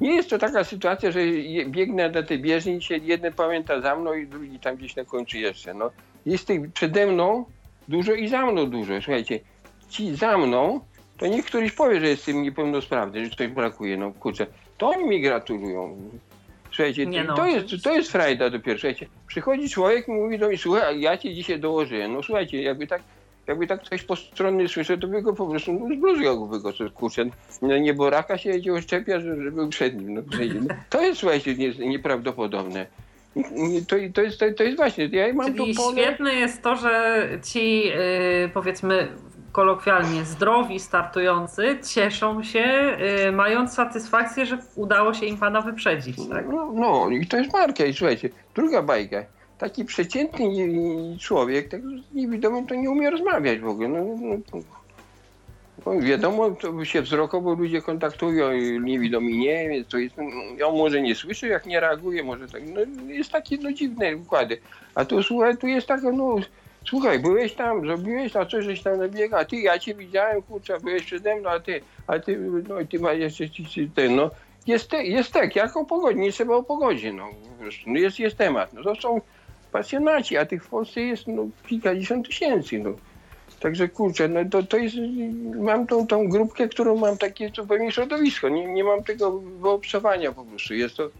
Nie 0.00 0.14
jest 0.14 0.30
to 0.30 0.38
taka 0.38 0.64
sytuacja, 0.64 1.10
że 1.10 1.20
biegnę 1.66 2.10
do 2.10 2.22
tej 2.22 2.38
bieżni 2.38 2.76
i 2.76 2.82
się 2.82 2.96
jeden 2.96 3.32
pamięta 3.32 3.80
za 3.80 3.96
mną 3.96 4.14
i 4.14 4.26
drugi 4.26 4.58
tam 4.58 4.76
gdzieś 4.76 4.96
na 4.96 5.04
końcu 5.04 5.36
jeszcze. 5.36 5.74
No, 5.74 5.90
jest 6.26 6.46
tych 6.46 6.72
przede 6.72 7.06
mną 7.06 7.44
dużo 7.88 8.12
i 8.12 8.28
za 8.28 8.46
mną 8.46 8.70
dużo. 8.70 8.92
Słuchajcie, 8.94 9.40
ci 9.88 10.16
za 10.16 10.38
mną, 10.38 10.80
to 11.18 11.26
niech 11.26 11.44
któryś 11.44 11.72
powie, 11.72 12.00
że 12.00 12.08
jestem 12.08 12.42
niepełnosprawny, 12.42 13.24
że 13.24 13.36
coś 13.36 13.48
brakuje. 13.48 13.96
No 13.96 14.12
kurczę, 14.12 14.46
to 14.78 14.88
oni 14.88 15.04
mi 15.04 15.20
gratulują. 15.20 15.96
Słuchajcie, 16.70 17.04
to, 17.04 17.24
no, 17.26 17.34
to, 17.34 17.46
jest, 17.46 17.66
to 17.84 17.94
jest 17.94 18.12
frajda 18.12 18.50
dopiero. 18.50 18.78
Słuchajcie, 18.78 19.06
przychodzi 19.26 19.68
człowiek 19.68 20.08
i 20.08 20.12
mówi 20.12 20.38
do 20.38 20.48
mnie, 20.48 20.58
słuchaj, 20.58 21.00
ja 21.00 21.18
cię 21.18 21.34
dzisiaj 21.34 21.60
dołożyłem. 21.60 22.12
No 22.12 22.22
słuchajcie, 22.22 22.62
jakby 22.62 22.86
tak, 22.86 23.02
jakby 23.46 23.66
tak 23.66 23.82
ktoś 23.82 24.02
postronny 24.02 24.68
słyszał, 24.68 24.96
to 24.96 25.06
by 25.06 25.22
go 25.22 25.32
po 25.32 25.46
prostu 25.46 25.72
no, 25.72 25.94
zbluzgałby 25.96 26.60
go, 26.60 26.72
co, 26.72 26.90
kurczę. 26.90 27.24
No, 27.62 27.78
nie 27.78 27.94
boraka 27.94 28.38
się 28.38 28.50
jedzie 28.50 28.72
oszczepia, 28.72 29.20
że, 29.20 29.42
że 29.42 29.50
był 29.50 29.68
przed 29.68 30.00
nim. 30.00 30.14
No, 30.14 30.22
no, 30.68 30.74
to 30.90 31.02
jest, 31.02 31.20
słuchajcie, 31.20 31.54
nie, 31.54 31.70
nieprawdopodobne. 31.70 32.86
To, 33.88 33.96
to, 34.14 34.22
jest, 34.22 34.38
to, 34.40 34.46
to 34.56 34.62
jest 34.62 34.76
właśnie, 34.76 35.06
ja 35.06 35.32
mam 35.32 35.46
Czyli 35.54 35.74
to 35.74 35.82
pole... 35.82 36.02
świetne 36.02 36.34
jest 36.34 36.62
to, 36.62 36.76
że 36.76 37.28
ci 37.44 37.82
y, 38.44 38.50
powiedzmy 38.54 39.08
kolokwialnie 39.52 40.24
zdrowi 40.24 40.80
startujący 40.80 41.78
cieszą 41.94 42.42
się, 42.42 42.96
y, 43.28 43.32
mając 43.32 43.72
satysfakcję, 43.72 44.46
że 44.46 44.58
udało 44.76 45.14
się 45.14 45.26
im 45.26 45.36
pana 45.38 45.60
wyprzedzić. 45.60 46.16
Tak? 46.28 46.44
No, 46.48 46.72
no 46.74 47.10
i 47.10 47.26
to 47.26 47.36
jest 47.36 47.52
marka. 47.52 47.84
I 47.84 47.94
słuchajcie, 47.94 48.28
druga 48.54 48.82
bajka. 48.82 49.24
Taki 49.58 49.84
przeciętny 49.84 50.48
nie- 50.48 51.18
człowiek, 51.18 51.68
tak 51.68 51.80
z 51.80 52.14
niewidomym, 52.14 52.66
to 52.66 52.74
nie 52.74 52.90
umie 52.90 53.10
rozmawiać 53.10 53.58
w 53.60 53.68
ogóle. 53.68 53.88
No, 53.88 54.04
no, 54.20 54.36
no, 55.86 55.94
no, 55.94 56.00
wiadomo, 56.00 56.50
to 56.50 56.84
się 56.84 57.02
wzrokowo 57.02 57.54
ludzie 57.54 57.82
kontaktują, 57.82 58.52
i 58.52 58.80
niewidomi 58.80 59.38
nie, 59.38 59.68
więc 59.68 59.88
to 59.88 59.98
jest, 59.98 60.16
no, 60.16 60.68
on 60.68 60.78
może 60.78 61.02
nie 61.02 61.14
słyszy, 61.14 61.48
jak 61.48 61.66
nie 61.66 61.80
reaguje, 61.80 62.22
może 62.22 62.48
tak, 62.48 62.62
no, 62.68 62.80
jest 63.12 63.32
takie 63.32 63.56
no, 63.56 63.72
dziwne 63.72 64.16
układy. 64.16 64.58
A 64.94 65.04
tu 65.04 65.22
słuchaj, 65.22 65.56
tu 65.56 65.66
jest 65.66 65.86
taka, 65.86 66.12
no, 66.12 66.36
słuchaj, 66.88 67.18
byłeś 67.18 67.54
tam, 67.54 67.80
zrobiłeś, 67.80 68.36
a 68.36 68.46
co 68.46 68.62
żeś 68.62 68.82
tam 68.82 68.98
nabiega, 68.98 69.38
a 69.38 69.44
ty, 69.44 69.56
ja 69.56 69.78
cię 69.78 69.94
widziałem, 69.94 70.42
kurczę, 70.42 70.80
byłeś 70.80 71.02
przede 71.02 71.36
mną, 71.36 71.50
a 71.50 71.60
ty, 71.60 71.80
a 72.06 72.18
ty, 72.18 72.38
no 72.68 72.80
i 72.80 72.86
ty 72.86 72.98
masz 72.98 73.18
jeszcze 73.18 73.44
ten, 73.94 74.16
no. 74.16 74.30
Jest, 74.66 74.90
te, 74.90 75.04
jest 75.04 75.32
tak, 75.32 75.56
jak 75.56 75.76
o 75.76 75.84
pogodzie, 75.84 76.18
nie 76.18 76.32
trzeba 76.32 76.56
o 76.56 76.62
pogodzie, 76.62 77.12
no, 77.12 77.28
no 77.86 77.98
jest, 77.98 78.18
jest 78.18 78.36
temat, 78.36 78.72
no 78.72 78.82
to 78.82 78.94
są 78.94 79.20
pasjonaci, 79.72 80.36
a 80.36 80.46
tych 80.46 80.64
w 80.64 80.68
Polsce 80.68 81.00
jest, 81.00 81.26
no, 81.26 81.48
kilkadziesiąt 81.66 82.26
tysięcy, 82.26 82.78
no. 82.78 82.90
Także 83.64 83.88
kurczę, 83.88 84.28
no 84.28 84.40
to, 84.50 84.62
to 84.62 84.76
jest, 84.76 84.96
mam 85.56 85.86
tą, 85.86 86.06
tą 86.06 86.28
grupkę, 86.28 86.68
którą 86.68 86.96
mam 86.96 87.18
takie 87.18 87.50
zupełnie 87.56 87.92
środowisko, 87.92 88.48
nie, 88.48 88.66
nie 88.66 88.84
mam 88.84 89.04
tego 89.04 89.40
wyobcowania 89.40 90.32
po 90.32 90.44
prostu, 90.44 90.74
jest 90.74 90.96
to, 90.96 91.10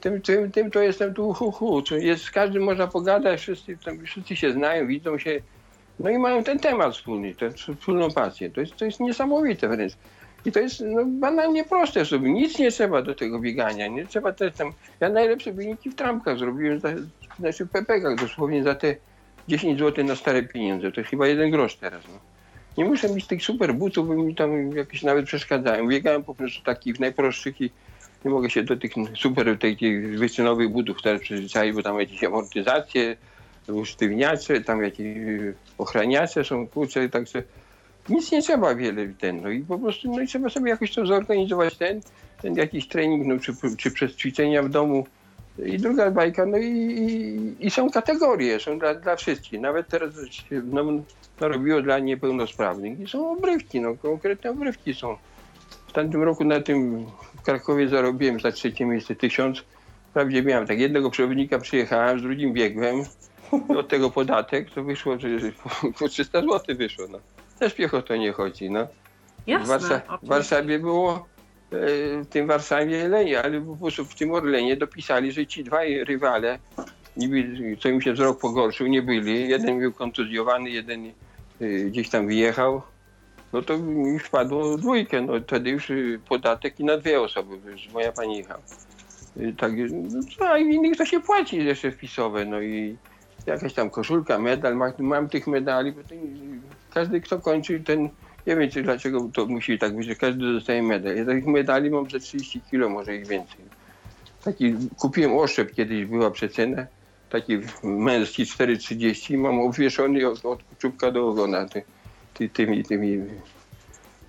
tym, 0.00 0.22
tym, 0.22 0.50
tym 0.50 0.70
to 0.70 0.82
jestem 0.82 1.14
tu 1.14 1.32
hu, 1.32 1.52
hu, 1.52 1.82
jest, 1.90 2.24
z 2.24 2.30
każdym 2.30 2.62
można 2.62 2.86
pogadać, 2.86 3.40
wszyscy, 3.40 3.76
tam, 3.84 3.98
wszyscy 4.06 4.36
się 4.36 4.52
znają, 4.52 4.86
widzą 4.86 5.18
się, 5.18 5.40
no 6.00 6.10
i 6.10 6.18
mają 6.18 6.44
ten 6.44 6.58
temat 6.58 6.94
wspólny, 6.94 7.34
tę 7.34 7.50
wspólną 7.50 8.10
pasję, 8.10 8.50
to 8.50 8.60
jest, 8.60 8.76
to 8.76 8.84
jest 8.84 9.00
niesamowite 9.00 9.68
wręcz. 9.68 9.92
I 10.44 10.52
to 10.52 10.60
jest 10.60 10.80
no, 10.80 11.04
banalnie 11.04 11.64
proste 11.64 12.04
sobie, 12.04 12.32
nic 12.32 12.58
nie 12.58 12.70
trzeba 12.70 13.02
do 13.02 13.14
tego 13.14 13.38
biegania, 13.38 13.86
nie 13.86 14.06
trzeba 14.06 14.32
też 14.32 14.54
tam, 14.54 14.72
ja 15.00 15.08
najlepsze 15.08 15.52
wyniki 15.52 15.90
w 15.90 15.94
trampkach 15.94 16.38
zrobiłem, 16.38 16.80
za, 16.80 16.88
znaczy 17.38 17.64
w 17.64 17.70
PPK 17.70 18.14
dosłownie 18.14 18.62
za 18.62 18.74
te 18.74 18.96
10 19.48 19.78
zł 19.78 20.04
na 20.04 20.16
stare 20.16 20.42
pieniądze, 20.42 20.92
to 20.92 21.02
chyba 21.02 21.26
jeden 21.26 21.50
grosz 21.50 21.76
teraz. 21.76 22.04
No. 22.08 22.18
Nie 22.78 22.84
muszę 22.84 23.08
mieć 23.08 23.26
tych 23.26 23.42
super 23.42 23.74
butów, 23.74 24.08
bo 24.08 24.14
mi 24.14 24.34
tam 24.34 24.76
jakieś 24.76 25.02
nawet 25.02 25.26
przeszkadzają. 25.26 25.88
Biegałem 25.88 26.24
po 26.24 26.34
prostu 26.34 26.64
takich 26.64 27.00
najprostszych 27.00 27.60
i 27.60 27.70
nie 28.24 28.30
mogę 28.30 28.50
się 28.50 28.62
do 28.62 28.76
tych 28.76 28.92
super 29.16 29.58
takich 29.58 30.18
wyczynowych 30.18 30.68
butów 30.68 31.02
teraz 31.02 31.20
przyzwyczaić, 31.20 31.74
bo 31.74 31.82
tam 31.82 32.00
jakieś 32.00 32.24
amortyzacje, 32.24 33.16
usztywniacze, 33.68 34.60
tam 34.60 34.82
jakieś 34.82 35.16
y, 35.16 35.54
ochraniacze 35.78 36.44
są, 36.44 36.66
kurcze, 36.68 37.08
także 37.08 37.42
nic 38.08 38.32
nie 38.32 38.42
trzeba 38.42 38.74
wiele 38.74 39.08
ten, 39.08 39.42
no 39.42 39.50
i 39.50 39.60
po 39.60 39.78
prostu, 39.78 40.10
no 40.10 40.20
i 40.20 40.26
trzeba 40.26 40.50
sobie 40.50 40.70
jakoś 40.70 40.94
to 40.94 41.06
zorganizować 41.06 41.76
ten, 41.76 42.00
ten 42.42 42.54
jakiś 42.54 42.88
trening, 42.88 43.26
no 43.26 43.38
czy, 43.38 43.52
czy 43.76 43.90
przez 43.90 44.16
ćwiczenia 44.16 44.62
w 44.62 44.68
domu, 44.68 45.06
i 45.58 45.78
druga 45.78 46.10
bajka, 46.10 46.46
no 46.46 46.58
i, 46.58 46.66
i, 46.66 47.66
i 47.66 47.70
są 47.70 47.90
kategorie, 47.90 48.60
są 48.60 48.78
dla, 48.78 48.94
dla 48.94 49.16
wszystkich. 49.16 49.60
Nawet 49.60 49.88
teraz 49.88 50.10
no, 50.62 50.84
narobiło 51.40 51.82
dla 51.82 51.98
niepełnosprawnych 51.98 53.00
i 53.00 53.08
są 53.08 53.32
obrywki, 53.32 53.80
no 53.80 53.94
konkretne 54.02 54.50
obrywki 54.50 54.94
są. 54.94 55.16
W 55.86 55.92
tamtym 55.92 56.22
roku 56.22 56.44
na 56.44 56.60
tym 56.60 57.06
w 57.34 57.42
Krakowie 57.42 57.88
zarobiłem 57.88 58.40
za 58.40 58.52
trzecie 58.52 58.84
miejsce 58.86 59.14
tysiąc. 59.14 59.62
Wprawdzie 60.10 60.42
miałem 60.42 60.66
tak, 60.66 60.78
jednego 60.78 61.10
przewodnika 61.10 61.58
przyjechałem, 61.58 62.18
z 62.18 62.22
drugim 62.22 62.52
biegłem. 62.52 63.04
Od 63.76 63.88
tego 63.88 64.10
podatek 64.10 64.70
to 64.70 64.84
wyszło, 64.84 65.18
że 65.18 65.28
po- 65.62 65.92
po 65.98 66.08
300 66.08 66.40
zł 66.40 66.76
wyszło. 66.76 67.04
No. 67.10 67.18
Też 67.58 67.74
piechotą 67.74 68.16
nie 68.16 68.32
chodzi, 68.32 68.70
no. 68.70 68.86
W, 68.86 69.48
Jasne. 69.48 69.78
Warsza- 69.78 70.18
w. 70.22 70.26
Warszawie 70.28 70.78
było 70.78 71.26
w 72.22 72.26
tym 72.30 72.46
Warszawie 72.46 73.08
Lenie, 73.08 73.42
ale 73.42 73.60
po 73.60 73.76
prostu 73.76 74.04
w 74.04 74.14
tym 74.14 74.32
Orlenie 74.32 74.76
dopisali, 74.76 75.32
że 75.32 75.46
ci 75.46 75.64
dwaj 75.64 76.04
rywale, 76.04 76.58
co 77.80 77.88
im 77.88 78.00
się 78.00 78.12
wzrok 78.12 78.40
pogorszył, 78.40 78.86
nie 78.86 79.02
byli. 79.02 79.48
Jeden 79.48 79.78
był 79.78 79.92
kontuzjowany, 79.92 80.70
jeden 80.70 81.06
e, 81.06 81.10
gdzieś 81.84 82.08
tam 82.08 82.26
wyjechał. 82.26 82.82
No 83.52 83.62
to 83.62 83.78
mi 83.78 84.18
wpadło 84.18 84.76
dwójkę, 84.76 85.20
no 85.20 85.32
wtedy 85.40 85.70
już 85.70 85.90
e, 85.90 85.94
podatek 86.28 86.80
i 86.80 86.84
na 86.84 86.96
dwie 86.96 87.20
osoby, 87.20 87.56
moja 87.92 88.12
pani 88.12 88.36
jechała. 88.36 88.60
E, 89.40 89.52
Tak, 89.52 89.72
no, 90.40 90.46
a 90.48 90.58
innych 90.58 90.96
to 90.96 91.04
się 91.04 91.20
płaci 91.20 91.64
jeszcze 91.64 91.90
wpisowe, 91.90 92.44
no 92.44 92.60
i 92.60 92.96
jakaś 93.46 93.74
tam 93.74 93.90
koszulka, 93.90 94.38
medal, 94.38 94.76
mam, 94.76 94.92
mam 94.98 95.28
tych 95.28 95.46
medali, 95.46 95.92
bo 95.92 96.02
to, 96.02 96.14
każdy 96.94 97.20
kto 97.20 97.38
kończy 97.38 97.80
ten 97.80 98.08
nie 98.46 98.56
wiem, 98.56 98.70
czy 98.70 98.82
dlaczego 98.82 99.30
to 99.34 99.46
musi 99.46 99.78
tak 99.78 99.96
być, 99.96 100.06
że 100.06 100.14
każdy 100.14 100.52
dostaje 100.52 100.82
medal. 100.82 101.16
Ja 101.16 101.24
takich 101.24 101.46
medali 101.46 101.90
mam 101.90 102.10
za 102.10 102.18
30 102.18 102.60
kilo, 102.60 102.88
może 102.88 103.16
ich 103.16 103.26
więcej. 103.26 103.60
Taki, 104.44 104.74
kupiłem 104.98 105.38
oszczep 105.38 105.74
kiedyś, 105.74 106.04
była 106.04 106.30
przecena. 106.30 106.86
Taki 107.30 107.58
męski 107.82 108.44
4,30 108.44 109.38
mam 109.38 109.60
obwieszony 109.60 110.28
od, 110.28 110.44
od 110.44 110.78
czubka 110.78 111.10
do 111.10 111.28
ogona 111.28 111.68
ty, 111.68 111.82
ty, 112.34 112.48
tymi, 112.48 112.84
tymi 112.84 113.20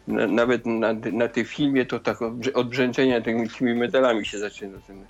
na, 0.07 0.27
nawet 0.27 0.65
na, 0.65 0.93
na 1.11 1.27
tym 1.27 1.45
filmie 1.45 1.85
to 1.85 1.99
tak 1.99 2.17
od, 2.53 2.69
brzęczenia 2.69 3.21
tymi, 3.21 3.49
tymi 3.49 3.73
medalami 3.73 4.25
się 4.25 4.39
zaczyna. 4.39 4.77
Ten, 4.87 5.05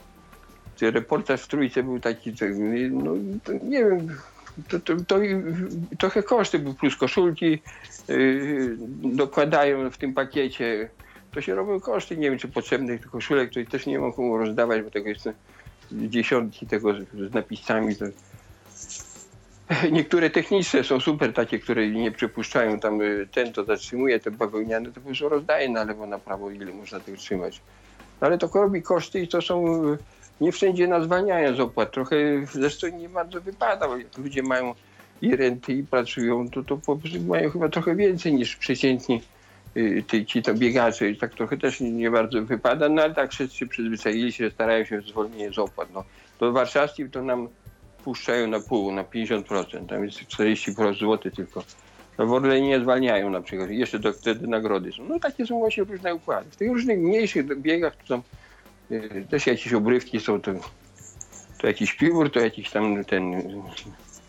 ten 0.80 0.94
reportaż 0.94 1.42
w 1.42 1.48
Trójce 1.48 1.84
był 1.84 2.00
taki, 2.00 2.34
no 2.92 3.16
nie 3.64 3.86
wiem, 3.86 4.18
to, 4.70 4.80
to, 4.80 4.96
to, 5.08 5.20
trochę 6.00 6.24
koszty, 6.24 6.60
plus 6.80 6.96
koszulki, 6.96 7.62
yy, 8.08 8.78
dokładają 9.04 9.90
w 9.90 9.98
tym 9.98 10.14
pakiecie. 10.14 10.90
To 11.32 11.42
się 11.42 11.56
robią 11.56 11.80
koszty, 11.80 12.18
nie 12.18 12.30
wiem 12.30 12.40
czy 12.40 12.48
potrzebnych 12.48 13.02
tych 13.02 13.12
koszulek, 13.12 13.54
to 13.54 13.72
też 13.72 13.86
nie 13.86 14.12
komu 14.16 14.38
rozdawać, 14.38 14.82
bo 14.82 14.92
tego 14.92 15.10
jest 15.10 15.30
dziesiątki 15.92 16.68
tego 16.68 16.94
z, 16.94 17.30
z 17.30 17.34
napisami. 17.34 17.96
To... 17.96 18.06
Niektóre 19.92 20.30
techniczne 20.30 20.84
są 20.84 21.00
super 21.00 21.34
takie, 21.34 21.60
które 21.60 21.90
nie 21.90 22.12
przypuszczają 22.12 22.80
tam 22.80 23.02
y, 23.02 23.28
ten 23.32 23.54
to 23.54 23.64
zatrzymuje, 23.64 24.20
te 24.20 24.32
bawełniane, 24.32 24.92
to 24.92 24.94
po 24.94 25.06
prostu 25.06 25.30
rozdaje 25.30 25.70
na 25.70 25.84
lewo, 25.84 26.08
na 26.08 26.20
prawo, 26.20 26.52
ile 26.52 26.74
można 26.74 27.00
tego 27.00 27.18
trzymać. 27.18 27.62
Ale 28.20 28.38
to 28.38 28.50
robi 28.54 28.82
koszty 28.82 29.20
i 29.20 29.28
to 29.28 29.42
są, 29.42 29.86
y, 29.94 29.98
nie 30.42 30.52
wszędzie 30.52 30.88
nas 30.88 31.04
zwalniają 31.04 31.56
z 31.56 31.60
opłat. 31.60 31.92
Trochę 31.92 32.16
zresztą 32.54 32.88
nie 32.88 33.10
bardzo 33.10 33.42
wypada, 33.42 33.88
bo 33.88 33.98
jak 33.98 34.18
ludzie 34.18 34.44
mają 34.44 34.74
i 35.22 35.36
renty 35.36 35.74
i 35.74 35.84
pracują, 35.84 36.50
to, 36.50 36.64
to 36.64 36.80
mają 37.28 37.50
chyba 37.50 37.70
trochę 37.70 37.96
więcej 37.96 38.34
niż 38.34 38.56
przeciętni 38.56 39.22
y, 39.78 40.04
ci, 40.12 40.26
ci 40.26 40.42
to 40.42 40.54
biegacze 40.54 41.10
i 41.10 41.18
tak 41.18 41.34
trochę 41.34 41.58
też 41.58 41.80
nie, 41.80 41.92
nie 41.92 42.12
bardzo 42.12 42.42
wypada, 42.42 42.90
no 42.90 43.02
ale 43.02 43.14
tak 43.14 43.32
wszyscy 43.32 43.68
przyzwyczaili 43.68 44.32
się, 44.32 44.52
starają 44.52 44.86
się 44.86 45.02
zwolnienie 45.02 45.54
z 45.54 45.60
opłat. 45.60 45.90
No. 45.94 46.04
To 46.40 46.52
warszawskim 46.52 47.12
to 47.12 47.24
nam 47.24 47.48
puszczają 48.04 48.48
na 48.48 48.60
pół, 48.60 48.92
na 48.92 49.04
50%, 49.04 49.86
tam 49.86 50.06
jest 50.06 50.20
40 50.20 50.72
zł 50.72 51.18
tylko. 51.36 51.64
No 52.18 52.26
w 52.26 52.34
Orlenie 52.34 52.68
nie 52.68 52.80
zwalniają 52.80 53.30
na 53.30 53.42
przykład, 53.42 53.70
jeszcze 53.70 54.00
do, 54.00 54.14
wtedy 54.14 54.48
nagrody 54.48 54.92
są. 54.92 55.04
No 55.10 55.20
takie 55.20 55.46
są 55.46 55.60
właśnie 55.60 55.84
różne 55.84 56.16
układy. 56.16 56.52
W 56.52 56.56
tych 56.56 56.72
różnych 56.72 57.00
mniejszych 57.00 57.62
biegach 57.62 57.96
to 57.96 58.08
są 58.08 58.22
też 59.30 59.48
jakieś 59.48 59.74
obrywki 59.74 60.20
są, 60.20 60.42
to, 60.42 60.52
to 61.60 61.68
jakiś 61.68 61.94
piór, 61.94 62.32
to 62.32 62.40
jakiś 62.40 62.70
tam 62.70 63.06
ten, 63.06 63.42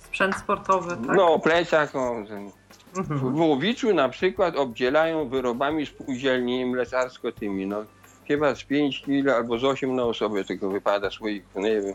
Sprzęt 0.04 0.36
sportowy, 0.36 0.96
tak? 1.06 1.16
no 1.16 1.38
plecak, 1.38 1.96
o, 1.96 2.24
ten, 2.28 2.50
Mhm. 2.98 3.20
w 3.34 3.40
Łowiczu 3.40 3.94
na 3.94 4.08
przykład 4.08 4.56
obdzielają 4.56 5.28
wyrobami 5.28 5.86
spółdzielni 5.86 6.66
mleczarsko 6.66 7.32
tymi, 7.32 7.66
no 7.66 7.84
chyba 8.28 8.54
z 8.54 8.64
5 8.64 9.02
kilo 9.02 9.34
albo 9.36 9.58
z 9.58 9.64
8 9.64 9.94
na 9.96 10.02
osobę 10.02 10.44
tego 10.44 10.70
wypada 10.70 11.10
słoików, 11.10 11.56
nie 11.56 11.80
wiem. 11.80 11.94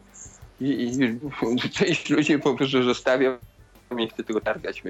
i, 0.61 0.91
i 1.63 1.69
część 1.77 2.09
ludzi 2.09 2.39
po 2.39 2.53
prostu 2.55 2.83
zostawia, 2.83 3.37
nie 3.91 4.07
chce 4.07 4.23
tego 4.23 4.41
targać. 4.41 4.83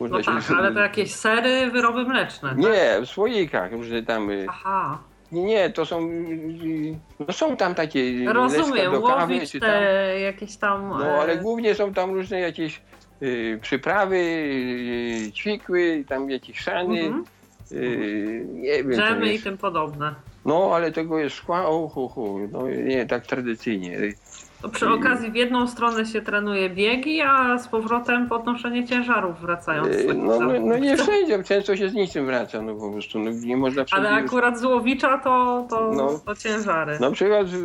Można 0.00 0.16
No 0.16 0.22
się- 0.22 0.32
tak, 0.48 0.58
ale 0.58 0.72
to 0.72 0.80
jakieś 0.80 1.14
sery, 1.14 1.70
wyroby 1.70 2.04
mleczne. 2.04 2.48
Tak? 2.48 2.58
Nie, 2.58 3.00
w 3.02 3.06
słoikach 3.06 3.72
różne 3.72 4.02
tam. 4.02 4.30
y, 4.30 4.46
Aha, 4.48 4.98
Nie, 5.32 5.42
nie, 5.42 5.70
to 5.70 5.86
są. 5.86 6.08
No 7.18 7.32
są 7.32 7.56
tam 7.56 7.74
takie. 7.74 8.32
rozumiem, 8.32 8.92
do 8.92 9.02
kawy, 9.02 9.34
łowić 9.34 9.52
te 9.52 9.60
tam. 9.60 9.70
jakieś 10.22 10.56
tam... 10.56 10.88
No 10.88 11.06
e, 11.06 11.20
ale 11.20 11.36
głównie 11.36 11.74
są 11.74 11.94
tam 11.94 12.14
różne 12.14 12.40
jakieś 12.40 12.80
y, 13.22 13.58
przyprawy, 13.62 14.16
y, 14.16 15.32
ćwikły, 15.32 16.04
tam 16.08 16.30
jakieś 16.30 16.58
szany. 16.58 17.00
mhm, 17.00 17.24
y, 17.72 18.46
nie 18.52 18.84
wiem. 18.84 18.92
co 18.92 19.02
dżemy 19.02 19.34
i 19.34 19.38
tym 19.38 19.58
podobne. 19.58 20.14
No 20.44 20.70
ale 20.74 20.92
tego 20.92 21.18
jest 21.18 21.36
szkła, 21.36 21.68
o. 21.68 22.08
No 22.52 22.68
nie, 22.68 23.06
tak 23.06 23.26
tradycyjnie. 23.26 23.98
To 24.62 24.68
przy 24.68 24.88
okazji 24.90 25.30
w 25.30 25.34
jedną 25.34 25.68
stronę 25.68 26.06
się 26.06 26.22
trenuje 26.22 26.70
biegi, 26.70 27.20
a 27.20 27.58
z 27.58 27.68
powrotem 27.68 28.28
podnoszenie 28.28 28.86
ciężarów 28.86 29.40
wracając. 29.40 29.88
No, 30.16 30.40
no, 30.40 30.60
no 30.60 30.78
nie 30.78 30.96
wszędzie, 30.96 31.44
często 31.44 31.76
się 31.76 31.88
z 31.88 31.94
niczym 31.94 32.26
wraca, 32.26 32.62
no 32.62 32.74
po 32.74 32.90
prostu. 32.90 33.18
No, 33.18 33.30
nie 33.30 33.56
można 33.56 33.84
Ale 33.90 34.10
akurat 34.10 34.58
z 34.58 34.64
łowicza 34.64 35.18
to, 35.18 35.66
to, 35.70 35.92
No. 35.92 36.20
to 36.26 36.34
ciężary. 36.36 36.98
Na 37.00 37.10
przykład 37.10 37.46
w, 37.46 37.56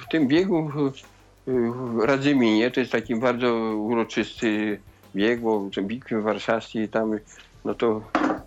w- 0.00 0.08
tym 0.08 0.28
biegu 0.28 0.70
w, 0.74 0.92
Radzyminie, 2.04 2.70
to 2.70 2.80
jest 2.80 2.92
taki 2.92 3.16
bardzo 3.16 3.54
uroczysty 3.76 4.80
bieg, 5.16 5.40
bo 5.40 5.62
bitwy 5.82 6.22
warszawskiej 6.22 6.88
tam, 6.88 7.18
no 7.64 7.74
to 7.74 8.00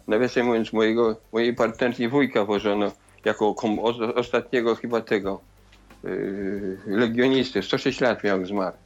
nawiasem 0.08 0.46
mówiąc 0.46 0.74
mojego, 0.74 1.16
mojej 1.34 1.56
partnerki 1.56 2.08
wujka 2.08 2.46
wożono 2.46 2.92
jako 3.26 3.54
kom, 3.54 3.80
ostatniego 4.16 4.76
chyba 4.76 5.02
tego 5.02 5.40
legionisty, 6.88 7.64
106 7.64 8.02
lat 8.02 8.24
miał 8.24 8.46
zmarł. 8.46 8.78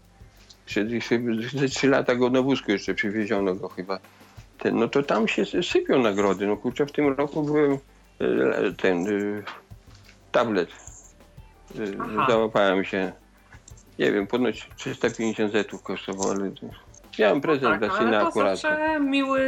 3 1.69 1.88
lata 1.88 2.15
go 2.15 2.30
na 2.30 2.41
wózku 2.41 2.72
jeszcze 2.72 2.94
przywieziono 2.94 3.56
go 3.56 3.69
chyba. 3.69 3.99
Ten, 4.57 4.80
no 4.80 4.88
to 4.88 5.03
tam 5.03 5.27
się 5.27 5.45
sypią 5.64 6.02
nagrody. 6.02 6.48
No 6.48 6.57
kurczę, 6.57 6.85
w 6.85 6.91
tym 6.91 7.14
roku 7.14 7.44
byłem 7.44 7.72
e, 7.73 7.77
ten 8.77 9.07
e, 9.07 9.44
tablet. 10.31 10.69
Aha. 11.99 12.26
Załapałem 12.30 12.84
się. 12.84 13.11
Nie 13.99 14.11
wiem, 14.11 14.27
ponoć 14.27 14.69
350 14.76 15.52
zetów 15.52 15.84
kosztowało, 15.84 16.31
ale 16.31 16.52
miałem 17.19 17.41
prezent 17.41 17.72
tak, 17.72 17.80
dla 17.80 17.90
ale 17.90 17.98
syna 17.98 18.22
to 18.22 18.27
akurat. 18.27 18.60
zawsze 18.60 18.99
miły, 18.99 19.41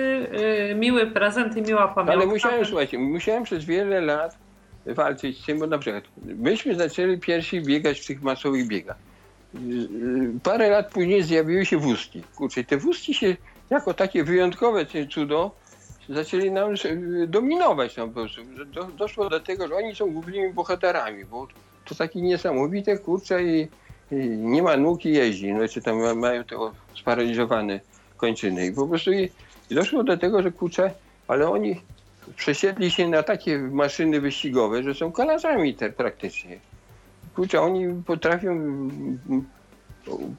y, 0.72 0.76
miły 0.76 1.08
prezent 1.08 1.58
i 1.58 1.62
miła 1.62 1.88
pamiątka. 1.88 2.14
Ale 2.14 2.26
musiałem, 2.26 2.66
słuchajcie, 2.66 3.00
musiałem 3.00 3.44
przez 3.44 3.66
wiele 3.66 4.02
lat 4.02 4.38
walczyć 4.86 5.42
z 5.42 5.46
tym, 5.46 5.60
bo 5.60 5.68
na 5.68 5.78
przykład 5.78 6.04
myśmy 6.26 6.76
zaczęli 6.76 7.18
pierwsi 7.18 7.62
biegać 7.62 8.00
w 8.00 8.08
tych 8.08 8.22
masowych 8.22 8.68
biegach. 8.68 8.98
Y, 9.56 9.58
y, 9.58 10.40
Parę 10.44 10.70
lat 10.70 10.92
później 10.92 11.24
zjawiły 11.24 11.66
się 11.66 11.78
wózki. 11.78 12.24
Kurczę, 12.36 12.64
te 12.64 12.78
wózki 12.78 13.14
się 13.14 13.36
jako 13.70 13.94
takie 13.94 14.24
wyjątkowe 14.24 14.86
te 14.86 15.08
cudo 15.08 15.52
zaczęli 16.10 16.52
nam 16.52 16.74
y, 16.86 17.28
dominować 17.28 17.96
tam 17.96 18.10
po 18.10 18.14
prostu. 18.14 18.42
Doszło 18.98 19.30
do 19.30 19.40
tego, 19.40 19.68
że 19.68 19.76
oni 19.76 19.96
są 19.96 20.12
głównymi 20.12 20.54
bohaterami, 20.54 21.26
bo 21.26 21.48
to 21.86 21.96
takie 21.96 22.22
niesamowite, 22.22 22.98
kurczę 22.98 23.44
i, 23.44 23.68
i 24.12 24.16
nie 24.28 24.64
ma 24.64 24.78
nóg 24.78 25.06
i 25.06 25.14
jeździ, 25.14 25.54
no 25.54 25.68
czy 25.68 25.82
tam 25.82 26.02
ma- 26.02 26.16
mają 26.16 26.44
to 26.44 26.72
sparaliżowane 27.00 27.80
kończyny. 28.18 28.66
I 28.66 28.72
po 28.72 28.88
prostu 28.88 29.12
i, 29.12 29.30
i 29.70 29.76
doszło 29.76 30.04
do 30.04 30.18
tego, 30.18 30.44
że 30.44 30.52
kurczę, 30.52 30.92
ale 31.28 31.50
oni 31.50 31.82
przesiedli 32.36 32.92
się 32.92 33.08
na 33.08 33.24
takie 33.24 33.58
maszyny 33.58 34.22
wyścigowe, 34.22 34.84
że 34.84 34.94
są 34.94 35.12
kolarzami 35.12 35.76
te 35.76 35.90
praktycznie. 35.90 36.60
Kurczę, 37.36 37.62
oni 37.62 38.04
potrafią 38.06 38.60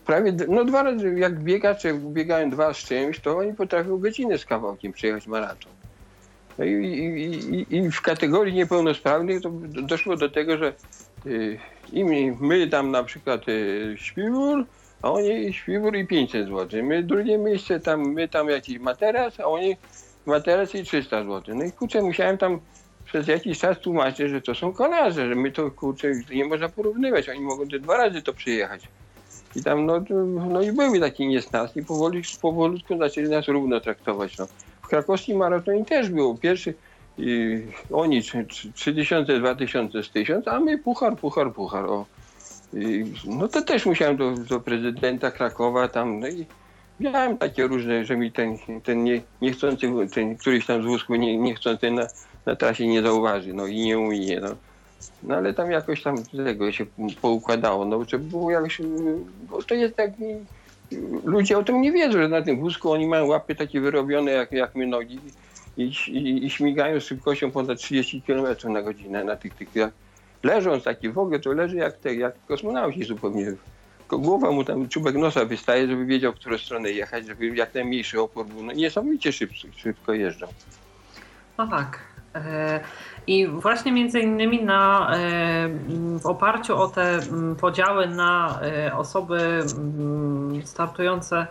prawie, 0.07 0.33
no 0.49 0.65
dwa 0.65 0.83
razy, 0.83 1.15
jak 1.19 1.41
biegacze 1.41 1.95
biegają 1.95 2.51
dwa 2.51 2.75
z 2.75 2.77
czymś, 2.77 3.21
to 3.21 3.39
oni 3.39 3.55
potrafią 3.55 3.99
godzinę 3.99 4.39
z 4.39 4.45
kawałkiem 4.45 4.93
przejechać 4.93 5.27
maraton. 5.27 5.73
No 6.59 6.65
i, 6.65 6.71
i, 6.71 7.77
i, 7.77 7.91
w 7.91 8.01
kategorii 8.01 8.55
niepełnosprawnych 8.55 9.43
to 9.43 9.51
doszło 9.67 10.17
do 10.17 10.29
tego, 10.29 10.59
że 10.59 10.73
y, 11.27 11.59
im, 11.93 12.37
my 12.41 12.67
tam 12.69 12.91
na 12.91 13.05
przykład 13.05 13.49
y, 13.49 13.95
śpiwór, 13.99 14.65
a 15.03 15.13
oni 15.13 15.53
śpiwór 15.53 15.97
i 15.97 16.07
500 16.07 16.49
zł. 16.49 16.85
My 16.85 17.03
drugie 17.03 17.39
miejsce 17.39 17.81
tam, 17.81 18.01
my 18.01 18.29
tam 18.29 18.49
jakiś 18.49 18.79
materac, 18.79 19.41
a 19.41 19.45
oni 19.45 19.77
materac 20.27 20.75
i 20.75 20.85
300 20.85 21.25
zł. 21.25 21.55
No 21.55 21.65
i 21.65 21.73
kurczę, 21.73 22.03
musiałem 22.03 22.39
tam 22.39 22.61
przez 23.05 23.29
jakiś 23.29 23.59
czas 23.59 23.79
tłumaczyć, 23.79 24.31
że 24.31 24.41
to 24.41 24.55
są 24.55 24.73
kolarze, 24.73 25.29
że 25.29 25.35
my 25.35 25.53
to 25.53 25.71
kurczę 25.71 26.09
nie 26.35 26.45
można 26.45 26.69
porównywać. 26.69 27.29
Oni 27.29 27.41
mogą 27.41 27.69
te 27.69 27.79
dwa 27.79 27.97
razy 27.97 28.23
to 28.23 28.33
przyjechać. 28.33 28.89
I 29.57 29.63
tam 29.63 29.87
no, 29.87 30.05
no 30.51 30.63
i 30.63 30.73
były 30.73 31.01
takie 31.01 31.27
niesnaski, 31.27 31.83
powoli, 31.83 32.23
powolutku 32.43 32.99
zaczęli 32.99 33.29
nas 33.29 33.49
równo 33.49 33.81
traktować. 33.81 34.39
No. 34.39 34.47
W 34.83 34.89
krakowskim 34.89 35.39
maratonie 35.39 35.85
też 35.85 36.11
było. 36.11 36.35
Pierwszy 36.35 36.75
i 37.19 37.63
oni 37.93 38.23
trzy- 38.23 38.47
trzy- 38.47 38.73
3000, 38.73 39.39
2000 39.39 40.03
z 40.03 40.11
1000, 40.11 40.49
a 40.49 40.61
my 40.61 40.79
puchar, 40.79 41.17
puchar, 41.17 41.53
puchar. 41.53 41.85
O. 41.85 42.07
I, 42.75 43.05
no 43.25 43.49
to 43.49 43.63
też 43.63 43.87
musiałem 43.87 44.17
do, 44.17 44.31
do 44.31 44.61
prezydenta 44.61 45.31
Krakowa 45.31 45.89
tam, 45.89 46.21
no 46.21 46.29
i 46.29 46.47
miałem 47.01 47.39
takie 47.39 47.67
różne, 47.67 48.05
że 48.05 48.17
mi 48.17 48.33
ten, 48.33 48.59
ten 48.85 49.05
nie, 49.05 49.21
niechcący, 49.43 49.93
ten 50.15 50.37
któryś 50.37 50.67
tam 50.67 50.83
z 50.83 50.87
wózku 50.87 51.15
nie, 51.15 51.39
niechcący 51.39 51.91
na, 51.91 52.07
na 52.47 52.57
trasie 52.57 52.87
nie 52.87 53.03
zauważy, 53.03 53.55
no 53.55 53.67
i 53.67 53.77
nie 53.77 53.99
uminie, 53.99 54.41
no. 54.41 54.49
No 55.23 55.35
ale 55.35 55.55
tam 55.55 55.71
jakoś 55.71 56.03
tam 56.03 56.25
tego 56.25 56.73
się 56.73 56.87
poukładało, 57.21 57.85
no 57.85 58.05
że 58.05 58.19
było 58.19 58.51
jakoś, 58.51 58.81
bo 59.51 59.63
to 59.63 59.75
jest 59.75 59.97
tak, 59.97 60.11
ludzie 61.25 61.59
o 61.59 61.63
tym 61.63 61.81
nie 61.81 61.93
wiedzą, 61.93 62.13
że 62.13 62.29
na 62.29 62.43
tym 62.43 62.61
wózku 62.61 62.91
oni 62.91 63.07
mają 63.07 63.27
łapy 63.27 63.55
takie 63.55 63.81
wyrobione 63.81 64.31
jak, 64.31 64.53
jak 64.53 64.75
my 64.75 64.87
nogi 64.87 65.21
i, 65.77 65.93
i, 66.09 66.47
i 66.47 66.51
śmigają 66.51 67.01
z 67.01 67.05
szybkością 67.05 67.51
ponad 67.51 67.79
30 67.79 68.23
km 68.23 68.73
na 68.73 68.83
godzinę 68.83 69.25
na 69.25 69.37
tych, 69.37 69.55
tych 69.55 69.69
leżąc 70.43 70.85
taki 70.85 71.09
w 71.09 71.19
ogóle 71.19 71.41
to 71.41 71.53
leży 71.53 71.77
jak, 71.77 71.97
te, 71.97 72.15
jak 72.15 72.35
kosmonauci 72.47 73.05
zupełnie. 73.05 73.53
Głowa 74.09 74.51
mu 74.51 74.65
tam, 74.65 74.89
czubek 74.89 75.15
nosa 75.15 75.45
wystaje, 75.45 75.89
żeby 75.89 76.07
wiedział, 76.07 76.33
w 76.33 76.35
którą 76.37 76.59
stronę 76.59 76.91
jechać, 76.91 77.27
żeby 77.27 77.47
jak 77.47 77.75
najmniejszy 77.75 78.21
opór 78.21 78.47
był. 78.47 78.63
No 78.63 78.73
niesamowicie 78.73 79.33
szybko, 79.33 79.55
szybko 79.77 80.13
jeżdżą. 80.13 80.47
No 81.59 81.67
tak. 81.67 81.99
E, 82.35 82.81
I 83.27 83.47
właśnie 83.47 83.93
między 83.93 84.21
innymi 84.21 84.65
na, 84.65 85.11
e, 85.15 85.69
w 86.19 86.27
oparciu 86.27 86.77
o 86.77 86.89
te 86.89 87.15
m, 87.15 87.57
podziały 87.61 88.07
na 88.07 88.61
e, 88.63 88.95
osoby 88.97 89.39
m, 89.77 90.61
startujące 90.65 91.47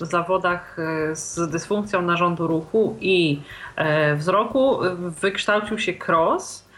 w 0.00 0.04
zawodach 0.06 0.76
z 1.12 1.50
dysfunkcją 1.50 2.02
narządu 2.02 2.46
ruchu 2.46 2.96
i 3.00 3.40
wzroku 4.16 4.78
wykształcił 5.20 5.78
się 5.78 5.92
cross. 6.08 6.68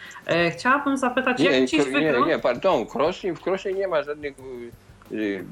Chciałabym 0.52 0.96
zapytać, 0.96 1.40
jak 1.40 1.52
Nie, 1.52 1.66
dziś 1.66 1.80
kro- 1.80 1.86
nie, 1.86 1.92
wygląda... 1.92 2.26
nie, 2.28 2.38
pardon, 2.38 2.86
cross, 2.94 3.22
w 3.36 3.46
crossie 3.46 3.74
nie 3.74 3.88
ma 3.88 4.02
żadnych. 4.02 4.34
Y, 5.12 5.44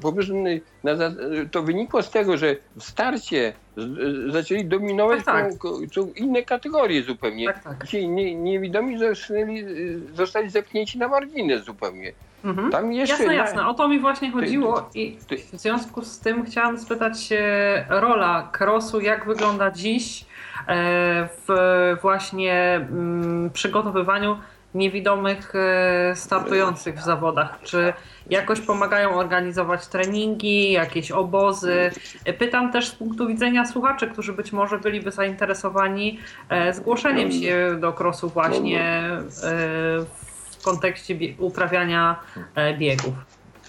y, 1.33 1.49
to 1.51 1.63
wynikło 1.63 2.01
z 2.03 2.09
tego, 2.11 2.37
że 2.37 2.55
w 2.77 2.83
starcie 2.83 3.53
y, 3.77 4.31
zaczęli 4.31 4.65
dominować 4.65 5.25
Tak, 5.25 5.45
tak. 5.53 6.17
inne 6.17 6.43
kategorie 6.43 7.03
zupełnie. 7.03 7.45
Tak, 7.45 7.63
tak. 7.63 7.87
Ci 7.87 8.09
nie, 8.09 8.35
niewidomi 8.35 8.97
zostali, 8.99 9.65
zostali 10.13 10.49
zepchnięci 10.49 10.97
na 10.99 11.07
margines 11.07 11.63
zupełnie. 11.63 12.11
Mhm. 12.45 12.71
Tam 12.71 12.93
jeszcze 12.93 13.13
Jasne, 13.13 13.27
na- 13.27 13.33
jasne. 13.33 13.67
O 13.67 13.73
to 13.73 13.87
mi 13.87 13.99
właśnie 13.99 14.31
chodziło 14.31 14.89
i 14.95 15.17
ty- 15.27 15.37
w 15.37 15.59
związku 15.59 16.01
z 16.01 16.19
tym 16.19 16.45
chciałam 16.45 16.79
spytać 16.79 17.23
się 17.23 17.43
rola 17.89 18.51
crossu, 18.59 19.01
jak 19.01 19.25
wygląda 19.25 19.71
dziś 19.71 20.25
e, 20.67 21.29
w 21.47 21.97
właśnie 22.01 22.75
mm, 22.75 23.49
przygotowywaniu 23.49 24.37
niewidomych 24.77 25.53
e, 25.55 26.15
startujących 26.15 26.95
w 26.95 27.03
zawodach. 27.03 27.59
Czy 27.63 27.93
jakoś 28.29 28.61
pomagają 28.61 29.15
organizować 29.15 29.87
treningi, 29.87 30.71
jakieś 30.71 31.11
obozy? 31.11 31.91
E, 32.25 32.33
Pytam 32.33 32.71
też 32.71 32.87
z 32.87 32.95
punktu 32.95 33.27
widzenia 33.27 33.65
słuchaczy, 33.65 34.07
którzy 34.07 34.33
być 34.33 34.51
może 34.51 34.79
byliby 34.79 35.11
zainteresowani 35.11 36.19
e, 36.49 36.73
zgłoszeniem 36.73 37.31
się 37.31 37.77
do 37.79 37.93
crossu 37.93 38.29
właśnie 38.29 39.09
w 40.51 40.63
kontekście 40.63 41.17
uprawiania 41.39 42.19
biegów. 42.79 43.13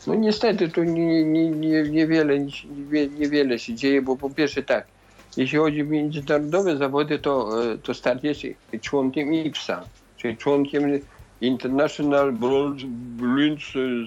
No 0.07 0.15
niestety 0.15 0.69
to 0.69 0.85
nie, 0.85 1.25
nie, 1.25 1.51
nie, 1.51 1.83
niewiele, 1.83 2.39
nie, 2.39 3.59
się 3.59 3.75
dzieje, 3.75 4.03
bo 4.03 4.17
po 4.17 4.31
pierwsze 4.31 4.63
tak, 4.63 4.87
jeśli 5.37 5.59
chodzi 5.59 5.83
o 5.83 5.85
międzynarodowe 5.85 6.77
zawody, 6.77 7.19
to, 7.19 7.51
to 7.83 7.95
start 7.95 8.25
jest 8.25 8.41
członkiem 8.81 9.35
IPSA, 9.35 9.85
czyli 10.19 10.37
członkiem 10.37 11.01
International 11.41 12.33
Blind 12.33 12.85
Blind 13.17 13.61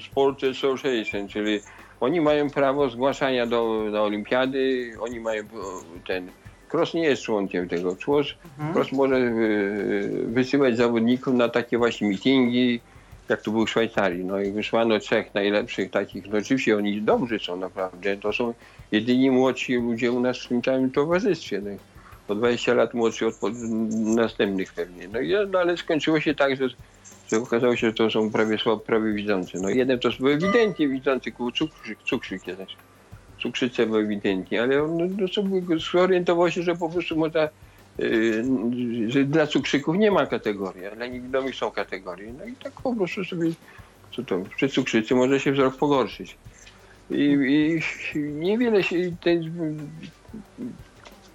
Sport 0.05 0.43
Association, 0.43 1.27
czyli 1.27 1.59
oni 1.99 2.21
mają 2.21 2.49
prawo 2.49 2.89
zgłaszania 2.89 3.45
do, 3.45 3.85
do 3.91 4.03
olimpiady, 4.03 4.93
oni 4.99 5.19
mają 5.19 5.43
e, 5.43 5.47
ten, 6.07 6.31
Cross 6.73 6.93
nie 6.93 7.03
jest 7.03 7.23
członkiem 7.23 7.69
tego, 7.69 7.95
Cross, 8.07 8.27
Mhm. 8.45 8.73
Cross 8.73 8.91
może 8.91 9.15
e, 9.15 9.31
wysyłać 10.25 10.77
zawodników 10.77 11.33
na 11.33 11.49
takie 11.49 11.77
właśnie 11.77 12.07
mitingi, 12.07 12.79
jak 13.29 13.41
to 13.41 13.51
było 13.51 13.65
w 13.65 13.69
Szwajcarii. 13.69 14.25
No 14.25 14.41
i 14.41 14.51
wysłano 14.51 14.99
trzech 14.99 15.33
najlepszych 15.33 15.91
takich, 15.91 16.27
no 16.27 16.37
oczywiście 16.37 16.77
oni 16.77 17.01
dobrzy 17.01 17.39
są 17.39 17.57
naprawdę, 17.57 18.17
to 18.17 18.33
są 18.33 18.53
jedyni 18.91 19.31
młodsi 19.31 19.75
ludzie 19.75 20.11
u 20.11 20.19
nas 20.19 20.39
w 20.39 20.47
tym 20.47 20.61
całym 20.61 20.91
towarzystwie. 20.91 21.61
O 22.27 22.35
20 22.35 22.73
lat 22.73 22.93
młodszy 22.93 23.27
od 23.27 23.35
następnych 23.91 24.73
pewnie. 24.73 25.07
No, 25.07 25.19
no 25.51 25.59
ale 25.59 25.77
skończyło 25.77 26.19
się 26.19 26.35
tak, 26.35 26.55
że, 26.55 26.67
że 27.31 27.37
okazało 27.37 27.75
się, 27.75 27.87
że 27.87 27.93
to 27.93 28.09
są 28.09 28.31
prawie 28.31 28.57
słabo, 28.57 28.79
prawie 28.79 29.13
widzący. 29.13 29.57
No 29.61 29.69
jeden 29.69 29.99
to 29.99 30.09
był 30.19 30.27
ewidentnie 30.27 30.87
widzący, 30.87 31.31
koło 31.31 31.51
cukrzyk, 31.51 32.03
cukrzyk 32.03 32.47
jeden. 32.47 32.65
Cukrzycę 33.41 33.85
był 33.85 33.95
ewidentnie, 33.95 34.61
ale 34.61 34.83
on 34.83 34.97
no, 34.97 35.27
no, 35.67 35.79
zorientował 35.91 36.51
się, 36.51 36.63
że 36.63 36.75
po 36.75 36.89
prostu 36.89 37.15
można 37.15 37.49
Yy, 37.97 38.43
że 39.07 39.23
dla 39.23 39.47
cukrzyków 39.47 39.97
nie 39.97 40.11
ma 40.11 40.25
kategorii, 40.25 40.81
dla 40.95 41.07
niewidomych 41.07 41.55
są 41.55 41.71
kategorie. 41.71 42.33
No 42.39 42.45
i 42.45 42.55
tak 42.55 42.73
po 42.73 42.95
prostu 42.95 43.25
sobie, 43.25 43.51
co 44.15 44.23
to, 44.23 44.41
przy 44.55 44.69
cukrzycy 44.69 45.15
może 45.15 45.39
się 45.39 45.51
wzrok 45.51 45.77
pogorszyć. 45.77 46.37
I, 47.09 47.23
i 47.23 48.19
niewiele 48.19 48.83
się, 48.83 48.95
ten, 49.23 49.51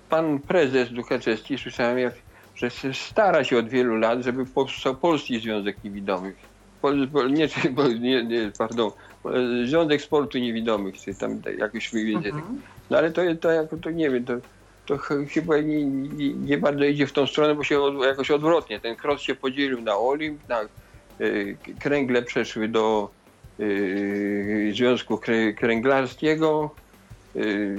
pan 0.09 0.39
prezes 0.39 0.93
Dukaczewski, 0.93 1.59
słyszałem, 1.59 1.99
jak, 1.99 2.15
że 2.55 2.71
się 2.71 2.95
stara 2.95 3.45
się 3.45 3.59
od 3.59 3.69
wielu 3.69 3.97
lat, 3.97 4.23
żeby 4.23 4.47
powstał 4.47 4.97
Polski 4.97 5.41
Związek 5.41 5.85
Niewidomych. 5.85 6.37
Pol, 6.83 7.09
nie, 7.31 7.49
nie, 8.01 8.25
nie, 8.25 8.53
pardon, 8.59 8.91
Związek 9.65 10.03
Sportu 10.03 10.39
Niewidomych, 10.39 11.01
czy 11.01 11.15
tam 11.15 11.41
jakoś 11.59 11.93
mniej 11.93 12.07
więcej. 12.07 12.31
Mhm. 12.31 12.63
No 12.91 12.99
ale 12.99 13.11
to, 13.11 13.23
to, 13.41 13.77
to 13.83 13.91
nie 13.91 14.11
wiem, 14.11 14.25
to 14.25 14.35
to 14.87 14.99
chyba 15.29 15.59
nie, 15.59 15.85
nie, 15.85 16.35
nie, 16.35 16.59
bardzo 16.59 16.85
idzie 16.85 17.07
w 17.07 17.13
tą 17.13 17.27
stronę, 17.27 17.55
bo 17.55 17.65
się 17.65 17.81
od, 17.81 18.05
jakoś 18.05 18.31
odwrotnie. 18.31 18.81
Ten 18.81 18.97
cross 19.05 19.23
się 19.23 19.35
podzielił 19.35 19.81
na 19.81 19.97
Olimp, 19.99 20.49
na 20.49 20.63
y, 21.21 21.57
kręgle 21.81 22.23
przeszły 22.23 22.69
do 22.69 23.11
y, 23.61 24.73
Związku 24.75 25.21
Kręglarskiego. 25.57 26.75
Y, 27.37 27.77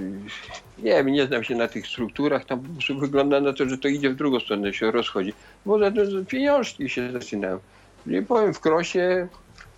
nie 0.78 0.92
wiem, 0.92 1.08
nie 1.08 1.26
znam 1.26 1.44
się 1.44 1.56
na 1.56 1.68
tych 1.68 1.88
strukturach, 1.88 2.46
tam 2.46 2.60
po 2.60 2.70
prostu 2.70 3.00
wygląda 3.00 3.42
na 3.42 3.54
to, 3.54 3.70
że 3.70 3.78
to 3.78 3.88
idzie 3.88 4.10
w 4.10 4.16
drugą 4.16 4.40
stronę, 4.40 4.74
się 4.74 4.92
rozchodzi. 4.92 5.34
Może 5.66 5.92
to 5.92 6.02
pieniążki 6.28 6.90
się 6.90 7.12
zaczynają. 7.12 7.60
Nie 8.06 8.22
powiem, 8.22 8.54
w 8.54 8.60
krosie 8.60 9.28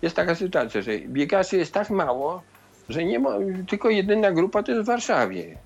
jest 0.02 0.16
taka 0.16 0.34
sytuacja, 0.34 0.82
że 0.82 0.98
biegaczy 0.98 1.56
jest 1.56 1.74
tak 1.74 1.90
mało, 1.90 2.42
że 2.88 3.04
nie 3.04 3.18
ma, 3.18 3.30
tylko 3.68 3.90
jedyna 3.90 4.32
grupa 4.32 4.62
to 4.62 4.72
jest 4.72 4.84
w 4.84 4.86
Warszawie. 4.86 5.58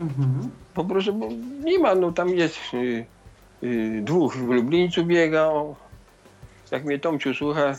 Mhm. 0.00 0.50
Po 0.74 0.84
prostu 0.84 1.12
bo 1.14 1.28
nie 1.64 1.78
ma, 1.78 1.94
no 1.94 2.12
tam 2.12 2.28
jest 2.28 2.58
y, 2.74 3.06
y, 3.62 4.00
dwóch 4.02 4.36
w 4.36 4.48
Lublińcu 4.48 5.04
biegał. 5.04 5.76
Jak 6.70 6.84
mnie 6.84 6.98
Tomciu 6.98 7.34
słucha, 7.34 7.76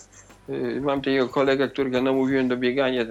y, 0.50 0.82
mam 0.82 1.02
takiego 1.02 1.30
kolegę, 1.30 1.70
którego 1.70 2.02
namówiłem 2.02 2.48
do 2.48 2.58
biegania 2.58 3.06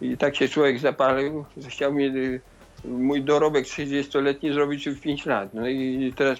i 0.00 0.16
tak 0.16 0.36
się 0.36 0.48
człowiek 0.48 0.78
zapalił, 0.78 1.44
że 1.56 1.70
chciał 1.70 1.94
mi 1.94 2.04
y, 2.06 2.40
mój 2.84 3.22
dorobek 3.22 3.64
30-letni 3.64 4.52
zrobić 4.52 4.88
w 4.88 5.00
5 5.00 5.26
lat. 5.26 5.54
No 5.54 5.68
i 5.68 6.12
teraz 6.16 6.38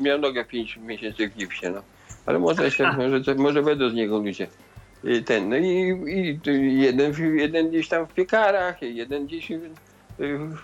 miał 0.00 0.18
nogę 0.18 0.44
5 0.44 0.76
miesięcy 0.76 1.28
w 1.28 1.36
gipsie, 1.36 1.66
no. 1.70 1.82
Ale 2.26 2.38
może, 2.38 2.64
jeszcze, 2.64 2.92
może, 2.92 3.34
może 3.34 3.62
będą 3.62 3.90
z 3.90 3.94
niego 3.94 4.18
ludzie. 4.18 4.46
I 5.04 5.24
ten, 5.24 5.48
no 5.48 5.56
i, 5.56 5.94
i 6.06 6.80
jeden, 6.80 7.12
jeden 7.38 7.68
gdzieś 7.68 7.88
tam 7.88 8.06
w 8.06 8.14
piekarach, 8.14 8.82
jeden 8.82 9.26
gdzieś 9.26 9.48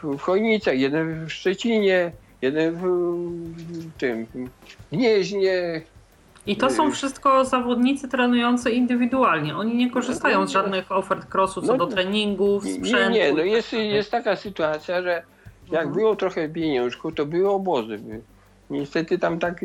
w 0.02 0.18
Chojnicach, 0.18 0.78
jeden 0.78 1.26
w 1.26 1.32
Szczecinie, 1.32 2.12
jeden 2.42 2.74
w 2.74 2.88
tym 3.98 4.26
w 4.26 4.48
Gnieźnie. 4.92 5.82
I 6.48 6.56
to 6.56 6.70
są 6.70 6.90
wszystko 6.90 7.44
zawodnicy 7.44 8.08
trenujący 8.08 8.70
indywidualnie. 8.70 9.56
Oni 9.56 9.74
nie 9.74 9.90
korzystają 9.90 10.46
z 10.46 10.50
żadnych 10.50 10.92
ofert 10.92 11.34
crossu 11.34 11.62
co 11.62 11.66
no, 11.66 11.78
do 11.78 11.86
treningów, 11.86 12.64
sprzętu. 12.64 12.96
Nie, 12.96 13.08
nie, 13.08 13.32
no 13.32 13.42
jest, 13.42 13.72
jest 13.72 14.10
taka 14.10 14.36
sytuacja, 14.36 15.02
że 15.02 15.22
jak 15.70 15.86
mhm. 15.86 15.92
było 15.92 16.16
trochę 16.16 16.48
pieniążku, 16.48 17.12
to 17.12 17.26
były 17.26 17.50
obozy. 17.50 18.00
Niestety 18.70 19.18
tam 19.18 19.38
tak, 19.38 19.64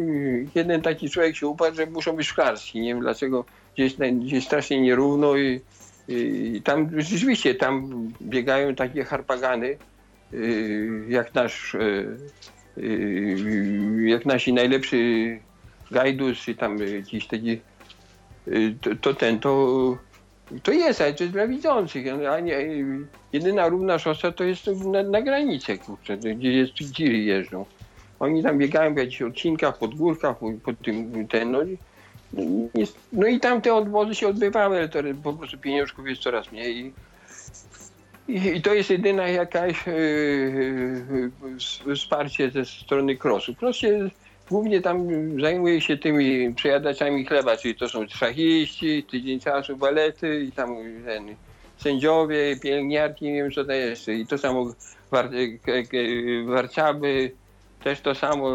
jeden 0.55 0.81
taki 0.81 1.09
człowiek 1.09 1.35
się 1.35 1.47
upadł, 1.47 1.75
że 1.75 1.85
muszą 1.85 2.15
być 2.15 2.27
szklarski. 2.27 2.81
Nie 2.81 2.87
wiem 2.87 2.99
dlaczego 2.99 3.45
gdzieś, 3.75 3.95
gdzieś 3.95 4.45
strasznie 4.45 4.81
nierówno 4.81 5.37
i 5.37 5.61
i 6.07 6.61
tam 6.63 7.01
rzeczywiście 7.01 7.55
tam 7.55 7.91
biegają 8.21 8.75
takie 8.75 9.03
harpagany, 9.03 9.77
y, 10.33 11.05
jak 11.09 11.35
nasz, 11.35 11.73
y, 11.73 12.17
y, 12.77 14.05
jak 14.05 14.25
nasi 14.25 14.53
najlepszy 14.53 15.39
gajdus, 15.91 16.37
czy 16.37 16.55
tam 16.55 16.77
jakiś 16.77 17.27
taki, 17.27 17.59
to, 18.81 18.89
to 19.01 19.13
ten, 19.13 19.39
to, 19.39 19.97
to 20.63 20.71
jest, 20.71 21.01
ale 21.01 21.13
to 21.13 21.23
jest 21.23 21.33
dla 21.33 21.47
widzących. 21.47 22.05
A 22.31 22.39
nie, 22.39 22.55
jedyna 23.33 23.67
równa 23.67 23.99
szosa 23.99 24.31
to 24.31 24.43
jest 24.43 24.67
na, 24.67 25.03
na 25.03 25.21
granicy, 25.21 25.77
kurczę, 25.77 26.17
gdzie 26.17 26.51
jest 26.51 26.73
tiry 26.73 27.17
jeżdżą. 27.17 27.65
Oni 28.19 28.43
tam 28.43 28.57
biegają 28.57 28.93
w 28.93 28.97
jakichś 28.97 29.21
odcinkach, 29.21 29.77
pod 29.77 29.95
górkach, 29.95 30.35
pod 30.63 30.79
tym, 30.81 31.27
ten, 31.27 31.51
no, 31.51 31.59
no 33.13 33.27
i 33.27 33.39
tam 33.39 33.61
te 33.61 33.73
odwozy 33.73 34.15
się 34.15 34.27
odbywały, 34.27 34.77
ale 34.77 34.89
to 34.89 34.99
po 35.23 35.33
prostu 35.33 35.57
pieniążków 35.57 36.07
jest 36.07 36.21
coraz 36.21 36.51
mniej. 36.51 36.93
I, 38.27 38.35
i 38.57 38.61
to 38.61 38.73
jest 38.73 38.89
jedyna 38.89 39.27
jakaś 39.27 39.87
yy, 39.87 41.31
yy, 41.87 41.95
wsparcie 41.95 42.51
ze 42.51 42.65
strony 42.65 43.17
krosu. 43.17 43.55
Kros 43.55 43.75
się 43.75 44.09
głównie 44.53 44.81
tam 44.81 45.07
zajmuje 45.41 45.81
się 45.81 45.97
tymi 45.97 46.53
przejadaczami 46.53 47.25
chleba, 47.25 47.57
czyli 47.57 47.75
to 47.75 47.89
są 47.89 48.07
szachiści, 48.07 49.03
tydzień 49.03 49.39
czasu, 49.39 49.77
balety 49.77 50.43
i 50.43 50.51
tam 50.51 50.75
ten, 51.05 51.35
sędziowie, 51.77 52.55
pielęgniarki, 52.61 53.25
nie 53.25 53.33
wiem 53.33 53.51
co 53.51 53.65
to 53.65 53.71
jeszcze. 53.71 54.13
I 54.13 54.27
to 54.27 54.37
samo 54.37 54.73
war, 55.11 55.29
warcaby, 56.45 57.31
też 57.83 58.01
to 58.01 58.15
samo, 58.15 58.49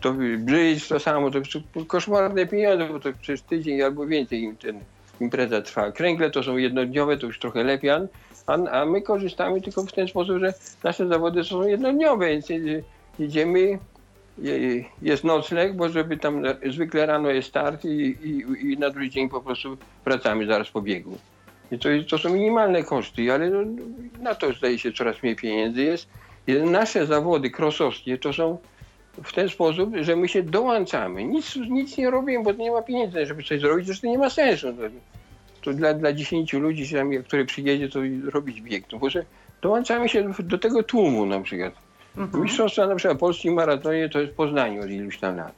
to 0.00 0.14
bryż 0.38 0.88
to 0.88 1.00
samo, 1.00 1.30
to 1.30 1.38
koszmarne 1.86 2.46
pieniądze, 2.46 2.88
bo 2.88 3.00
to 3.00 3.08
przez 3.20 3.42
tydzień 3.42 3.82
albo 3.82 4.06
więcej 4.06 4.42
im 4.42 4.56
ten 4.56 4.80
impreza 5.20 5.62
trwa. 5.62 5.92
Kręgle 5.92 6.30
to 6.30 6.42
są 6.42 6.56
jednodniowe, 6.56 7.16
to 7.16 7.26
już 7.26 7.38
trochę 7.38 7.64
lepiej, 7.64 7.90
a, 7.90 8.00
a 8.52 8.86
my 8.86 9.02
korzystamy 9.02 9.60
tylko 9.60 9.82
w 9.82 9.92
ten 9.92 10.08
sposób, 10.08 10.38
że 10.38 10.54
nasze 10.84 11.08
zawody 11.08 11.44
są 11.44 11.66
jednodniowe, 11.66 12.26
więc 12.28 12.48
idziemy, 13.18 13.78
jest 15.02 15.24
nocleg, 15.24 15.76
bo 15.76 15.88
żeby 15.88 16.16
tam 16.16 16.42
zwykle 16.70 17.06
rano 17.06 17.30
jest 17.30 17.48
start 17.48 17.84
i, 17.84 17.88
i, 17.88 18.72
i 18.72 18.78
na 18.78 18.90
drugi 18.90 19.10
dzień 19.10 19.28
po 19.28 19.40
prostu 19.40 19.76
wracamy 20.04 20.46
zaraz 20.46 20.70
po 20.70 20.82
biegu. 20.82 21.18
I 21.72 21.78
to, 21.78 21.88
to 22.10 22.18
są 22.18 22.30
minimalne 22.30 22.82
koszty, 22.82 23.32
ale 23.32 23.50
no, 23.50 23.58
na 24.20 24.34
to 24.34 24.52
zdaje 24.52 24.78
się 24.78 24.92
coraz 24.92 25.22
mniej 25.22 25.36
pieniędzy 25.36 25.82
jest. 25.82 26.08
Nasze 26.64 27.06
zawody 27.06 27.50
krosowskie 27.50 28.18
to 28.18 28.32
są 28.32 28.58
w 29.24 29.32
ten 29.32 29.48
sposób, 29.48 29.90
że 30.00 30.16
my 30.16 30.28
się 30.28 30.42
dołączamy. 30.42 31.24
Nic, 31.24 31.56
nic 31.56 31.98
nie 31.98 32.10
robimy, 32.10 32.44
bo 32.44 32.52
nie 32.52 32.70
ma 32.70 32.82
pieniędzy, 32.82 33.26
żeby 33.26 33.42
coś 33.42 33.60
zrobić, 33.60 33.86
zresztą 33.86 34.08
nie 34.08 34.18
ma 34.18 34.30
sensu. 34.30 34.72
To, 34.72 34.82
to 35.62 35.72
dla, 35.72 35.94
dla 35.94 36.12
10 36.12 36.52
ludzi, 36.52 36.86
który 37.24 37.44
przyjedzie, 37.44 37.88
to 37.88 38.00
robić 38.24 38.60
bieg. 38.60 38.86
To 38.86 38.98
może 38.98 39.24
dołączamy 39.62 40.08
się 40.08 40.32
do 40.38 40.58
tego 40.58 40.82
tłumu 40.82 41.26
na 41.26 41.40
przykład. 41.40 41.89
Mhm. 42.16 42.42
Mistrzostwa 42.42 42.86
na 42.86 42.94
przykład 42.94 43.18
Polski 43.18 43.50
maratonie 43.50 44.08
to 44.08 44.20
jest 44.20 44.32
Poznaniu 44.32 44.82
od 44.82 44.90
iluś 44.90 45.18
tam 45.18 45.36
lat. 45.36 45.54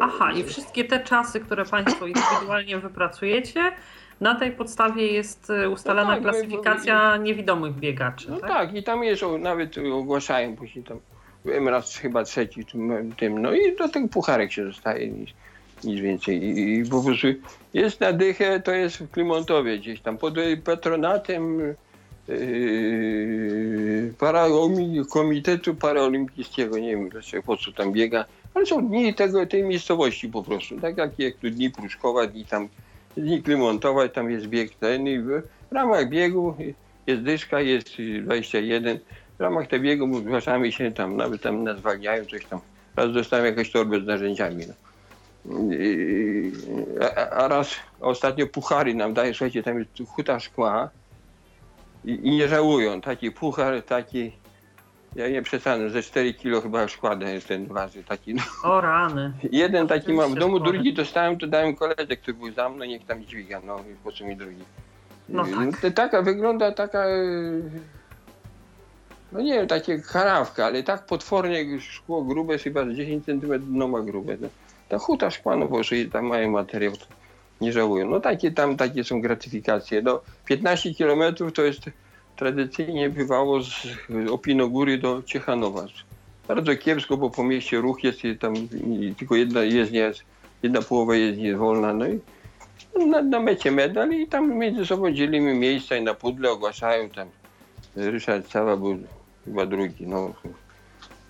Aha, 0.00 0.32
i 0.32 0.44
wszystkie 0.44 0.84
te 0.84 1.00
czasy, 1.00 1.40
które 1.40 1.64
Państwo 1.64 2.06
indywidualnie 2.06 2.78
wypracujecie, 2.78 3.72
na 4.20 4.34
tej 4.34 4.52
podstawie 4.52 5.06
jest 5.06 5.50
e, 5.50 5.70
ustalana 5.70 6.10
no 6.10 6.14
tak, 6.14 6.22
klasyfikacja 6.22 7.16
niewidomych 7.16 7.74
biegaczy. 7.74 8.30
No 8.30 8.40
tak? 8.40 8.50
tak? 8.50 8.74
i 8.74 8.82
tam 8.82 9.04
jest, 9.04 9.22
nawet 9.38 9.76
ogłaszają 9.78 10.56
później 10.56 10.84
tam, 10.84 10.98
raz 11.44 11.96
chyba 11.96 12.24
trzeci 12.24 12.64
tym, 12.64 13.14
tym, 13.16 13.42
no 13.42 13.54
i 13.54 13.76
do 13.76 13.88
tego 13.88 14.08
pucharek 14.08 14.52
się 14.52 14.66
zostaje 14.66 15.08
nic, 15.08 15.30
nic 15.84 16.00
więcej. 16.00 16.44
I, 16.44 16.78
I, 16.78 16.84
po 16.84 17.02
prostu 17.02 17.26
jest 17.74 18.00
na 18.00 18.12
dychę, 18.12 18.60
to 18.60 18.72
jest 18.72 18.98
w 18.98 19.10
Klimontowie 19.10 19.78
gdzieś 19.78 20.00
tam, 20.00 20.18
pod 20.18 20.34
patronatem 20.64 21.74
yy, 22.30 24.14
Komitetu 25.10 25.74
Paraolimpijskiego, 25.74 26.78
nie 26.78 26.90
wiem 26.90 27.08
dlaczego, 27.08 27.42
po 27.42 27.56
co 27.56 27.72
tam 27.72 27.92
biega, 27.92 28.24
ale 28.54 28.66
są 28.66 28.88
dni 28.88 29.14
tego, 29.14 29.46
tej 29.46 29.62
miejscowości 29.62 30.28
po 30.28 30.42
prostu, 30.42 30.80
tak 30.80 30.96
jak, 30.96 31.18
jak 31.18 31.34
tu 31.34 31.50
dni 31.50 31.70
Pruszkowa, 31.70 32.26
dni 32.26 32.44
tam 32.44 32.68
znikli 33.16 33.56
montować, 33.56 34.12
tam 34.14 34.30
jest 34.30 34.46
bieg 34.46 34.74
ten 34.74 35.06
i 35.06 35.18
w 35.18 35.42
ramach 35.70 36.08
biegu 36.08 36.54
jest 37.06 37.22
dyszka, 37.22 37.60
jest 37.60 37.88
21. 38.22 38.98
W 39.38 39.40
ramach 39.40 39.66
tego 39.66 39.84
biegu 39.84 40.20
zgłaszamy 40.20 40.72
się 40.72 40.92
tam, 40.92 41.16
nawet 41.16 41.42
tam 41.42 41.64
nas 41.64 41.78
zwalniają, 41.78 42.24
coś 42.24 42.44
tam. 42.44 42.60
Raz 42.96 43.12
dostałem 43.12 43.46
jakąś 43.46 43.70
torbę 43.70 44.00
z 44.00 44.06
narzędziami. 44.06 44.64
No. 44.66 44.74
A, 47.00 47.30
a, 47.30 47.48
raz 47.48 47.70
ostatnio 48.00 48.46
puchary 48.46 48.94
nam 48.94 49.14
daje, 49.14 49.34
słuchajcie, 49.34 49.62
tam 49.62 49.78
jest 49.78 49.90
huta 50.08 50.40
szkła 50.40 50.90
i, 52.04 52.10
i 52.10 52.30
nie 52.30 52.48
żałują. 52.48 53.00
Taki 53.00 53.30
puchar, 53.30 53.82
taki 53.82 54.32
Ja 55.16 55.28
nie 55.28 55.42
przesadzam, 55.42 55.90
ze 55.90 56.02
4 56.02 56.34
kilo 56.34 56.60
chyba 56.60 56.82
już 56.82 56.96
kładę 56.96 57.40
ten 57.40 57.66
waży 57.66 58.04
taki. 58.04 58.34
No. 58.34 58.42
O 58.64 58.80
rany. 58.80 59.32
Jeden 59.52 59.88
taki 59.88 60.12
mam 60.12 60.34
w 60.34 60.38
domu, 60.38 60.60
drugi 60.60 60.94
dostałem, 60.94 61.38
to 61.38 61.46
dałem 61.46 61.76
koledze, 61.76 62.16
który 62.16 62.34
był 62.34 62.52
za 62.52 62.68
mną, 62.68 62.84
niech 62.84 63.06
tam 63.06 63.24
dźwiga, 63.24 63.60
no 63.64 63.78
i 63.78 63.94
po 64.04 64.12
co 64.12 64.24
mi 64.24 64.36
drugi. 64.36 64.64
No 65.28 65.44
tak. 65.82 65.94
taka 65.94 66.22
wygląda 66.22 66.72
taka, 66.72 67.04
no 69.32 69.40
nie 69.40 69.52
wiem, 69.52 69.66
takie 69.66 69.98
karawka, 69.98 70.66
ale 70.66 70.82
tak 70.82 71.06
potwornie 71.06 71.80
szkło 71.80 72.22
grube, 72.22 72.52
jest 72.52 72.64
chyba 72.64 72.84
z 72.84 72.92
10 72.92 73.24
cm 73.24 73.78
no 73.78 73.88
ma 73.88 74.00
grube. 74.00 74.36
No. 74.40 74.48
Ta 74.88 74.98
huta 74.98 75.30
szkła, 75.30 75.56
no 75.56 75.66
bo 75.66 75.78
jeżeli 75.78 76.10
tam 76.10 76.26
mają 76.26 76.50
materiał, 76.50 76.92
to 76.92 77.06
nie 77.60 77.72
żałują. 77.72 78.10
No 78.10 78.20
takie 78.20 78.50
tam, 78.50 78.76
takie 78.76 79.04
są 79.04 79.20
gratyfikacje. 79.20 80.02
No 80.02 80.20
15 80.44 80.94
km 80.94 81.34
to 81.54 81.62
jest 81.62 81.80
tradycyjnie 82.36 83.10
bywało 83.10 83.62
z 83.62 83.86
Opinogóry 84.30 84.98
do 84.98 85.22
Ciechanowa. 85.22 85.84
Bardzo 86.48 86.76
kiepsko, 86.76 87.16
bo 87.16 87.30
po 87.30 87.44
mieście 87.44 87.78
ruch 87.78 88.04
jest 88.04 88.24
i 88.24 88.38
tam 88.38 88.54
i 88.56 89.14
tylko 89.18 89.36
jedna 89.36 89.62
jezdnia 89.62 90.06
jest, 90.06 90.22
jedna 90.62 90.82
połowa 90.82 91.16
jezdni 91.16 91.44
jest 91.44 91.58
wolna, 91.58 91.94
no 91.94 92.06
i 92.08 92.20
na, 93.06 93.22
na 93.22 93.40
mecie 93.40 93.70
medal 93.70 94.12
i 94.12 94.26
tam 94.26 94.58
między 94.58 94.86
sobą 94.86 95.12
dzielimy 95.12 95.54
miejsca 95.54 95.96
i 95.96 96.02
na 96.02 96.14
pudle 96.14 96.50
ogłaszają 96.50 97.10
tam. 97.10 97.28
Ryszard 97.96 98.48
Cawa 98.48 98.76
był 98.76 98.98
chyba 99.44 99.66
drugi, 99.66 100.06
no. 100.06 100.34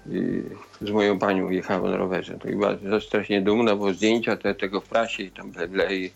I 0.06 0.42
z 0.80 0.90
moją 0.90 1.18
panią 1.18 1.50
jechałem 1.50 1.90
na 1.90 1.96
rowerze. 1.96 2.38
To 2.38 2.48
była 2.48 3.00
strasznie 3.00 3.42
dumna, 3.42 3.76
bo 3.76 3.92
zdjęcia 3.92 4.36
te, 4.36 4.54
tego 4.54 4.80
w 4.80 4.88
prasie 4.88 5.22
i 5.22 5.30
tam 5.30 5.50
ble, 5.50 5.68
ble 5.68 5.96
i, 5.96 6.10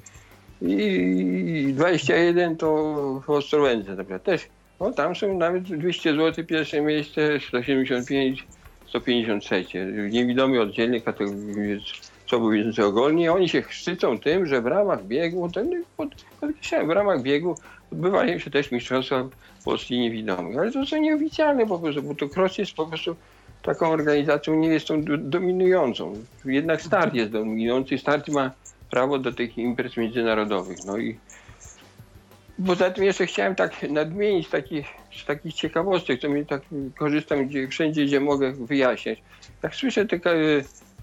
i 0.62 1.72
21 1.74 2.56
to 2.56 3.22
w 3.26 3.30
Ostrołęce. 3.30 3.96
Też, 4.24 4.48
no 4.80 4.92
tam 4.92 5.16
są 5.16 5.38
nawet 5.38 5.62
200 5.62 6.14
zł 6.16 6.44
pierwsze 6.44 6.80
miejsce, 6.80 7.40
175, 7.48 8.46
153. 8.88 9.64
Niewidomi 10.10 10.58
oddzielnie 10.58 11.00
co 12.30 12.50
więcej 12.50 12.84
ogólnie, 12.84 13.32
oni 13.32 13.48
się 13.48 13.62
szczycą 13.68 14.18
tym, 14.18 14.46
że 14.46 14.62
w 14.62 14.66
ramach 14.66 15.06
biegu, 15.06 15.50
podkreślałem, 16.40 16.88
w 16.88 16.90
ramach 16.90 17.22
biegu 17.22 17.54
odbywają 17.92 18.38
się 18.38 18.50
też 18.50 18.70
mistrzostwa 18.70 19.28
Polski 19.64 19.98
niewidomych. 19.98 20.58
Ale 20.58 20.72
to 20.72 20.86
są 20.86 20.96
nieoficjalne 20.96 21.66
po 21.66 21.78
prostu, 21.78 22.02
bo 22.02 22.14
to 22.14 22.26
cross 22.36 22.58
jest 22.58 22.72
po 22.72 22.86
prostu 22.86 23.16
taką 23.64 23.90
organizacją, 23.90 24.54
nie 24.54 24.68
jest 24.68 24.88
tą 24.88 25.02
do- 25.02 25.16
dominującą. 25.16 26.24
Jednak 26.44 26.82
start 26.82 27.14
jest 27.14 27.30
dominujący, 27.30 27.98
start 27.98 28.28
ma 28.28 28.50
prawo 28.90 29.18
do 29.18 29.32
tych 29.32 29.58
imprez 29.58 29.96
międzynarodowych. 29.96 30.78
No 30.86 30.98
i 30.98 31.18
poza 32.66 32.90
tym 32.90 33.04
jeszcze 33.04 33.26
chciałem 33.26 33.54
tak 33.54 33.82
nadmienić 33.90 34.48
takich, 34.48 34.86
z 35.22 35.24
takich 35.24 35.54
ciekawostek, 35.54 36.20
to 36.20 36.28
mi 36.28 36.46
tak 36.46 36.62
korzystam 36.98 37.46
gdzie, 37.46 37.68
wszędzie, 37.68 38.04
gdzie 38.04 38.20
mogę 38.20 38.52
wyjaśniać. 38.52 39.22
Jak 39.62 39.74
słyszę 39.74 40.06
te, 40.06 40.18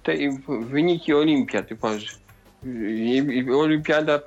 te 0.03 0.13
wyniki 0.59 1.13
olimpiad, 1.13 1.67
typu, 1.67 1.87
olimpiada 3.57 4.19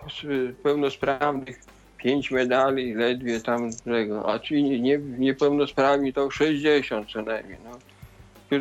pełnosprawnych, 0.62 1.60
pięć 1.96 2.30
medali, 2.30 2.94
ledwie 2.94 3.40
tam 3.40 3.70
tego, 3.84 4.32
a 4.32 4.38
ci 4.38 4.62
nie, 4.62 4.98
niepełnosprawni 4.98 6.12
to 6.12 6.30
60 6.30 7.10
co 7.10 7.22
najmniej. 7.22 7.58
No. 7.64 7.93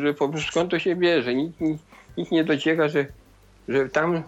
Że 0.00 0.14
po 0.14 0.28
prostu 0.28 0.50
skąd 0.50 0.70
to 0.70 0.78
się 0.78 0.96
bierze? 0.96 1.34
Nikt, 1.34 1.60
nikt, 1.60 1.84
nikt 2.16 2.32
nie 2.32 2.44
docieka, 2.44 2.88
że, 2.88 3.06
że 3.68 3.88
tam 3.88 4.14
e, 4.16 4.22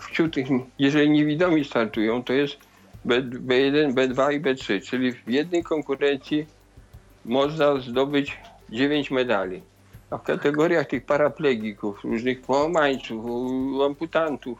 wśród 0.00 0.34
tych, 0.34 0.46
jeżeli 0.78 1.10
niewidomi 1.10 1.64
startują, 1.64 2.22
to 2.24 2.32
jest 2.32 2.56
B, 3.04 3.22
B1, 3.22 3.92
B2 3.94 4.34
i 4.34 4.40
B3, 4.40 4.82
czyli 4.88 5.12
w 5.12 5.28
jednej 5.28 5.62
konkurencji 5.62 6.46
można 7.24 7.76
zdobyć 7.80 8.38
9 8.70 9.10
medali. 9.10 9.62
A 10.10 10.18
w 10.18 10.22
kategoriach 10.22 10.86
tych 10.86 11.04
paraplegików, 11.04 12.04
różnych 12.04 12.40
połamańców, 12.40 13.24
u- 13.24 13.82
amputantów, 13.82 14.58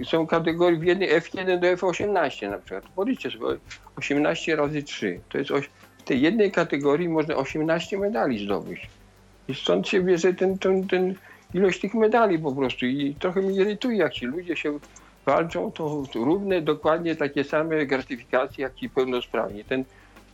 y, 0.00 0.04
są 0.04 0.26
kategorie 0.26 0.78
w 0.78 0.84
jednej 0.84 1.08
F1 1.20 1.60
do 1.60 1.66
F18 1.66 2.50
na 2.50 2.58
przykład. 2.58 2.84
Policzcie 2.96 3.30
sobie 3.30 3.46
18 3.96 4.56
razy 4.56 4.82
3. 4.82 5.20
To 5.28 5.38
jest 5.38 5.50
tej 6.04 6.20
jednej 6.20 6.52
kategorii 6.52 7.08
można 7.08 7.36
18 7.36 7.98
medali 7.98 8.44
zdobyć. 8.44 8.88
I 9.48 9.54
stąd 9.54 9.88
się 9.88 10.00
bierze 10.00 10.34
ten, 10.34 10.58
ten, 10.58 10.88
ten 10.88 11.14
ilość 11.54 11.80
tych 11.80 11.94
medali 11.94 12.38
po 12.38 12.52
prostu. 12.52 12.86
I 12.86 13.14
trochę 13.18 13.42
mnie 13.42 13.60
irytuje, 13.60 13.98
jak 13.98 14.12
ci 14.12 14.26
ludzie 14.26 14.56
się 14.56 14.78
walczą, 15.26 15.72
to 15.72 16.04
równe, 16.14 16.60
dokładnie 16.60 17.16
takie 17.16 17.44
same 17.44 17.86
gratyfikacje, 17.86 18.62
jak 18.62 18.74
ci 18.74 18.90
pełnosprawni. 18.90 19.64
Ten 19.64 19.84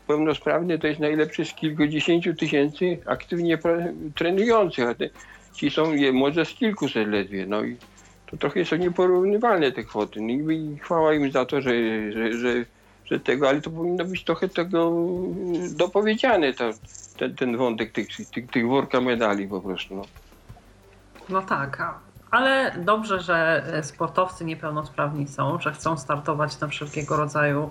pełnosprawny 0.06 0.78
to 0.78 0.86
jest 0.86 1.00
najlepszy 1.00 1.44
z 1.44 1.54
kilkudziesięciu 1.54 2.34
tysięcy 2.34 2.98
aktywnie 3.06 3.58
trenujących, 4.14 4.88
a 4.88 4.94
te, 4.94 5.10
ci 5.54 5.70
są 5.70 5.92
je, 5.92 6.12
może 6.12 6.44
z 6.44 6.54
kilkuset 6.54 7.08
ledwie. 7.08 7.46
No 7.46 7.64
i 7.64 7.76
to 8.30 8.36
trochę 8.36 8.64
są 8.64 8.76
nieporównywalne 8.76 9.72
te 9.72 9.84
kwoty. 9.84 10.20
No 10.20 10.52
i 10.52 10.78
chwała 10.82 11.14
im 11.14 11.30
za 11.30 11.44
to, 11.44 11.60
że, 11.60 11.72
że, 12.12 12.32
że, 12.32 12.64
że 13.10 13.20
tego, 13.20 13.48
ale 13.48 13.60
to 13.60 13.70
powinno 13.70 14.04
być 14.04 14.24
trochę 14.24 14.48
tego 14.48 14.92
dopowiedziane, 15.76 16.52
to, 16.52 16.70
ten, 17.18 17.34
ten 17.36 17.56
wątek 17.56 17.92
tych, 17.92 18.08
tych, 18.30 18.50
tych 18.50 18.68
worka 18.68 19.00
medali 19.00 19.48
po 19.48 19.60
prostu. 19.60 19.96
No. 19.96 20.02
No 21.28 21.42
tak, 21.42 21.80
a- 21.80 21.98
ale 22.30 22.74
dobrze, 22.78 23.20
że 23.20 23.64
sportowcy 23.82 24.44
niepełnosprawni 24.44 25.28
są, 25.28 25.60
że 25.60 25.72
chcą 25.72 25.96
startować 25.96 26.60
na 26.60 26.68
wszelkiego 26.68 27.16
rodzaju 27.16 27.70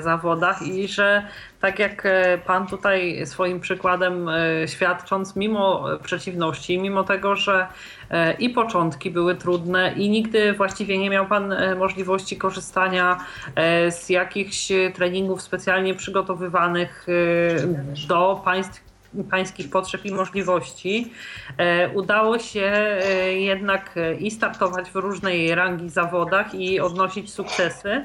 zawodach 0.00 0.62
i 0.62 0.88
że 0.88 1.22
tak 1.60 1.78
jak 1.78 2.06
e, 2.06 2.38
pan 2.38 2.66
tutaj 2.66 3.26
swoim 3.26 3.60
przykładem 3.60 4.28
e, 4.28 4.68
świadcząc, 4.68 5.36
mimo 5.36 5.92
e, 5.94 5.98
przeciwności, 5.98 6.78
mimo 6.78 7.04
tego, 7.04 7.36
że 7.36 7.66
e, 8.10 8.32
i 8.32 8.50
początki 8.50 9.10
były 9.10 9.34
trudne 9.34 9.92
i 9.96 10.10
nigdy 10.10 10.52
właściwie 10.52 10.98
nie 10.98 11.10
miał 11.10 11.26
pan 11.26 11.52
e, 11.52 11.74
możliwości 11.74 12.36
korzystania 12.36 13.18
e, 13.54 13.90
z 13.90 14.08
jakichś 14.08 14.72
e, 14.72 14.90
treningów 14.90 15.42
specjalnie 15.42 15.94
przygotowywanych 15.94 17.06
e, 17.08 18.06
do 18.08 18.42
państw 18.44 18.91
pańskich 19.30 19.70
potrzeb 19.70 20.04
i 20.04 20.14
możliwości, 20.14 21.12
e, 21.58 21.88
udało 21.88 22.38
się 22.38 22.60
e, 22.60 23.32
jednak 23.32 23.96
e, 23.96 24.14
i 24.14 24.30
startować 24.30 24.90
w 24.90 24.94
różnej 24.94 25.54
rangi 25.54 25.88
zawodach 25.88 26.54
i 26.54 26.80
odnosić 26.80 27.32
sukcesy, 27.32 28.04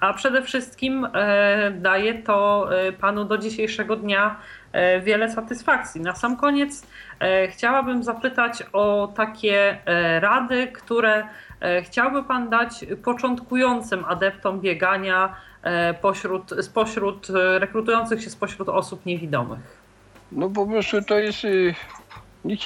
a 0.00 0.12
przede 0.12 0.42
wszystkim 0.42 1.08
daje 1.72 2.14
to 2.14 2.68
panu 3.00 3.24
do 3.24 3.38
dzisiejszego 3.38 3.96
dnia 3.96 4.36
wiele 5.02 5.32
satysfakcji. 5.32 6.00
Na 6.00 6.14
sam 6.14 6.36
koniec 6.36 6.86
chciałabym 7.50 8.02
zapytać 8.02 8.62
o 8.72 9.12
takie 9.16 9.78
rady, 10.20 10.66
które 10.66 11.28
chciałby 11.82 12.22
pan 12.22 12.50
dać 12.50 12.84
początkującym 13.04 14.04
adeptom 14.04 14.60
biegania 14.60 15.36
pośród, 16.00 16.50
spośród 16.60 17.28
rekrutujących 17.58 18.22
się 18.22 18.30
spośród 18.30 18.68
osób 18.68 19.06
niewidomych. 19.06 19.77
No 20.32 20.50
po 20.50 20.66
prostu 20.66 21.02
to 21.02 21.18
jest. 21.18 21.44
y, 21.44 21.74
Nic, 22.44 22.64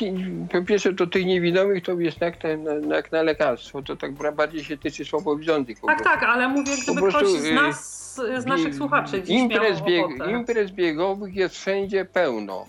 po 0.52 0.62
pierwsze, 0.62 0.94
to 0.94 1.06
tych 1.06 1.26
niewidomych 1.26 1.84
to 1.84 2.00
jest 2.00 2.20
jak, 2.20 2.36
ten, 2.36 2.90
jak 2.90 3.12
na 3.12 3.22
lekarstwo. 3.22 3.82
To 3.82 3.96
tak 3.96 4.12
bardziej 4.12 4.64
się 4.64 4.78
tyczy 4.78 5.04
słabowidzących. 5.04 5.80
po 5.80 5.86
Tak, 5.86 6.04
tak, 6.04 6.22
ale 6.22 6.48
mówię, 6.48 6.72
gdyby 6.82 7.00
prostu, 7.00 7.20
ktoś 7.20 7.30
z 7.30 7.44
y, 7.44 7.54
nas, 7.54 8.14
z 8.38 8.46
naszych 8.46 8.74
słuchaczy 8.74 9.22
dziś 9.22 9.40
imprez, 9.40 9.80
bieg, 9.80 10.06
imprez 10.30 10.70
biegowych 10.70 11.34
jest 11.34 11.54
wszędzie 11.54 12.04
pełno. 12.04 12.66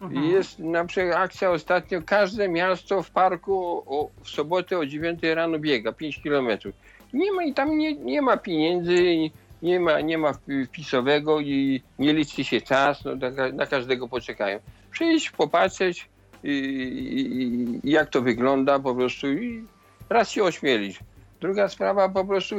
Mhm. 0.00 0.24
Jest 0.24 0.58
na 0.58 0.84
przykład 0.84 1.16
akcja 1.16 1.50
ostatnio, 1.50 2.02
każde 2.02 2.48
miasto 2.48 3.02
w 3.02 3.10
parku 3.10 3.82
o, 3.86 4.10
w 4.24 4.28
sobotę 4.28 4.78
o 4.78 4.86
9 4.86 5.22
rano 5.22 5.58
biega 5.58 5.92
5 5.92 6.22
kilometrów. 6.22 6.74
Nie 7.12 7.32
ma 7.32 7.44
i 7.44 7.54
tam 7.54 7.78
nie, 7.78 7.94
nie 7.94 8.22
ma 8.22 8.36
pieniędzy, 8.36 9.16
nie 9.62 9.80
ma, 9.80 10.00
nie 10.00 10.18
ma 10.18 10.32
wpisowego 10.68 11.40
i 11.40 11.82
nie 11.98 12.12
liczy 12.12 12.44
się 12.44 12.60
czas, 12.60 13.04
no, 13.04 13.16
na, 13.16 13.30
ka- 13.30 13.52
na 13.52 13.66
każdego 13.66 14.08
poczekają. 14.08 14.58
Przyjść, 14.90 15.30
popatrzeć 15.30 16.08
i, 16.44 16.50
i, 16.50 17.88
i 17.88 17.90
jak 17.90 18.10
to 18.10 18.22
wygląda 18.22 18.78
po 18.78 18.94
prostu 18.94 19.32
i 19.32 19.64
raz 20.08 20.30
się 20.30 20.42
ośmielić. 20.44 20.98
Druga 21.40 21.68
sprawa 21.68 22.08
po 22.08 22.24
prostu 22.24 22.56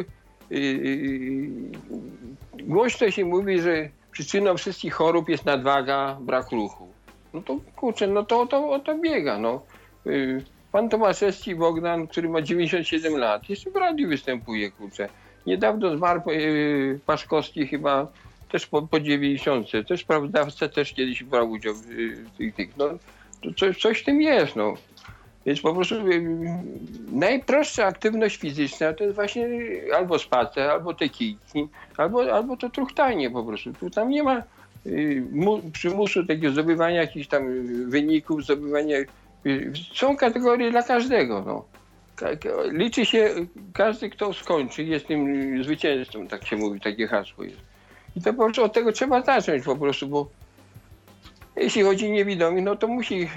yy, 0.50 1.50
głośno 2.54 3.12
się 3.12 3.26
mówi, 3.26 3.62
że 3.62 3.90
przyczyną 4.12 4.58
wszystkich 4.58 4.94
chorób 4.94 5.30
jest 5.30 5.46
nadwaga, 5.46 6.18
brak 6.22 6.52
ruchu. 6.52 6.88
No 7.34 7.42
to 7.42 7.58
kurczę, 7.76 8.08
no 8.08 8.24
to 8.24 8.46
to, 8.48 8.80
to 8.80 8.98
biega, 8.98 9.40
no. 9.40 9.62
Pan 10.72 10.90
Tomaszewski 10.90 11.56
Bogdan, 11.56 12.08
który 12.08 12.30
ma 12.30 12.42
97 12.42 13.18
lat, 13.18 13.50
jeszcze 13.50 13.72
w 13.72 13.76
radiu 13.76 14.10
występuje, 14.10 14.72
kurczę. 14.72 15.10
Niedawno 15.48 15.98
zmarł 15.98 16.22
yy, 16.26 17.00
Paszkowski 17.06 17.68
chyba 17.68 18.08
też 18.52 18.68
po, 18.68 18.82
po 18.82 19.00
90. 19.00 19.68
Też 19.88 20.02
sprawozdawca 20.02 20.70
też 20.70 20.94
kiedyś 20.94 21.24
brał 21.24 21.52
udział 21.52 21.74
w, 21.74 21.86
tych, 22.38 22.56
tych. 22.56 22.78
No, 22.78 22.90
to 23.44 23.54
coś, 23.58 23.82
coś 23.82 24.02
w 24.02 24.06
tym 24.06 24.22
jest, 24.22 24.56
no. 24.56 24.74
Więc 25.46 25.62
po 25.62 25.74
prostu 25.74 26.08
yy, 26.08 26.22
najprostsza 27.12 27.86
aktywność 27.86 28.38
fizyczna 28.38 28.94
to 28.94 29.04
jest 29.04 29.16
właśnie 29.16 29.48
albo 29.96 30.20
spacer, 30.20 30.70
albo 30.70 30.94
te 30.94 31.10
kijki, 31.10 31.68
albo, 31.98 32.34
albo 32.34 32.58
to 32.58 32.70
truchtanie 32.70 33.32
po 33.32 33.44
prostu. 33.44 33.74
Tu 33.74 33.90
tam 33.90 34.10
nie 34.10 34.24
ma 34.24 34.44
y, 34.86 35.24
przymusu 35.74 36.26
takiego 36.26 36.50
zdobywania 36.50 37.02
jakichś 37.02 37.28
tam 37.28 37.44
wyników, 37.90 38.44
zdobywania. 38.44 38.98
Są 39.94 40.18
kategorie 40.18 40.72
dla 40.72 40.84
każdego. 40.84 41.44
No. 41.46 41.77
Liczy 42.72 43.06
się 43.06 43.30
każdy, 43.74 44.10
kto 44.10 44.34
skończy, 44.34 44.84
jest 44.84 45.08
tym 45.08 45.64
zwycięzcą, 45.64 46.28
tak 46.28 46.48
się 46.48 46.56
mówi, 46.56 46.80
takie 46.80 47.08
hasło 47.08 47.44
jest. 47.44 47.62
I 48.16 48.22
to 48.22 48.34
po 48.34 48.44
prostu 48.44 48.64
od 48.64 48.74
tego 48.74 48.92
trzeba 48.92 49.22
zacząć 49.22 49.64
po 49.64 49.76
prostu, 49.76 50.08
bo 50.08 50.30
jeśli 51.56 51.84
chodzi 51.84 52.06
o 52.06 52.10
niewidomych, 52.10 52.64
no 52.64 52.76
to 52.76 52.88
musi, 52.88 53.30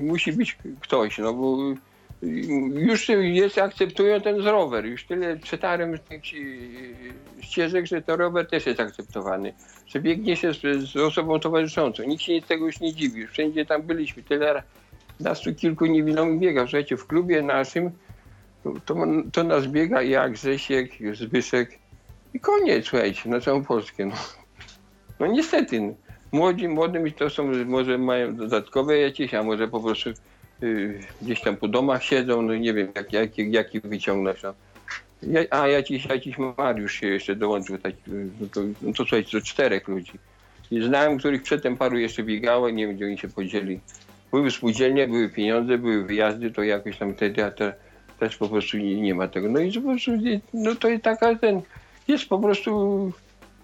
musi 0.00 0.32
być 0.32 0.58
ktoś, 0.80 1.18
no 1.18 1.34
bo 1.34 1.58
już 2.74 3.08
jest, 3.08 3.58
akceptują 3.58 4.20
ten 4.20 4.40
rower. 4.40 4.86
Już 4.86 5.04
tyle 5.04 5.36
przetarłem 5.36 5.98
tych 5.98 6.22
ścieżek, 7.40 7.86
że 7.86 8.02
to 8.02 8.16
rower 8.16 8.48
też 8.48 8.66
jest 8.66 8.80
akceptowany. 8.80 9.52
Że 9.86 10.00
biegnie 10.00 10.36
się 10.36 10.54
z, 10.54 10.90
z 10.92 10.96
osobą 10.96 11.40
towarzyszącą. 11.40 12.02
Nikt 12.02 12.22
się 12.22 12.40
z 12.40 12.46
tego 12.46 12.66
już 12.66 12.80
nie 12.80 12.94
dziwi. 12.94 13.26
Wszędzie 13.26 13.66
tam 13.66 13.82
byliśmy. 13.82 14.22
Tyle 14.22 14.62
nas 15.20 15.40
tu 15.40 15.54
kilku 15.54 15.86
niewidomych 15.86 16.38
biega. 16.38 16.62
Słuchajcie, 16.62 16.96
w 16.96 17.06
klubie 17.06 17.42
naszym 17.42 17.90
to, 18.84 18.96
to 19.32 19.44
nas 19.44 19.66
biega 19.66 20.02
jak 20.02 20.32
Grzesiek, 20.32 20.90
Zbyszek 21.14 21.78
i 22.34 22.40
koniec, 22.40 22.86
słuchajcie, 22.86 23.28
na 23.28 23.40
całą 23.40 23.64
Polskę. 23.64 24.06
No, 24.06 24.14
no 25.20 25.26
niestety. 25.26 25.80
No. 25.80 25.94
Młodzi, 26.32 26.68
młodym 26.68 27.12
to 27.12 27.30
są, 27.30 27.64
może 27.64 27.98
mają 27.98 28.36
dodatkowe 28.36 28.98
jakieś, 28.98 29.34
a 29.34 29.42
może 29.42 29.68
po 29.68 29.80
prostu 29.80 30.10
Y, 30.62 31.00
gdzieś 31.22 31.40
tam 31.40 31.56
po 31.56 31.68
domach 31.68 32.04
siedzą, 32.04 32.42
no 32.42 32.56
nie 32.56 32.74
wiem, 32.74 32.88
jak, 32.94 33.12
jak, 33.12 33.38
jak 33.38 33.74
ich 33.74 33.82
wyciągnąć. 33.82 34.42
No. 34.42 34.54
Ja, 35.22 35.40
a 35.50 35.68
jakiś, 35.68 36.06
jakiś 36.06 36.36
Mariusz 36.58 36.92
się 36.92 37.06
jeszcze 37.06 37.36
dołączył, 37.36 37.78
taki, 37.78 38.02
no 38.40 38.46
to, 38.52 38.60
no 38.82 38.92
to 38.92 38.96
słuchajcie, 38.96 39.40
to 39.40 39.46
czterech 39.46 39.88
ludzi. 39.88 40.12
I 40.70 40.82
znałem, 40.82 41.18
których 41.18 41.42
przedtem 41.42 41.76
paru 41.76 41.98
jeszcze 41.98 42.22
biegało, 42.22 42.70
nie 42.70 42.86
wiem, 42.86 42.96
gdzie 42.96 43.06
oni 43.06 43.18
się 43.18 43.28
podzieli. 43.28 43.80
Były 44.30 44.50
spółdzielnie, 44.50 45.08
były 45.08 45.28
pieniądze, 45.28 45.78
były 45.78 46.04
wyjazdy, 46.04 46.50
to 46.50 46.62
jakoś 46.62 46.98
tam 46.98 47.14
wtedy, 47.14 47.44
a 47.44 47.50
te, 47.50 47.74
też 48.18 48.36
po 48.36 48.48
prostu 48.48 48.78
nie, 48.78 49.00
nie 49.00 49.14
ma 49.14 49.28
tego. 49.28 49.48
No 49.48 49.60
i 49.60 49.72
po 49.72 49.80
prostu, 49.80 50.10
no 50.54 50.74
to 50.74 50.88
jest 50.88 51.04
taka 51.04 51.34
ten, 51.34 51.60
jest 52.08 52.28
po 52.28 52.38
prostu 52.38 53.12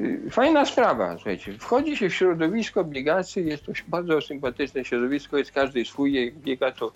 Y, 0.00 0.30
fajna 0.30 0.66
sprawa, 0.66 1.14
słuchajcie. 1.14 1.52
Wchodzi 1.58 1.96
się 1.96 2.08
w 2.08 2.14
środowisko 2.14 2.84
biegaczy, 2.84 3.40
jest 3.40 3.66
to 3.66 3.72
bardzo 3.88 4.20
sympatyczne 4.20 4.84
środowisko, 4.84 5.38
jest 5.38 5.52
każdy 5.52 5.84
swój, 5.84 6.12
jak 6.12 6.34
biega 6.34 6.72
to, 6.72 6.92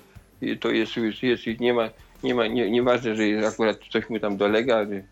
to 0.61 0.71
jest, 0.71 0.97
jest, 1.23 1.61
nie 1.61 1.75
ma, 1.75 1.91
nie 2.23 2.35
ma, 2.35 2.47
nie, 2.47 2.71
nieważne, 2.71 3.17
że 3.17 3.49
akurat 3.49 3.79
coś 3.93 4.11
mu 4.11 4.21
tam 4.21 4.37
dolega. 4.37 4.83
Y, 4.83 5.05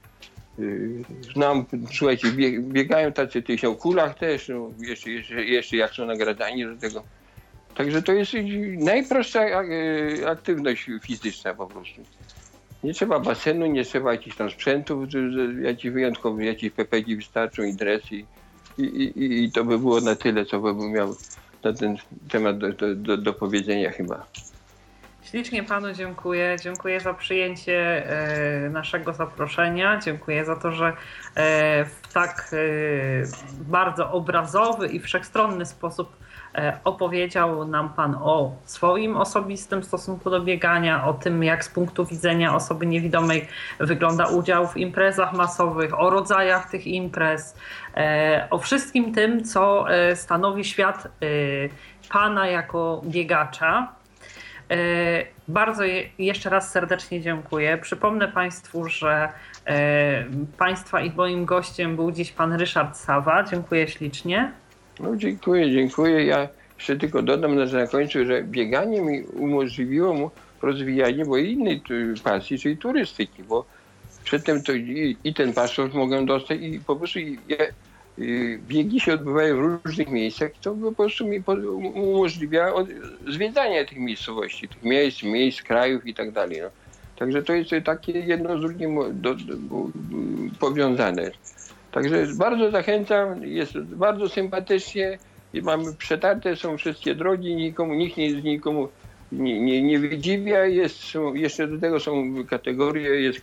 y, 0.58 1.04
znam, 1.34 1.64
słuchajcie, 1.92 2.28
biegają 2.60 3.12
tacy 3.12 3.42
tyś 3.42 3.64
o 3.64 3.74
kulach 3.74 4.18
też, 4.18 4.48
no, 4.48 4.70
jeszcze, 4.78 5.10
jeszcze, 5.10 5.44
jeszcze 5.44 5.76
jak 5.76 5.90
są 5.92 6.06
nagradzani 6.06 6.64
do 6.64 6.76
tego. 6.76 7.02
Także 7.76 8.02
to 8.02 8.12
jest 8.12 8.32
najprostsza 8.78 9.40
aktywność 10.26 10.90
fizyczna 11.02 11.54
po 11.54 11.66
prostu. 11.66 12.02
Nie 12.84 12.94
trzeba 12.94 13.20
basenu, 13.20 13.66
nie 13.66 13.84
trzeba 13.84 14.12
jakichś 14.12 14.36
tam 14.36 14.50
sprzętów, 14.50 15.08
jakichś 15.62 15.94
wyjątkowych, 15.94 16.46
jakieś 16.46 16.70
pepegi 16.70 17.16
wystarczą 17.16 17.62
i 17.62 17.74
dres 17.74 18.12
i, 18.12 18.26
i, 18.78 19.44
i, 19.44 19.52
to 19.52 19.64
by 19.64 19.78
było 19.78 20.00
na 20.00 20.16
tyle, 20.16 20.44
co 20.44 20.60
bym 20.60 20.92
miał 20.92 21.16
na 21.64 21.72
ten 21.72 21.96
temat 22.28 22.58
do, 22.58 22.72
do, 22.72 22.94
do, 22.94 23.16
do 23.16 23.32
powiedzenia 23.32 23.90
chyba. 23.90 24.26
Ślicznie 25.22 25.62
panu 25.62 25.92
dziękuję. 25.92 26.56
Dziękuję 26.62 27.00
za 27.00 27.14
przyjęcie 27.14 28.10
e, 28.10 28.70
naszego 28.70 29.12
zaproszenia. 29.12 30.00
Dziękuję 30.04 30.44
za 30.44 30.56
to, 30.56 30.72
że 30.72 30.86
e, 31.34 31.84
w 31.84 32.12
tak 32.12 32.50
e, 32.52 32.56
bardzo 33.60 34.12
obrazowy 34.12 34.88
i 34.88 35.00
wszechstronny 35.00 35.66
sposób 35.66 36.16
E, 36.20 36.25
opowiedział 36.84 37.68
nam 37.68 37.88
Pan 37.88 38.14
o 38.20 38.52
swoim 38.64 39.16
osobistym 39.16 39.82
stosunku 39.82 40.30
do 40.30 40.40
biegania, 40.40 41.06
o 41.06 41.14
tym, 41.14 41.44
jak 41.44 41.64
z 41.64 41.68
punktu 41.68 42.04
widzenia 42.04 42.54
osoby 42.54 42.86
niewidomej 42.86 43.48
wygląda 43.80 44.26
udział 44.26 44.68
w 44.68 44.76
imprezach 44.76 45.32
masowych, 45.32 46.00
o 46.00 46.10
rodzajach 46.10 46.70
tych 46.70 46.86
imprez, 46.86 47.56
e, 47.96 48.46
o 48.50 48.58
wszystkim 48.58 49.14
tym, 49.14 49.44
co 49.44 49.90
e, 49.90 50.16
stanowi 50.16 50.64
świat 50.64 51.08
Pana 52.08 52.46
jako 52.46 53.02
biegacza. 53.04 53.92
Bardzo 55.48 55.82
jeszcze 56.18 56.50
raz 56.50 56.70
serdecznie 56.70 57.20
dziękuję. 57.20 57.78
Przypomnę 57.78 58.28
Państwu, 58.28 58.88
że 58.88 59.28
Państwa 60.58 61.00
i 61.00 61.12
moim 61.12 61.44
gościem 61.44 61.96
był 61.96 62.12
dziś 62.12 62.32
Pan 62.32 62.52
Ryszard 62.52 62.96
Sawa. 62.96 63.42
Dziękuję 63.42 63.88
ślicznie. 63.88 64.52
No 65.01 65.16
dziękuję, 65.16 65.70
dziękuję. 65.73 66.24
Ja 66.24 66.48
jeszcze 66.77 66.97
tylko 66.97 67.23
dodam 67.23 67.56
na 67.56 67.66
zakończeniu, 67.66 68.27
że 68.27 68.43
bieganie 68.43 69.01
mi 69.01 69.23
umożliwiło 69.23 70.14
mu 70.14 70.31
rozwijanie 70.62 71.24
innej 71.43 71.82
pasji, 72.24 72.59
czyli 72.59 72.77
turystyki, 72.77 73.43
bo 73.43 73.64
przedtem 74.24 74.62
to 74.62 74.73
i, 74.73 75.16
i 75.24 75.35
ten 75.35 75.52
paszport 75.52 75.94
mogłem 75.94 76.27
dostać 76.27 76.60
i 76.60 76.81
po 76.81 76.97
prostu 76.97 77.18
ja, 77.18 77.56
biegi 78.68 79.01
się 79.01 79.14
odbywają 79.14 79.56
w 79.56 79.85
różnych 79.85 80.09
miejscach, 80.10 80.51
to 80.60 80.74
po 80.74 80.93
prostu 80.93 81.27
mi 81.27 81.43
umożliwia 81.94 82.73
zwiedzanie 83.28 83.85
tych 83.85 83.98
miejscowości, 83.98 84.68
tych 84.68 84.82
miejsc, 84.82 85.23
miejsc, 85.23 85.62
krajów 85.62 86.06
i 86.06 86.14
tak 86.14 86.32
dalej. 86.32 86.59
No. 86.62 86.68
Także 87.16 87.43
to 87.43 87.52
jest 87.52 87.70
takie 87.85 88.12
jedno 88.12 88.59
z 88.59 88.60
drugim 88.60 88.94
do, 88.94 89.35
do, 89.35 89.35
do, 89.35 89.89
powiązane. 90.60 91.31
Także 91.97 92.27
bardzo 92.39 92.70
zachęcam, 92.70 93.44
jest 93.44 93.78
bardzo 93.78 94.28
sympatycznie. 94.28 95.18
Mamy 95.62 95.94
przetarte 95.94 96.56
są 96.56 96.77
wszystkie 96.77 97.14
drogi, 97.14 97.55
nikomu, 97.55 97.94
nikt 97.94 98.16
nie, 98.16 98.32
nikomu 98.43 98.89
nie, 99.32 99.60
nie, 99.60 99.82
nie 99.82 99.98
wydziwia. 99.98 100.64
Jest, 100.64 100.97
są, 100.97 101.35
jeszcze 101.35 101.66
do 101.66 101.81
tego 101.81 102.01
są 102.01 102.35
kategorie, 102.51 103.20
jest 103.20 103.40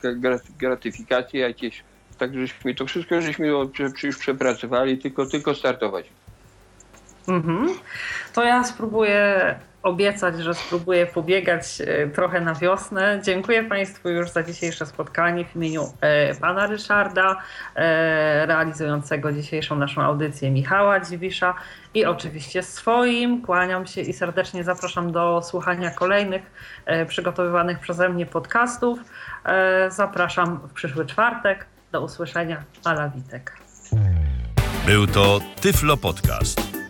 gratyfikacja 0.60 1.48
jakieś. 1.48 1.84
Tak 2.18 2.34
żeśmy 2.34 2.76
to 2.76 2.86
wszystko 2.86 3.22
żeśmy 3.22 3.48
już 4.04 4.18
przepracowali, 4.18 4.98
tylko, 4.98 5.26
tylko 5.26 5.56
startować. 5.56 6.06
Mhm. 7.28 7.70
To 8.34 8.44
ja 8.44 8.64
spróbuję 8.64 9.56
obiecać, 9.84 10.40
że 10.40 10.54
spróbuję 10.54 11.06
pobiegać 11.06 11.82
e, 11.82 12.08
trochę 12.08 12.42
na 12.42 12.56
wiosnę. 12.56 13.20
Dziękuję 13.24 13.64
Państwu 13.64 14.10
już 14.10 14.30
za 14.30 14.44
dzisiejsze 14.44 14.86
spotkanie 14.86 15.46
w 15.46 15.56
imieniu 15.56 15.94
e, 16.02 16.36
pana 16.36 16.68
Ryszarda, 16.68 17.36
e, 17.76 18.46
realizującego 18.46 19.32
dzisiejszą 19.32 19.76
naszą 19.76 20.02
audycję 20.02 20.52
Michała 20.52 21.00
Dziwisza 21.00 21.54
i 21.94 22.06
oczywiście 22.06 22.64
swoim. 22.64 23.42
Kłaniam 23.42 23.88
się 23.88 24.02
i 24.02 24.14
serdecznie 24.14 24.64
zapraszam 24.64 25.12
do 25.12 25.42
słuchania 25.42 25.92
kolejnych 25.92 26.42
przygotowywanych 27.08 27.80
przeze 27.80 28.10
mnie 28.10 28.26
podcastów. 28.26 29.00
Zapraszam 29.90 30.60
w 30.68 30.74
przyszły 30.74 31.06
czwartek. 31.06 31.66
Do 31.92 32.02
usłyszenia. 32.02 32.64
Ala 32.84 33.10
Witek. 33.10 33.58
Był 34.86 35.08
to 35.08 35.40
Tyflo 35.62 35.98
Podcast. 35.98 36.73